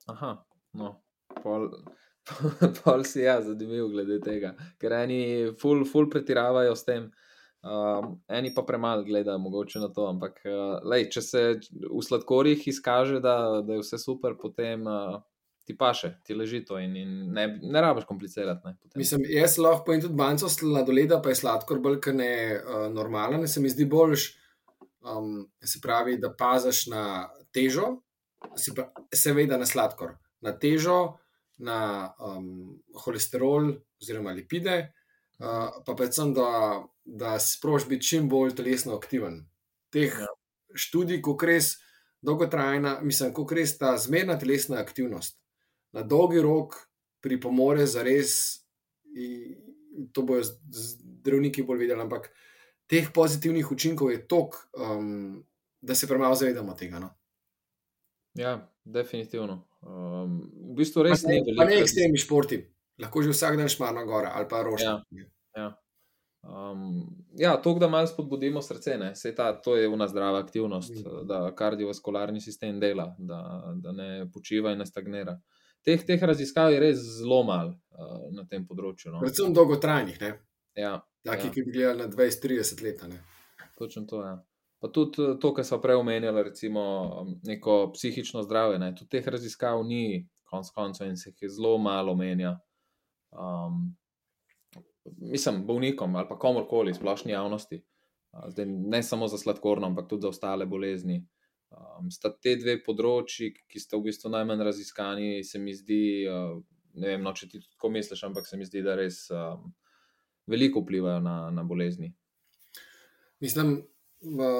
Aha, 0.10 0.36
no, 0.74 0.94
pol, 1.44 1.70
pol 2.82 3.04
si 3.06 3.26
ja, 3.26 3.40
zanimiv 3.46 3.92
glede 3.94 4.20
tega, 4.24 4.56
ker 4.82 4.96
eni 5.04 5.22
ful, 5.62 5.86
ful 5.86 6.10
pretiravajo 6.10 6.76
s 6.76 6.88
tem. 6.88 7.12
Um, 7.62 8.16
eni 8.26 8.50
pa 8.56 8.64
premalo 8.66 9.04
gledajo, 9.06 9.38
mogoče 9.38 9.80
na 9.84 9.92
to. 9.94 10.08
Ampak, 10.10 10.40
uh, 10.50 10.80
lej, 10.90 11.12
če 11.14 11.22
se 11.22 11.42
v 11.70 12.02
sladkorjih 12.02 12.64
izkaže, 12.72 13.20
da, 13.22 13.36
da 13.62 13.78
je 13.78 13.84
vse 13.84 14.00
super, 14.02 14.34
potem 14.40 14.88
uh, 14.90 15.20
ti 15.70 15.76
paše, 15.78 16.16
ti 16.26 16.34
leži 16.34 16.64
to 16.66 16.80
in, 16.82 16.96
in 16.98 17.12
ne, 17.34 17.46
ne 17.62 17.82
rabiš 17.86 18.08
komplicirati. 18.10 18.66
Ne, 18.66 18.74
Mislim, 18.98 19.28
jaz 19.30 19.60
lahko 19.62 19.86
povem 19.86 20.02
tudi 20.02 20.18
banco 20.18 20.50
sladoleda, 20.50 21.22
pa 21.22 21.30
je 21.30 21.38
sladkor 21.44 21.80
bolj 21.84 22.00
kot 22.02 22.18
ne 22.18 22.34
uh, 22.58 22.88
normalen. 22.94 23.46
Se 23.48 23.62
mi 23.62 23.70
zdi 23.70 23.86
boljš, 23.86 24.26
um, 25.02 25.50
se 25.64 25.82
pravi, 25.82 26.18
da 26.18 26.34
paziš 26.38 26.88
na 26.92 27.30
težo, 27.54 28.02
seveda 29.14 29.58
na 29.58 29.66
sladkor, 29.66 30.16
na 30.42 30.54
težo, 30.58 31.18
na 31.62 32.14
um, 32.18 32.80
holesterol 33.04 33.76
oziroma 34.02 34.34
lipide, 34.34 34.80
uh, 35.40 35.84
pa 35.86 35.94
predvsem, 35.94 36.34
da 36.34 36.82
da 37.06 37.40
sprožiš 37.40 37.90
biti 37.90 38.08
čim 38.08 38.30
bolj 38.30 38.56
telesno 38.56 38.96
aktiven. 38.96 39.46
Teh 39.90 40.14
ja. 40.20 40.28
študij, 40.76 41.22
ko 41.22 41.36
res 41.46 41.76
dolgotrajna, 42.22 43.00
mislim, 43.02 43.34
ko 43.34 43.46
res 43.52 43.78
ta 43.78 43.96
zmerna 43.98 44.38
telesna 44.40 44.80
aktivnost 44.80 45.38
na 45.92 46.04
dolgi 46.04 46.42
rok 46.42 46.78
pripomore 47.22 47.86
za 47.86 48.04
res, 48.04 48.62
to 50.14 50.24
bojo 50.24 50.46
zdravniki 50.46 51.66
bolj 51.68 51.84
videli, 51.84 52.02
ampak 52.02 52.30
teh 52.92 53.08
pozitivnih 53.14 53.72
učinkov 53.72 54.12
je 54.12 54.20
toliko, 54.28 54.66
um, 54.76 55.44
da 55.82 55.96
se 55.96 56.08
premalo 56.08 56.36
zavedamo 56.36 56.76
tega. 56.76 57.00
No? 57.00 57.10
Ja, 58.36 58.58
definitivno. 58.84 59.62
Um, 59.82 60.42
v 60.72 60.76
bistvu 60.78 61.08
res 61.08 61.24
ne. 61.26 61.40
Pa 61.58 61.66
ne 61.66 61.80
ekstremni 61.82 62.20
športi, 62.22 62.60
lahko 63.02 63.24
že 63.24 63.32
vsak 63.34 63.58
dan 63.58 63.72
šmarno 63.72 64.04
gora 64.06 64.36
ali 64.36 64.48
pa 64.50 64.62
rožje. 64.68 64.92
Ja, 64.92 65.30
ja. 65.58 65.70
Um, 66.42 67.06
ja, 67.38 67.54
to, 67.62 67.74
da 67.80 67.88
malo 67.88 68.10
spodbudimo 68.10 68.62
srce, 68.62 68.98
ta, 69.36 69.52
to 69.62 69.76
je 69.78 69.86
ena 69.86 70.08
zdrava 70.10 70.40
aktivnost, 70.42 70.90
mm. 70.90 71.26
da 71.30 71.52
kardiovaskularni 71.56 72.42
sistem 72.42 72.80
dela, 72.80 73.12
da, 73.18 73.42
da 73.78 73.92
ne 73.92 74.26
počiva 74.34 74.72
in 74.74 74.82
ne 74.82 74.86
stagnira. 74.86 75.38
Teh, 75.86 76.02
teh 76.06 76.24
raziskav 76.24 76.74
je 76.74 76.80
res 76.82 76.98
zelo 77.20 77.44
malo 77.46 77.76
uh, 77.94 78.26
na 78.34 78.46
tem 78.50 78.66
področju. 78.66 79.14
No. 79.14 79.22
Predvsem 79.22 79.54
dolgotrajnih, 79.54 80.18
ja, 80.78 80.96
Taki, 81.26 81.48
ja. 81.48 81.54
ki 81.54 81.64
bi 81.66 81.76
gledali 81.76 82.00
na 82.00 82.08
20-30 82.08 82.84
let. 82.84 83.04
Točno 83.78 84.06
to 84.10 84.24
je. 84.24 84.30
Ja. 84.30 84.40
Pa 84.82 84.90
tudi 84.90 85.22
eh, 85.22 85.38
to, 85.42 85.54
kar 85.54 85.66
smo 85.66 85.82
prej 85.82 86.02
omenjali, 86.02 86.44
recimo 86.44 86.84
neko 87.44 87.92
psihično 87.94 88.44
zdravje. 88.44 88.80
Ne? 88.80 88.94
Tudi 88.96 89.10
teh 89.18 89.28
raziskav 89.28 89.84
ni, 89.86 90.28
konc 90.50 90.70
koncev, 90.76 91.08
in 91.08 91.18
se 91.18 91.30
jih 91.30 91.52
zelo 91.52 91.78
malo 91.78 92.12
omenja. 92.12 92.58
Um, 93.32 93.96
mislim, 95.18 95.66
bolnikom 95.68 96.16
ali 96.16 96.28
pa 96.30 96.40
komorkoli, 96.40 96.94
splošni 96.94 97.32
javnosti, 97.32 97.84
Zdaj, 98.48 98.66
ne 98.66 99.04
samo 99.04 99.28
za 99.28 99.38
sladkorno, 99.38 99.88
ampak 99.88 100.08
tudi 100.08 100.22
za 100.22 100.30
ostale 100.30 100.66
bolezni. 100.66 101.28
Um, 101.72 102.12
sta 102.12 102.32
te 102.32 102.56
dve 102.60 102.78
področji, 102.84 103.52
ki 103.68 103.80
sta 103.80 103.98
v 104.00 104.08
bistvu 104.10 104.32
najmanj 104.32 104.64
raziskani, 104.68 105.44
se 105.48 105.60
mi 105.60 105.76
zdi, 105.76 106.04
uh, 106.32 106.58
ne 107.00 107.12
vem, 107.12 107.24
no, 107.24 107.34
če 107.36 107.48
ti 107.52 107.62
tako 107.64 107.92
misliš, 107.96 108.24
ampak 108.28 108.48
se 108.48 108.60
mi 108.60 108.68
zdi, 108.68 108.84
da 108.84 108.96
res 109.00 109.24
um, 109.36 109.72
veliko 110.52 110.84
vplivajo 110.84 111.20
na, 111.24 111.36
na 111.52 111.64
bolezni. 111.64 112.12
Mislim, 113.42 113.80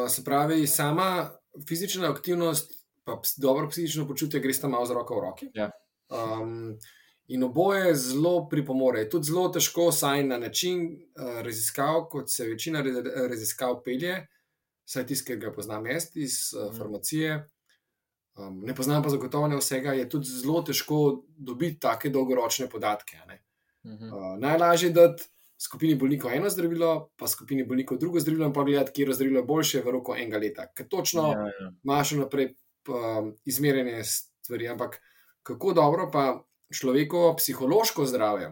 se 0.10 0.24
pravi, 0.24 0.68
sama 0.68 1.30
fizična 1.68 2.10
aktivnost, 2.12 2.74
pa 3.04 3.22
dobro 3.38 3.70
psihično 3.70 4.08
počutje, 4.08 4.40
gre 4.40 4.54
sta 4.54 4.68
malo 4.68 4.86
z 4.86 4.98
roko 4.98 5.20
v 5.20 5.22
roki. 5.28 5.52
Ja. 5.54 5.70
Um, 6.10 6.80
In 7.32 7.44
oboje 7.44 7.94
zelo 7.96 8.50
pripomore. 8.50 9.06
Tudi 9.10 9.30
zelo 9.30 9.46
težko, 9.56 9.86
saj 9.96 10.24
na 10.28 10.38
način 10.38 10.82
uh, 10.92 11.40
raziskav, 11.46 12.02
kot 12.12 12.28
se 12.30 12.44
večina 12.50 12.82
raziskav 13.30 13.78
pelje, 13.86 14.18
saj 14.86 15.06
tisti, 15.08 15.30
ki 15.30 15.38
ga 15.40 15.54
poznam 15.56 15.88
jaz 15.88 16.10
iz 16.16 16.34
uh, 16.52 16.74
farmacije, 16.76 17.38
um, 18.36 18.60
ne 18.68 18.76
poznam 18.76 19.04
pa 19.04 19.14
zagotovo 19.14 19.48
ne 19.48 19.62
vsega, 19.62 19.94
je 19.96 20.10
tudi 20.10 20.28
zelo 20.28 20.60
težko 20.68 21.00
dobiti 21.38 21.80
take 21.80 22.12
dolgoročne 22.12 22.68
podatke. 22.70 23.22
Uh, 23.84 24.36
najlažje 24.40 24.90
je 24.90 24.94
dati 25.00 25.30
skupini 25.62 25.96
bolnikov 25.96 26.32
eno 26.34 26.50
zdravilo, 26.50 27.12
pa 27.18 27.28
skupini 27.28 27.64
bolnikov 27.64 27.98
drugo 27.98 28.20
zdravilo, 28.20 28.48
in 28.48 28.54
pa 28.54 28.64
gledati, 28.64 28.92
kje 28.96 29.06
je 29.08 29.14
zdravilo 29.14 29.44
boljše 29.44 29.82
v 29.86 29.92
roku 29.92 30.16
enega 30.16 30.38
leta. 30.38 30.68
Ker 30.74 30.88
točno 30.90 31.28
ja, 31.32 31.48
ja. 31.60 31.72
imaš 31.84 32.12
naprej 32.18 32.54
um, 32.90 33.36
izmerjene 33.46 34.04
stvari, 34.04 34.68
ampak 34.68 34.98
kako 35.44 35.74
dobro 35.74 36.10
pa 36.14 36.44
človekovo 36.74 37.36
psihološko 37.36 38.06
zdravje, 38.06 38.52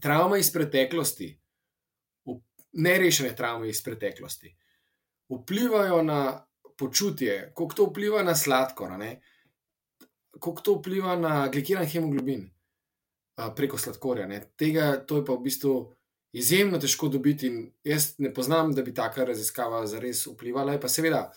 travme 0.00 0.40
iz 0.40 0.50
preteklosti, 0.52 1.30
nerešene 2.72 3.36
travme 3.36 3.68
iz 3.68 3.82
preteklosti, 3.82 4.56
vplivajo 5.30 6.02
na 6.02 6.46
počutje, 6.78 7.52
kako 7.54 7.74
to 7.74 7.86
vpliva 7.86 8.22
na 8.22 8.34
sladkor, 8.34 8.90
kako 10.40 10.62
to 10.62 10.74
vpliva 10.80 11.16
na 11.16 11.48
glikiran 11.48 11.86
hemoglobin 11.86 12.53
preko 13.56 13.78
sladkorja. 13.78 14.26
Ne? 14.26 14.40
Tega 14.56 14.94
to 15.06 15.20
je 15.20 15.24
pa 15.24 15.34
v 15.34 15.44
bistvu 15.46 15.74
izjemno 16.32 16.78
težko 16.78 17.08
dobiti. 17.08 17.50
Jaz 17.84 18.14
ne 18.18 18.32
poznam, 18.34 18.72
da 18.74 18.82
bi 18.82 18.94
taka 18.94 19.24
raziskava 19.24 19.86
zares 19.86 20.26
vplivala. 20.26 20.78
Pa 20.80 20.88
seveda 20.88 21.28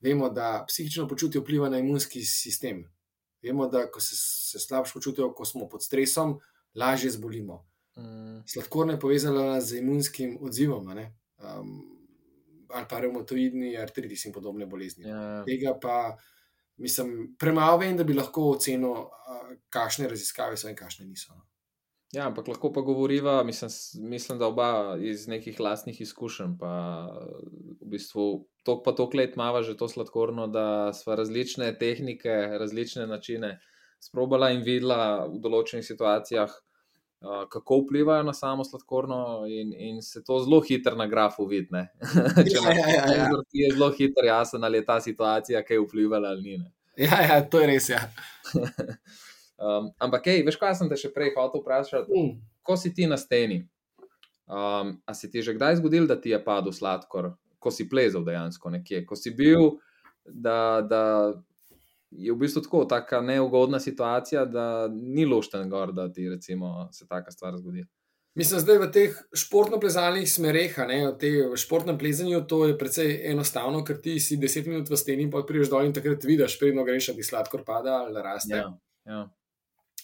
vemo, 0.00 0.30
da 0.30 0.64
psihično 0.68 1.08
počutje 1.08 1.40
vpliva 1.40 1.68
na 1.68 1.78
imunski 1.78 2.24
sistem. 2.24 2.84
Vemo, 3.42 3.68
da 3.68 3.86
ko 3.90 4.00
se, 4.00 4.16
se 4.16 4.58
slabše 4.58 4.92
počutimo, 4.94 5.32
ko 5.34 5.44
smo 5.44 5.68
pod 5.68 5.84
stresom, 5.84 6.38
lažje 6.74 7.10
zbolimo. 7.10 7.64
Mm. 7.98 8.42
Sladkorna 8.46 8.92
je 8.92 9.00
povezana 9.00 9.60
z 9.60 9.78
imunskim 9.78 10.38
odzivom, 10.40 10.88
um, 10.88 11.70
ali 12.68 12.86
pa 12.90 13.00
reumatoidni 13.00 13.76
artritis 13.76 14.24
in 14.24 14.32
podobne 14.32 14.66
bolezni. 14.66 15.04
Ja, 15.04 15.16
ja. 15.16 15.44
Tega 15.44 15.74
pa, 15.82 16.16
mislim, 16.78 17.36
premalo 17.38 17.78
vem, 17.82 17.96
da 17.96 18.04
bi 18.04 18.16
lahko 18.16 18.52
ocenil, 18.54 19.06
kakšne 19.74 20.08
raziskave 20.08 20.56
so 20.56 20.70
in 20.70 20.76
kakšne 20.76 21.06
niso. 21.06 21.34
No. 21.34 21.44
Ja, 22.12 22.24
ampak 22.30 22.46
lahko 22.48 22.70
pa 22.72 22.80
govoriva, 22.80 23.42
mislim, 23.44 23.70
mislim, 24.10 24.38
da 24.38 24.46
oba 24.46 24.96
iz 25.00 25.26
nekih 25.28 25.60
lastnih 25.60 26.00
izkušenj. 26.00 26.54
Pa 26.60 26.72
v 27.80 27.90
bistvu 27.92 28.48
to, 28.64 28.78
pa 28.82 28.94
to 28.96 29.10
klet 29.10 29.36
mava 29.36 29.62
že 29.62 29.76
to 29.76 29.88
sladkorno, 29.88 30.46
da 30.46 30.92
smo 30.96 31.18
različne 31.20 31.74
tehnike, 31.78 32.32
različne 32.60 33.06
načine 33.06 33.58
sprobala 34.00 34.50
in 34.54 34.64
videla 34.64 35.26
v 35.26 35.42
določenih 35.42 35.84
situacijah, 35.84 36.54
kako 37.20 37.80
vplivajo 37.84 38.22
na 38.22 38.32
samo 38.32 38.64
sladkorno, 38.64 39.46
in, 39.48 39.72
in 39.76 40.02
se 40.02 40.24
to 40.24 40.38
zelo 40.38 40.60
hitro 40.60 40.96
na 40.96 41.06
grafu 41.06 41.46
vidi. 41.46 41.68
Če 42.50 42.58
ja, 42.62 42.72
ja, 42.72 42.88
ja, 42.88 43.14
ja. 43.14 43.28
je 43.52 43.72
zelo 43.74 43.90
hitro 43.90 44.26
jasno, 44.26 44.60
ali 44.62 44.78
je 44.78 44.84
ta 44.84 45.00
situacija 45.00 45.62
kaj 45.62 45.82
vplivala 45.86 46.28
ali 46.28 46.42
ni. 46.42 46.60
Ja, 46.96 47.22
ja, 47.22 47.40
to 47.50 47.60
je 47.60 47.66
res. 47.66 47.88
Ja. 47.88 48.04
Um, 49.58 49.90
ampak, 49.98 50.22
hej, 50.30 50.44
veš, 50.46 50.54
kaj 50.54 50.76
sem 50.78 50.86
te 50.86 50.94
še 50.94 51.08
prej 51.10 51.32
hotel 51.34 51.58
vprašati? 51.58 52.14
Mm. 52.14 52.36
Ko 52.62 52.76
si 52.78 52.92
ti 52.94 53.08
na 53.10 53.16
steni, 53.18 53.64
um, 54.46 54.92
a 55.02 55.14
si 55.18 55.26
ti 55.26 55.42
že 55.42 55.56
kdaj 55.56 55.80
zgodil, 55.80 56.06
da 56.06 56.14
ti 56.14 56.30
je 56.30 56.38
padel 56.38 56.70
sladkor, 56.70 57.32
ko 57.58 57.72
si 57.74 57.88
plezel 57.90 58.22
dejansko 58.22 58.70
nekje, 58.70 59.02
ko 59.02 59.18
si 59.18 59.34
bil, 59.34 59.80
da, 60.22 60.78
da 60.86 61.02
je 62.10 62.32
v 62.32 62.36
bistvu 62.40 62.62
tako, 62.64 62.84
tako 62.88 63.20
neugodna 63.20 63.80
situacija, 63.80 64.44
da 64.44 64.88
ni 64.88 65.26
lošten 65.26 65.70
gor, 65.70 65.92
da 65.92 66.08
ti 66.12 66.28
recimo, 66.28 66.88
se 66.92 67.06
taka 67.08 67.30
stvar 67.30 67.56
zgodi. 67.56 67.86
Mislim, 68.38 68.62
da 68.64 68.72
je 68.72 68.78
v 68.78 68.90
teh 68.92 69.16
športno-plezalnih 69.34 70.28
smereh, 70.30 70.76
v 70.78 71.56
športnem 71.58 71.98
plezanju, 71.98 72.44
to 72.46 72.66
je 72.68 72.76
precej 72.78 73.16
enostavno, 73.32 73.82
ker 73.84 73.98
ti 74.00 74.20
si 74.20 74.36
10 74.38 74.68
minut 74.68 74.90
v 74.90 74.96
steni 74.96 75.26
in 75.26 75.32
pa 75.32 75.42
prideš 75.42 75.72
dol 75.72 75.88
in 75.88 75.96
takrat 75.96 76.24
vidiš, 76.24 76.58
predno 76.60 76.84
greš, 76.86 77.10
da 77.10 77.18
ti 77.18 77.26
sladkor 77.26 77.64
pada 77.66 77.98
ali 78.04 78.22
raste. 78.22 78.54
Ja, 78.54 78.70
ja 79.08 79.24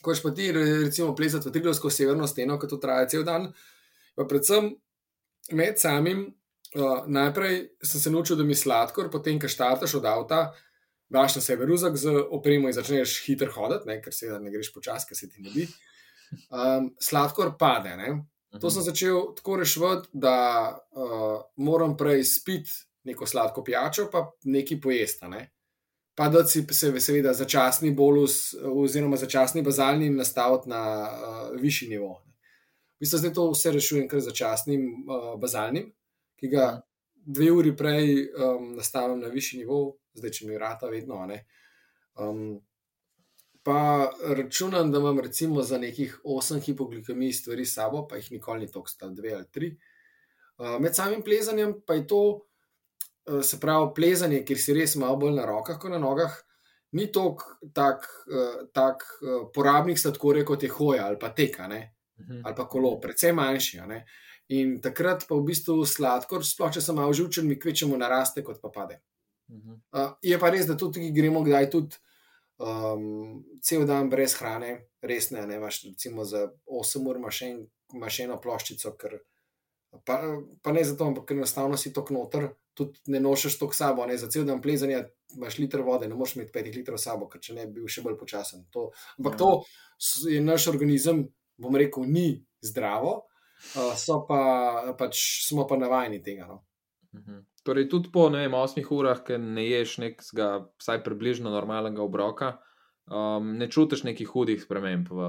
ko 0.04 0.14
si 0.14 0.34
ti, 0.36 0.52
recimo, 0.52 1.14
plesati 1.16 1.48
v 1.48 1.52
Trilovsko 1.52 1.90
severno 1.90 2.28
steno, 2.28 2.58
ki 2.60 2.68
to 2.68 2.76
traja 2.76 3.08
cel 3.08 3.24
dan. 3.24 3.48
Pa 4.14 4.28
predvsem 4.28 4.68
med 5.56 5.80
samim, 5.80 6.26
uh, 6.76 7.06
najprej 7.08 7.56
sem 7.82 8.00
se 8.00 8.12
naučil, 8.12 8.36
da 8.36 8.44
mi 8.44 8.54
sladkor, 8.54 9.08
potem, 9.10 9.40
ko 9.40 9.48
štartaš 9.48 9.96
od 9.98 10.08
avta, 10.10 10.42
daš 11.14 11.38
na 11.38 11.42
sebe 11.44 11.66
ruzak 11.70 11.96
z 12.00 12.12
opremo 12.34 12.68
in 12.70 12.76
začneš 12.76 13.16
hitro 13.26 13.50
hoditi, 13.54 13.88
ne, 13.90 14.00
ker 14.02 14.14
se 14.14 14.30
ne 14.34 14.52
greš 14.52 14.72
počasi, 14.74 15.08
ker 15.08 15.18
se 15.18 15.30
ti 15.30 15.42
ne 15.44 15.54
bi. 15.54 15.66
Um, 16.50 16.90
sladkor 17.00 17.54
pade. 17.58 17.94
Ne. 18.00 18.14
To 18.60 18.70
sem 18.70 18.84
začel 18.86 19.32
tako 19.38 19.58
rešiti, 19.62 20.10
da 20.12 20.36
uh, 20.74 21.40
moram 21.56 21.96
prej 21.98 22.24
spiti 22.26 22.74
neko 23.04 23.26
sladko 23.26 23.64
pijačo, 23.64 24.08
pa 24.12 24.28
nekaj 24.44 24.80
pojesti. 24.80 25.30
Ne 25.30 25.48
pa 26.14 26.28
da 26.28 26.44
si 26.44 26.66
se 26.70 27.00
seveda 27.00 27.32
začasni 27.34 27.90
bolus 27.90 28.54
oziroma 28.62 29.16
začasni 29.16 29.62
bazalni 29.62 30.10
nastaviti 30.10 30.68
na 30.68 31.10
uh, 31.10 31.60
višji 31.60 31.88
nivo. 31.88 32.22
Mislim, 33.00 33.22
da 33.22 33.32
to 33.32 33.50
vse 33.50 33.70
rešujem 33.70 34.08
kar 34.08 34.20
začasnim 34.20 34.84
uh, 35.08 35.40
bazalnim, 35.40 35.90
ki 36.40 36.48
ga 36.48 36.82
dve 37.26 37.50
uri 37.52 37.76
prej 37.76 38.28
um, 38.28 38.72
nastavim 38.76 39.20
na 39.20 39.28
višji 39.28 39.58
nivo, 39.62 39.96
zdaj 40.14 40.30
če 40.30 40.46
mi 40.46 40.56
vrata 40.56 40.88
vedno. 40.92 41.20
Um, 42.20 42.60
pa 43.64 44.10
računam, 44.36 44.92
da 44.92 45.00
imam 45.00 45.20
recimo 45.20 45.62
za 45.62 45.78
nekih 45.78 46.20
8 46.24 46.60
hipoglikemij 46.60 47.32
stvari 47.32 47.64
s 47.64 47.74
sabo, 47.74 48.06
pa 48.08 48.16
jih 48.20 48.32
nikoli 48.36 48.66
ni 48.66 48.70
toliko, 48.72 48.90
sta 48.90 49.08
dve 49.08 49.34
ali 49.34 49.46
tri. 49.50 49.70
Uh, 50.58 50.76
med 50.80 50.94
samim 50.94 51.22
plezanjem 51.24 51.80
pa 51.86 51.94
je 51.94 52.06
to, 52.06 52.22
uh, 53.26 53.40
se 53.42 53.60
pravi, 53.60 53.92
plezanje, 53.96 54.44
kjer 54.44 54.60
si 54.60 54.76
res 54.76 54.96
malo 55.00 55.16
bolj 55.16 55.38
na 55.38 55.46
rokah 55.48 55.80
kot 55.80 55.90
na 55.90 55.98
nogah, 55.98 56.36
ni 56.94 57.08
tako 57.12 57.56
tak, 57.74 58.04
uh, 58.28 58.68
tak, 58.72 59.02
uh, 59.22 59.48
porabnih 59.54 59.98
sladkorjev 59.98 60.46
kot 60.52 60.62
je 60.62 60.70
hoja 60.70 61.08
ali 61.08 61.18
pa 61.18 61.32
teka, 61.34 61.68
ne? 61.68 61.90
ali 62.44 62.54
pa 62.54 62.68
kolo, 62.70 62.92
predvsem 63.02 63.34
manjši. 63.36 63.80
In 64.52 64.76
takrat 64.84 65.24
pa 65.28 65.38
v 65.38 65.46
bistvu 65.48 65.86
sladkor, 65.88 66.44
sploh 66.44 66.72
če 66.74 66.82
sem 66.84 66.96
malo 66.98 67.14
žučen, 67.16 67.46
mi 67.48 67.56
kvečemo 67.56 67.96
naraste, 67.96 68.44
kot 68.44 68.60
pa 68.60 68.68
pade. 68.68 69.00
Uh, 69.48 70.12
je 70.24 70.36
pa 70.40 70.50
res, 70.52 70.66
da 70.68 70.76
tudi 70.76 71.10
gremo 71.12 71.42
kdaj 71.44 71.70
tudi 71.72 71.96
um, 72.58 73.44
cel 73.64 73.84
dan 73.88 74.10
brez 74.12 74.36
hrane, 74.40 74.88
res 75.04 75.30
ne, 75.32 75.44
ne 75.46 75.56
imaš 75.60 75.82
recimo 75.84 76.24
za 76.24 76.48
8 76.66 77.08
ur 77.08 77.20
mašen, 77.22 77.62
mašeno 78.00 78.38
ploščico, 78.40 78.94
ker, 79.00 79.18
pa, 80.04 80.20
pa 80.62 80.72
ne 80.76 80.84
zato, 80.84 81.08
ampak 81.08 81.34
enostavno 81.36 81.76
si 81.80 81.92
to 81.92 82.04
knoter, 82.04 82.50
tudi 82.74 83.14
ne 83.14 83.20
nošeš 83.22 83.58
to 83.60 83.68
k 83.70 83.78
sabo, 83.78 84.06
ne 84.06 84.16
za 84.18 84.30
cel 84.32 84.46
dan 84.48 84.62
plezanja 84.62 85.04
imaš 85.36 85.58
liter 85.60 85.84
vode, 85.86 86.08
ne 86.08 86.16
moreš 86.18 86.36
imeti 86.36 86.54
5 86.56 86.72
litrov 86.80 86.98
sabo, 86.98 87.28
ker 87.30 87.42
če 87.42 87.54
ne 87.58 87.68
bi 87.68 87.80
bil 87.80 87.90
še 87.90 88.02
bolj 88.04 88.18
počasen. 88.18 88.66
To, 88.74 88.90
ampak 89.18 89.36
ja. 89.36 89.40
to 89.40 90.28
je 90.32 90.40
naš 90.42 90.68
organizem, 90.72 91.28
bom 91.60 91.76
rekel, 91.78 92.08
ni 92.10 92.42
zdravo, 92.64 93.22
uh, 93.76 93.94
so 93.96 94.20
pa 94.28 94.94
pač 94.98 95.20
smo 95.48 95.66
pa 95.70 95.78
navajeni 95.80 96.22
tega. 96.22 96.48
No. 96.50 96.62
Mhm. 97.14 97.42
Torej, 97.64 97.88
tudi 97.88 98.10
po 98.12 98.26
vem, 98.28 98.54
osmih 98.54 98.90
urah, 98.92 99.22
ki 99.24 99.38
ne 99.40 99.64
ješ 99.64 99.96
nekega, 100.02 100.48
vsaj 100.82 101.00
približno 101.06 101.48
normalnega 101.48 102.02
obroka, 102.04 102.58
um, 103.08 103.54
ne 103.56 103.70
čutiš 103.72 104.02
nekih 104.04 104.28
hudih 104.28 104.60
sprememb 104.60 105.08
v, 105.08 105.28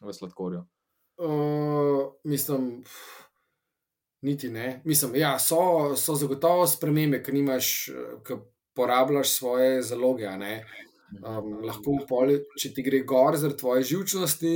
v 0.00 0.14
sladkorju. 0.16 0.62
Uh, 1.20 2.16
mislim, 2.24 2.80
niti 4.24 4.48
ne. 4.48 4.80
Mislim, 4.88 5.18
ja, 5.20 5.34
so, 5.38 5.92
so 6.00 6.16
zagotovo 6.16 6.64
spremembe, 6.66 7.20
ki 7.22 7.36
nimaš, 7.36 7.68
ki 8.24 8.40
porabljaš 8.74 9.36
svoje 9.36 9.82
zaloge. 9.84 10.30
Um, 11.20 11.60
lahko, 11.62 11.98
poli, 12.08 12.40
če 12.58 12.72
ti 12.74 12.82
gre 12.86 13.04
gor 13.06 13.36
zaradi 13.36 13.60
tvoje 13.60 13.84
živčnosti, 13.92 14.54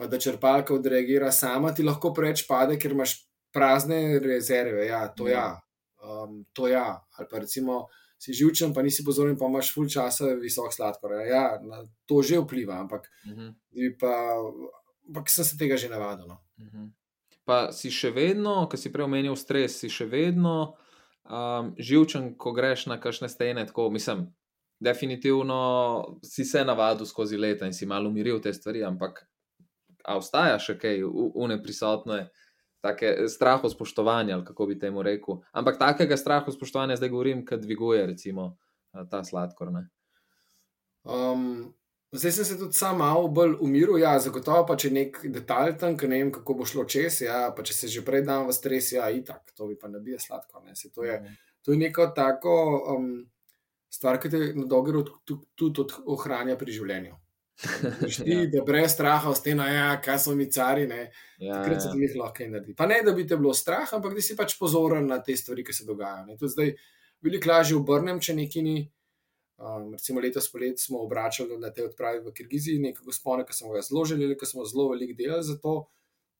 pa 0.00 0.06
da 0.08 0.18
črpalka 0.18 0.72
odreagira 0.74 1.28
sama, 1.32 1.74
ti 1.76 1.84
lahko 1.84 2.14
preveč 2.16 2.46
pade, 2.48 2.78
ker 2.80 2.94
imaš 2.96 3.18
prazne 3.52 4.18
rezerve. 4.24 4.86
Ja, 4.86 5.02
to 5.12 5.28
ja. 5.28 5.60
Um, 6.00 6.46
to 6.56 6.70
ja. 6.70 7.02
Ali 7.18 7.28
pa 7.28 7.42
recimo 7.42 7.82
si 8.16 8.32
živčen, 8.32 8.72
pa 8.72 8.80
nisi 8.82 9.04
pozoren, 9.04 9.36
pa 9.36 9.50
imaš 9.52 9.74
full 9.74 9.90
časa 9.92 10.32
visok 10.40 10.72
sladkor. 10.72 11.18
Ja, 11.28 11.58
na, 11.60 11.82
to 12.08 12.22
že 12.24 12.40
vpliva, 12.40 12.80
ampak, 12.80 13.10
uh 13.26 13.32
mhm. 13.32 13.48
-huh. 13.48 13.98
pa, 14.00 14.14
ampak 15.08 15.28
sem 15.28 15.44
se 15.44 15.58
tega 15.58 15.76
že 15.76 15.88
navadil. 15.88 16.26
No. 16.28 16.40
Uh 16.56 16.64
mhm. 16.64 16.76
-huh. 16.76 16.90
Pa 17.44 17.72
si 17.72 17.90
še 17.90 18.10
vedno, 18.10 18.68
ko 18.70 18.76
si 18.76 18.92
prej 18.92 19.04
omenil 19.04 19.36
stres, 19.36 19.80
si 19.80 19.88
še 19.88 20.04
vedno 20.04 20.76
um, 21.24 21.74
živčen, 21.78 22.36
ko 22.38 22.52
greš 22.52 22.86
na 22.86 23.00
kakšne 23.00 23.28
stene. 23.28 23.66
Tako, 23.66 23.90
mislim, 23.90 24.32
definitivno 24.80 26.20
si 26.24 26.44
se 26.44 26.64
navadil 26.64 27.06
skozi 27.06 27.36
leta 27.36 27.66
in 27.66 27.72
si 27.72 27.86
malo 27.86 28.08
umiril 28.08 28.40
te 28.40 28.52
stvari, 28.52 28.84
ampak 28.84 29.29
a 30.04 30.16
obstaja 30.16 30.58
še 30.62 30.78
kaj, 30.80 31.02
une 31.04 31.60
prisotne. 31.62 32.28
Take 32.80 33.28
straho 33.28 33.68
spoštovanja, 33.68 34.38
ali 34.38 34.44
kako 34.46 34.66
bi 34.70 34.78
temu 34.80 35.02
rekel. 35.04 35.42
Ampak 35.52 35.76
takega 35.76 36.16
strahu 36.16 36.52
spoštovanja 36.52 36.96
zdaj 36.96 37.10
govorim, 37.12 37.42
ki 37.44 37.58
dviguje, 37.60 38.06
recimo, 38.08 38.54
ta 39.10 39.20
sladkor. 39.24 39.68
Um, 41.04 41.74
zdaj 42.12 42.32
sem 42.32 42.44
se 42.48 42.56
tudi 42.58 42.78
sam 42.78 42.98
malo 42.98 43.28
bolj 43.28 43.58
umiril. 43.60 43.98
Ja, 44.00 44.14
zagotovo 44.18 44.64
pa 44.70 44.78
če 44.80 44.94
nek 44.96 45.20
detalj 45.28 45.76
tam, 45.82 45.98
ki 46.00 46.08
ne 46.08 46.22
vem, 46.22 46.32
kako 46.32 46.56
bo 46.62 46.68
šlo 46.68 46.86
čez. 46.88 47.20
Ja, 47.26 47.50
pa 47.56 47.66
če 47.68 47.76
se 47.76 47.92
že 47.92 48.04
prej 48.06 48.24
dan 48.24 48.48
v 48.48 48.56
stres, 48.56 48.94
ja, 48.96 49.10
itak, 49.12 49.52
to 49.52 49.68
bi 49.68 49.76
pa 49.76 49.92
ne 49.92 50.00
bil 50.00 50.16
sladkor. 50.16 50.64
Ne. 50.64 50.72
To, 50.72 51.04
je, 51.04 51.20
mhm. 51.20 51.38
to 51.60 51.76
je 51.76 51.82
neko 51.84 52.08
tako 52.16 52.54
um, 52.96 53.10
stvar, 53.92 54.20
ki 54.22 54.32
te 54.32 54.46
na 54.56 54.64
dolgi 54.64 54.96
rok 54.96 55.18
tudi 55.26 56.00
ohranja 56.08 56.56
pri 56.56 56.80
življenju. 56.80 57.18
Ti, 57.60 58.30
ja. 58.30 58.46
da 58.52 58.62
brez 58.64 58.92
straha 58.94 59.30
ostane, 59.30 59.66
ja, 59.74 59.88
kaj 60.00 60.18
so 60.18 60.34
mi 60.34 60.46
cari, 60.52 60.86
ne. 60.88 61.10
Ja, 61.38 61.58
Takrat 61.58 61.82
se 61.82 61.88
ja. 61.88 61.92
ti 61.92 62.06
jih 62.06 62.16
lahko 62.16 62.46
naredi. 62.48 62.74
Pa 62.76 62.86
ne, 62.88 63.02
da 63.04 63.12
bi 63.12 63.26
te 63.28 63.36
bilo 63.36 63.52
strah, 63.54 63.88
ampak 63.96 64.14
da 64.16 64.24
si 64.24 64.36
pač 64.36 64.56
pozoren 64.58 65.06
na 65.08 65.20
te 65.24 65.36
stvari, 65.36 65.64
ki 65.64 65.76
se 65.76 65.84
dogajajo. 65.88 66.38
To 66.40 66.48
zdaj 66.48 66.72
veliko 67.24 67.52
lažje 67.52 67.76
obrnem, 67.76 68.20
če 68.20 68.36
neki 68.38 68.64
ni. 68.64 68.80
Um, 69.60 69.90
recimo 69.92 70.22
letos 70.24 70.46
polet 70.48 70.80
smo 70.80 71.02
obračali 71.04 71.58
na 71.60 71.68
te 71.68 71.84
odprave 71.84 72.22
v 72.24 72.32
Kirgiziji, 72.32 72.80
nekaj 72.80 73.04
gospodine, 73.04 73.44
ki 73.44 73.52
smo 73.52 73.74
ga 73.74 73.82
zelo 73.84 74.06
želeli, 74.08 74.38
ki 74.40 74.46
smo 74.48 74.64
zelo 74.64 74.86
veliko 74.94 75.12
delali 75.18 75.44
za 75.44 75.58
to, 75.60 75.74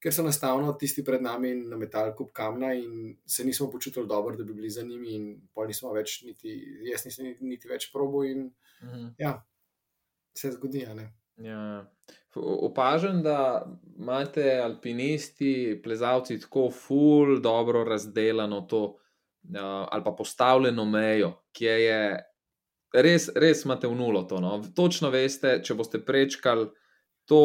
ker 0.01 0.15
so 0.17 0.25
enostavno 0.25 0.73
tisti 0.81 1.05
pred 1.05 1.21
nami 1.21 1.51
na 1.69 1.77
metal 1.77 2.15
kup 2.17 2.31
kamna 2.33 2.73
in 2.73 3.19
se 3.29 3.45
nismo 3.45 3.69
počutili 3.71 4.09
dobro, 4.09 4.37
da 4.37 4.45
bi 4.45 4.57
bili 4.57 4.71
za 4.73 4.87
njimi 4.89 5.13
in 5.19 5.27
pol 5.53 5.69
nismo 5.69 5.93
več, 5.93 6.23
niti, 6.25 6.57
jaz 6.89 7.05
nisem 7.05 7.29
niti, 7.29 7.45
niti 7.45 7.69
več 7.69 7.91
probo 7.93 8.25
in 8.25 8.47
uh 8.49 8.89
mhm. 8.89 8.97
-huh. 8.97 9.13
ja, 9.19 9.35
se 10.37 10.51
zgodi. 10.53 10.87
Ja. 11.37 11.91
Opažam, 12.37 13.23
da 13.23 13.67
imate 13.99 14.61
alpinisti, 14.65 15.81
plezalci 15.85 16.41
tako 16.41 16.71
ful, 16.71 17.41
dobro 17.41 17.85
razdeljeno 17.85 18.61
to 18.61 18.85
uh, 18.85 18.99
ali 19.91 20.05
pa 20.05 20.13
postavljeno 20.13 20.85
mejo, 20.85 21.33
ki 21.53 21.65
je 21.65 22.03
res, 22.93 23.29
res 23.37 23.65
imate 23.65 23.89
v 23.89 23.97
nulo 23.97 24.23
to. 24.23 24.41
No? 24.41 24.59
Točno 24.77 25.11
veste, 25.11 25.61
če 25.65 25.75
boste 25.75 26.01
prečkali, 26.05 26.69
to 27.29 27.43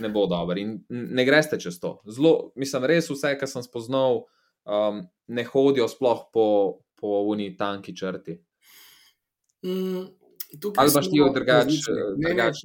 ne 0.00 0.08
bo 0.08 0.26
dobro 0.30 0.58
in 0.58 0.78
ne 0.88 1.24
greste 1.24 1.58
čez 1.60 1.80
to. 1.80 1.98
Zelo, 2.08 2.52
mislim, 2.56 2.86
res 2.88 3.10
vse, 3.10 3.34
kar 3.38 3.50
sem 3.50 3.64
spoznal, 3.64 4.24
um, 4.64 5.02
ne 5.28 5.44
hodijo 5.44 5.88
sploh 5.90 6.26
po, 6.32 6.46
po 7.00 7.20
uni 7.28 7.52
tanki 7.56 7.96
črti. 7.96 8.38
Mm. 9.66 10.06
Ali 10.76 10.90
pa 10.94 11.00
ti 11.00 11.18
je 11.18 11.30
drugače? 11.34 11.94
Drugač. 12.18 12.62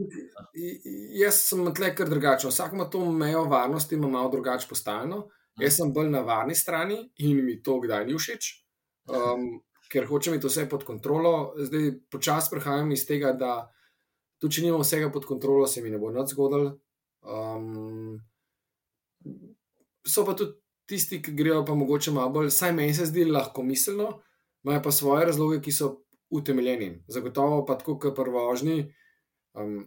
Jaz 1.20 1.40
sem 1.50 1.66
tle 1.76 1.92
kar 1.96 2.10
drugačen. 2.10 2.50
Vsak 2.50 2.74
ima 2.74 2.90
to 2.90 3.04
mejo 3.12 3.44
varnosti, 3.50 3.96
ima 3.96 4.08
malo 4.08 4.32
drugače 4.34 4.68
postavljeno. 4.70 5.22
Hmm. 5.22 5.64
Jaz 5.64 5.78
sem 5.80 5.94
bolj 5.94 6.10
na 6.10 6.24
varni 6.26 6.56
strani 6.56 6.98
in 7.18 7.46
mi 7.46 7.62
to 7.64 7.78
kdaj 7.80 8.06
ni 8.06 8.18
všeč, 8.18 8.50
um, 9.08 9.46
ker 9.92 10.08
hočem 10.10 10.34
imeti 10.34 10.50
vse 10.50 10.66
pod 10.70 10.84
kontrolo. 10.84 11.54
Zdaj 11.58 11.92
počasi 12.12 12.52
prehajam 12.52 12.92
iz 12.92 13.06
tega, 13.08 13.32
da 13.38 13.54
tudi 14.42 14.58
če 14.58 14.66
nimam 14.66 14.84
vsega 14.84 15.12
pod 15.14 15.28
kontrolo, 15.30 15.68
se 15.68 15.84
mi 15.84 15.94
ne 15.94 16.02
bo 16.02 16.12
nič 16.12 16.34
zgodilo. 16.34 16.76
Um, 17.26 18.20
so 20.06 20.26
pa 20.26 20.36
tudi 20.38 20.58
tisti, 20.90 21.22
ki 21.22 21.34
grejo 21.38 21.64
pa 21.66 21.76
mogoče 21.78 22.12
malo 22.14 22.30
bolj, 22.30 22.52
saj 22.54 22.74
meni 22.76 22.94
se 22.94 23.08
zdi 23.10 23.26
lahko 23.26 23.64
miselno, 23.64 24.20
imajo 24.66 24.84
pa 24.86 24.92
svoje 24.92 25.30
razloge, 25.32 25.62
ki 25.62 25.72
so 25.74 26.05
utemeljeni. 26.30 27.04
Zagotovo 27.08 27.66
pa 27.66 27.78
tako, 27.78 27.98
kot 28.00 28.16
pri 28.16 28.32
vožnji, 28.32 28.94
um, 29.54 29.84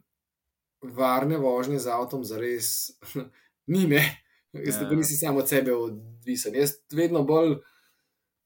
varne 0.82 1.36
vožnje 1.36 1.78
z 1.78 1.90
avtom, 1.92 2.24
za 2.24 2.38
res 2.38 2.90
ni 3.72 3.86
me, 3.86 4.02
jaz 4.52 4.80
ja. 4.80 4.90
nisem 4.90 5.16
samo 5.16 5.42
od 5.42 5.48
sebe 5.48 5.74
odvisen. 5.74 6.54
Jaz 6.54 6.78
vedno 6.94 7.24
bolj, 7.26 7.58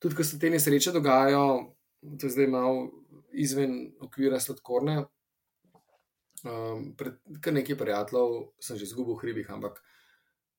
tudi 0.03 0.19
ko 0.19 0.25
se 0.25 0.39
te 0.39 0.51
nesreče 0.51 0.93
dogajajo, 0.93 1.75
to 2.19 2.27
je 2.27 2.35
zdaj 2.35 2.51
malo 2.51 2.91
izven 3.33 3.93
okvira 4.01 4.41
sladkorne. 4.41 5.05
Um, 6.43 6.89
pred 6.99 7.21
kar 7.41 7.55
nekaj 7.55 7.77
prijateljev 7.79 8.33
sem 8.59 8.77
že 8.77 8.89
izgubil 8.89 9.15
v 9.15 9.23
hribih, 9.23 9.51
ampak 9.55 9.79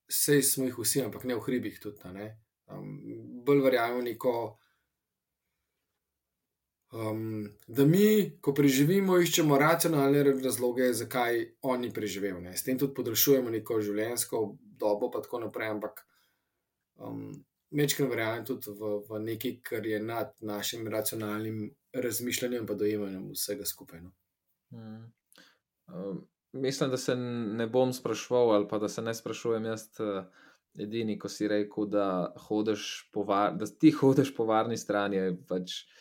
vse 0.08 0.40
smo 0.42 0.64
jih 0.64 0.78
vsi, 0.78 1.02
ampak 1.04 1.26
ne 1.28 1.36
v 1.36 1.44
hribih 1.44 1.76
tudi. 1.80 2.12
Ne? 2.14 2.30
Um, 2.72 3.42
bolj 3.44 3.60
verjamem 3.66 4.00
v 4.00 4.06
neko 4.08 4.32
Um, 6.94 7.48
da 7.66 7.84
mi, 7.84 8.38
ko 8.40 8.52
preživimo, 8.54 9.16
iščemo 9.18 9.56
racionalne 9.58 10.20
razloge, 10.44 10.92
zakaj 10.94 11.40
oni 11.66 11.88
preživijo. 11.92 12.38
S 12.54 12.62
tem 12.62 12.78
tudi 12.78 12.94
podaljšujemo 12.94 13.50
neko 13.50 13.80
življenjsko 13.82 14.42
dobo, 14.78 15.08
pa 15.10 15.22
tako 15.24 15.40
naprej. 15.42 15.72
Ampak 15.74 16.04
um, 17.02 17.32
večkrat 17.74 18.12
verjamem 18.12 18.46
tudi 18.46 18.76
v, 18.78 18.92
v 19.08 19.20
nekaj, 19.24 19.56
kar 19.66 19.88
je 19.90 19.98
nad 20.02 20.30
našim 20.38 20.86
racionalnim 20.92 21.64
razmišljanjem 21.98 22.62
in 22.62 22.78
dojemanjem 22.84 23.26
vsega 23.32 23.66
skupaj. 23.66 24.04
No. 24.04 24.14
Hmm. 24.70 25.02
Um, 25.90 26.22
mislim, 26.52 26.94
da 26.94 26.96
se 26.96 27.16
ne 27.16 27.66
bom 27.66 27.92
sprašval, 27.92 28.54
ali 28.54 28.70
pa 28.70 28.78
da 28.78 28.88
se 28.88 29.02
ne 29.02 29.14
sprašujem 29.14 29.70
jaz. 29.72 29.90
Uh... 29.98 30.22
Edini, 30.74 31.14
ko 31.22 31.28
si 31.30 31.46
rekel, 31.46 31.84
da, 31.86 32.34
var, 33.14 33.52
da 33.54 33.66
ti 33.78 33.92
hodiš 33.94 34.32
po 34.34 34.42
varni 34.48 34.74
strani, 34.74 35.20
je 35.20 35.34
pač 35.46 35.76
uh, 35.84 35.92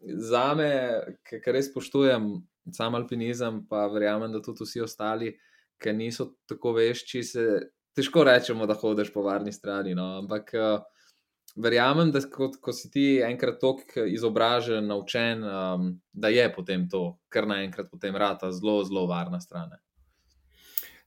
za 0.00 0.54
me, 0.54 0.70
ki 1.26 1.40
res 1.52 1.70
spoštujem 1.70 2.28
sam 2.72 2.94
alpinizem, 2.94 3.62
pa 3.68 3.86
verjamem, 3.86 4.32
da 4.32 4.42
tudi 4.42 4.64
vsi 4.64 4.82
ostali, 4.82 5.32
ki 5.82 5.92
niso 5.92 6.32
tako 6.48 6.74
vešči, 6.76 7.22
se 7.22 7.46
težko 7.96 8.24
rečemo, 8.26 8.66
da 8.66 8.74
hodiš 8.74 9.12
po 9.14 9.22
varni 9.22 9.52
strani. 9.52 9.94
No? 9.94 10.08
Ampak 10.22 10.52
uh, 10.56 10.84
verjamem, 11.56 12.10
da 12.12 12.20
ko, 12.32 12.50
ko 12.60 12.72
si 12.72 12.90
ti 12.90 13.06
enkrat 13.24 13.60
tako 13.62 14.06
izobražen, 14.10 14.86
naučen, 14.86 15.44
um, 15.44 15.90
da 16.12 16.32
je 16.32 16.46
potem 16.54 16.88
to, 16.90 17.18
kar 17.28 17.48
naenkrat 17.48 17.90
potem 17.90 18.16
rata 18.16 18.52
zelo, 18.52 18.82
zelo 18.84 19.06
varna 19.06 19.40
stran. 19.40 19.76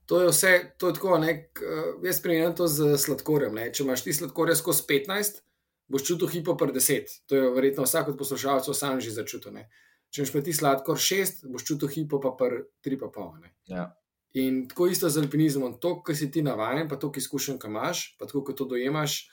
To 0.10 0.22
je 0.24 0.32
vse, 0.32 0.54
to 0.82 0.90
je 0.90 0.98
tako, 0.98 1.20
nek, 1.22 1.60
jaz 2.04 2.22
primerjam 2.22 2.56
to 2.58 2.68
z 2.68 2.96
sladkorjem. 2.98 3.54
Ne? 3.54 3.68
Če 3.74 3.84
imaš 3.84 4.08
ti 4.08 4.14
sladkorja 4.18 4.56
skozi 4.58 4.88
15, 4.90 5.44
boš 5.90 6.06
čutil 6.06 6.30
hipo 6.32 6.56
per 6.58 6.74
10. 6.76 7.16
To 7.30 7.38
je 7.38 7.54
verjetno 7.56 7.86
vsak 7.88 8.14
od 8.14 8.18
poslušalcev 8.18 8.78
sam 8.78 9.02
že 9.02 9.16
začutil. 9.16 9.54
Ne? 9.56 9.70
Če 10.10 10.22
imaš 10.22 10.34
pa 10.34 10.44
ti 10.46 10.54
sladkor 10.54 11.02
6, 11.02 11.48
boš 11.50 11.66
čutil 11.66 11.92
hipo 11.94 12.22
pa 12.22 12.34
per 12.38 12.62
3,5. 12.86 13.50
Ja. 13.74 13.90
In 14.38 14.68
tako 14.70 14.88
isto 14.94 15.10
z 15.10 15.24
alpinizmom, 15.24 15.80
to, 15.82 15.96
kar 16.06 16.16
si 16.16 16.30
ti 16.30 16.44
navaden, 16.46 16.88
pa 16.90 17.00
to, 17.02 17.10
ki 17.10 17.22
izkušen, 17.22 17.58
kam 17.62 17.74
imaš, 17.74 18.14
pa 18.20 18.30
tako, 18.30 18.44
kot 18.46 18.60
to 18.62 18.68
dojemaš, 18.70 19.24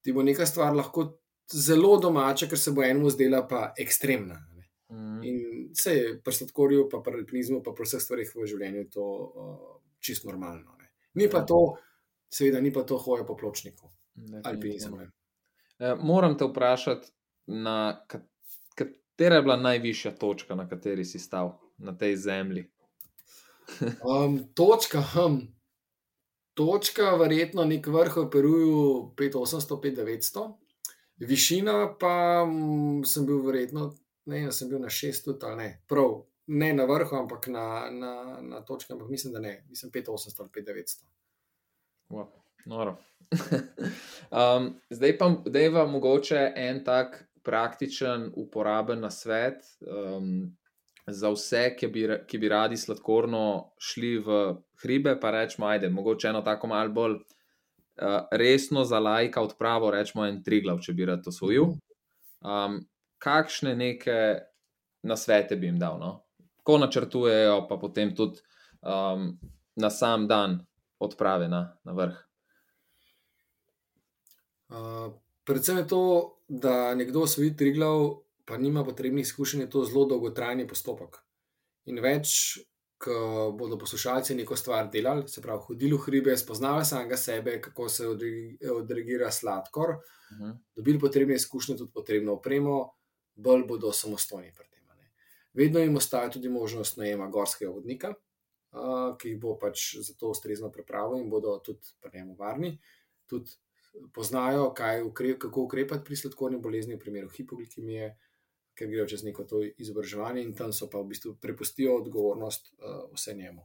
ti 0.00 0.14
bo 0.16 0.24
neka 0.24 0.46
stvar 0.48 0.72
lahko 0.72 1.18
zelo 1.52 1.98
domača, 2.00 2.48
ker 2.48 2.58
se 2.58 2.72
bo 2.72 2.84
enemu 2.84 3.12
zdela 3.12 3.42
pa 3.48 3.74
ekstremna. 3.78 4.38
Mm. 4.88 5.20
In 5.26 5.36
vse 5.74 5.92
je 5.92 6.14
pri 6.24 6.32
sladkorju, 6.32 6.86
pa 6.88 7.02
pri 7.04 7.20
alpinizmu, 7.20 7.60
pa 7.64 7.74
pri 7.76 7.88
vseh 7.88 8.00
stvarih 8.02 8.32
v 8.32 8.48
življenju 8.48 8.86
to 8.94 9.04
uh, 9.04 9.76
čisto 10.00 10.30
normalno. 10.30 10.78
Ne. 10.80 10.88
Ni 11.20 11.28
pa 11.32 11.42
to, 11.44 11.60
seveda, 12.32 12.62
ni 12.64 12.72
pa 12.72 12.86
to 12.88 12.96
hoja 13.02 13.26
po 13.28 13.36
pločniku, 13.36 13.90
alpinizem. 14.44 14.96
Ne. 14.96 15.10
E, 15.78 15.94
moram 15.94 16.38
te 16.38 16.44
vprašati, 16.44 17.08
na 17.46 18.06
katera 18.74 19.36
je 19.36 19.42
bila 19.42 19.56
najvišja 19.56 20.14
točka, 20.14 20.54
na 20.54 20.68
kateri 20.68 21.04
si 21.04 21.18
stal 21.18 21.58
na 21.78 21.98
tej 21.98 22.16
zemlji? 22.16 22.70
Um, 24.06 24.38
točka, 24.54 25.00
hm. 25.00 25.40
točka, 26.54 27.16
verjetno 27.18 27.64
nek 27.64 27.86
vrh 27.86 28.16
v 28.16 28.28
Peruju 28.30 28.84
5800-5900, 29.18 30.44
višina 31.16 31.96
pa 31.98 32.44
m, 32.46 33.02
sem 33.04 33.26
bil 33.26 33.42
verjetno, 33.42 33.88
ne 34.30 34.44
vem, 34.44 34.52
sem 34.52 34.70
bil 34.70 34.78
na 34.78 34.86
600 34.86 35.34
ali 35.50 35.56
ne, 35.56 35.68
prav, 35.90 36.14
ne 36.46 36.70
na 36.78 36.86
vrhu, 36.86 37.16
ampak 37.18 37.50
na, 37.50 37.90
na, 37.90 38.14
na 38.42 38.62
točki, 38.62 38.92
ampak 38.92 39.10
mislim, 39.10 39.32
da 39.34 39.42
ne, 39.42 39.64
mislim 39.68 39.92
5800 39.92 40.40
ali 40.40 40.50
5900. 40.62 41.02
Wow, 42.08 42.30
um, 44.40 44.74
zdaj 44.90 45.16
pa 45.18 45.30
je 45.54 45.70
vam 45.70 45.90
mogoče 45.90 46.52
en 46.56 46.84
tak 46.84 47.24
praktičen, 47.46 48.30
uporaben 48.34 49.00
nasvet. 49.00 49.62
Um, 49.86 50.56
za 51.06 51.30
vse, 51.30 51.76
ki 51.78 51.86
bi, 51.86 52.02
ki 52.26 52.38
bi 52.42 52.48
radi 52.50 52.76
sladkorno 52.76 53.72
šli 53.78 54.16
v 54.18 54.38
hribe, 54.82 55.14
pa 55.20 55.30
rečemo, 55.30 55.68
ajde, 55.70 55.90
mogoče 55.94 56.28
eno 56.28 56.42
tako 56.42 56.66
malo 56.66 56.90
bolj 56.90 57.14
uh, 57.14 58.26
resno 58.32 58.84
za 58.84 58.98
lajka 58.98 59.42
odpravo, 59.42 59.90
rečemo 59.90 60.26
en 60.26 60.42
triglav, 60.42 60.82
če 60.82 60.92
bi 60.92 61.06
rad 61.06 61.22
to 61.24 61.32
svojil. 61.32 61.76
Um, 62.42 62.80
kakšne 63.22 63.76
neke 63.78 64.18
nasvete 65.06 65.56
bi 65.56 65.70
jim 65.70 65.78
dal, 65.78 66.00
no? 66.02 66.12
ko 66.66 66.80
načrtujejo, 66.82 67.60
pa 67.68 67.76
potem 67.78 68.10
tudi 68.16 68.42
um, 68.82 69.30
na 69.78 69.90
sam 69.90 70.26
dan 70.26 70.58
odprave 70.98 71.46
na, 71.48 71.68
na 71.86 71.94
vrh. 71.94 72.25
Uh, 74.68 75.12
predvsem 75.44 75.78
je 75.78 75.86
to, 75.88 76.00
da 76.48 76.94
nekdo 76.94 77.22
osvoji 77.22 77.56
triglav 77.56 78.22
pa 78.44 78.56
nima 78.58 78.84
potrebnih 78.84 79.22
izkušenj, 79.22 79.60
je 79.60 79.70
to 79.70 79.84
zelo 79.84 80.04
dolgotrajni 80.04 80.66
postopek. 80.66 81.16
In 81.86 81.98
več, 82.02 82.58
ko 82.98 83.52
bodo 83.58 83.78
poslušalci 83.78 84.34
neko 84.34 84.56
stvar 84.56 84.90
delali, 84.90 85.28
se 85.28 85.42
pravi, 85.42 85.62
hodili 85.66 85.94
v 85.94 86.04
hribe, 86.06 86.36
spoznali 86.36 86.84
samega 86.84 87.16
sebe, 87.16 87.60
kako 87.60 87.88
se 87.88 88.06
odreagira 88.70 89.30
sladkor, 89.30 89.90
uh 89.90 90.14
Mhm. 90.30 90.44
-huh. 90.44 90.56
dobili 90.76 90.98
potrebne 90.98 91.34
izkušnje, 91.34 91.76
tudi 91.76 91.92
potrebno 91.92 92.32
opremo, 92.32 92.90
bolj 93.34 93.64
bodo 93.68 93.92
samostojni 93.92 94.52
pri 94.56 94.68
tem. 94.70 94.86
Ne. 94.88 95.10
Vedno 95.52 95.78
jim 95.80 95.96
ostaja 95.96 96.30
tudi 96.30 96.48
možnost 96.48 96.96
najema 96.96 97.26
gorskega 97.28 97.70
vodnika, 97.70 98.14
uh, 98.72 99.16
ki 99.18 99.28
jih 99.28 99.40
bo 99.40 99.58
pač 99.58 99.96
za 99.98 100.14
to 100.14 100.28
ustrezno 100.28 100.70
pripravil 100.72 101.18
in 101.18 101.30
bodo 101.30 101.58
tudi 101.58 101.86
pri 102.00 102.10
njemu 102.18 102.34
varni. 102.34 102.78
Tudi 103.26 103.50
poznajo, 104.14 104.74
ukrep, 105.06 105.38
kako 105.38 105.62
ukrepati 105.62 106.04
pri 106.04 106.16
sladkorni 106.16 106.58
bolezni, 106.58 106.94
v 106.94 106.98
primeru 106.98 107.28
hipoglikemije, 107.28 108.16
ker 108.76 108.88
grejo 108.88 109.06
čez 109.06 109.24
neko 109.24 109.44
to 109.44 109.62
izobraževanje 109.78 110.42
in 110.42 110.54
tam 110.54 110.72
so 110.72 110.88
pa 110.90 110.98
v 111.00 111.08
bistvu 111.14 111.34
prepustijo 111.40 111.96
odgovornost 111.96 112.72
uh, 112.74 113.06
vse 113.14 113.34
njemu. 113.34 113.62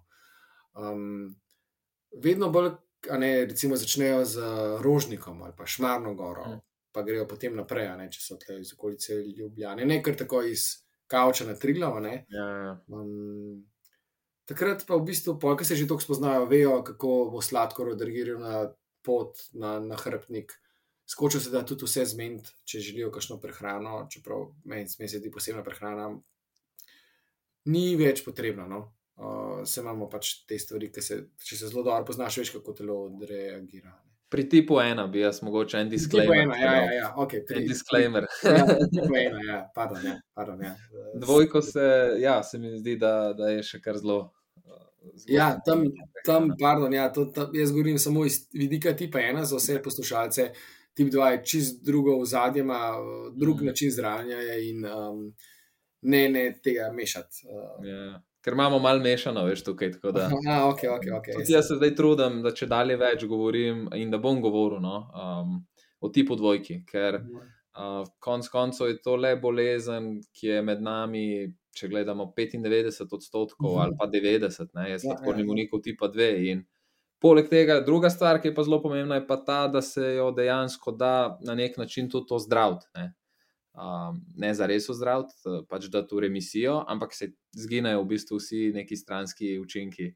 Um, 0.74 1.36
vedno 2.24 2.50
bolj, 2.50 2.72
a 3.10 3.18
ne 3.18 3.46
recimo, 3.46 3.76
začnejo 3.76 4.26
z 4.26 4.42
rožnikom 4.82 5.42
ali 5.44 5.54
pa 5.58 5.66
šmarno 5.66 6.14
goro, 6.14 6.46
Mm. 6.48 6.60
pa 6.92 7.02
grejo 7.04 7.28
potem 7.28 7.56
naprej, 7.56 7.88
ne 7.98 8.10
če 8.12 8.20
so 8.22 8.36
tle 8.38 8.60
iz 8.62 8.74
okolice 8.74 9.16
Ljubljane, 9.16 9.86
ne 9.86 10.02
kar 10.04 10.16
tako 10.16 10.42
iz 10.44 10.66
kavča 11.08 11.46
na 11.46 11.56
Triglava. 11.56 12.00
ne. 12.00 12.26
Ja, 12.30 12.48
ja. 12.48 12.80
Um, 12.88 13.66
takrat 14.46 14.84
pa 14.88 14.96
v 14.96 15.06
bistvu, 15.06 15.40
polk 15.40 15.64
se 15.66 15.76
že 15.76 15.88
tako 15.88 16.02
spoznajo, 16.02 16.46
vejo, 16.46 16.84
kako 16.84 17.30
bo 17.32 17.42
sladkor 17.42 17.90
odreagiral 17.90 18.40
na 18.40 18.74
pot, 19.04 19.40
na, 19.54 19.80
na 19.80 19.98
hrbtnik. 20.00 20.54
Skočijo 21.12 21.42
se 21.44 21.52
da 21.52 21.66
tudi 21.68 21.86
vse 21.86 22.06
zmeniti, 22.08 22.54
če 22.64 22.80
želijo 22.80 23.12
kakšno 23.12 23.40
prehrano, 23.42 24.06
čeprav 24.12 24.52
meni 24.64 24.88
se 24.88 25.20
zdi 25.20 25.32
posebna 25.32 25.64
prehrana. 25.64 26.12
Ni 27.72 27.96
več 28.00 28.24
potrebno. 28.26 28.68
No? 28.68 28.82
Uh, 29.22 29.66
se 29.68 29.82
imamo 29.82 30.08
pač 30.10 30.32
te 30.50 30.58
stvari, 30.60 30.88
ki 30.94 31.02
se, 31.04 31.18
če 31.46 31.58
se 31.58 31.68
zelo 31.70 31.84
dobro 31.86 32.08
poznaš, 32.08 32.40
veš, 32.42 32.54
kako 32.56 32.74
telo 32.78 32.96
odreagira. 33.10 33.92
ne. 33.92 34.12
Pri 34.32 34.50
tipu 34.50 34.80
ena 34.80 35.08
bi 35.12 35.20
jaz 35.20 35.42
mogoče 35.44 35.78
en 35.78 35.90
disclaimer. 35.90 36.38
ena, 36.40 36.58
ja, 36.58 36.76
ja, 36.76 36.92
ja, 36.94 37.08
okay, 37.18 37.42
En 37.42 37.46
pri, 37.48 37.66
disclaimer. 37.68 38.28
ja, 38.44 38.66
ena, 39.20 39.42
ja, 39.48 39.72
pardon, 39.76 40.06
ja, 40.06 40.22
pardon, 40.34 40.64
ja. 40.64 40.76
Dvojko 41.20 41.62
se, 41.62 41.88
ja, 42.20 42.44
se 42.44 42.60
mi 42.60 42.72
zdi, 42.78 42.96
da, 42.96 43.34
da 43.38 43.50
je 43.52 43.66
še 43.68 43.82
kar 43.84 44.00
zelo. 44.00 44.32
Ja, 45.28 45.60
tam, 45.66 45.84
tam, 46.26 46.52
pardon, 46.60 46.94
ja, 46.94 47.08
to, 47.14 47.26
tam, 47.26 47.56
jaz 47.56 47.72
govorim 47.72 47.98
samo 47.98 48.26
iz 48.26 48.48
vidika 48.54 48.94
tipa 48.96 49.20
ena 49.20 49.46
za 49.46 49.58
vse 49.58 49.82
poslušalce. 49.84 50.52
Tip 50.94 51.14
2 51.14 51.28
je 51.32 51.46
čist 51.46 51.86
drugo 51.86 52.18
ozadje, 52.20 52.62
ima 52.62 52.92
uh, 53.00 53.34
drug 53.36 53.62
mm. 53.62 53.66
način 53.66 53.92
zdravljenja 53.92 54.58
in 54.58 54.86
um, 54.86 55.34
ne, 56.02 56.30
ne 56.30 56.60
tega 56.64 56.92
mešati. 56.94 57.48
Uh, 57.48 57.88
Ja. 57.88 58.22
Ker 58.42 58.54
imamo 58.54 58.80
malo 58.80 59.00
mešano, 59.00 59.44
veš, 59.46 59.64
tukaj. 59.64 59.92
Da. 60.02 60.24
Aha, 60.26 60.66
ok, 60.70 60.80
ok. 60.98 61.04
okay. 61.20 61.34
Tudi 61.38 61.54
jaz 61.54 61.68
se 61.68 61.76
zdaj 61.78 61.96
trudim, 61.96 62.40
da 62.42 62.50
če 62.58 62.66
dalje 62.66 62.96
več 62.98 63.26
govorim 63.30 63.84
in 63.94 64.10
da 64.10 64.18
bom 64.18 64.42
govoril 64.42 64.82
no, 64.82 64.96
um, 65.14 65.60
o 66.02 66.10
tipu 66.10 66.36
dvojki, 66.36 66.80
ker 66.90 67.20
uh, 67.74 68.04
konec 68.20 68.50
koncev 68.50 68.88
je 68.88 69.02
to 69.02 69.16
le 69.16 69.36
bolezen, 69.36 70.08
ki 70.32 70.48
je 70.48 70.62
med 70.62 70.82
nami, 70.82 71.26
če 71.72 71.88
gledamo 71.88 72.26
95 72.28 73.14
odstotkov 73.14 73.72
Mhm. 73.72 73.80
ali 73.80 73.96
pa 73.98 74.06
90, 74.08 74.70
ne, 74.74 74.90
Ja, 74.92 75.00
sladkorni 75.00 75.42
ja. 75.42 75.52
unikov 75.52 75.82
tipa 75.82 76.08
2. 76.08 76.52
In 76.52 76.66
poleg 77.20 77.50
tega, 77.50 77.80
druga 77.82 78.10
stvar, 78.10 78.42
ki 78.42 78.48
je 78.48 78.56
pa 78.56 78.64
zelo 78.64 78.82
pomembna, 78.82 79.16
je 79.16 79.28
pa 79.28 79.38
ta, 79.38 79.68
da 79.68 79.82
se 79.82 80.16
jo 80.16 80.32
dejansko 80.32 80.92
da 80.92 81.14
na 81.42 81.56
nek 81.56 81.78
način 81.78 82.10
tudi 82.10 82.28
to 82.28 82.40
zdraviti. 82.40 82.86
Ne. 82.96 83.14
Um, 83.74 84.18
ne 84.36 84.54
za 84.54 84.66
res 84.66 84.90
ozdraviti, 84.90 85.34
eh, 85.46 85.62
pač 85.66 85.86
da 85.86 86.02
tu 86.04 86.20
remisijo, 86.20 86.84
ampak 86.88 87.14
se 87.14 87.30
zginejo 87.54 88.02
v 88.02 88.08
bistvu 88.08 88.36
vsi 88.36 88.72
neki 88.74 88.96
stranski 88.98 89.60
učinki. 89.60 90.10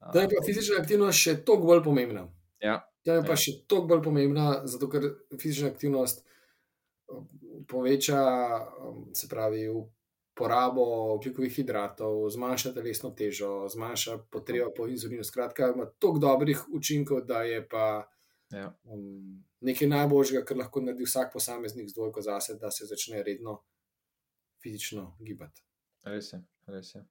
uh, 0.00 0.12
Da 0.12 0.20
je 0.20 0.28
pa 0.28 0.40
fizična 0.46 0.76
aktivnost 0.80 1.18
še 1.18 1.44
toliko 1.44 1.66
bolj 1.66 1.82
pomembna. 1.82 2.28
Ja. 2.60 2.78
Da 3.04 3.14
je 3.14 3.22
pa 3.22 3.28
Ja. 3.28 3.36
še 3.36 3.52
toliko 3.66 3.86
bolj 3.88 4.02
pomembna, 4.02 4.62
zato 4.64 4.88
ker 4.88 5.02
fizična 5.34 5.68
aktivnost 5.68 6.24
poveča, 7.68 8.20
um, 8.80 9.10
se 9.14 9.28
pravi, 9.28 9.66
porabo 10.34 10.82
ogljikovih 11.14 11.52
hidratov, 11.52 12.30
zmanjša 12.30 12.72
telesno 12.72 13.10
težo, 13.10 13.68
zmanjša 13.68 14.18
potrebo 14.30 14.70
po 14.76 14.86
inzulinu. 14.88 15.24
Skratka, 15.24 15.72
ima 15.74 15.86
toliko 15.98 16.18
dobrih 16.18 16.62
učinkov, 16.72 17.24
da 17.24 17.42
je 17.42 17.68
pa 17.68 18.08
Ja. 18.52 18.72
um, 18.84 19.44
nekaj 19.60 19.88
najboljšega, 19.88 20.44
kar 20.44 20.56
lahko 20.56 20.80
naredi 20.80 21.04
vsak 21.04 21.32
posameznik 21.32 21.88
z 21.88 21.94
dvojko 21.94 22.20
zase, 22.20 22.54
da 22.54 22.70
se 22.70 22.84
začne 22.86 23.22
redno 23.22 23.62
fizično 24.62 25.16
gibati. 25.20 25.62
Res 26.04 26.32
je. 26.32 26.42
Res 26.66 26.94
je. 26.94 27.04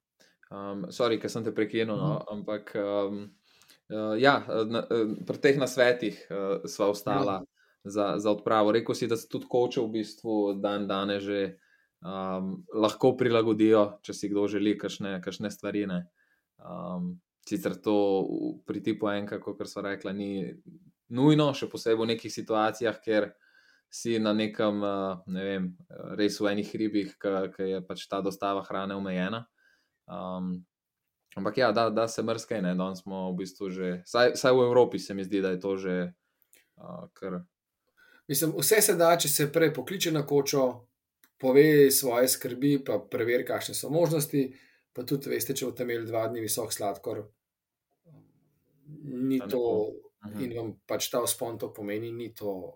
Um, 0.50 0.84
sorry, 0.90 1.18
ker 1.20 1.30
sem 1.30 1.44
te 1.44 1.54
prekinil, 1.54 1.96
no, 1.96 2.12
Mhm. 2.14 2.26
ampak 2.30 2.72
um, 2.76 3.22
uh, 3.88 4.14
ja, 4.20 4.36
na, 4.66 4.84
uh, 4.90 5.16
pri 5.26 5.38
teh 5.38 5.58
nasvetih 5.58 6.26
uh, 6.30 6.62
sva 6.68 6.86
ostala 6.90 7.42
za, 7.84 8.18
za 8.18 8.30
odpravo. 8.30 8.72
Rekl 8.72 8.94
si, 8.94 9.06
da 9.06 9.16
se 9.16 9.28
tudi 9.28 9.46
koče 9.50 9.80
v 9.80 9.90
bistvu 9.98 10.54
dan 10.62 10.86
danes 10.86 11.22
že 11.22 11.58
um, 12.02 12.62
lahko 12.74 13.16
prilagodijo, 13.16 13.98
če 14.02 14.14
si 14.14 14.30
kdo 14.30 14.46
želi 14.48 14.76
kakšne, 14.78 15.20
kakšne 15.24 15.50
stvari. 15.50 15.86
ne. 15.86 16.06
Um, 16.62 17.20
sicer 17.46 17.74
to 17.82 17.94
pri 18.66 18.82
tipu 18.82 19.08
enka, 19.10 19.40
kot 19.42 19.58
so 19.66 19.82
rekla, 19.82 20.12
ni 20.14 20.54
nujno, 21.10 21.50
še 21.54 21.66
posebej 21.70 21.98
v 21.98 22.10
nekih 22.14 22.32
situacijah, 22.32 23.00
ker 23.02 23.32
si 23.92 24.16
na 24.22 24.32
nekem, 24.32 24.78
uh, 24.80 25.20
ne 25.26 25.42
vem, 25.44 25.64
res 26.16 26.38
v 26.40 26.54
enih 26.54 26.70
hribih, 26.70 27.16
ki 27.18 27.66
je 27.66 27.80
pač 27.84 28.06
ta 28.08 28.22
dostava 28.24 28.62
hrane 28.64 28.96
omejena. 28.96 29.44
Um, 30.08 30.62
ampak 31.36 31.58
ja, 31.60 31.72
da, 31.76 31.90
da 31.90 32.06
se 32.08 32.22
mrskaj, 32.24 32.62
ne, 32.64 32.72
danes 32.78 33.02
smo 33.04 33.30
v 33.32 33.42
bistvu 33.42 33.68
že, 33.74 33.90
saj, 34.08 34.36
saj 34.38 34.54
v 34.54 34.64
Evropi 34.70 35.02
se 35.02 35.14
mi 35.14 35.26
zdi, 35.26 35.42
da 35.44 35.52
je 35.52 35.60
to 35.60 35.76
že 35.76 35.96
uh, 36.78 37.10
kar. 37.12 37.42
Mislim, 38.32 38.54
vse 38.56 38.80
se 38.80 38.96
da, 38.96 39.10
če 39.20 39.28
se 39.28 39.46
prej 39.52 39.74
pokliče 39.76 40.12
na 40.14 40.22
kočo, 40.26 40.62
pove 41.42 41.90
svoje 41.92 42.30
skrbi, 42.32 42.78
pa 42.86 42.96
preveri, 43.10 43.44
kakšne 43.44 43.74
so 43.76 43.90
možnosti. 43.92 44.46
Pa 44.92 45.04
tudi, 45.08 45.28
veste, 45.32 45.52
če 45.56 45.68
boste 45.68 45.84
imeli 45.84 46.08
dva 46.08 46.26
dni 46.32 46.40
visok 46.44 46.72
sladkor, 46.72 47.26
ni 49.04 49.40
to, 49.40 49.60
bo. 49.60 49.74
Mhm. 50.30 50.44
in 50.44 50.52
vam 50.56 50.72
pač 50.88 51.10
ta 51.10 51.20
vzpon 51.24 51.58
to 51.58 51.72
pomeni, 51.76 52.12
ni 52.12 52.30
to 52.34 52.72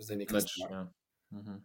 zdaj 0.00 0.20
nekaj 0.24 0.40
Nič, 0.40 0.54
stvar. 0.56 0.72
ja. 0.72 0.82
Mhm. 1.30 1.58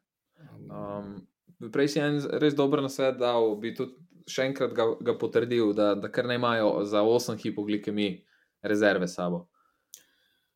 Um, 0.46 1.26
Um, 1.60 1.72
prej 1.72 1.88
si 1.96 2.00
en 2.04 2.20
res 2.40 2.56
dober 2.56 2.82
nasvet 2.84 3.18
dal, 3.20 3.56
bi 3.60 3.74
tudi 3.76 3.96
še 4.28 4.48
enkrat 4.50 4.74
ga, 4.76 4.88
ga 5.00 5.16
potrdil, 5.20 5.74
da, 5.78 5.94
da 5.96 6.10
kar 6.12 6.28
ne 6.28 6.40
imajo 6.40 6.84
za 6.88 7.04
8 7.06 7.40
hipoglikemij 7.44 8.24
rezerve 8.66 9.08
sabo. 9.08 9.46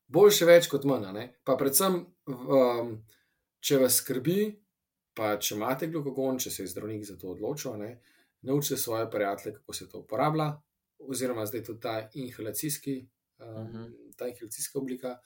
Boljše 0.10 0.46
več 0.46 0.68
kot 0.68 0.86
manj. 0.86 1.06
Pa 1.44 1.56
predvsem, 1.56 2.00
um, 2.28 2.94
če 3.60 3.78
vas 3.78 4.00
skrbi, 4.02 4.38
pa 5.14 5.36
če 5.38 5.56
imate 5.56 5.88
glukagon, 5.88 6.40
če 6.40 6.50
se 6.50 6.64
je 6.64 6.68
zdravnik 6.68 7.06
za 7.06 7.16
to 7.16 7.30
odločil, 7.30 7.78
ne, 7.78 8.00
naučite 8.42 8.78
svoje 8.78 9.06
prijatelje, 9.08 9.56
kako 9.56 9.74
se 9.74 9.90
to 9.90 10.00
uporablja, 10.00 10.50
oziroma 11.00 11.46
zdaj 11.46 11.64
tudi 11.64 11.80
ta 11.80 11.94
inhalacijski, 12.16 12.96
um, 13.40 13.64
Mhm. 13.64 13.84
ta 14.18 14.28
inhalacijska 14.28 14.80
oblika. 14.80 15.18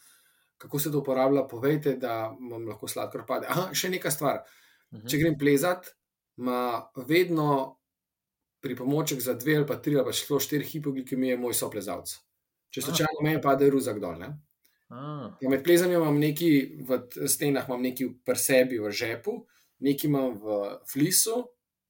Kako 0.57 0.80
se 0.80 0.91
to 0.91 0.99
uporablja, 0.99 1.43
povejte, 1.43 1.95
da 1.97 2.18
vam 2.41 2.68
lahko 2.68 2.88
sladkor 2.88 3.26
pade. 3.26 3.47
Aha, 3.47 3.73
še 3.73 3.89
neka 3.89 4.11
stvar. 4.11 4.43
Mhm. 4.91 5.07
Če 5.07 5.18
grem 5.18 5.38
plezat, 5.38 5.89
ima 6.38 6.60
vedno 6.97 7.80
pripomoček 8.61 9.19
za 9.19 9.34
dve 9.35 9.55
ali 9.57 9.68
pa 9.68 9.76
tri 9.77 9.95
ali 9.95 10.05
pa 10.05 10.11
celo 10.14 10.39
štiri 10.39 10.64
hipoglikemije 10.65 11.38
moj 11.38 11.53
soplezalec. 11.53 12.14
Če 12.69 12.80
Ah. 12.80 12.84
slučajno 12.84 13.22
meni 13.22 13.41
pade 13.41 13.69
ruzak 13.69 13.99
dol. 13.99 14.15
Ne? 14.15 14.30
A, 14.94 15.14
Ja, 15.41 15.49
med 15.49 15.64
plezanjem 15.65 16.02
imam 16.02 16.20
neki 16.22 16.49
v 16.88 16.99
stenah, 17.28 17.65
imam 17.68 17.82
neki 17.82 18.07
pri 18.26 18.38
sebi 18.40 18.80
v 18.80 18.91
žepu, 18.94 19.40
neki 19.84 20.07
imam 20.07 20.36
v 20.40 20.60
flisu, 20.90 21.40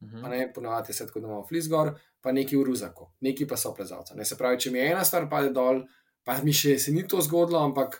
mhm. 0.04 0.22
pa 0.22 0.30
ne 0.32 0.48
ponavadi 0.54 0.94
se 0.94 1.08
tako, 1.08 1.20
da 1.20 1.28
imam 1.28 1.48
flis 1.48 1.68
gor, 1.70 1.94
pa 2.22 2.32
neki 2.32 2.58
v 2.58 2.64
ruzaku, 2.64 3.10
neki 3.22 3.48
pa 3.48 3.58
so 3.60 3.74
plezalca. 3.76 4.16
Ne 4.16 4.26
se 4.26 4.38
pravi, 4.40 4.60
če 4.60 4.72
mi 4.72 4.80
ena 4.80 5.04
stvar 5.04 5.28
pade 5.30 5.52
dol, 5.54 5.84
pa 6.24 6.38
mi 6.44 6.56
še 6.56 6.78
se 6.80 6.94
ni 6.96 7.04
to 7.08 7.20
zgodilo, 7.22 7.60
ampak 7.60 8.00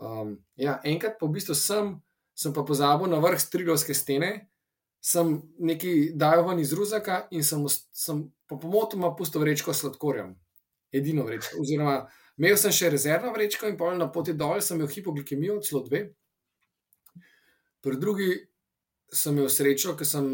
um, 0.00 0.38
ja, 0.56 0.78
enkrat 0.88 1.18
pa 1.20 1.28
v 1.28 1.36
bistvu 1.36 1.56
sem, 1.58 1.92
sem 2.34 2.54
pa 2.56 2.64
pozabil 2.64 3.12
na 3.12 3.20
vrh 3.20 3.40
strilovske 3.40 3.94
stene, 3.94 4.32
sem 5.02 5.34
neki 5.58 6.14
dajal 6.16 6.46
ven 6.46 6.62
iz 6.62 6.72
ruzaka 6.78 7.26
in 7.34 7.44
sem, 7.44 7.60
sem 7.92 8.22
po 8.48 8.56
pomotoma 8.62 9.10
pustil 9.18 9.42
vrečko 9.42 9.74
s 9.74 9.82
sladkorjem. 9.82 10.36
Edino 10.92 11.24
vrečko. 11.26 11.58
Oziroma, 11.60 11.96
imel 12.38 12.56
sem 12.56 12.72
še 12.72 12.90
rezervno 12.90 13.32
vrečko 13.34 13.68
in 13.68 13.76
pol 13.76 13.96
na 13.98 14.08
poti 14.12 14.32
dol 14.34 14.60
sem 14.60 14.76
imel 14.78 14.90
hipoglikemijo, 14.92 15.60
celo 15.62 15.82
dve. 15.86 16.06
Pri 17.82 17.96
drugi 17.98 18.30
sem 19.12 19.36
imel 19.36 19.50
srečo, 19.50 19.96
ker 19.98 20.06
sem 20.06 20.28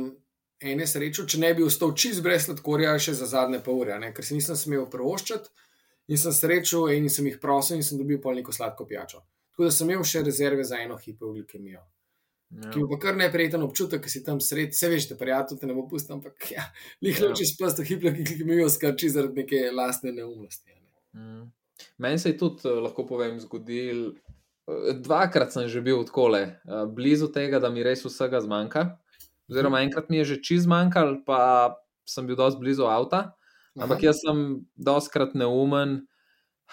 ene 0.60 0.86
srečo, 0.86 1.24
če 1.26 1.38
ne 1.40 1.52
bi 1.54 1.64
ostal 1.66 1.94
čist 1.94 2.22
brez 2.22 2.44
sladkorja, 2.46 2.96
še 2.98 3.14
za 3.18 3.26
zadnje 3.30 3.60
pol 3.64 3.82
ure, 3.84 3.98
ne, 3.98 4.12
ker 4.12 4.26
si 4.26 4.34
nisem 4.38 4.56
smel 4.58 4.86
prvoščati 4.90 5.50
in 6.08 6.18
sem 6.18 6.32
srečo 6.32 6.86
in 6.92 7.08
sem 7.12 7.26
jih 7.28 7.38
prosil 7.42 7.76
in 7.78 7.84
sem 7.86 7.98
dobil 8.00 8.20
pol 8.22 8.34
neko 8.38 8.52
sladko 8.54 8.86
pijačo. 8.88 9.22
Tako 9.52 9.68
da 9.68 9.70
sem 9.74 9.90
imel 9.90 10.04
še 10.06 10.22
rezerve 10.26 10.64
za 10.64 10.80
eno 10.82 10.96
hipoglikemijo 10.98 11.84
Ja. 12.48 12.70
ki 12.72 12.80
bo 12.80 12.86
pa 12.88 12.96
kar 12.96 13.16
neprijeten 13.16 13.60
občutek, 13.60 14.00
ki 14.00 14.08
si 14.08 14.22
tam 14.24 14.38
sred, 14.40 14.70
vse 14.72 14.88
veš, 14.88 15.06
da 15.10 15.16
prijatelj 15.20 15.58
te 15.60 15.66
ne 15.68 15.74
bo 15.76 15.82
pustil, 15.84 16.14
ampak 16.16 16.46
ja, 16.50 16.62
jih 17.04 17.18
Ja. 17.20 17.26
loči 17.26 17.44
s 17.44 17.52
prstom, 17.60 17.84
hipoglikemijo 17.84 18.70
skrči 18.72 19.10
zaradi 19.12 19.42
neke 19.42 19.58
lastne 19.68 20.14
neumnosti. 20.16 20.72
Ne. 21.12 21.20
Mm. 21.20 21.42
Meni 21.98 22.18
se 22.18 22.32
je 22.32 22.38
tudi, 22.38 22.66
eh, 22.68 22.80
lahko 22.84 23.06
povem, 23.06 23.38
zgodil. 23.40 24.14
eh, 24.68 24.92
Dvakrat 25.00 25.52
sem 25.52 25.68
že 25.68 25.80
bil 25.80 26.04
tako 26.04 26.28
le, 26.28 26.60
blizu 26.92 27.28
tega, 27.32 27.58
da 27.58 27.70
mi 27.70 27.82
res 27.82 28.04
vsega 28.04 28.40
zmanjka. 28.40 28.98
Oziroma, 29.48 29.80
enkrat 29.80 30.10
mi 30.10 30.20
je 30.20 30.24
že 30.34 30.42
čez 30.44 30.66
zmanjkal, 30.68 31.24
pa 31.24 31.74
sem 32.04 32.26
bil 32.26 32.36
dosti 32.36 32.60
blizu 32.60 32.84
avta. 32.84 33.32
Ampak 33.78 34.02
Aha. 34.02 34.06
jaz 34.10 34.20
sem 34.20 34.66
doskrat 34.76 35.34
neumen. 35.38 36.06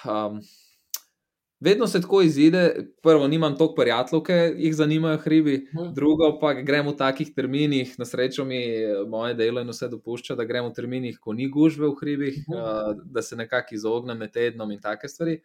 Um, 0.04 0.42
vedno 1.60 1.88
se 1.88 2.02
tako 2.02 2.22
izide, 2.22 2.76
prvo, 3.02 3.28
nimam 3.28 3.56
toliko 3.58 3.76
prijateljev, 3.76 4.24
ki 4.24 4.34
jih 4.64 4.76
zanimajo 4.76 5.18
hribi, 5.18 5.68
Mhm. 5.74 5.94
drugo 5.94 6.40
pa 6.40 6.54
gremo 6.54 6.92
v 6.92 6.98
takih 6.98 7.34
terminih, 7.36 7.96
na 8.00 8.06
srečo 8.06 8.46
mi 8.46 8.60
moje 9.08 9.34
delo 9.34 9.62
in 9.62 9.68
vse 9.70 9.88
dopušča, 9.88 10.36
da 10.36 10.44
gremo 10.44 10.70
v 10.70 10.74
terminih, 10.74 11.18
ko 11.20 11.34
ni 11.34 11.48
gužve 11.50 11.88
v 11.88 11.96
hribih, 11.96 12.38
Mhm. 12.50 12.58
uh, 12.58 13.04
da 13.06 13.22
se 13.22 13.36
nekako 13.36 13.76
izognem 13.76 14.18
med 14.18 14.32
tednom 14.32 14.72
in 14.72 14.80
take 14.80 15.08
stvari. 15.08 15.40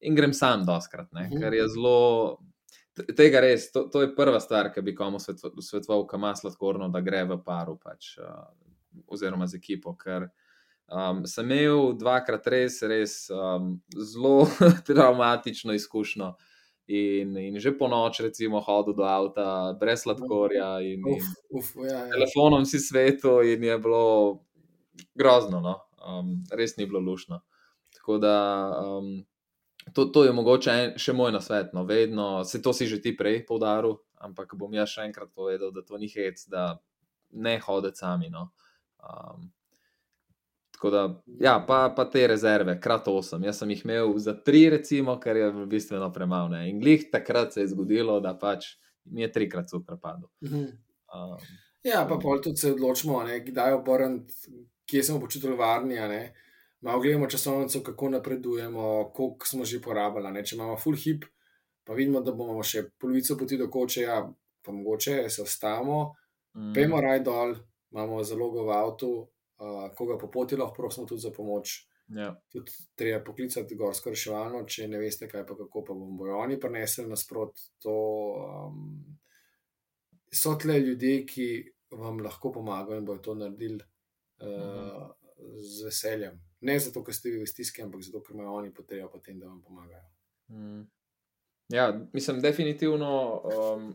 In 0.00 0.14
grem 0.14 0.32
sam 0.32 0.64
doskrat, 0.66 1.12
ne, 1.12 1.28
Mhm. 1.32 1.40
ker 1.40 1.54
je 1.54 1.68
zelo. 1.68 2.38
Tega 3.16 3.40
res, 3.40 3.70
to, 3.72 3.82
to 3.84 4.00
je 4.02 4.14
prva 4.16 4.40
stvar, 4.40 4.72
ki 4.74 4.80
bi 4.82 4.94
komu 4.94 5.18
svetoval, 5.18 6.06
ki 6.08 6.16
ima 6.16 6.34
sladkorno, 6.34 6.88
da 6.88 7.00
gre 7.00 7.24
v 7.24 7.36
paru, 7.44 7.76
pač, 7.76 8.18
uh, 8.18 8.24
oziroma 9.06 9.46
z 9.46 9.56
ekipo. 9.56 9.94
Ker 9.94 10.28
um, 10.92 11.24
sem 11.26 11.50
imel 11.50 11.94
dvakrat 11.98 12.46
res, 12.52 12.80
res 12.82 13.16
um, 13.30 13.76
zelo 13.96 14.46
traumatično 14.88 15.74
izkušnjo. 15.76 16.34
In, 16.86 17.32
in 17.42 17.58
že 17.58 17.72
po 17.74 17.88
noč, 17.90 18.20
recimo, 18.22 18.60
hodil 18.62 18.94
do 18.94 19.02
avta, 19.02 19.74
brez 19.80 20.04
sladkorja, 20.04 20.78
in, 20.86 21.02
in 21.02 21.16
Uf, 21.18 21.32
uf, 21.50 21.72
ja, 21.82 22.04
ja. 22.04 22.10
telefonom 22.14 22.62
si 22.62 22.78
svetu, 22.78 23.40
in 23.42 23.64
je 23.66 23.78
bilo 23.82 24.04
grozno, 25.18 25.58
no? 25.60 25.80
um, 26.06 26.44
res 26.54 26.76
ni 26.76 26.86
bilo 26.86 27.02
lušno. 27.02 27.40
Tako 27.96 28.18
da 28.22 28.36
um, 28.86 29.26
to, 29.94 30.04
to 30.04 30.24
je 30.24 30.32
mogoče 30.32 30.70
en, 30.70 30.94
še 30.98 31.14
moj 31.16 31.32
nasvet. 31.34 31.72
No? 31.74 31.82
Vedno, 31.84 32.44
se 32.44 32.62
to 32.62 32.72
si 32.72 32.86
že 32.86 33.00
ti 33.02 33.16
prej 33.16 33.42
poudaril, 33.48 33.98
ampak 34.22 34.54
bom 34.54 34.70
jaz 34.74 34.94
še 34.94 35.08
enkrat 35.10 35.34
povedal, 35.34 35.74
da 35.74 35.82
to 35.82 35.98
ni 35.98 36.06
hec, 36.10 36.46
da 36.50 36.78
ne 37.34 37.58
hoditi 37.66 38.02
sami. 38.02 38.30
No? 38.30 38.50
Um, 39.02 39.50
Tako 40.76 40.90
da, 40.92 41.02
ja, 41.40 41.56
pa, 41.68 41.92
pa 41.96 42.04
te 42.10 42.26
rezerve, 42.28 42.74
krat 42.80 43.06
8. 43.08 43.44
Jaz 43.48 43.62
sem 43.62 43.70
jih 43.72 43.84
imel 43.86 44.10
za 44.20 44.34
3, 44.46 44.66
recimo, 44.76 45.14
kar 45.20 45.36
je 45.36 45.46
bistveno 45.66 46.10
premalo. 46.12 46.50
ne. 46.52 46.66
In 46.70 46.80
glih 46.80 47.06
takrat 47.12 47.54
se 47.56 47.62
je 47.64 47.70
zgodilo, 47.72 48.18
da 48.20 48.34
pač 48.38 48.74
mi 49.04 49.22
je 49.24 49.30
trikrat 49.32 49.70
cukor 49.72 49.96
padel. 50.02 50.28
Mhm. 50.44 50.66
Um, 51.14 51.38
Ja, 51.86 52.02
pa 52.08 52.16
pol 52.18 52.40
tudi 52.42 52.58
se 52.58 52.72
odločimo, 52.74 53.20
a 53.20 53.24
ne, 53.28 53.38
kdaj 53.46 53.76
obrniti, 53.76 54.50
kje 54.90 55.02
smo 55.06 55.20
počutili 55.20 55.54
varni. 55.56 55.98
a 55.98 56.08
ne. 56.08 56.34
Malo 56.80 57.00
gledamo 57.00 57.28
časovnico, 57.30 57.80
kako 57.80 58.08
napredujemo, 58.08 59.10
koliko 59.14 59.46
smo 59.46 59.64
že 59.64 59.80
porabili. 59.80 60.26
a 60.26 60.30
ne. 60.30 60.44
Če 60.44 60.56
imamo 60.56 60.76
full 60.76 60.96
hip, 60.96 61.24
pa 61.84 61.94
vidimo, 61.94 62.20
da 62.20 62.32
bomo 62.32 62.62
še 62.62 62.88
polovico 62.98 63.36
poti 63.38 63.56
do 63.56 63.70
kočeja, 63.70 64.18
pa 64.62 64.72
mogoče 64.72 65.28
se 65.30 65.42
ostavimo, 65.42 66.14
mm, 66.56 66.72
pejmo 66.74 67.00
raj 67.00 67.22
dol, 67.22 67.54
imamo 67.94 68.22
zalogo 68.24 68.66
v 68.66 68.72
avtu, 68.74 69.28
uh, 69.58 69.94
koga 69.96 70.18
po 70.18 70.30
poti 70.30 70.56
lahko 70.56 70.74
prosimo 70.74 71.06
tudi 71.06 71.20
za 71.20 71.30
pomoč. 71.30 71.76
ja. 72.08 72.30
Tudi 72.52 72.72
treba 72.94 73.24
poklicati 73.24 73.76
gorsko 73.76 74.10
reševalno, 74.10 74.64
če 74.68 74.88
ne 74.88 74.98
veste, 75.02 75.28
kaj 75.28 75.46
pa 75.46 75.56
kako 75.58 75.84
pa 75.84 75.94
bomo 75.94 76.18
bojo 76.18 76.38
oni 76.38 76.60
prinesli 76.60 77.06
nasprot. 77.08 77.58
To, 77.82 77.96
um, 78.68 79.18
so 80.32 80.54
tle 80.60 80.78
ljudje, 80.80 81.24
ki 81.26 81.48
vam 81.96 82.20
lahko 82.22 82.52
pomagajo 82.52 83.00
in 83.00 83.06
bodo 83.08 83.22
to 83.22 83.34
naredili 83.34 83.80
uh, 83.80 85.06
z 85.60 85.86
veseljem. 85.86 86.38
Ne 86.66 86.78
zato, 86.80 87.02
ker 87.04 87.14
ste 87.14 87.30
vi 87.34 87.42
v 87.42 87.48
stiski, 87.50 87.82
ampak 87.82 88.02
zato, 88.06 88.22
ker 88.24 88.36
imajo 88.36 88.58
oni 88.60 88.72
potrebo 88.74 89.10
po 89.12 89.20
tem, 89.22 89.38
da 89.40 89.48
vam 89.48 89.62
pomagajo. 89.62 90.06
Mm. 90.50 90.84
Ja, 91.74 91.90
mislim, 92.12 92.40
definitivno 92.40 93.42
um, 93.42 93.88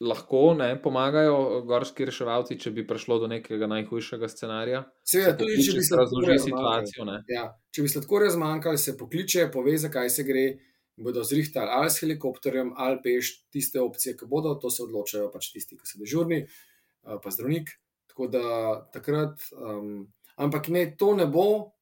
lahko 0.00 0.54
ne 0.54 0.82
pomagajo 0.82 1.62
gorski 1.62 2.04
reševalci, 2.04 2.58
če 2.58 2.70
bi 2.70 2.86
prišlo 2.86 3.18
do 3.18 3.26
nekega 3.26 3.66
najhujšega 3.66 4.28
scenarija. 4.28 4.84
Seveda, 5.04 5.36
tudi 5.36 5.62
če 5.62 5.72
bi 5.72 5.82
se 5.82 5.96
razloži 5.96 6.26
sladkorja 6.26 6.38
situacijo. 6.38 7.04
Ne? 7.04 7.18
Ja, 7.28 7.44
če 7.70 7.82
bi 7.82 7.88
sladkorja 7.88 8.30
zmanjkalo, 8.30 8.76
se 8.76 8.96
pokliče, 8.98 9.48
pove, 9.52 9.76
zakaj 9.78 10.10
se 10.10 10.24
gre. 10.24 10.46
Bodo 10.96 11.24
zrihtali 11.26 11.66
ali 11.70 11.90
s 11.90 11.98
helikopterjem, 12.00 12.68
ali 12.76 13.00
peš, 13.02 13.48
tiste 13.50 13.80
opcije, 13.80 14.12
ki 14.16 14.26
bodo, 14.26 14.54
to 14.54 14.70
se 14.70 14.82
odločajo 14.82 15.30
pač 15.32 15.48
tisti, 15.50 15.74
ki 15.74 15.82
so 15.84 15.98
dežurni, 15.98 16.44
eh, 16.44 17.16
pa 17.18 17.30
zdravnik. 17.30 17.72
Tako 18.06 18.28
da 18.28 18.42
takrat, 18.92 19.42
um, 19.52 20.06
ampak 20.36 20.68
ne, 20.68 20.96
to 20.96 21.16
ne 21.16 21.26
bo 21.26 21.72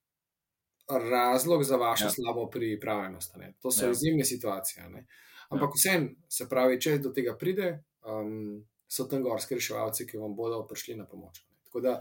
razlog 0.88 1.64
za 1.64 1.76
vašo 1.76 2.04
Ja. 2.04 2.10
slabo 2.10 2.50
pripravljenost. 2.50 3.36
ne. 3.36 3.54
To 3.60 3.70
so 3.70 3.84
Ja. 3.84 3.90
izjemne 3.90 4.24
situacije. 4.24 4.88
ne. 4.88 5.06
Ampak 5.50 5.68
ja. 5.68 5.72
vsem, 5.76 6.16
se 6.28 6.48
pravi, 6.48 6.80
če 6.80 6.98
do 6.98 7.10
tega 7.10 7.36
pride, 7.36 7.84
um, 8.04 8.60
so 8.86 9.04
tam 9.04 9.22
gorski 9.22 9.54
reševalci, 9.54 10.06
ki 10.06 10.18
vam 10.18 10.34
bodo 10.34 10.62
prišli 10.64 10.94
na 10.94 11.04
pomoč. 11.04 11.40
Tako 11.64 11.80
da 11.80 11.94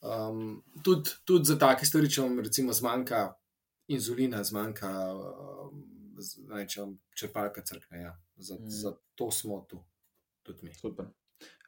um, 0.00 0.62
tudi, 0.82 1.10
tudi 1.24 1.44
za 1.44 1.56
take 1.56 1.84
stvari, 1.84 2.08
če 2.08 2.22
vam 2.22 2.40
recimo 2.40 2.72
zmanjka 2.72 3.34
inzulina, 3.88 4.42
zmanjka 4.42 4.90
um, 5.14 5.82
z- 6.16 6.44
ne, 6.46 6.66
če 6.66 6.80
vam 6.80 6.92
črpalka 7.12 7.62
crkne. 7.62 8.00
Ja. 8.00 8.14
Za, 8.38 8.54
Mm. 8.54 8.70
za 8.70 8.90
to 9.14 9.30
smo 9.30 9.60
tu, 9.62 9.80
tudi 10.42 10.62
mi. 10.62 10.74
Super. 10.74 11.06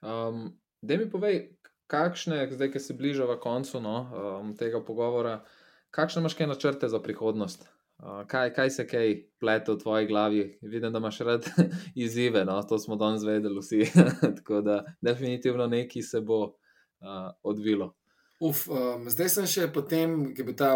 Um, 0.01 0.51
da 0.81 0.97
mi 0.97 1.09
povej, 1.09 1.57
kakšne, 1.87 2.47
zdaj, 2.51 2.71
ki 2.71 2.81
se 2.81 2.95
bližava 2.95 3.39
koncu 3.39 3.81
no, 3.81 3.97
um, 4.39 4.55
tega 4.55 4.81
pogovora, 4.81 5.45
kakšne 5.91 6.21
imaš 6.21 6.35
kaj 6.35 6.47
načrte 6.47 6.89
za 6.89 7.01
prihodnost? 7.01 7.65
Kaj, 7.99 8.53
kaj 8.55 8.71
se 8.71 8.87
kaj 8.87 9.15
plete 9.41 9.73
v 9.73 9.79
tvoji 9.79 10.07
glavi? 10.07 10.43
Vidim, 10.63 10.93
da 10.93 10.99
imaš 10.99 11.19
rad 11.27 11.47
izzive, 12.05 12.45
no? 12.45 12.63
to 12.63 12.79
smo 12.79 12.97
danes 12.97 13.25
vedeli 13.27 13.59
vsi. 13.59 13.91
Tako 14.39 14.61
da, 14.61 14.85
definitivno 15.01 15.67
nekaj 15.67 16.03
se 16.03 16.21
bo 16.21 16.45
uh, 16.45 17.31
odvilo. 17.43 17.95
Uf, 18.41 18.69
um, 18.71 19.09
zdaj 19.11 19.33
sem 19.35 19.47
še 19.51 19.67
potem, 19.75 20.29
ki 20.31 20.45
je 20.45 20.47
bil 20.47 20.55
ta 20.55 20.71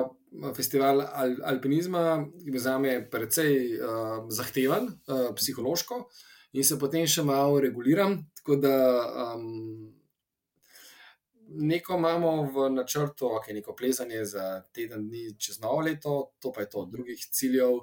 festival 0.57 1.05
al, 1.07 1.36
alpinizma, 1.47 2.24
ki 2.43 2.51
je 2.51 2.62
za 2.65 2.74
me 2.82 2.97
precej 3.11 3.77
uh, 3.78 4.24
zahteven, 4.27 4.89
uh, 5.07 5.28
psihološko, 5.39 6.01
in 6.59 6.66
se 6.66 6.78
potem 6.81 7.07
še 7.07 7.23
malo 7.23 7.61
reguliram. 7.62 8.19
Tako 8.40 8.59
da 8.65 8.74
um, 9.28 9.93
neko 11.55 11.97
imamo 11.97 12.43
v 12.43 12.70
načrtu, 12.70 13.27
ok, 13.37 13.49
neko 13.53 13.74
plezanje 13.77 14.24
za 14.24 14.62
teden 14.73 15.09
dni 15.09 15.39
čez 15.39 15.61
novo 15.61 15.81
leto, 15.81 16.33
to 16.39 16.53
pa 16.53 16.61
je 16.61 16.70
to, 16.70 16.85
drugih 16.93 17.24
ciljev, 17.31 17.79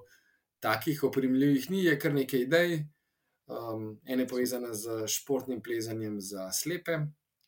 takih 0.59 1.03
oprijemljivih 1.03 1.69
ni, 1.71 1.83
je 1.83 1.99
kar 1.99 2.13
nekaj 2.13 2.39
idej. 2.39 2.79
Um, 3.49 3.99
ene 4.05 4.27
povezane 4.27 4.73
z 4.73 5.07
športnim 5.07 5.61
plezanjem 5.61 6.19
za 6.21 6.51
slepe, 6.51 6.99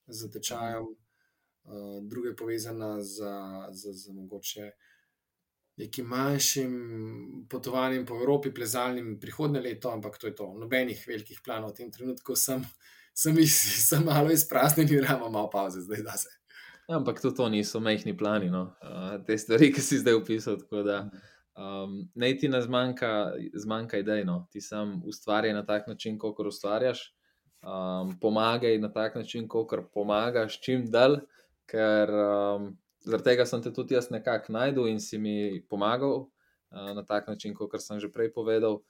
z 0.07 0.31
tečajem, 0.31 0.87
uh, 0.87 1.99
druge 2.01 2.35
povezane 2.35 3.03
z, 3.03 3.27
z, 3.71 3.93
z 3.93 4.13
mogoče 4.13 4.71
nekim 5.77 6.05
manjšim 6.05 6.73
potovanjem 7.49 8.05
po 8.05 8.15
Evropi, 8.15 8.53
plezalnim 8.53 9.19
prihodne 9.19 9.61
leto, 9.61 9.91
ampak 9.91 10.17
to 10.17 10.27
je 10.27 10.35
to. 10.35 10.53
Nobenih 10.57 11.05
velikih 11.07 11.41
planov 11.45 11.73
v 11.73 11.81
tem 11.81 11.91
trenutku 11.91 12.35
sem, 12.35 12.65
sem, 13.13 13.39
iz, 13.39 13.57
sem 13.89 14.05
malo 14.05 14.31
izpraznjen 14.31 14.89
in 14.89 15.03
imamo 15.03 15.29
malo 15.29 15.49
pauze, 15.49 15.81
zdaj 15.81 16.03
da 16.03 16.17
se. 16.17 16.29
Ampak 16.91 17.21
tudi 17.21 17.35
to 17.35 17.49
niso 17.49 17.79
mehki 17.79 18.17
plani, 18.17 18.49
no. 18.49 18.73
uh, 18.83 19.15
te 19.25 19.37
stvari, 19.37 19.71
ki 19.73 19.81
si 19.81 20.01
zdaj 20.01 20.17
opisal. 20.19 20.57
Um, 21.55 22.09
ne 22.15 22.31
ti 22.37 22.49
ne 22.49 22.61
zmanjka, 22.61 23.33
zmanjka 23.53 24.01
idej, 24.01 24.25
no. 24.25 24.47
ti 24.51 24.61
sam 24.61 25.01
ustvarjaj 25.05 25.53
na 25.53 25.65
tak 25.65 25.87
način, 25.87 26.17
kot 26.19 26.39
ustvarjaš, 26.47 27.13
um, 27.63 28.17
pomagaj 28.19 28.77
na 28.79 28.91
tak 28.91 29.15
način, 29.15 29.47
kot 29.47 29.71
pomagaš, 29.93 30.59
čim 30.61 30.89
dalj, 30.91 31.21
ker 31.69 32.11
um, 32.11 32.71
zaradi 33.05 33.23
tega 33.23 33.45
sem 33.45 33.61
te 33.61 33.73
tudi 33.73 33.95
jaz 33.95 34.09
nekako 34.11 34.53
najdel 34.53 34.89
in 34.91 34.99
si 34.99 35.17
mi 35.17 35.61
pomagal 35.69 36.17
uh, 36.17 36.91
na 36.95 37.05
tak 37.05 37.27
način, 37.27 37.55
kot 37.55 37.79
sem 37.79 37.99
že 37.99 38.11
prej 38.11 38.33
povedal. 38.33 38.81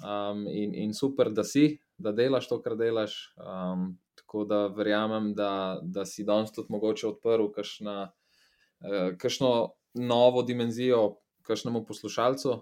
Um, 0.00 0.46
in, 0.48 0.74
in 0.74 0.94
super, 0.94 1.30
da 1.30 1.44
si, 1.44 1.78
da 2.02 2.12
delaš 2.12 2.48
to, 2.50 2.58
kar 2.62 2.76
delaš. 2.76 3.16
Um, 3.38 3.92
tako 4.18 4.44
da 4.44 4.66
verjamem, 4.66 5.32
da, 5.34 5.80
da 5.82 6.04
si 6.04 6.24
danes 6.24 6.52
tudi 6.52 6.72
mogoče 6.72 7.06
odprl 7.08 7.48
kakšno 9.18 9.52
uh, 9.54 9.70
novo 9.94 10.42
dimenzijo, 10.42 11.16
kakšnemu 11.46 11.84
poslušalcu. 11.86 12.58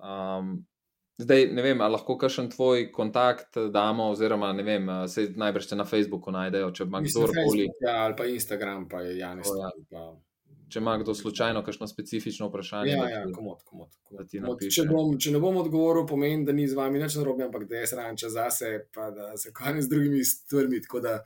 Um, 0.00 0.66
zdaj 1.20 1.46
ne 1.52 1.62
vem, 1.62 1.80
ali 1.80 1.92
lahko 1.92 2.16
kakšen 2.18 2.50
tvoj 2.50 2.88
kontakt 2.92 3.58
damo, 3.72 4.10
oziroma 4.10 4.52
ne 4.52 4.62
vem, 4.62 4.88
se 5.08 5.28
najbrž 5.36 5.70
na 5.76 5.84
Facebooku 5.84 6.32
najdejo, 6.32 6.72
če 6.72 6.88
ima 6.88 7.02
kdorkoli. 7.04 7.68
Ja, 7.84 8.00
ali 8.06 8.16
pa 8.16 8.26
Instagram, 8.26 8.88
pa 8.88 9.04
je 9.06 9.18
Janis. 9.18 9.48
Oh, 9.52 9.70
ja. 9.90 10.04
Če 10.70 10.78
ima 10.78 10.94
kdo 11.00 11.14
slučajno 11.14 11.64
kakšno 11.66 11.86
specifično 11.90 12.46
vprašanje, 12.48 12.92
ja, 12.92 13.08
ja, 13.10 13.22
komod, 13.34 13.62
komod, 13.66 13.90
komod. 14.06 14.28
Komod, 14.30 14.62
če, 14.70 14.84
bom, 14.86 15.16
če 15.18 15.32
ne 15.34 15.40
bom 15.42 15.56
odgovoril, 15.58 16.06
pomeni, 16.06 16.44
da 16.46 16.54
ni 16.54 16.68
z 16.70 16.78
vami 16.78 17.02
nič 17.02 17.16
narobe, 17.18 17.46
ampak 17.48 17.66
da 17.70 17.82
jaz 17.82 17.94
ranča 17.98 18.30
zase, 18.30 18.74
pa 18.94 19.10
da 19.14 19.32
se 19.40 19.50
ukvarjam 19.50 19.82
z 19.82 19.90
drugimi 19.90 20.22
stvarmi. 20.24 20.82
Tako 20.86 21.02
da 21.06 21.16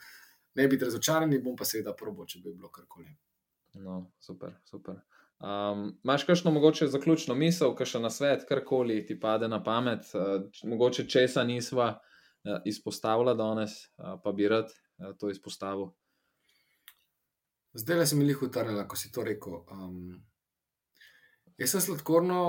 ne 0.54 0.68
biti 0.68 0.88
razočarani, 0.88 1.42
bom 1.44 1.58
pa 1.60 1.68
seveda 1.68 1.92
probo, 1.98 2.24
če 2.26 2.40
bi 2.40 2.54
bilo 2.54 2.72
karkoli. 2.72 3.12
No, 3.84 4.04
super, 4.22 4.54
super. 4.70 5.02
Um, 5.44 5.98
Máš 6.06 6.24
kakšno 6.24 6.50
mogoče 6.54 6.86
zaključno 6.86 7.34
misel, 7.34 7.74
kakšen 7.76 8.06
na 8.06 8.10
svet, 8.10 8.46
karkoli 8.48 9.02
ti 9.06 9.18
pade 9.20 9.48
na 9.48 9.58
pamet, 9.62 10.06
uh, 10.14 10.46
mogoče 10.64 11.08
česa 11.10 11.44
nisva 11.44 11.90
uh, 11.90 12.62
izpostavila 12.64 13.34
danes, 13.34 13.74
uh, 13.98 14.14
pa 14.24 14.32
bi 14.32 14.48
rad 14.48 14.70
uh, 14.70 15.12
to 15.18 15.30
izpostavil. 15.30 15.90
Zdaj 17.74 17.98
le 17.98 18.06
sem 18.06 18.22
jih 18.22 18.42
utrnila, 18.46 18.86
ko 18.88 18.96
si 18.96 19.10
to 19.12 19.24
rekel. 19.26 19.60
Um, 19.74 20.14
jaz 21.58 21.74
sem 21.74 21.82
sladkorno 21.88 22.40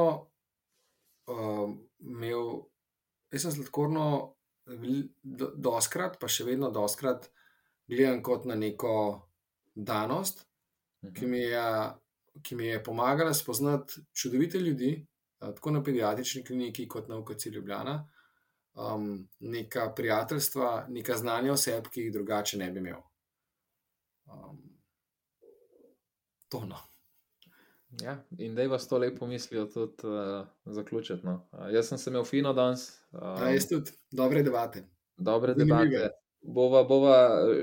um, 1.31 1.77
imel, 1.99 2.65
jaz 3.33 3.47
sem 3.47 3.55
sladkorno 3.57 4.05
do, 4.65 5.51
doskrat, 5.57 6.19
pa 6.21 6.29
še 6.29 6.45
vedno 6.45 6.71
doskrat 6.73 7.29
gledam 7.89 8.21
kot 8.25 8.45
na 8.49 8.57
neko 8.57 8.95
danost, 9.75 10.45
ki 11.13 11.29
mi 11.29 11.43
je 11.45 11.65
ki 12.43 12.55
mi 12.55 12.65
je 12.65 12.83
pomagala 12.83 13.33
spoznati 13.33 13.93
čudovite 14.13 14.59
ljudi, 14.59 15.07
tako 15.39 15.71
na 15.71 15.83
pediatrični 15.83 16.43
kliniki, 16.43 16.87
kot 16.87 17.07
na 17.07 17.17
UKC 17.17 17.45
Ljubljana, 17.45 18.09
um, 18.73 19.29
neka 19.39 19.93
prijateljstva, 19.95 20.85
neka 20.89 21.17
znanja 21.17 21.53
oseb, 21.53 21.87
ki 21.87 22.01
jih 22.01 22.13
drugače 22.13 22.57
ne 22.57 22.71
bi 22.71 22.79
imel. 22.79 23.01
Um, 24.25 24.74
to 26.49 26.65
no. 26.65 26.81
Ja, 28.01 28.17
in 28.37 28.55
da 28.55 28.61
je 28.65 28.67
vas 28.67 28.87
to 28.87 28.97
lepo 28.97 29.27
mislijo 29.27 29.65
tudi 29.71 30.07
uh, 30.07 30.47
zaključiti. 30.65 31.25
No. 31.25 31.47
Uh, 31.51 31.71
jaz 31.73 31.87
sem 31.89 31.97
se 31.97 32.09
imel 32.09 32.25
fino 32.27 32.53
danes. 32.53 32.89
Um, 33.11 33.21
ja, 33.21 33.49
jaz 33.55 33.69
tudi, 33.69 33.91
dobre 34.11 34.43
debate. 34.43 34.83
Dobre 35.17 35.53
debate 35.53 36.09
bova, 36.45 36.83
bova 36.87 37.17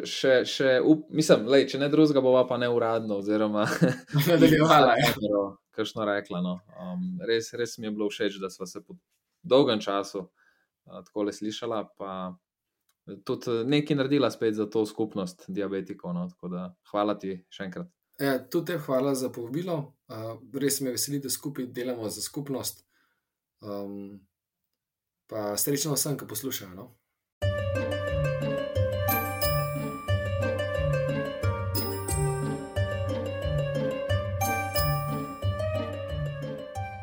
še, 0.09 0.43
še 0.49 0.77
up, 0.81 1.07
mislim, 1.15 1.47
lej, 1.51 1.67
če 1.73 1.81
ne 1.83 1.89
drugega, 1.93 2.23
bova 2.25 2.45
pa 2.49 2.59
ne 2.61 2.69
uradno, 2.73 3.21
oziroma 3.23 3.67
nadaljevala. 4.29 4.97
Kajšno 5.73 6.07
rekla. 6.09 6.43
No. 6.45 6.59
Um, 6.77 7.07
res, 7.29 7.53
res 7.57 7.79
mi 7.79 7.89
je 7.89 7.95
bilo 7.97 8.11
všeč, 8.13 8.39
da 8.43 8.51
smo 8.53 8.69
se 8.69 8.83
po 8.85 8.99
dolgem 9.43 9.81
času 9.83 10.27
uh, 10.27 11.01
tako 11.07 11.29
le 11.29 11.35
slišala, 11.37 11.85
pa 11.99 12.35
tudi 13.27 13.63
nekaj 13.71 13.99
naredila 13.99 14.31
spet 14.31 14.59
za 14.59 14.69
to 14.71 14.85
skupnost 14.87 15.47
diabetikov. 15.49 16.15
No. 16.17 16.29
Da, 16.53 16.69
hvala 16.93 17.17
ti 17.19 17.39
še 17.53 17.71
enkrat. 17.71 17.91
Ja, 18.21 18.39
tudi 18.51 18.73
te 18.73 18.79
hvala 18.79 19.15
za 19.15 19.33
povabilo. 19.33 19.95
Uh, 20.09 20.37
res 20.61 20.81
me 20.81 20.93
veseli, 20.93 21.19
da 21.19 21.31
skupaj 21.31 21.67
delamo 21.67 22.09
za 22.11 22.21
skupnost. 22.21 22.85
Um, 23.61 24.21
pa 25.27 25.57
srečno 25.57 25.95
vsem, 25.95 26.19
ki 26.19 26.29
poslušajo. 26.29 26.75
No? 26.75 26.91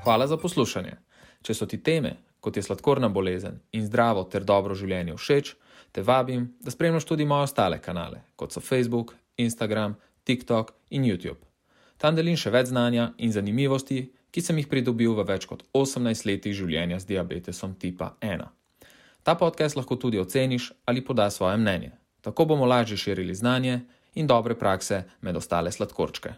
Hvala 0.03 0.27
za 0.27 0.37
poslušanje. 0.37 0.95
Če 1.41 1.53
so 1.53 1.65
ti 1.69 1.77
teme, 1.83 2.15
kot 2.39 2.57
je 2.57 2.63
sladkorna 2.63 3.09
bolezen 3.09 3.59
in 3.71 3.85
zdravo 3.85 4.23
ter 4.31 4.43
dobro 4.43 4.75
življenje 4.75 5.15
všeč, 5.17 5.51
te 5.91 6.01
vabim, 6.01 6.47
da 6.61 6.71
spremljaš 6.71 7.05
tudi 7.05 7.25
moje 7.25 7.49
ostale 7.49 7.77
kanale, 7.81 8.23
kot 8.35 8.53
so 8.53 8.61
Facebook, 8.61 9.13
Instagram, 9.37 9.95
TikTok 10.29 10.73
in 10.93 11.09
YouTube. 11.09 11.41
Tam 11.97 12.13
delim 12.13 12.37
še 12.37 12.51
več 12.53 12.69
znanja 12.69 13.07
in 13.17 13.31
zanimivosti, 13.33 14.03
ki 14.29 14.41
sem 14.45 14.59
jih 14.61 14.67
pridobil 14.69 15.15
v 15.17 15.25
več 15.25 15.47
kot 15.49 15.63
18 15.73 16.27
letih 16.29 16.53
življenja 16.53 16.99
z 17.01 17.09
diabetesom 17.15 17.73
tipa 17.81 18.11
1. 18.21 18.45
Ta 19.25 19.33
podcast 19.35 19.73
lahko 19.79 19.97
tudi 19.97 20.21
oceniš 20.21 20.69
ali 20.85 21.01
podaš 21.01 21.39
svoje 21.39 21.57
mnenje. 21.57 21.95
Tako 22.21 22.45
bomo 22.53 22.69
lažje 22.69 22.97
širili 22.97 23.33
znanje 23.35 23.79
in 24.21 24.29
dobre 24.29 24.53
prakse 24.53 25.01
med 25.25 25.35
ostale 25.35 25.73
sladkorčke. 25.73 26.35